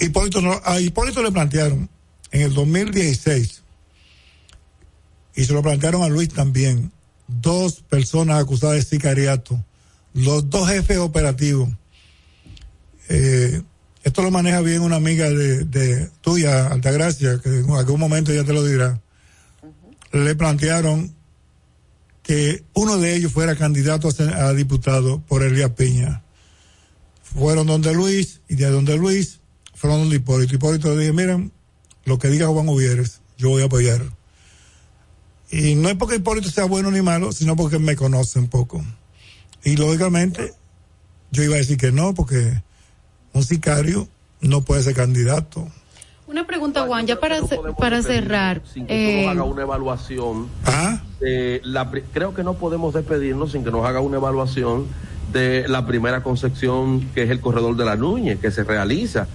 Hipólito 0.00 0.40
no- 0.40 0.60
a 0.64 0.80
Hipólito 0.80 1.22
le 1.22 1.32
plantearon 1.32 1.88
en 2.30 2.42
el 2.42 2.54
2016, 2.54 3.62
y 5.34 5.44
se 5.44 5.52
lo 5.52 5.62
plantearon 5.62 6.02
a 6.02 6.08
Luis 6.08 6.28
también, 6.30 6.92
dos 7.26 7.80
personas 7.88 8.40
acusadas 8.42 8.76
de 8.76 8.82
sicariato, 8.82 9.62
los 10.14 10.48
dos 10.50 10.68
jefes 10.68 10.98
operativos. 10.98 11.68
Eh, 13.08 13.62
esto 14.04 14.22
lo 14.22 14.30
maneja 14.30 14.60
bien 14.60 14.82
una 14.82 14.96
amiga 14.96 15.28
de, 15.30 15.64
de 15.64 16.08
tuya, 16.20 16.66
Altagracia, 16.68 17.40
que 17.40 17.48
en 17.60 17.70
algún 17.70 18.00
momento 18.00 18.32
ya 18.32 18.44
te 18.44 18.52
lo 18.52 18.64
dirá. 18.64 19.00
Le 20.12 20.34
plantearon 20.34 21.14
que 22.22 22.64
uno 22.74 22.98
de 22.98 23.14
ellos 23.16 23.32
fuera 23.32 23.56
candidato 23.56 24.08
a, 24.34 24.52
diputado 24.52 25.20
por 25.22 25.42
Elías 25.42 25.70
Piña. 25.70 26.22
Fueron 27.22 27.66
donde 27.66 27.92
Luis 27.94 28.40
y 28.48 28.54
de 28.56 28.66
donde 28.70 28.96
Luis 28.96 29.37
fueron 29.78 30.00
donde 30.00 30.16
Hipólito. 30.16 30.54
Hipólito 30.54 30.90
le 30.94 31.00
dije, 31.00 31.12
miren, 31.12 31.52
lo 32.04 32.18
que 32.18 32.28
diga 32.28 32.46
Juan 32.48 32.68
Uvieres, 32.68 33.20
yo 33.36 33.50
voy 33.50 33.62
a 33.62 33.66
apoyar. 33.66 34.02
Y 35.50 35.74
no 35.76 35.88
es 35.88 35.94
porque 35.96 36.16
Hipólito 36.16 36.50
sea 36.50 36.64
bueno 36.66 36.90
ni 36.90 37.00
malo, 37.00 37.32
sino 37.32 37.56
porque 37.56 37.78
me 37.78 37.96
conoce 37.96 38.38
un 38.38 38.48
poco. 38.48 38.84
Y 39.64 39.76
lógicamente, 39.76 40.52
yo 41.30 41.42
iba 41.42 41.54
a 41.54 41.58
decir 41.58 41.78
que 41.78 41.90
no, 41.92 42.14
porque 42.14 42.62
un 43.32 43.42
sicario 43.44 44.08
no 44.40 44.62
puede 44.62 44.82
ser 44.82 44.94
candidato. 44.94 45.66
Una 46.26 46.46
pregunta, 46.46 46.82
Juan, 46.86 47.06
ya 47.06 47.18
para, 47.18 47.40
para 47.78 48.02
cerrar. 48.02 48.60
sin 48.70 48.86
que 48.86 49.22
eh, 49.22 49.22
nos 49.26 49.32
haga 49.32 49.44
una 49.44 49.62
evaluación. 49.62 50.48
¿Ah? 50.66 51.02
de 51.20 51.60
la 51.64 51.90
pri- 51.90 52.04
creo 52.12 52.32
que 52.34 52.44
no 52.44 52.54
podemos 52.54 52.94
despedirnos 52.94 53.50
sin 53.52 53.64
que 53.64 53.72
nos 53.72 53.84
haga 53.84 54.00
una 54.00 54.18
evaluación 54.18 54.86
de 55.32 55.66
la 55.66 55.84
primera 55.86 56.22
concepción 56.22 57.00
que 57.12 57.24
es 57.24 57.30
el 57.30 57.40
corredor 57.40 57.74
de 57.76 57.84
la 57.84 57.96
Núñez, 57.96 58.38
que 58.38 58.50
se 58.52 58.62
realiza. 58.62 59.26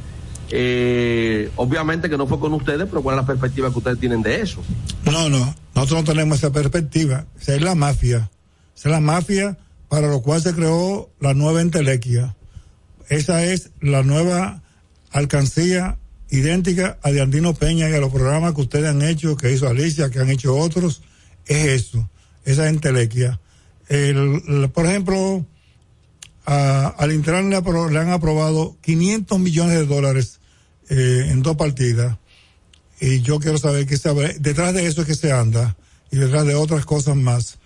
Eh, 0.55 1.49
obviamente 1.55 2.11
que 2.11 2.15
no 2.15 2.27
fue 2.27 2.39
con 2.39 2.53
ustedes, 2.53 2.87
pero 2.87 3.01
¿cuál 3.01 3.15
es 3.15 3.23
la 3.23 3.25
perspectiva 3.25 3.71
que 3.71 3.77
ustedes 3.79 3.99
tienen 3.99 4.21
de 4.21 4.39
eso? 4.41 4.61
No, 5.03 5.27
no, 5.27 5.55
nosotros 5.73 6.01
no 6.01 6.03
tenemos 6.03 6.37
esa 6.37 6.51
perspectiva. 6.51 7.25
Esa 7.41 7.55
es 7.55 7.63
la 7.63 7.73
mafia. 7.73 8.29
Esa 8.75 8.89
es 8.89 8.91
la 8.91 8.99
mafia 8.99 9.57
para 9.89 10.09
lo 10.09 10.21
cual 10.21 10.43
se 10.43 10.53
creó 10.53 11.09
la 11.19 11.33
nueva 11.33 11.61
entelequia. 11.61 12.35
Esa 13.09 13.43
es 13.43 13.71
la 13.81 14.03
nueva 14.03 14.61
alcancía 15.11 15.97
idéntica 16.29 16.99
a 17.01 17.11
de 17.11 17.21
Andino 17.23 17.55
Peña 17.55 17.89
y 17.89 17.93
a 17.93 17.99
los 17.99 18.13
programas 18.13 18.53
que 18.53 18.61
ustedes 18.61 18.85
han 18.85 19.01
hecho, 19.01 19.35
que 19.35 19.51
hizo 19.51 19.67
Alicia, 19.67 20.11
que 20.11 20.19
han 20.19 20.29
hecho 20.29 20.55
otros. 20.55 21.01
Es 21.47 21.65
eso, 21.65 22.07
esa 22.45 22.69
entelequia. 22.69 23.39
El, 23.89 24.69
por 24.71 24.85
ejemplo, 24.85 25.43
al 26.45 27.11
Intran 27.11 27.49
le, 27.49 27.59
le 27.59 27.99
han 27.99 28.09
aprobado 28.11 28.77
500 28.81 29.39
millones 29.39 29.79
de 29.79 29.85
dólares 29.87 30.41
eh, 30.89 31.27
en 31.29 31.41
dos 31.43 31.55
partidas. 31.55 32.17
Y 32.99 33.21
yo 33.21 33.39
quiero 33.39 33.57
saber 33.57 33.85
qué 33.85 33.97
sabe 33.97 34.35
detrás 34.39 34.73
de 34.73 34.85
eso 34.87 35.01
es 35.01 35.07
que 35.07 35.15
se 35.15 35.31
anda 35.31 35.75
y 36.11 36.17
detrás 36.17 36.45
de 36.45 36.55
otras 36.55 36.85
cosas 36.85 37.15
más. 37.15 37.57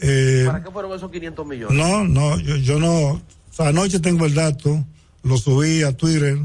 Eh, 0.00 0.44
¿Para 0.46 0.62
qué 0.62 0.70
fueron 0.70 0.92
esos 0.96 1.10
500 1.10 1.46
millones? 1.46 1.76
no 1.76 2.04
no 2.04 2.38
yo, 2.40 2.56
yo 2.56 2.78
no 2.80 2.92
o 3.10 3.22
sea, 3.50 3.68
anoche 3.68 4.00
tengo 4.00 4.26
el 4.26 4.34
dato 4.34 4.84
lo 5.22 5.36
subí 5.36 5.82
a 5.84 5.96
Twitter 5.96 6.38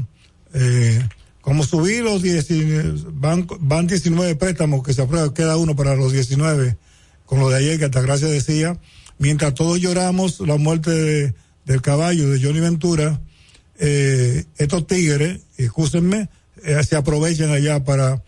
eh, 0.54 1.08
como 1.40 1.64
subí 1.64 1.98
los 1.98 2.22
19 2.22 3.04
van, 3.14 3.46
van 3.60 3.86
19 3.88 4.36
préstamos 4.36 4.84
que 4.84 4.92
se 4.92 5.02
aprueban 5.02 5.30
queda 5.34 5.56
uno 5.56 5.74
para 5.74 5.96
los 5.96 6.12
19 6.12 6.76
con 7.24 7.40
lo 7.40 7.48
de 7.48 7.56
ayer 7.56 7.78
que 7.78 7.86
Altagracia 7.86 8.28
decía 8.28 8.78
mientras 9.18 9.54
todos 9.54 9.80
lloramos 9.80 10.38
la 10.40 10.56
muerte 10.56 10.90
de- 10.92 11.34
del 11.64 11.82
caballo 11.82 12.28
de 12.30 12.40
Johnny 12.40 12.60
Ventura 12.60 13.20
eh, 13.78 14.44
estos 14.56 14.86
tigres 14.86 15.40
excúsenme 15.56 16.28
eh, 16.64 16.82
se 16.84 16.96
aprovechan 16.96 17.50
allá 17.50 17.84
para 17.84 18.22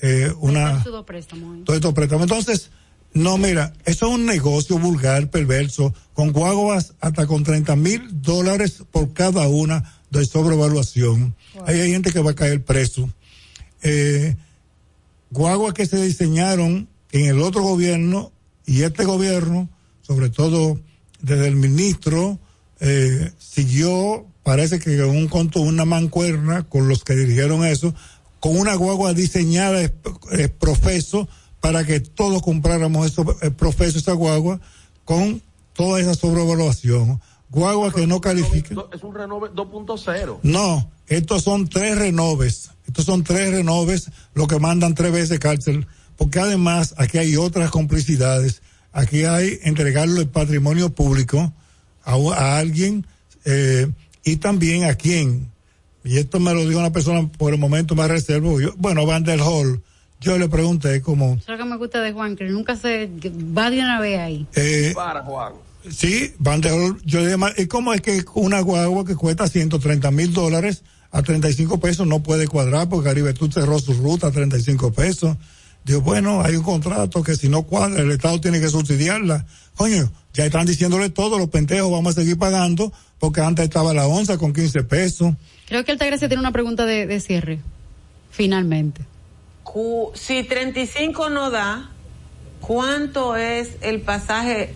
eh, 0.00 0.32
una 0.40 0.78
¿eh? 0.78 0.82
todos 0.84 1.76
estos 1.76 1.94
préstamos. 1.94 2.24
Entonces, 2.24 2.70
no, 3.14 3.38
mira, 3.38 3.72
eso 3.84 4.08
es 4.08 4.14
un 4.14 4.26
negocio 4.26 4.78
vulgar, 4.78 5.30
perverso, 5.30 5.94
con 6.14 6.32
guaguas 6.32 6.94
hasta 7.00 7.26
con 7.26 7.44
30 7.44 7.76
mil 7.76 8.22
dólares 8.22 8.82
por 8.90 9.12
cada 9.12 9.46
una 9.48 9.94
de 10.10 10.24
sobrevaluación. 10.24 11.36
Ahí 11.66 11.80
hay 11.80 11.92
gente 11.92 12.12
que 12.12 12.20
va 12.20 12.32
a 12.32 12.34
caer 12.34 12.64
preso. 12.64 13.08
Eh, 13.82 14.36
guaguas 15.30 15.74
que 15.74 15.86
se 15.86 16.02
diseñaron 16.02 16.88
en 17.12 17.26
el 17.26 17.40
otro 17.40 17.62
gobierno 17.62 18.32
y 18.66 18.82
este 18.82 19.04
gobierno, 19.04 19.68
sobre 20.02 20.30
todo 20.30 20.80
desde 21.20 21.46
el 21.46 21.56
ministro, 21.56 22.40
eh, 22.80 23.32
siguió, 23.38 24.26
parece 24.44 24.78
que 24.78 25.02
un 25.02 25.26
conto, 25.26 25.60
una 25.60 25.84
mancuerna 25.84 26.62
con 26.62 26.86
los 26.88 27.02
que 27.02 27.16
dirigieron 27.16 27.64
eso, 27.64 27.92
con 28.38 28.56
una 28.56 28.74
guagua 28.74 29.14
diseñada 29.14 29.80
es, 29.80 29.92
es 30.32 30.50
profeso 30.50 31.26
para 31.60 31.84
que 31.84 31.98
todos 31.98 32.42
compráramos 32.42 33.06
eso, 33.06 33.24
eh, 33.40 33.50
profeso 33.50 33.98
esa 33.98 34.12
guagua 34.12 34.60
con 35.04 35.42
toda 35.72 35.98
esa 35.98 36.14
sobrevaluación. 36.14 37.20
Guagua 37.48 37.92
que 37.92 38.06
no 38.06 38.20
califican. 38.20 38.78
Es 38.92 39.02
un 39.02 39.14
renove 39.14 39.50
2.0. 39.50 40.40
No, 40.42 40.90
estos 41.06 41.42
son 41.42 41.68
tres 41.68 41.96
renoves. 41.96 42.70
Estos 42.86 43.06
son 43.06 43.24
tres 43.24 43.50
renoves, 43.50 44.10
lo 44.34 44.46
que 44.46 44.58
mandan 44.58 44.94
tres 44.94 45.10
veces 45.10 45.38
cárcel. 45.38 45.86
Porque 46.16 46.38
además 46.38 46.94
aquí 46.98 47.16
hay 47.16 47.36
otras 47.36 47.70
complicidades. 47.70 48.60
Aquí 48.92 49.24
hay 49.24 49.58
entregarlo 49.62 50.20
el 50.20 50.28
patrimonio 50.28 50.90
público 50.90 51.52
a, 52.04 52.12
a 52.12 52.58
alguien 52.58 53.06
eh, 53.44 53.90
y 54.24 54.36
también 54.36 54.84
a 54.84 54.94
quién. 54.94 55.50
Y 56.04 56.18
esto 56.18 56.38
me 56.40 56.52
lo 56.52 56.66
dijo 56.66 56.78
una 56.80 56.92
persona 56.92 57.26
por 57.38 57.52
el 57.54 57.58
momento 57.60 57.94
más 57.94 58.08
reservo. 58.08 58.60
Yo, 58.60 58.74
bueno, 58.76 59.06
Van 59.06 59.24
der 59.24 59.40
Hall. 59.40 59.82
Yo 60.20 60.38
le 60.38 60.48
pregunté 60.48 61.02
como, 61.02 61.34
Eso 61.34 61.56
que 61.56 61.64
me 61.64 61.76
gusta 61.76 62.00
de 62.00 62.12
Juan, 62.12 62.34
que 62.36 62.44
nunca 62.44 62.76
se 62.76 63.10
va 63.56 63.70
de 63.70 63.78
una 63.80 64.00
vez 64.00 64.18
ahí. 64.18 64.46
eh, 64.54 64.92
Para, 64.94 65.22
Juan. 65.22 65.52
Sí, 65.90 66.32
Van 66.38 66.62
der 66.62 66.72
Hol, 66.72 66.98
yo 67.04 67.20
le 67.20 67.26
dije, 67.36 67.62
¿y 67.62 67.66
cómo 67.66 67.92
es 67.92 68.00
que 68.00 68.24
una 68.34 68.60
guagua 68.60 69.04
que 69.04 69.16
cuesta 69.16 69.46
130 69.48 70.10
mil 70.12 70.32
dólares 70.32 70.82
a 71.10 71.22
35 71.22 71.78
pesos 71.78 72.06
no 72.06 72.22
puede 72.22 72.48
cuadrar 72.48 72.88
porque 72.88 73.08
Caribe 73.10 73.34
tú 73.34 73.50
cerró 73.52 73.78
su 73.78 73.92
ruta 73.92 74.28
a 74.28 74.30
35 74.30 74.92
pesos? 74.92 75.36
Digo, 75.84 76.00
bueno, 76.00 76.40
hay 76.42 76.56
un 76.56 76.62
contrato 76.62 77.22
que 77.22 77.36
si 77.36 77.50
no 77.50 77.64
cuadra 77.64 78.00
el 78.00 78.10
Estado 78.10 78.40
tiene 78.40 78.60
que 78.60 78.68
subsidiarla. 78.70 79.44
Coño, 79.76 80.10
ya 80.32 80.46
están 80.46 80.64
diciéndole 80.64 81.10
todo, 81.10 81.38
los 81.38 81.50
pentejos 81.50 81.90
vamos 81.92 82.16
a 82.16 82.20
seguir 82.20 82.38
pagando 82.38 82.90
porque 83.18 83.40
antes 83.40 83.64
estaba 83.64 83.94
la 83.94 84.06
onza 84.06 84.38
con 84.38 84.52
15 84.52 84.84
pesos. 84.84 85.34
Creo 85.66 85.84
que 85.84 85.92
Altagracia 85.92 86.28
tiene 86.28 86.40
una 86.40 86.52
pregunta 86.52 86.84
de, 86.86 87.06
de 87.06 87.20
cierre. 87.20 87.60
Finalmente. 88.30 89.02
Cu- 89.62 90.10
Si 90.14 90.42
35 90.44 91.30
no 91.30 91.50
da, 91.50 91.90
¿cuánto 92.60 93.36
es 93.36 93.70
el 93.80 94.00
pasaje 94.02 94.74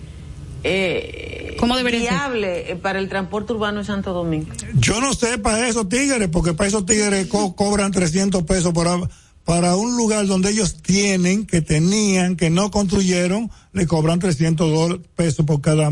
eh, 0.64 1.56
¿Cómo 1.58 1.76
debería 1.76 2.00
ser? 2.00 2.10
viable 2.10 2.72
eh, 2.72 2.76
para 2.76 2.98
el 2.98 3.08
transporte 3.08 3.52
urbano 3.52 3.78
de 3.80 3.84
Santo 3.84 4.12
Domingo? 4.12 4.48
Yo 4.74 5.00
no 5.00 5.12
sé 5.14 5.38
para 5.38 5.68
esos 5.68 5.88
tigres, 5.88 6.28
porque 6.28 6.54
para 6.54 6.68
esos 6.68 6.86
tigres 6.86 7.26
co- 7.26 7.54
cobran 7.54 7.92
300 7.92 8.42
pesos 8.44 8.72
para, 8.72 8.98
para 9.44 9.76
un 9.76 9.96
lugar 9.96 10.26
donde 10.26 10.50
ellos 10.50 10.80
tienen, 10.82 11.46
que 11.46 11.60
tenían, 11.60 12.36
que 12.36 12.50
no 12.50 12.70
construyeron, 12.70 13.50
le 13.72 13.86
cobran 13.86 14.18
300 14.18 14.68
dol- 14.70 15.02
pesos 15.16 15.44
por 15.46 15.60
cada, 15.60 15.90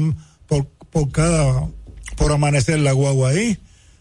por, 0.49 0.67
por 0.91 1.11
cada, 1.13 1.69
por 2.17 2.33
amanecer 2.33 2.79
la 2.81 2.93
guagua 2.93 3.31
ahí. 3.31 3.59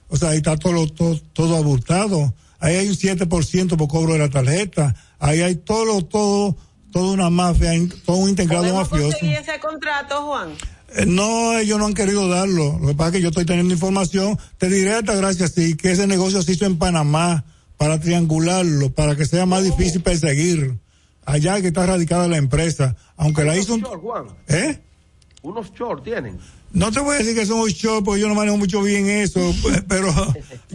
O 0.09 0.17
sea, 0.17 0.29
ahí 0.29 0.37
está 0.37 0.55
todo, 0.57 0.73
lo- 0.73 0.87
todo, 0.91 1.19
todo 1.33 1.55
abultado. 1.57 2.33
Ahí 2.59 2.75
hay 2.75 2.87
un 2.87 2.95
7% 2.95 3.75
por 3.77 3.87
cobro 3.87 4.13
de 4.13 4.19
la 4.19 4.29
tarjeta. 4.29 4.95
Ahí 5.19 5.41
hay 5.41 5.55
todo, 5.55 6.03
todo, 6.03 6.55
toda 6.91 7.11
una 7.11 7.29
mafia, 7.29 7.71
todo 8.05 8.17
un 8.17 8.29
integrado 8.29 8.63
¿Podemos 8.63 8.89
mafioso. 8.91 9.11
conseguir 9.11 9.37
ese 9.37 9.59
contrato, 9.59 10.23
Juan? 10.25 10.49
Eh, 10.95 11.05
No, 11.05 11.57
ellos 11.57 11.77
no 11.77 11.85
han 11.87 11.93
querido 11.93 12.27
darlo. 12.29 12.79
Lo 12.79 12.87
que 12.89 12.95
pasa 12.95 13.09
es 13.09 13.13
que 13.15 13.21
yo 13.21 13.29
estoy 13.29 13.45
teniendo 13.45 13.73
información. 13.73 14.37
Te 14.57 14.69
diré 14.69 14.93
hasta 14.95 15.15
gracias 15.15 15.51
sí 15.53 15.75
que 15.75 15.91
ese 15.91 16.07
negocio 16.07 16.41
se 16.41 16.53
hizo 16.53 16.65
en 16.65 16.77
Panamá 16.77 17.43
para 17.77 17.99
triangularlo, 17.99 18.91
para 18.91 19.15
que 19.17 19.25
sea 19.25 19.45
más 19.45 19.63
difícil 19.63 20.01
perseguir. 20.01 20.77
Allá 21.25 21.59
que 21.59 21.67
está 21.67 21.85
radicada 21.85 22.27
la 22.27 22.37
empresa, 22.37 22.95
aunque 23.17 23.43
la 23.43 23.57
hizo 23.57 23.73
un... 23.73 23.81
Short, 23.81 24.01
Juan. 24.01 24.25
¿Eh? 24.47 24.79
Unos 25.41 25.73
short 25.73 26.03
tienen. 26.03 26.37
No 26.75 26.91
te 26.91 26.99
voy 26.99 27.15
a 27.15 27.19
decir 27.19 27.35
que 27.35 27.45
son 27.45 27.59
un 27.61 27.69
show 27.69 28.03
porque 28.03 28.21
yo 28.21 28.27
no 28.27 28.35
manejo 28.35 28.57
mucho 28.57 28.81
bien 28.83 29.07
eso, 29.09 29.53
pero 29.87 30.13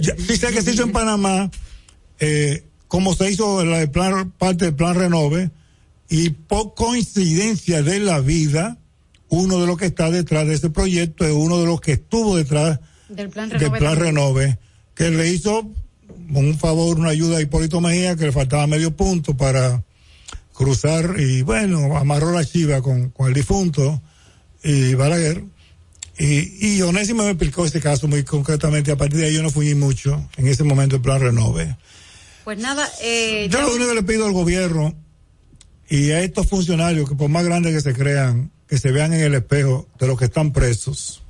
sí 0.01 0.37
sé 0.37 0.49
que 0.53 0.63
se 0.63 0.73
hizo 0.73 0.83
en 0.85 0.93
Panamá, 0.93 1.51
eh, 2.19 2.65
como 2.89 3.15
se 3.15 3.31
hizo 3.31 3.65
la- 3.65 3.87
plan, 3.91 4.31
parte 4.33 4.65
del 4.67 4.75
plan 4.75 4.97
Renove, 4.97 5.51
y 6.09 6.31
por 6.31 6.75
coincidencia 6.75 7.83
de 7.83 8.01
la 8.01 8.21
vida, 8.21 8.79
uno 9.29 9.61
de 9.61 9.67
los 9.67 9.77
que 9.77 9.87
está 9.87 10.11
detrás 10.11 10.47
de 10.49 10.55
ese 10.55 10.71
proyecto 10.71 11.25
es 11.25 11.33
uno 11.33 11.59
de 11.61 11.67
los 11.67 11.81
que 11.81 11.93
estuvo 11.93 12.37
detrás 12.37 12.81
Del 13.09 13.29
plan 13.31 13.49
del 13.49 13.61
Renove 13.61 13.79
plan 13.79 13.95
también. 13.95 14.15
Renove, 14.17 14.59
que 14.95 15.11
le 15.11 15.29
hizo 15.31 15.71
un 16.33 16.59
favor, 16.59 16.99
una 16.99 17.11
ayuda 17.11 17.39
a 17.39 17.43
Hipólito 17.43 17.81
Mejía, 17.81 18.17
que 18.17 18.25
le 18.27 18.33
faltaba 18.33 18.67
medio 18.67 18.97
punto 18.97 19.37
para 19.37 19.85
cruzar 20.53 21.17
y 21.19 21.43
bueno, 21.43 21.97
amarró 21.97 22.33
la 22.33 22.45
chiva 22.45 22.83
con, 22.83 23.11
con 23.11 23.29
el 23.29 23.35
difunto 23.35 24.03
y 24.65 24.95
Balaguer. 24.95 25.45
Y, 26.23 26.75
y 26.77 26.83
Onésimo 26.83 27.23
me 27.25 27.31
explicó 27.31 27.65
este 27.65 27.81
caso 27.81 28.07
muy 28.07 28.25
concretamente. 28.25 28.93
A 28.93 28.97
partir 28.97 29.21
de 29.21 29.27
ahí 29.27 29.35
yo 29.35 29.43
no 29.43 29.49
fui 29.51 29.75
mucho 29.75 30.29
en 30.37 30.49
ese 30.49 30.65
momento 30.65 30.97
el 30.97 31.03
plan 31.03 31.19
Renove. 31.21 31.77
Pues 32.45 32.59
nada, 32.59 32.87
eh, 33.03 33.49
Yo 33.51 33.59
ya- 33.59 33.65
lo 33.65 33.75
único 33.75 33.89
que 33.89 33.95
le 33.95 34.03
pido 34.03 34.27
al 34.27 34.33
gobierno 34.33 34.95
y 35.89 36.11
a 36.11 36.21
estos 36.21 36.47
funcionarios 36.47 37.09
que 37.09 37.15
por 37.17 37.31
más 37.31 37.45
grandes 37.45 37.73
que 37.75 37.81
se 37.81 37.95
crean, 37.99 38.51
que 38.69 38.77
se 38.77 38.91
vean 38.93 39.15
en 39.15 39.21
el 39.23 39.35
espejo 39.35 39.89
de 39.99 40.07
los 40.09 40.19
que 40.19 40.27
están 40.27 40.53
presos, 40.53 41.23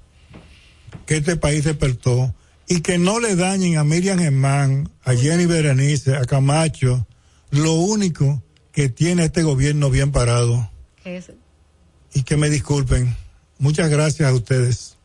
que 1.06 1.18
este 1.18 1.36
país 1.36 1.62
despertó 1.64 2.34
y 2.66 2.80
que 2.80 2.98
no 2.98 3.20
le 3.20 3.36
dañen 3.36 3.78
a 3.78 3.84
Miriam 3.84 4.18
Germán, 4.18 4.90
a 5.04 5.14
Jenny 5.14 5.46
Berenice, 5.46 6.16
a 6.16 6.24
Camacho, 6.24 7.06
lo 7.50 7.74
único 7.74 8.42
que 8.72 8.88
tiene 8.88 9.24
este 9.26 9.42
gobierno 9.44 9.88
bien 9.88 10.10
parado 10.10 10.68
es- 11.04 11.30
y 12.12 12.22
que 12.24 12.36
me 12.36 12.50
disculpen. 12.50 13.14
Muchas 13.60 13.90
gracias 13.90 14.28
a 14.28 14.34
ustedes. 14.34 14.96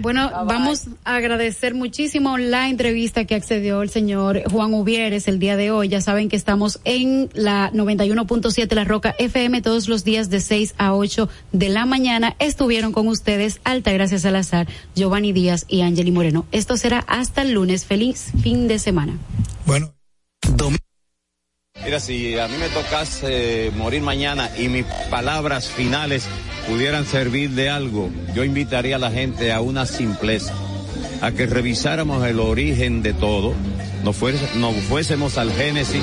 Bueno, 0.00 0.30
vamos 0.46 0.88
a 1.04 1.16
agradecer 1.16 1.74
muchísimo 1.74 2.36
la 2.36 2.68
entrevista 2.68 3.24
que 3.26 3.34
accedió 3.34 3.80
el 3.82 3.90
señor 3.90 4.42
Juan 4.50 4.74
Uvieres 4.74 5.28
el 5.28 5.38
día 5.38 5.56
de 5.56 5.70
hoy. 5.70 5.88
Ya 5.88 6.00
saben 6.00 6.28
que 6.28 6.36
estamos 6.36 6.80
en 6.84 7.30
la 7.32 7.70
91.7 7.72 8.74
La 8.74 8.84
Roca 8.84 9.14
FM 9.18 9.62
todos 9.62 9.88
los 9.88 10.04
días 10.04 10.30
de 10.30 10.40
6 10.40 10.74
a 10.78 10.94
8 10.94 11.28
de 11.52 11.68
la 11.68 11.86
mañana. 11.86 12.34
Estuvieron 12.38 12.92
con 12.92 13.06
ustedes 13.08 13.60
Altagracia 13.64 14.18
Salazar, 14.18 14.66
Giovanni 14.94 15.32
Díaz 15.32 15.64
y 15.68 15.82
Angeli 15.82 16.10
Moreno. 16.10 16.46
Esto 16.50 16.76
será 16.76 17.00
hasta 17.06 17.42
el 17.42 17.52
lunes. 17.52 17.84
Feliz 17.84 18.32
fin 18.42 18.68
de 18.68 18.78
semana. 18.78 19.16
Bueno. 19.66 19.92
Mira, 21.82 22.00
si 22.00 22.38
a 22.38 22.48
mí 22.48 22.56
me 22.56 22.70
tocase 22.70 23.70
morir 23.76 24.00
mañana 24.00 24.48
y 24.56 24.68
mis 24.68 24.86
palabras 25.10 25.68
finales 25.68 26.26
pudieran 26.66 27.04
servir 27.04 27.50
de 27.50 27.68
algo, 27.68 28.08
yo 28.34 28.42
invitaría 28.42 28.96
a 28.96 28.98
la 28.98 29.10
gente 29.10 29.52
a 29.52 29.60
una 29.60 29.84
simpleza, 29.84 30.54
a 31.20 31.32
que 31.32 31.44
revisáramos 31.44 32.24
el 32.26 32.40
origen 32.40 33.02
de 33.02 33.12
todo, 33.12 33.52
nos 34.02 34.16
fuésemos 34.16 35.36
al 35.36 35.52
Génesis 35.52 36.02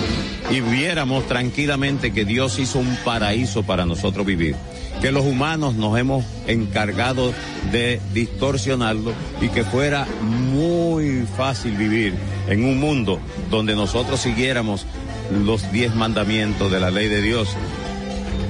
y 0.52 0.60
viéramos 0.60 1.26
tranquilamente 1.28 2.14
que 2.14 2.26
Dios 2.26 2.60
hizo 2.60 2.78
un 2.78 2.98
paraíso 3.04 3.64
para 3.64 3.86
nosotros 3.86 4.24
vivir, 4.24 4.56
que 5.02 5.12
los 5.12 5.26
humanos 5.26 5.74
nos 5.74 5.98
hemos 5.98 6.24
encargado 6.46 7.34
de 7.72 8.00
distorsionarlo 8.14 9.14
y 9.42 9.50
que 9.50 9.64
fuera 9.64 10.06
muy 10.22 11.26
fácil 11.38 11.72
vivir 11.72 12.14
en 12.48 12.66
un 12.66 12.80
mundo 12.80 13.20
donde 13.50 13.76
nosotros 13.76 14.20
siguiéramos 14.20 14.86
los 15.32 15.72
diez 15.72 15.96
mandamientos 15.96 16.72
de 16.72 16.80
la 16.80 16.92
ley 16.92 17.08
de 17.08 17.22
Dios. 17.22 17.50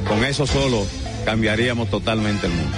Con 0.07 0.23
eso 0.25 0.45
solo 0.45 0.85
cambiaríamos 1.25 1.89
totalmente 1.89 2.47
el 2.47 2.53
mundo. 2.53 2.77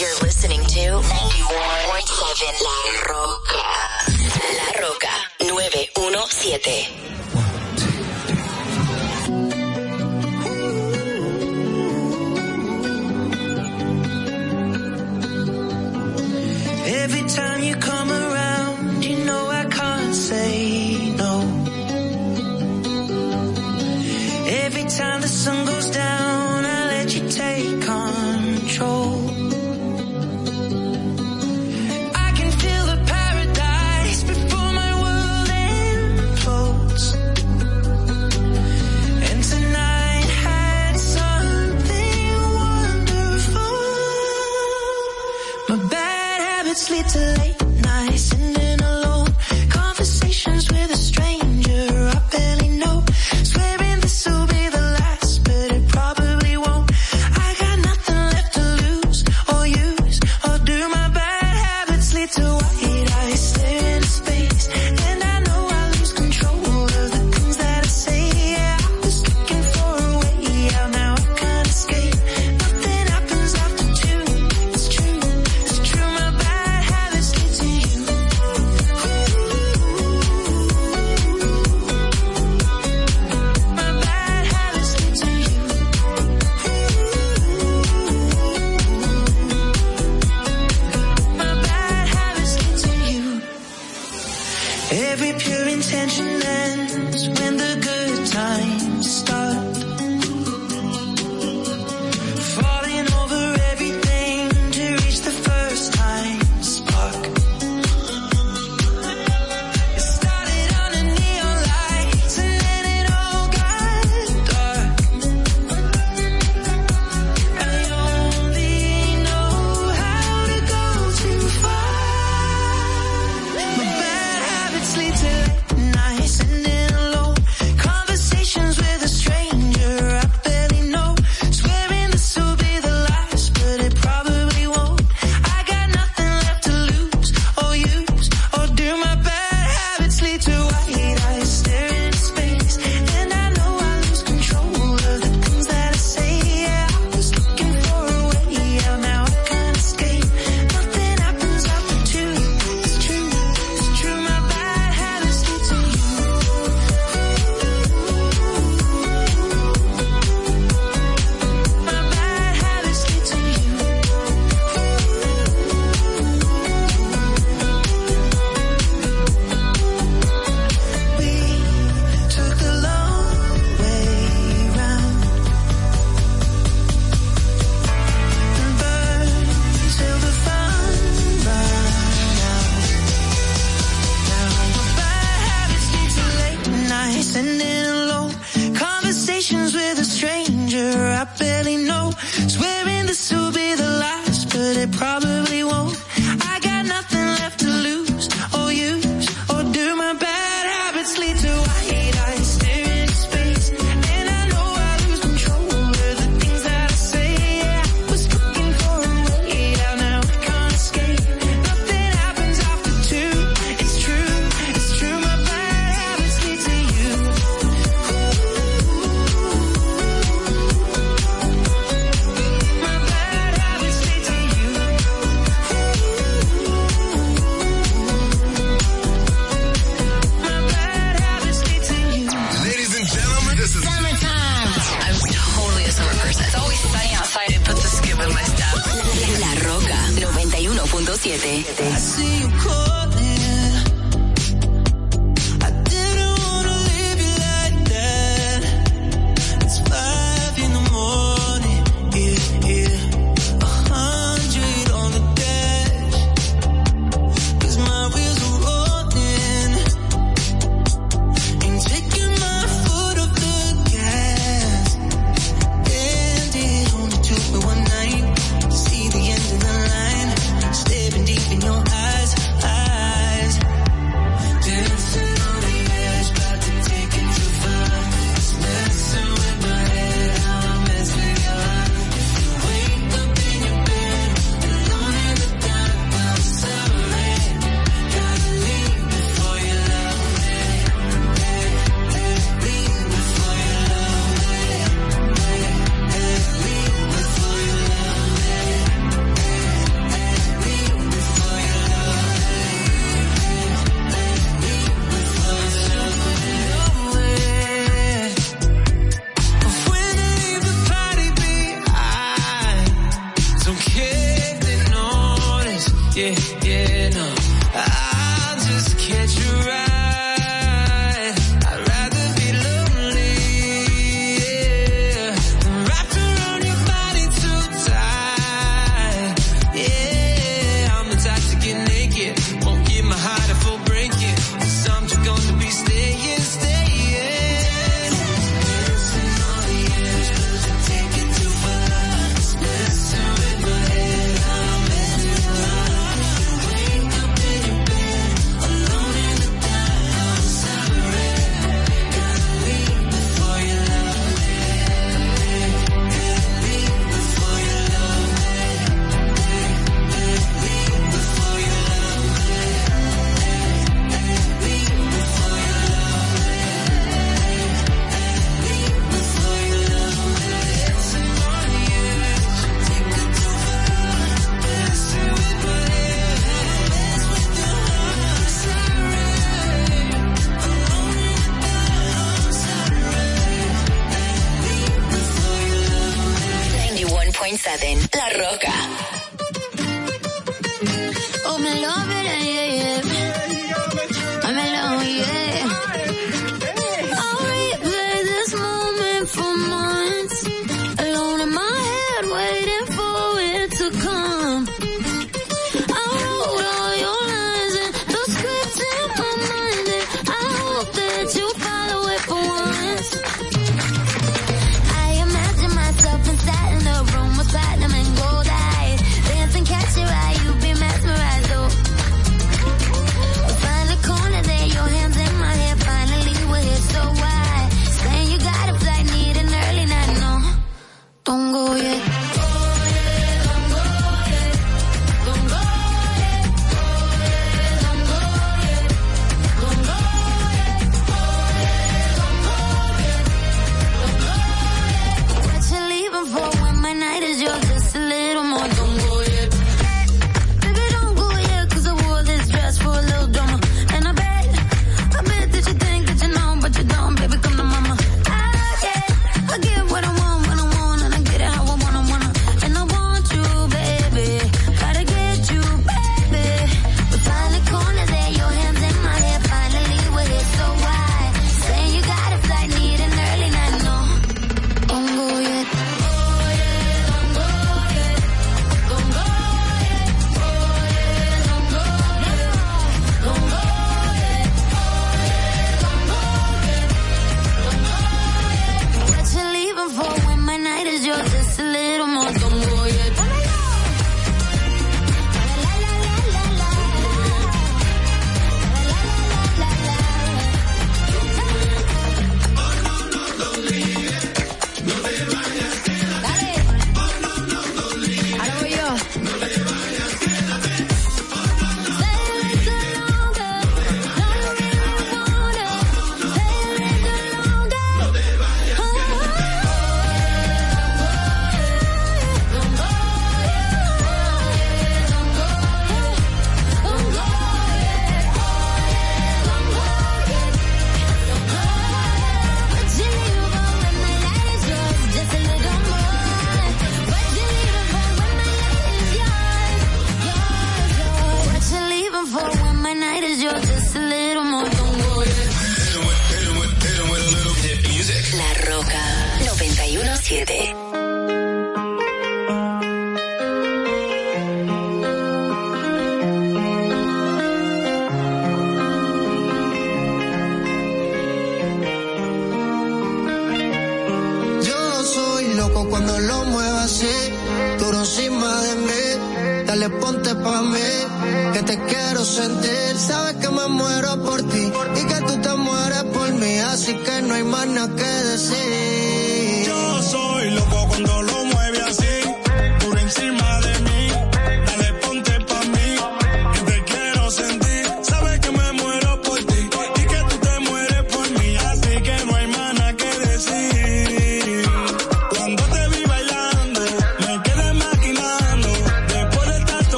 You're 0.00 0.18
listening 0.22 0.60
to 0.60 0.80
91.7 0.80 1.10
La 2.62 2.78
Roca. 3.12 3.62
La 4.58 4.68
Roca 4.80 5.12
917. 5.40 7.02
Every 16.84 17.24
time 17.28 17.62
you 17.62 17.76
come 17.76 18.01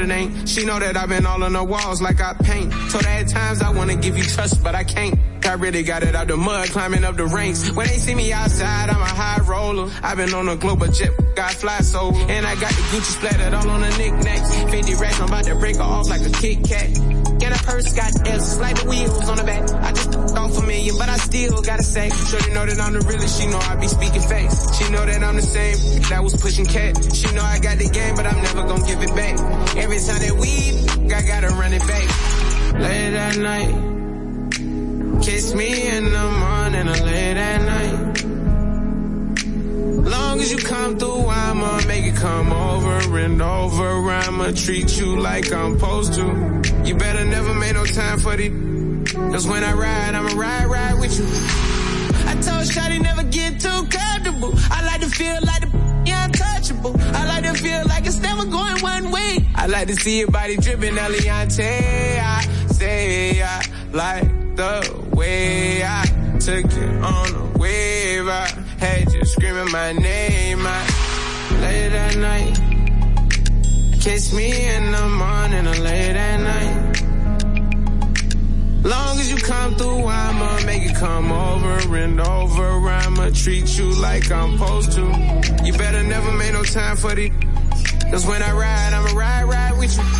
what 0.00 0.10
it 0.10 0.12
ain't. 0.12 0.48
She 0.48 0.64
know 0.64 0.78
that 0.78 0.96
I've 0.96 1.08
been 1.08 1.26
all 1.26 1.42
on 1.42 1.52
the 1.52 1.64
walls 1.64 2.00
like 2.00 2.20
I 2.20 2.34
paint. 2.34 2.72
Told 2.90 3.04
her 3.04 3.10
at 3.10 3.28
times 3.28 3.60
I 3.62 3.70
wanna 3.70 3.96
give 3.96 4.16
you 4.16 4.24
trust, 4.24 4.62
but 4.62 4.74
I 4.74 4.84
can't. 4.84 5.18
I 5.44 5.54
really 5.54 5.82
got 5.82 6.02
it 6.02 6.14
out 6.14 6.28
the 6.28 6.36
mud, 6.36 6.68
climbing 6.68 7.04
up 7.04 7.16
the 7.16 7.26
ranks. 7.26 7.70
When 7.72 7.86
they 7.86 7.96
see 7.96 8.14
me 8.14 8.32
outside, 8.32 8.88
I'm 8.90 9.00
a 9.00 9.04
high 9.04 9.40
roller. 9.42 9.90
I've 10.02 10.16
been 10.16 10.32
on 10.34 10.48
a 10.48 10.56
global 10.56 10.86
jet, 10.86 11.10
got 11.34 11.52
fly 11.52 11.80
solo. 11.80 12.14
And 12.14 12.46
I 12.46 12.54
got 12.60 12.70
the 12.70 12.82
Gucci 12.92 13.16
splattered 13.18 13.54
all 13.54 13.68
on 13.68 13.80
the 13.80 13.90
knickknacks. 13.98 14.54
50 14.70 14.94
racks, 14.94 15.20
I'm 15.20 15.28
about 15.28 15.44
to 15.44 15.54
break 15.56 15.76
her 15.76 15.82
off 15.82 16.08
like 16.08 16.20
a 16.20 16.30
Kit 16.30 16.62
Kat. 16.64 16.88
Get 17.40 17.58
a 17.58 17.64
purse, 17.64 17.92
got 17.94 18.28
L's, 18.28 18.58
like 18.60 18.80
the 18.80 18.88
wheels 18.88 19.28
on 19.28 19.36
the 19.38 19.44
back. 19.44 19.62
I 19.82 19.92
a 20.58 20.66
million, 20.66 20.96
but 20.98 21.08
I 21.08 21.16
still 21.16 21.62
gotta 21.62 21.82
say. 21.82 22.06
You 22.06 22.54
know 22.54 22.66
that 22.66 22.80
I'm 22.80 22.92
the 22.92 23.00
realest, 23.00 23.40
she 23.40 23.46
know 23.48 23.58
I 23.58 23.76
be 23.76 23.88
speaking 23.88 24.22
facts. 24.22 24.78
She 24.78 24.90
know 24.90 25.04
that 25.04 25.22
I'm 25.22 25.36
the 25.36 25.42
same, 25.42 26.02
that 26.10 26.22
was 26.22 26.34
pushing 26.40 26.66
cat. 26.66 26.96
She 27.14 27.32
know 27.34 27.42
I 27.42 27.58
got 27.58 27.78
the 27.78 27.88
game, 27.88 28.16
but 28.16 28.26
I'm 28.26 28.42
never 28.42 28.62
gonna 28.66 28.86
give 28.86 29.02
it 29.02 29.14
back. 29.14 29.38
Every 29.76 29.98
time 29.98 30.20
that 30.20 30.36
we, 30.38 31.14
I 31.14 31.22
gotta 31.22 31.48
run 31.48 31.72
it 31.72 31.86
back. 31.86 32.08
Late 32.74 33.14
at 33.14 33.36
night. 33.38 33.90
Kiss 35.22 35.54
me 35.54 35.88
in 35.88 36.04
the 36.04 36.30
morning 36.40 36.88
or 36.88 37.04
late 37.04 37.36
at 37.36 37.62
night. 37.62 38.24
Long 40.10 40.40
as 40.40 40.50
you 40.50 40.58
come 40.58 40.98
through, 40.98 41.26
I'ma 41.26 41.82
make 41.86 42.04
it 42.04 42.16
come 42.16 42.52
over 42.52 43.18
and 43.18 43.42
over. 43.42 44.10
I'ma 44.10 44.52
treat 44.52 44.98
you 44.98 45.20
like 45.20 45.52
I'm 45.52 45.78
supposed 45.78 46.14
to. 46.14 46.62
You 46.84 46.94
better 46.94 47.24
never 47.24 47.54
make 47.54 47.74
no 47.74 47.84
time 47.84 48.18
for 48.18 48.36
the. 48.36 48.69
Cause 49.32 49.46
when 49.46 49.62
I 49.62 49.72
ride, 49.72 50.14
I'ma 50.16 50.34
ride, 50.34 50.66
ride 50.66 50.98
with 50.98 51.16
you. 51.16 51.24
I 52.28 52.34
told 52.34 52.66
Shotty 52.66 53.00
never 53.00 53.22
get 53.22 53.60
too 53.60 53.86
comfortable. 53.86 54.52
I 54.70 54.84
like 54.84 55.00
to 55.02 55.08
feel 55.08 55.38
like 55.46 55.60
the 55.60 56.02
yeah, 56.04 56.24
untouchable. 56.24 57.00
I 57.00 57.26
like 57.26 57.44
to 57.44 57.54
feel 57.54 57.84
like 57.86 58.06
it's 58.06 58.18
never 58.18 58.44
going 58.44 58.82
one 58.82 59.12
way. 59.12 59.48
I 59.54 59.66
like 59.66 59.86
to 59.86 59.94
see 59.94 60.18
your 60.18 60.30
body 60.30 60.56
dripping 60.56 60.96
Eliante. 60.96 62.20
I 62.20 62.42
say 62.72 63.40
I 63.40 63.62
like 63.92 64.56
the 64.56 65.06
way 65.12 65.84
I 65.84 66.04
took 66.40 66.64
it 66.64 67.04
on 67.04 67.34
a 67.34 67.58
wave. 67.58 68.26
I 68.26 68.46
had 68.78 69.12
you 69.12 69.24
screaming 69.24 69.70
my 69.70 69.92
name. 69.92 70.66
I 70.66 70.86
late 71.60 71.92
at 71.92 72.16
night. 72.16 74.00
Kiss 74.00 74.32
me 74.32 74.50
in 74.74 74.90
the 74.90 75.08
morning 75.08 75.66
or 75.68 75.84
late 75.84 76.16
at 76.16 76.40
night. 76.40 76.89
Long 78.90 79.20
as 79.20 79.30
you 79.30 79.36
come 79.36 79.76
through, 79.76 80.04
I'ma 80.04 80.66
make 80.66 80.82
it 80.82 80.96
come 80.96 81.30
over 81.30 81.96
and 81.96 82.20
over. 82.20 82.88
I'ma 82.88 83.30
treat 83.32 83.78
you 83.78 83.94
like 83.94 84.32
I'm 84.32 84.58
supposed 84.58 84.90
to. 84.92 85.02
You 85.64 85.72
better 85.74 86.02
never 86.02 86.32
make 86.32 86.52
no 86.52 86.64
time 86.64 86.96
for 86.96 87.14
the. 87.14 87.30
Cause 88.10 88.26
when 88.26 88.42
I 88.42 88.50
ride, 88.50 88.92
I'ma 88.92 89.16
ride, 89.16 89.44
ride 89.44 89.78
with 89.78 89.96
you. 89.96 90.19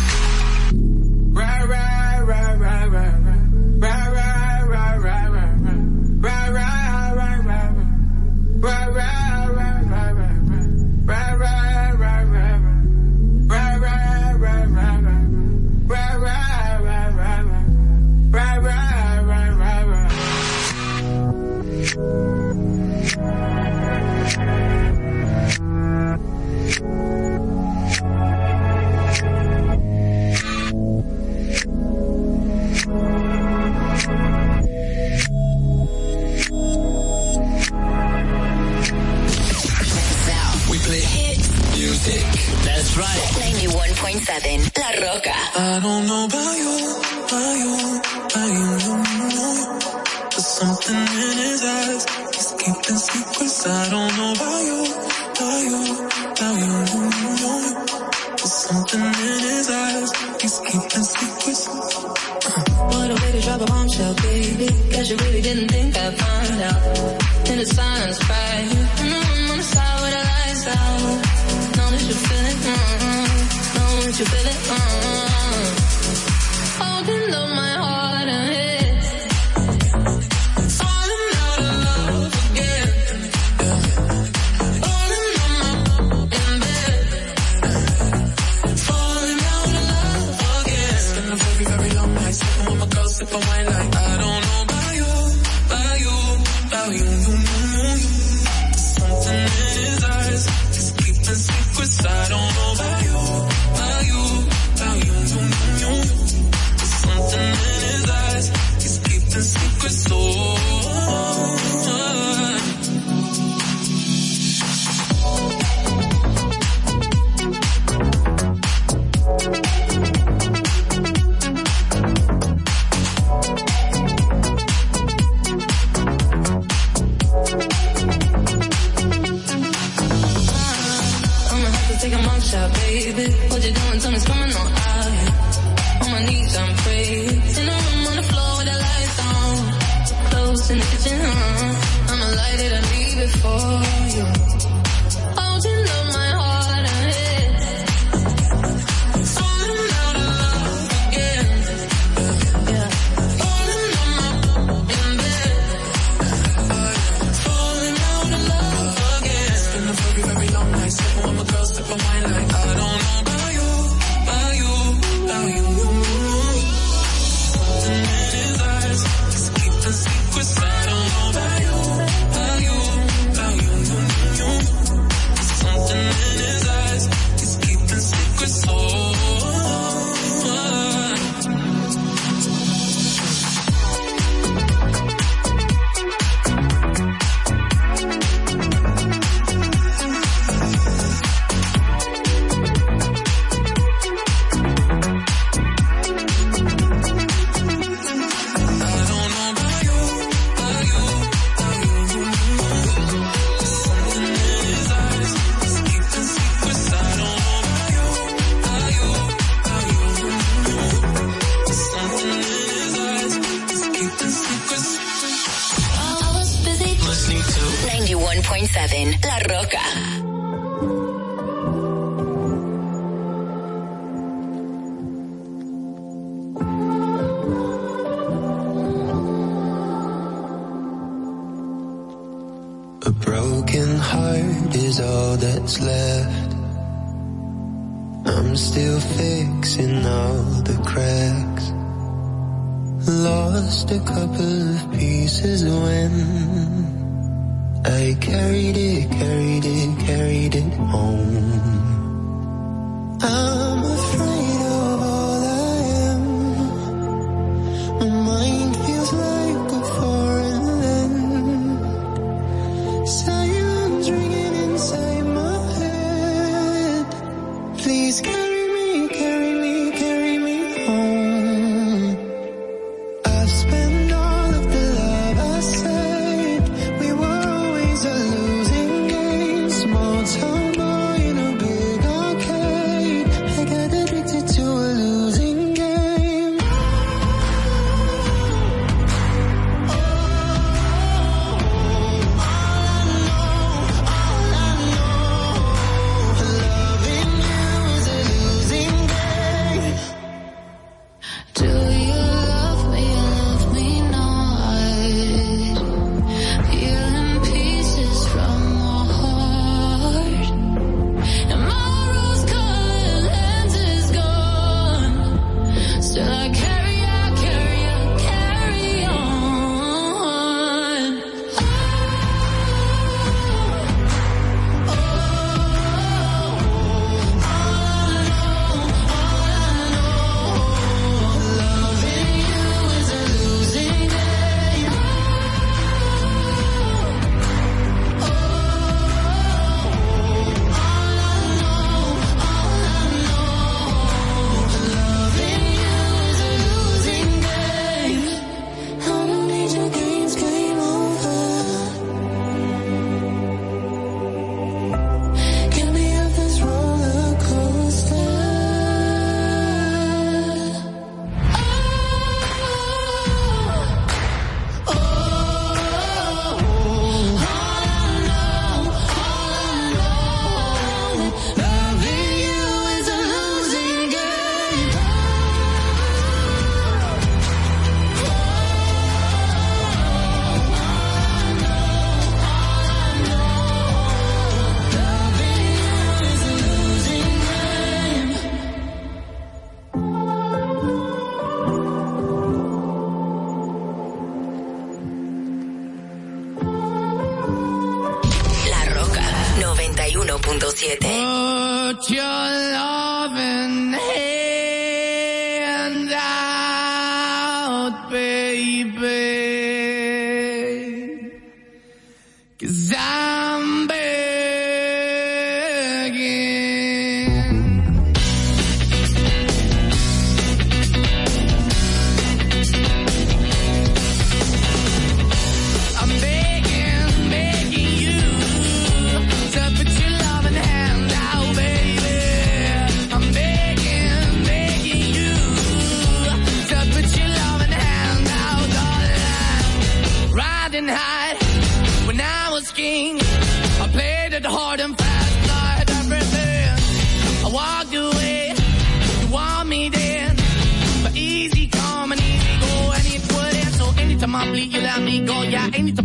is 100.47 100.70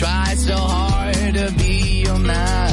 Try 0.00 0.34
so 0.34 0.56
hard 0.56 1.34
to 1.34 1.52
be 1.58 2.04
your 2.06 2.18
man. 2.18 2.69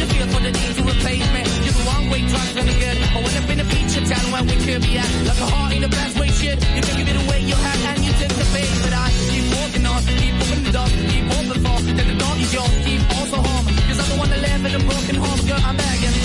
It? 0.00 0.08
Feel 0.08 0.28
for 0.28 0.40
the 0.40 0.52
need 0.52 0.74
to 0.76 0.82
replace 0.82 1.26
me? 1.34 1.42
You're 1.64 1.76
the 1.78 1.84
wrong 1.88 2.04
way, 2.10 2.20
trying 2.28 2.54
to 2.54 2.74
good. 2.82 2.96
I 2.98 3.18
went 3.22 3.36
up 3.38 3.50
in 3.50 3.60
a 3.60 3.66
feature 3.66 4.04
town 4.04 4.26
where 4.32 4.44
we 4.44 4.56
could 4.64 4.82
be 4.82 4.98
at. 4.98 5.10
Like 5.28 5.40
a 5.40 5.46
heart 5.46 5.72
in 5.74 5.84
a 5.84 5.88
best 5.88 6.18
way, 6.18 6.28
shit. 6.28 6.58
You 6.76 6.82
can 6.82 6.94
give 6.98 7.08
it 7.08 7.18
away, 7.24 7.40
you 7.50 7.56
have, 7.56 7.80
and 7.90 8.04
you 8.04 8.12
take 8.20 8.34
the 8.34 8.46
bait. 8.54 8.70
But 8.84 8.92
I 8.94 9.06
keep 9.30 9.44
walking 9.56 9.84
on, 9.86 10.00
keep 10.20 10.34
opening 10.42 10.64
the 10.68 10.72
door, 10.72 10.88
keep 11.12 11.26
open 11.38 11.58
for. 11.64 11.76
Then 11.98 12.06
the 12.12 12.18
door 12.22 12.34
is 12.38 12.50
yours, 12.54 12.74
keep 12.86 13.02
also 13.16 13.38
home. 13.42 13.66
Cause 13.88 13.98
I'm 14.02 14.08
the 14.12 14.16
one 14.22 14.30
that 14.30 14.40
live 14.46 14.62
in 14.68 14.72
a 14.78 14.82
broken 14.84 15.16
home, 15.16 15.40
girl, 15.48 15.62
I'm 15.68 15.76
begging. 15.76 16.16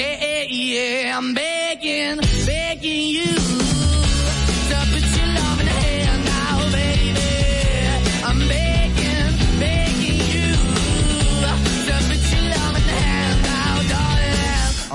Yeah, 0.00 0.42
yeah, 0.48 1.18
I'm 1.18 1.34
begging. 1.34 2.19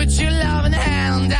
put 0.00 0.18
your 0.18 0.30
love 0.30 0.64
in 0.64 0.72
loving 0.72 0.78
hand. 0.78 1.39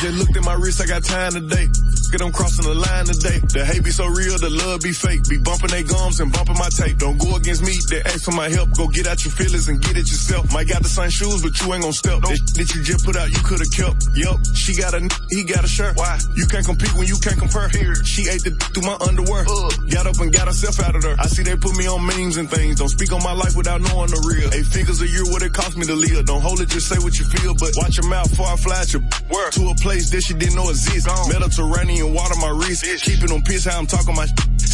just 0.00 0.18
looked 0.18 0.36
at 0.36 0.44
my 0.44 0.54
wrist, 0.54 0.80
I 0.80 0.86
got 0.86 1.04
time 1.04 1.32
today. 1.32 1.66
Get 2.10 2.24
them 2.24 2.32
crossing 2.32 2.64
the 2.64 2.74
line 2.74 3.04
today. 3.04 3.38
The 3.52 3.64
hate 3.68 3.84
be 3.84 3.90
so 3.90 4.06
real, 4.08 4.38
the 4.40 4.48
love 4.48 4.80
be 4.80 4.92
fake. 4.92 5.28
Be 5.28 5.36
bumping 5.36 5.68
they 5.68 5.84
gums 5.84 6.20
and 6.20 6.32
bumping 6.32 6.56
my 6.56 6.72
tape. 6.72 6.96
Don't 6.96 7.20
go 7.20 7.36
against 7.36 7.60
me, 7.60 7.76
they 7.92 8.00
ask 8.00 8.24
for 8.24 8.32
my 8.32 8.48
help. 8.48 8.72
Go 8.72 8.88
get 8.88 9.06
out 9.06 9.20
your 9.24 9.32
feelings 9.32 9.68
and 9.68 9.76
get 9.76 9.92
it 10.00 10.08
yourself. 10.08 10.48
Might 10.52 10.68
got 10.68 10.82
the 10.82 10.88
same 10.88 11.10
shoes, 11.10 11.44
but 11.44 11.52
you 11.60 11.68
ain't 11.74 11.84
gon' 11.84 11.92
step. 11.92 12.24
That, 12.24 12.40
that 12.56 12.68
you 12.72 12.80
just 12.80 13.04
put 13.04 13.12
out, 13.16 13.28
you 13.28 13.40
could've 13.44 13.68
kept. 13.68 14.08
Yup, 14.16 14.40
she 14.56 14.72
got 14.72 14.96
a, 14.96 15.04
n- 15.04 15.12
he 15.28 15.44
got 15.44 15.64
a 15.64 15.68
shirt. 15.68 16.00
Why? 16.00 16.16
You 16.32 16.48
can't 16.48 16.64
compete 16.64 16.94
when 16.96 17.04
you 17.04 17.20
can't 17.20 17.36
compare. 17.36 17.68
Here, 17.68 17.92
she 18.08 18.24
ate 18.24 18.40
the 18.40 18.56
through 18.72 18.88
my 18.88 18.96
underwear. 19.04 19.44
Got 19.92 20.08
up 20.08 20.16
and 20.16 20.32
got 20.32 20.48
herself 20.48 20.80
out 20.80 20.96
of 20.96 21.02
there. 21.04 21.16
I 21.20 21.28
see 21.28 21.44
they 21.44 21.60
put 21.60 21.76
me 21.76 21.84
on 21.92 22.00
memes 22.08 22.40
and 22.40 22.48
things. 22.48 22.80
Don't 22.80 22.88
speak 22.88 23.12
on 23.12 23.20
my 23.20 23.36
life 23.36 23.52
without 23.52 23.84
knowing 23.84 24.08
the 24.08 24.20
real. 24.24 24.48
Eight 24.56 24.64
figures 24.64 25.04
a 25.04 25.08
year, 25.08 25.28
what 25.28 25.44
it 25.44 25.52
cost 25.52 25.76
me 25.76 25.84
to 25.84 25.94
live. 25.94 26.24
Don't 26.24 26.40
hold 26.40 26.60
it, 26.64 26.72
just 26.72 26.88
say 26.88 26.96
what 27.04 27.18
you 27.20 27.28
feel. 27.28 27.52
But 27.52 27.76
watch 27.76 28.00
your 28.00 28.08
mouth 28.08 28.30
before 28.32 28.48
I 28.48 28.56
fly 28.56 28.80
at 28.80 28.96
your 28.96 29.04
word. 29.28 29.52
To 29.60 29.68
a 29.68 29.76
place 29.76 30.08
that 30.16 30.22
she 30.24 30.32
didn't 30.32 30.56
know 30.56 30.70
exists. 30.72 31.04
Mediterranean 31.28 31.97
water, 32.06 32.34
my 32.40 32.50
wrist. 32.50 32.84
Keeping 33.04 33.32
on 33.32 33.42
piss, 33.42 33.64
how 33.64 33.78
I'm 33.78 33.86
talking 33.86 34.14
my 34.14 34.26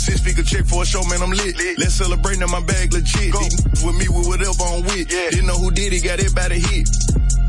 Six 0.04 0.20
figure 0.20 0.44
check 0.44 0.66
for 0.66 0.82
a 0.82 0.86
show, 0.86 1.00
man, 1.04 1.22
I'm 1.22 1.30
lit. 1.30 1.56
Let's 1.78 1.94
celebrate 1.94 2.38
now, 2.38 2.46
my 2.46 2.60
bag 2.60 2.92
legit. 2.92 3.32
These 3.32 3.84
with 3.84 3.96
me 3.96 4.04
with 4.12 4.28
whatever 4.28 4.64
I'm 4.68 4.82
with. 4.84 5.08
Didn't 5.08 5.46
know 5.46 5.56
who 5.56 5.70
did 5.70 5.94
it, 5.94 6.04
got 6.04 6.20
everybody 6.20 6.60
hit. 6.60 6.88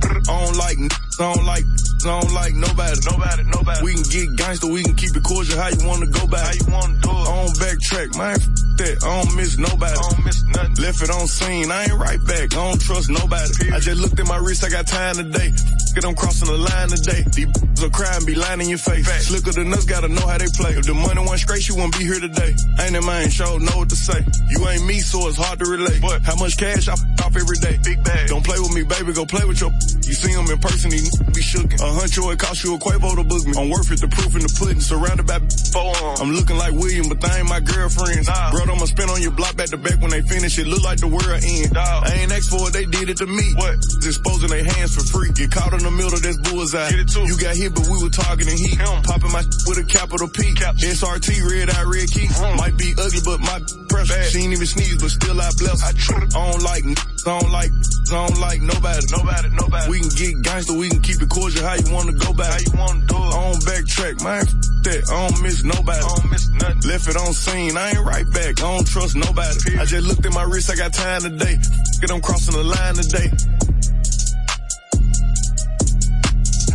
I 0.08 0.24
don't 0.24 0.56
like, 0.56 0.80
I 1.20 1.36
don't 1.36 1.44
like, 1.44 1.66
I 2.06 2.22
don't 2.22 2.32
like 2.32 2.54
nobody. 2.54 2.96
Nobody, 3.12 3.44
nobody. 3.44 3.84
We 3.84 3.94
can 3.96 4.08
get 4.08 4.36
gangster, 4.38 4.68
we 4.68 4.84
can 4.84 4.96
keep 4.96 5.16
it 5.18 5.24
cordial. 5.24 5.60
How 5.60 5.68
you 5.68 5.84
wanna 5.84 6.08
go 6.08 6.28
back? 6.28 6.48
How 6.48 6.54
you 6.56 6.72
wanna 6.72 6.96
do 7.04 7.12
it? 7.12 7.28
I 7.28 7.34
don't 7.44 7.56
backtrack, 7.60 8.10
man. 8.16 8.40
That. 8.76 9.04
I 9.08 9.24
don't 9.24 9.36
miss 9.38 9.58
nobody. 9.58 9.96
I 9.96 10.04
don't 10.12 10.26
miss 10.26 10.44
nothing. 10.44 10.76
Left 10.84 11.02
it 11.02 11.10
on 11.10 11.28
scene, 11.28 11.72
I 11.72 11.84
ain't 11.88 11.94
right 11.96 12.20
back. 12.28 12.52
I 12.52 12.60
don't 12.60 12.82
trust 12.82 13.10
nobody. 13.10 13.72
I 13.72 13.80
just 13.80 14.02
looked 14.02 14.20
at 14.20 14.28
my 14.28 14.36
wrist, 14.36 14.66
I 14.66 14.70
got 14.70 14.86
time 14.86 15.16
today. 15.16 15.56
Get 15.96 16.04
them 16.04 16.14
crossing 16.14 16.52
the 16.52 16.60
line 16.60 16.92
today. 16.92 17.24
These 17.24 17.48
are 17.80 17.90
crying, 17.90 18.26
be 18.28 18.36
lying 18.36 18.60
in 18.60 18.68
your 18.68 18.78
face. 18.84 19.08
Slicker 19.32 19.56
than 19.56 19.72
us, 19.72 19.86
gotta 19.86 20.10
know 20.12 20.28
how 20.28 20.38
they 20.38 20.52
play. 20.52 20.76
If 20.76 20.92
the 20.92 20.94
money 20.94 21.24
went 21.24 21.40
straight, 21.40 21.64
you 21.72 21.76
wouldn't 21.80 21.96
be 21.96 22.04
here 22.04 22.20
today. 22.20 22.52
Ain't 22.84 23.00
that 23.00 23.06
man 23.08 23.32
show, 23.32 23.56
know 23.64 23.80
what 23.80 23.88
to 23.90 23.96
say. 23.96 24.20
You 24.52 24.60
ain't 24.68 24.84
me, 24.84 25.00
so 25.00 25.24
it's 25.32 25.40
hard 25.40 25.60
to 25.64 25.66
relate. 25.72 26.04
But 26.04 26.28
how 26.28 26.36
much 26.36 26.60
cash 26.60 26.92
I 26.92 27.00
f- 27.00 27.24
off 27.24 27.32
every 27.40 27.56
day? 27.64 27.80
Big 27.80 28.04
bag. 28.04 28.28
Don't 28.28 28.44
play 28.44 28.60
with 28.60 28.76
me, 28.76 28.84
baby, 28.84 29.16
go 29.16 29.24
play 29.24 29.48
with 29.48 29.64
your. 29.64 29.72
You 30.04 30.12
see 30.12 30.36
him 30.36 30.52
in 30.52 30.60
person, 30.60 30.92
he 30.92 31.00
be 31.32 31.40
shookin'. 31.40 31.80
A 31.80 31.88
huncho, 31.96 32.28
it 32.28 32.40
cost 32.44 32.60
you 32.68 32.76
a 32.76 32.78
Quavo 32.78 33.16
to 33.16 33.24
book 33.24 33.48
me. 33.48 33.56
I'm 33.56 33.72
worth 33.72 33.88
it, 33.88 34.04
the 34.04 34.12
proof 34.12 34.36
in 34.36 34.44
the 34.44 34.52
pudding. 34.60 34.84
Surrounded 34.84 35.26
by 35.32 35.40
four. 35.72 35.96
I'm 36.20 36.36
looking 36.36 36.60
like 36.60 36.76
William, 36.76 37.08
but 37.08 37.24
they 37.24 37.40
ain't 37.40 37.48
my 37.48 37.64
girlfriends. 37.64 38.28
Bro, 38.52 38.65
I'ma 38.70 38.86
spin 38.86 39.10
on 39.10 39.22
your 39.22 39.32
block 39.32 39.56
back 39.56 39.70
to 39.70 39.78
back 39.78 40.02
when 40.02 40.12
they 40.12 40.22
finish. 40.22 40.58
It 40.58 40.68
look 40.68 40.84
like 40.84 41.00
the 41.00 41.08
world 41.08 41.28
end. 41.30 41.78
I 41.78 42.22
ain't 42.22 42.32
asked 42.32 42.50
for 42.50 42.68
it, 42.68 42.74
they 42.74 42.86
did 42.86 43.10
it 43.10 43.18
to 43.18 43.28
me. 43.28 43.54
What? 43.56 43.78
Disposing 44.02 44.50
their 44.50 44.64
hands 44.64 44.96
for 44.96 45.04
free. 45.06 45.32
Get 45.32 45.52
caught 45.52 45.74
in 45.74 45.84
the 45.84 45.92
middle, 45.92 46.20
that's 46.20 46.38
bullseye. 46.50 46.90
Get 46.90 47.00
it 47.00 47.10
too. 47.10 47.26
You 47.26 47.38
got 47.38 47.56
hit, 47.56 47.74
but 47.76 47.88
we 47.88 48.02
were 48.02 48.10
targeting 48.10 48.58
heat. 48.58 48.78
Popping 48.80 49.32
my 49.32 49.44
with 49.68 49.78
a 49.82 49.86
capital 49.86 50.28
P. 50.28 50.56
SRT, 50.56 51.28
red 51.50 51.70
eye, 51.70 51.84
red 51.84 52.10
key. 52.10 52.28
Might 52.58 52.78
be 52.78 52.94
ugly, 52.98 53.22
but 53.26 53.40
my 53.42 53.60
pressure. 53.90 54.24
She 54.30 54.40
ain't 54.44 54.54
even 54.54 54.66
sneeze, 54.66 54.98
but 55.02 55.10
still 55.10 55.40
I 55.40 55.50
bless. 55.58 55.84
I, 55.84 55.92
I 55.92 56.28
don't 56.30 56.64
like, 56.64 56.86
I 56.86 57.40
don't 57.40 57.52
like, 57.52 57.72
I 58.12 58.28
don't 58.28 58.40
like 58.40 58.62
nobody. 58.62 59.02
Nobody, 59.12 59.50
nobody. 59.50 59.90
We 59.90 60.00
can 60.00 60.10
get 60.10 60.42
gangster, 60.44 60.74
we 60.74 60.90
can 60.90 61.02
keep 61.02 61.22
it 61.22 61.30
cordial. 61.30 61.64
How 61.64 61.76
you 61.76 61.92
wanna 61.94 62.14
go 62.14 62.34
back? 62.34 62.52
How 62.52 62.60
you 62.60 62.74
wanna 62.78 63.06
do 63.06 63.16
it? 63.16 63.34
I 63.34 63.52
don't 63.52 63.62
backtrack, 63.66 64.24
man. 64.24 64.42
F- 64.48 64.76
that. 64.86 65.02
I 65.10 65.28
don't 65.28 65.42
miss 65.42 65.64
nobody. 65.64 66.00
I 66.00 66.08
don't 66.08 66.32
miss 66.32 66.50
nothing. 66.50 66.90
Left 66.90 67.08
it 67.08 67.18
on 67.18 67.34
scene, 67.34 67.78
I 67.78 67.90
ain't 67.92 68.06
right 68.06 68.30
back. 68.32 68.55
I 68.58 68.62
don't 68.62 68.88
trust 68.88 69.16
nobody. 69.16 69.78
I 69.78 69.86
just 69.86 70.08
looked 70.08 70.26
at 70.26 70.34
my 70.34 70.44
wrist, 70.44 70.70
I 70.72 70.76
got 70.76 70.94
time 70.94 71.22
today. 71.22 71.58
Get 72.00 72.08
them 72.08 72.22
crossing 72.22 72.56
the 72.56 72.64
line 72.64 72.96
today. 72.96 73.32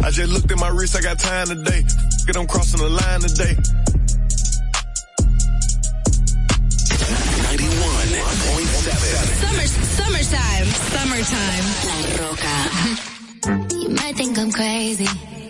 I 0.02 0.10
just 0.10 0.33
looked 0.33 0.50
at 0.50 0.59
my 0.59 0.68
wrist, 0.68 0.97
I 0.97 1.00
got 1.00 1.18
time 1.18 1.47
today. 1.49 1.83
Get 2.26 2.34
them 2.34 2.47
crossing 2.47 2.81
the 2.81 2.89
line 2.89 3.20
today. 3.20 3.57
91.7. 7.50 9.41
Summer, 9.41 9.67
summertime, 9.99 10.67
summertime. 10.94 11.65
La 11.86 11.94
Roca. 12.25 12.57
You 13.76 13.89
might 13.91 14.17
think 14.17 14.39
I'm 14.39 14.52
crazy. 14.52 15.05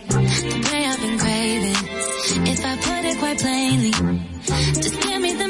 The 0.08 0.68
way 0.72 0.84
I've 0.86 1.00
been 1.00 1.18
craving. 1.18 1.76
If 2.46 2.64
I 2.64 2.76
put 2.76 3.04
it 3.04 3.18
quite 3.18 3.38
plainly, 3.38 3.90
just 4.80 5.00
give 5.00 5.20
me 5.20 5.32
them 5.34 5.38
babies. 5.38 5.49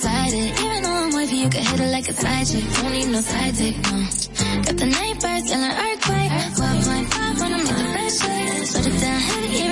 inside. 0.00 0.32
Even 0.32 0.82
though 0.82 0.90
I'm 0.90 1.14
wavy, 1.14 1.36
you 1.36 1.50
can 1.50 1.62
hit 1.62 1.80
it 1.80 1.90
like 1.92 2.08
a 2.08 2.12
side 2.12 2.46
chick. 2.46 2.64
Don't 2.74 2.92
need 2.92 3.08
no 3.08 3.20
side 3.20 3.54
dick, 3.56 3.76
no. 3.84 3.98
Got 4.64 4.76
the 4.76 4.86
night 4.86 5.20
birds 5.20 5.50
yelling 5.50 5.76
earthquake. 5.84 6.32
12.5 6.56 7.40
when 7.40 7.52
I 7.52 7.56
make 7.56 7.66
the 7.66 7.88
best 7.96 8.22
shake. 8.22 8.72
Put 8.72 8.86
it 8.86 9.00
down 9.00 9.20
heavy, 9.20 9.56
even 9.60 9.69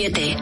I 0.00 0.08
siete. 0.08 0.36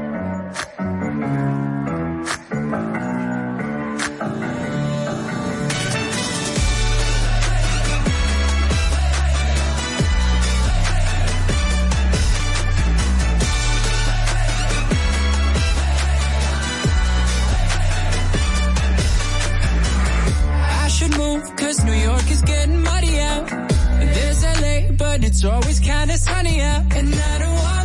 Cause 21.56 21.84
New 21.84 21.92
York 21.92 22.30
is 22.30 22.42
getting 22.42 22.80
muddy 22.82 23.18
out. 23.18 23.48
There's 23.48 24.44
LA, 24.44 24.92
but 24.96 25.24
it's 25.24 25.44
always 25.44 25.80
kinda 25.80 26.16
sunny 26.16 26.60
out. 26.60 26.84
And 26.94 27.12
I 27.14 27.38
don't 27.38 27.54
want 27.54 27.77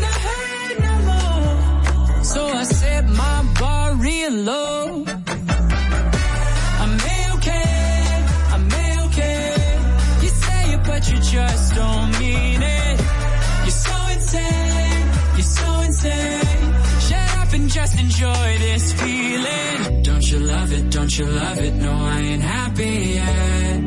I 2.55 2.63
set 2.65 3.05
my 3.09 3.53
bar 3.59 3.95
real 3.95 4.31
low. 4.31 5.05
I'm 6.83 6.93
okay, 7.35 8.15
I'm 8.53 8.65
okay. 9.05 9.79
You 10.21 10.29
say 10.29 10.73
it, 10.73 10.81
but 10.85 11.01
you 11.11 11.17
just 11.17 11.75
don't 11.75 12.11
mean 12.19 12.61
it. 12.61 12.99
You're 13.65 13.79
so 13.87 13.97
insane, 14.15 15.05
you're 15.37 15.51
so 15.59 15.69
insane. 15.81 16.73
Shut 17.07 17.37
up 17.41 17.53
and 17.53 17.69
just 17.69 17.99
enjoy 17.99 18.57
this 18.59 18.93
feeling. 18.93 20.03
Don't 20.03 20.31
you 20.31 20.39
love 20.39 20.71
it, 20.73 20.89
don't 20.89 21.17
you 21.17 21.25
love 21.25 21.59
it? 21.59 21.73
No, 21.73 21.91
I 21.91 22.19
ain't 22.19 22.43
happy 22.43 22.95
yet. 23.19 23.81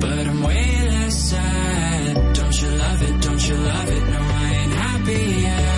But 0.00 0.26
I'm 0.30 0.42
way 0.42 0.88
less 0.88 1.14
sad. 1.30 2.34
Don't 2.34 2.62
you 2.62 2.68
love 2.70 3.02
it, 3.02 3.22
don't 3.22 3.48
you 3.48 3.56
love 3.56 3.88
it? 3.96 4.04
No, 4.14 4.20
I 4.20 4.48
ain't 4.60 4.72
happy 4.72 5.40
yet. 5.42 5.77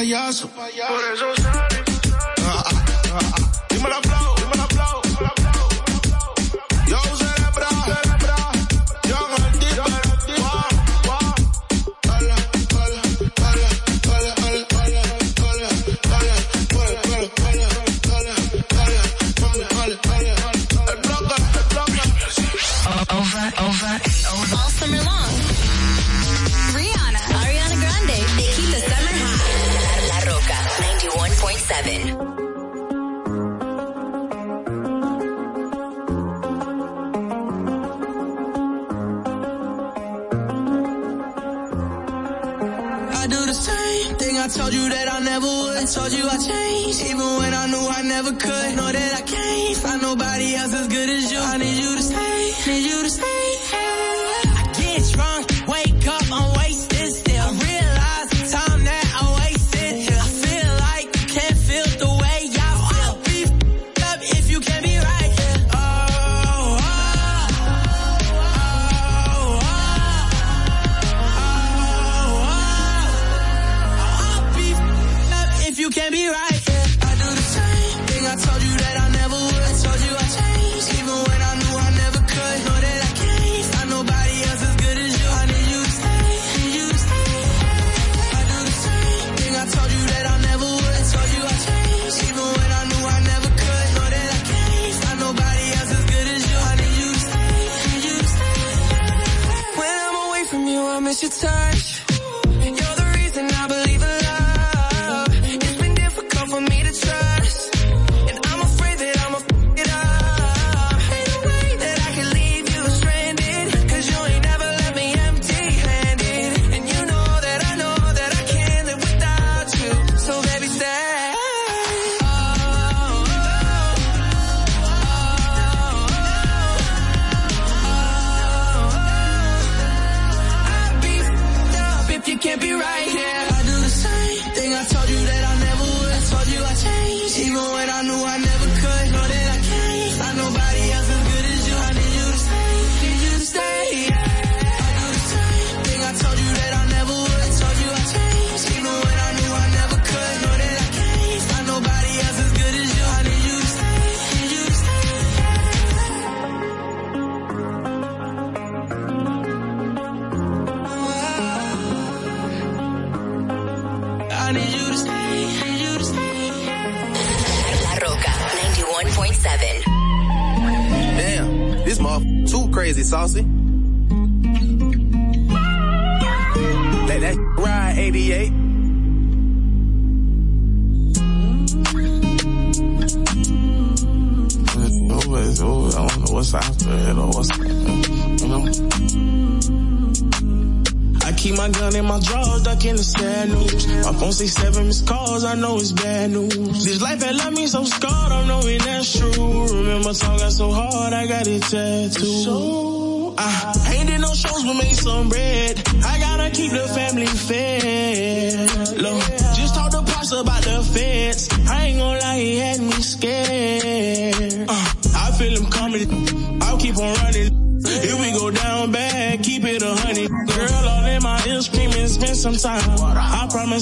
payaso. 0.00 0.48
Por 0.48 1.04
eso 1.12 1.39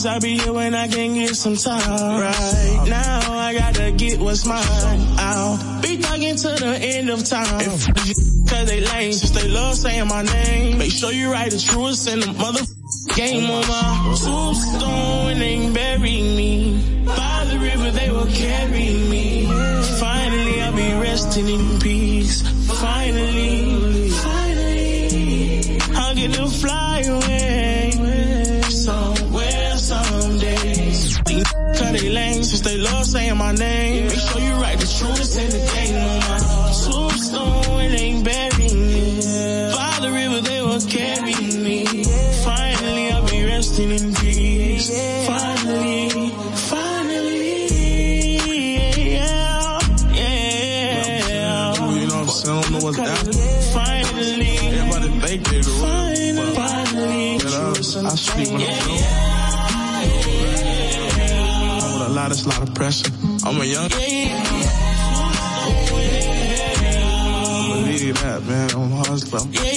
promise 0.02 0.07
I'll 0.07 0.20
be 0.20 0.39
here 0.39 0.52
when 0.52 0.75
I 0.75 0.89
can 0.89 1.15
get 1.15 1.35
some 1.36 1.57
time. 1.57 2.20
Right 2.20 2.89
now, 2.89 3.33
I 3.33 3.55
gotta 3.55 3.93
get 3.93 4.20
what's 4.20 4.44
mine. 4.47 4.60
I'll 5.18 5.83
be 5.83 5.99
talking 5.99 6.36
to 6.36 6.49
the 6.49 6.78
end 6.81 7.10
of 7.10 7.25
time. 7.25 7.60
Cause 8.49 8.67
they 8.67 8.81
lame, 8.81 9.12
since 9.12 9.31
they 9.31 9.49
love 9.49 9.77
saying 9.77 10.09
my 10.09 10.23
name. 10.23 10.78
Make 10.78 10.93
sure 10.93 11.12
you 11.12 11.31
write 11.33 11.51
the 11.51 11.59
truest 11.59 12.09
in 12.09 12.20
the 12.20 12.33
mother 12.33 12.60
game 13.15 13.51
on 13.51 13.67
my 13.67 14.17
tombstone 14.23 15.31
and 15.31 15.41
they 15.41 15.73
bury 15.73 16.23
me. 16.23 17.05
By 17.05 17.47
the 17.51 17.59
river, 17.59 17.91
they 17.91 18.10
will 18.10 18.27
carry 18.27 18.93
me. 19.10 19.47
Finally, 19.99 20.60
I'll 20.62 20.77
be 20.77 20.93
resting 20.94 21.49
in 21.49 21.81
peace. 21.81 22.43
Finally, 22.81 24.10
finally, 24.10 25.78
I'll 25.94 26.15
get 26.15 26.33
to 26.35 26.49
fly 26.49 27.01
away. 27.01 27.78
fresh. 62.91 63.12
I'm 63.44 63.60
a 63.60 63.65
young. 63.65 63.89
Believe 67.84 68.20
that, 68.23 68.42
man. 68.47 68.70
I'm 68.70 68.92
a 68.92 68.97
hustler. 68.97 69.68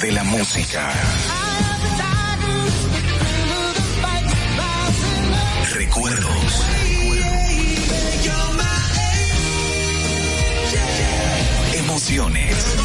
De 0.00 0.12
la 0.12 0.22
música. 0.22 0.92
Recuerdos. 5.74 6.64
Emociones. 11.74 12.76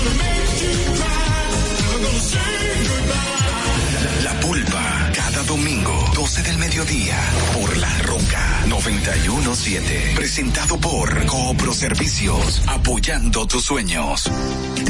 La 4.24 4.40
pulpa, 4.40 5.11
cada 5.14 5.43
domingo, 5.43 6.11
12 6.16 6.42
del 6.43 6.58
mediodía, 6.58 7.17
por 7.53 7.77
La 7.77 7.98
Roca 8.00 8.66
917. 8.67 10.14
Presentado 10.16 10.80
por 10.80 11.25
Coopro 11.27 11.74
Servicios, 11.74 12.61
apoyando 12.67 13.45
tus 13.45 13.64
sueños. 13.64 14.30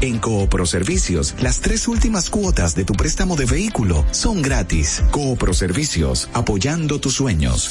en 0.00 0.20
Coopro 0.20 0.64
Servicios, 0.64 1.34
las 1.42 1.60
tres 1.60 1.86
últimas 1.86 2.30
cuotas 2.30 2.74
de 2.74 2.86
tu 2.86 2.94
préstamo 2.94 3.36
de 3.36 3.44
vehículo 3.44 4.06
son 4.10 4.40
gratis. 4.40 5.02
Coopro 5.10 5.52
Servicios, 5.52 6.30
apoyando 6.32 6.98
tus 6.98 7.14
sueños. 7.14 7.70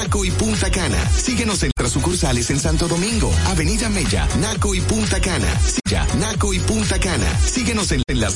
y 0.01 0.31
Punta 0.31 0.69
Cana. 0.71 1.09
Síguenos 1.11 1.61
en 1.63 1.71
nuestras 1.77 1.91
sucursales 1.91 2.49
en 2.49 2.59
Santo 2.59 2.87
Domingo, 2.87 3.31
Avenida 3.45 3.87
Mella, 3.89 4.27
Naco 4.39 4.73
y 4.73 4.81
Punta 4.81 5.21
Cana. 5.21 5.47
Ya, 5.89 6.05
Naco 6.15 6.53
y 6.53 6.59
Punta 6.59 6.99
Cana. 6.99 7.39
Síguenos 7.45 7.91
en, 7.91 8.01
en 8.07 8.19
las 8.19 8.29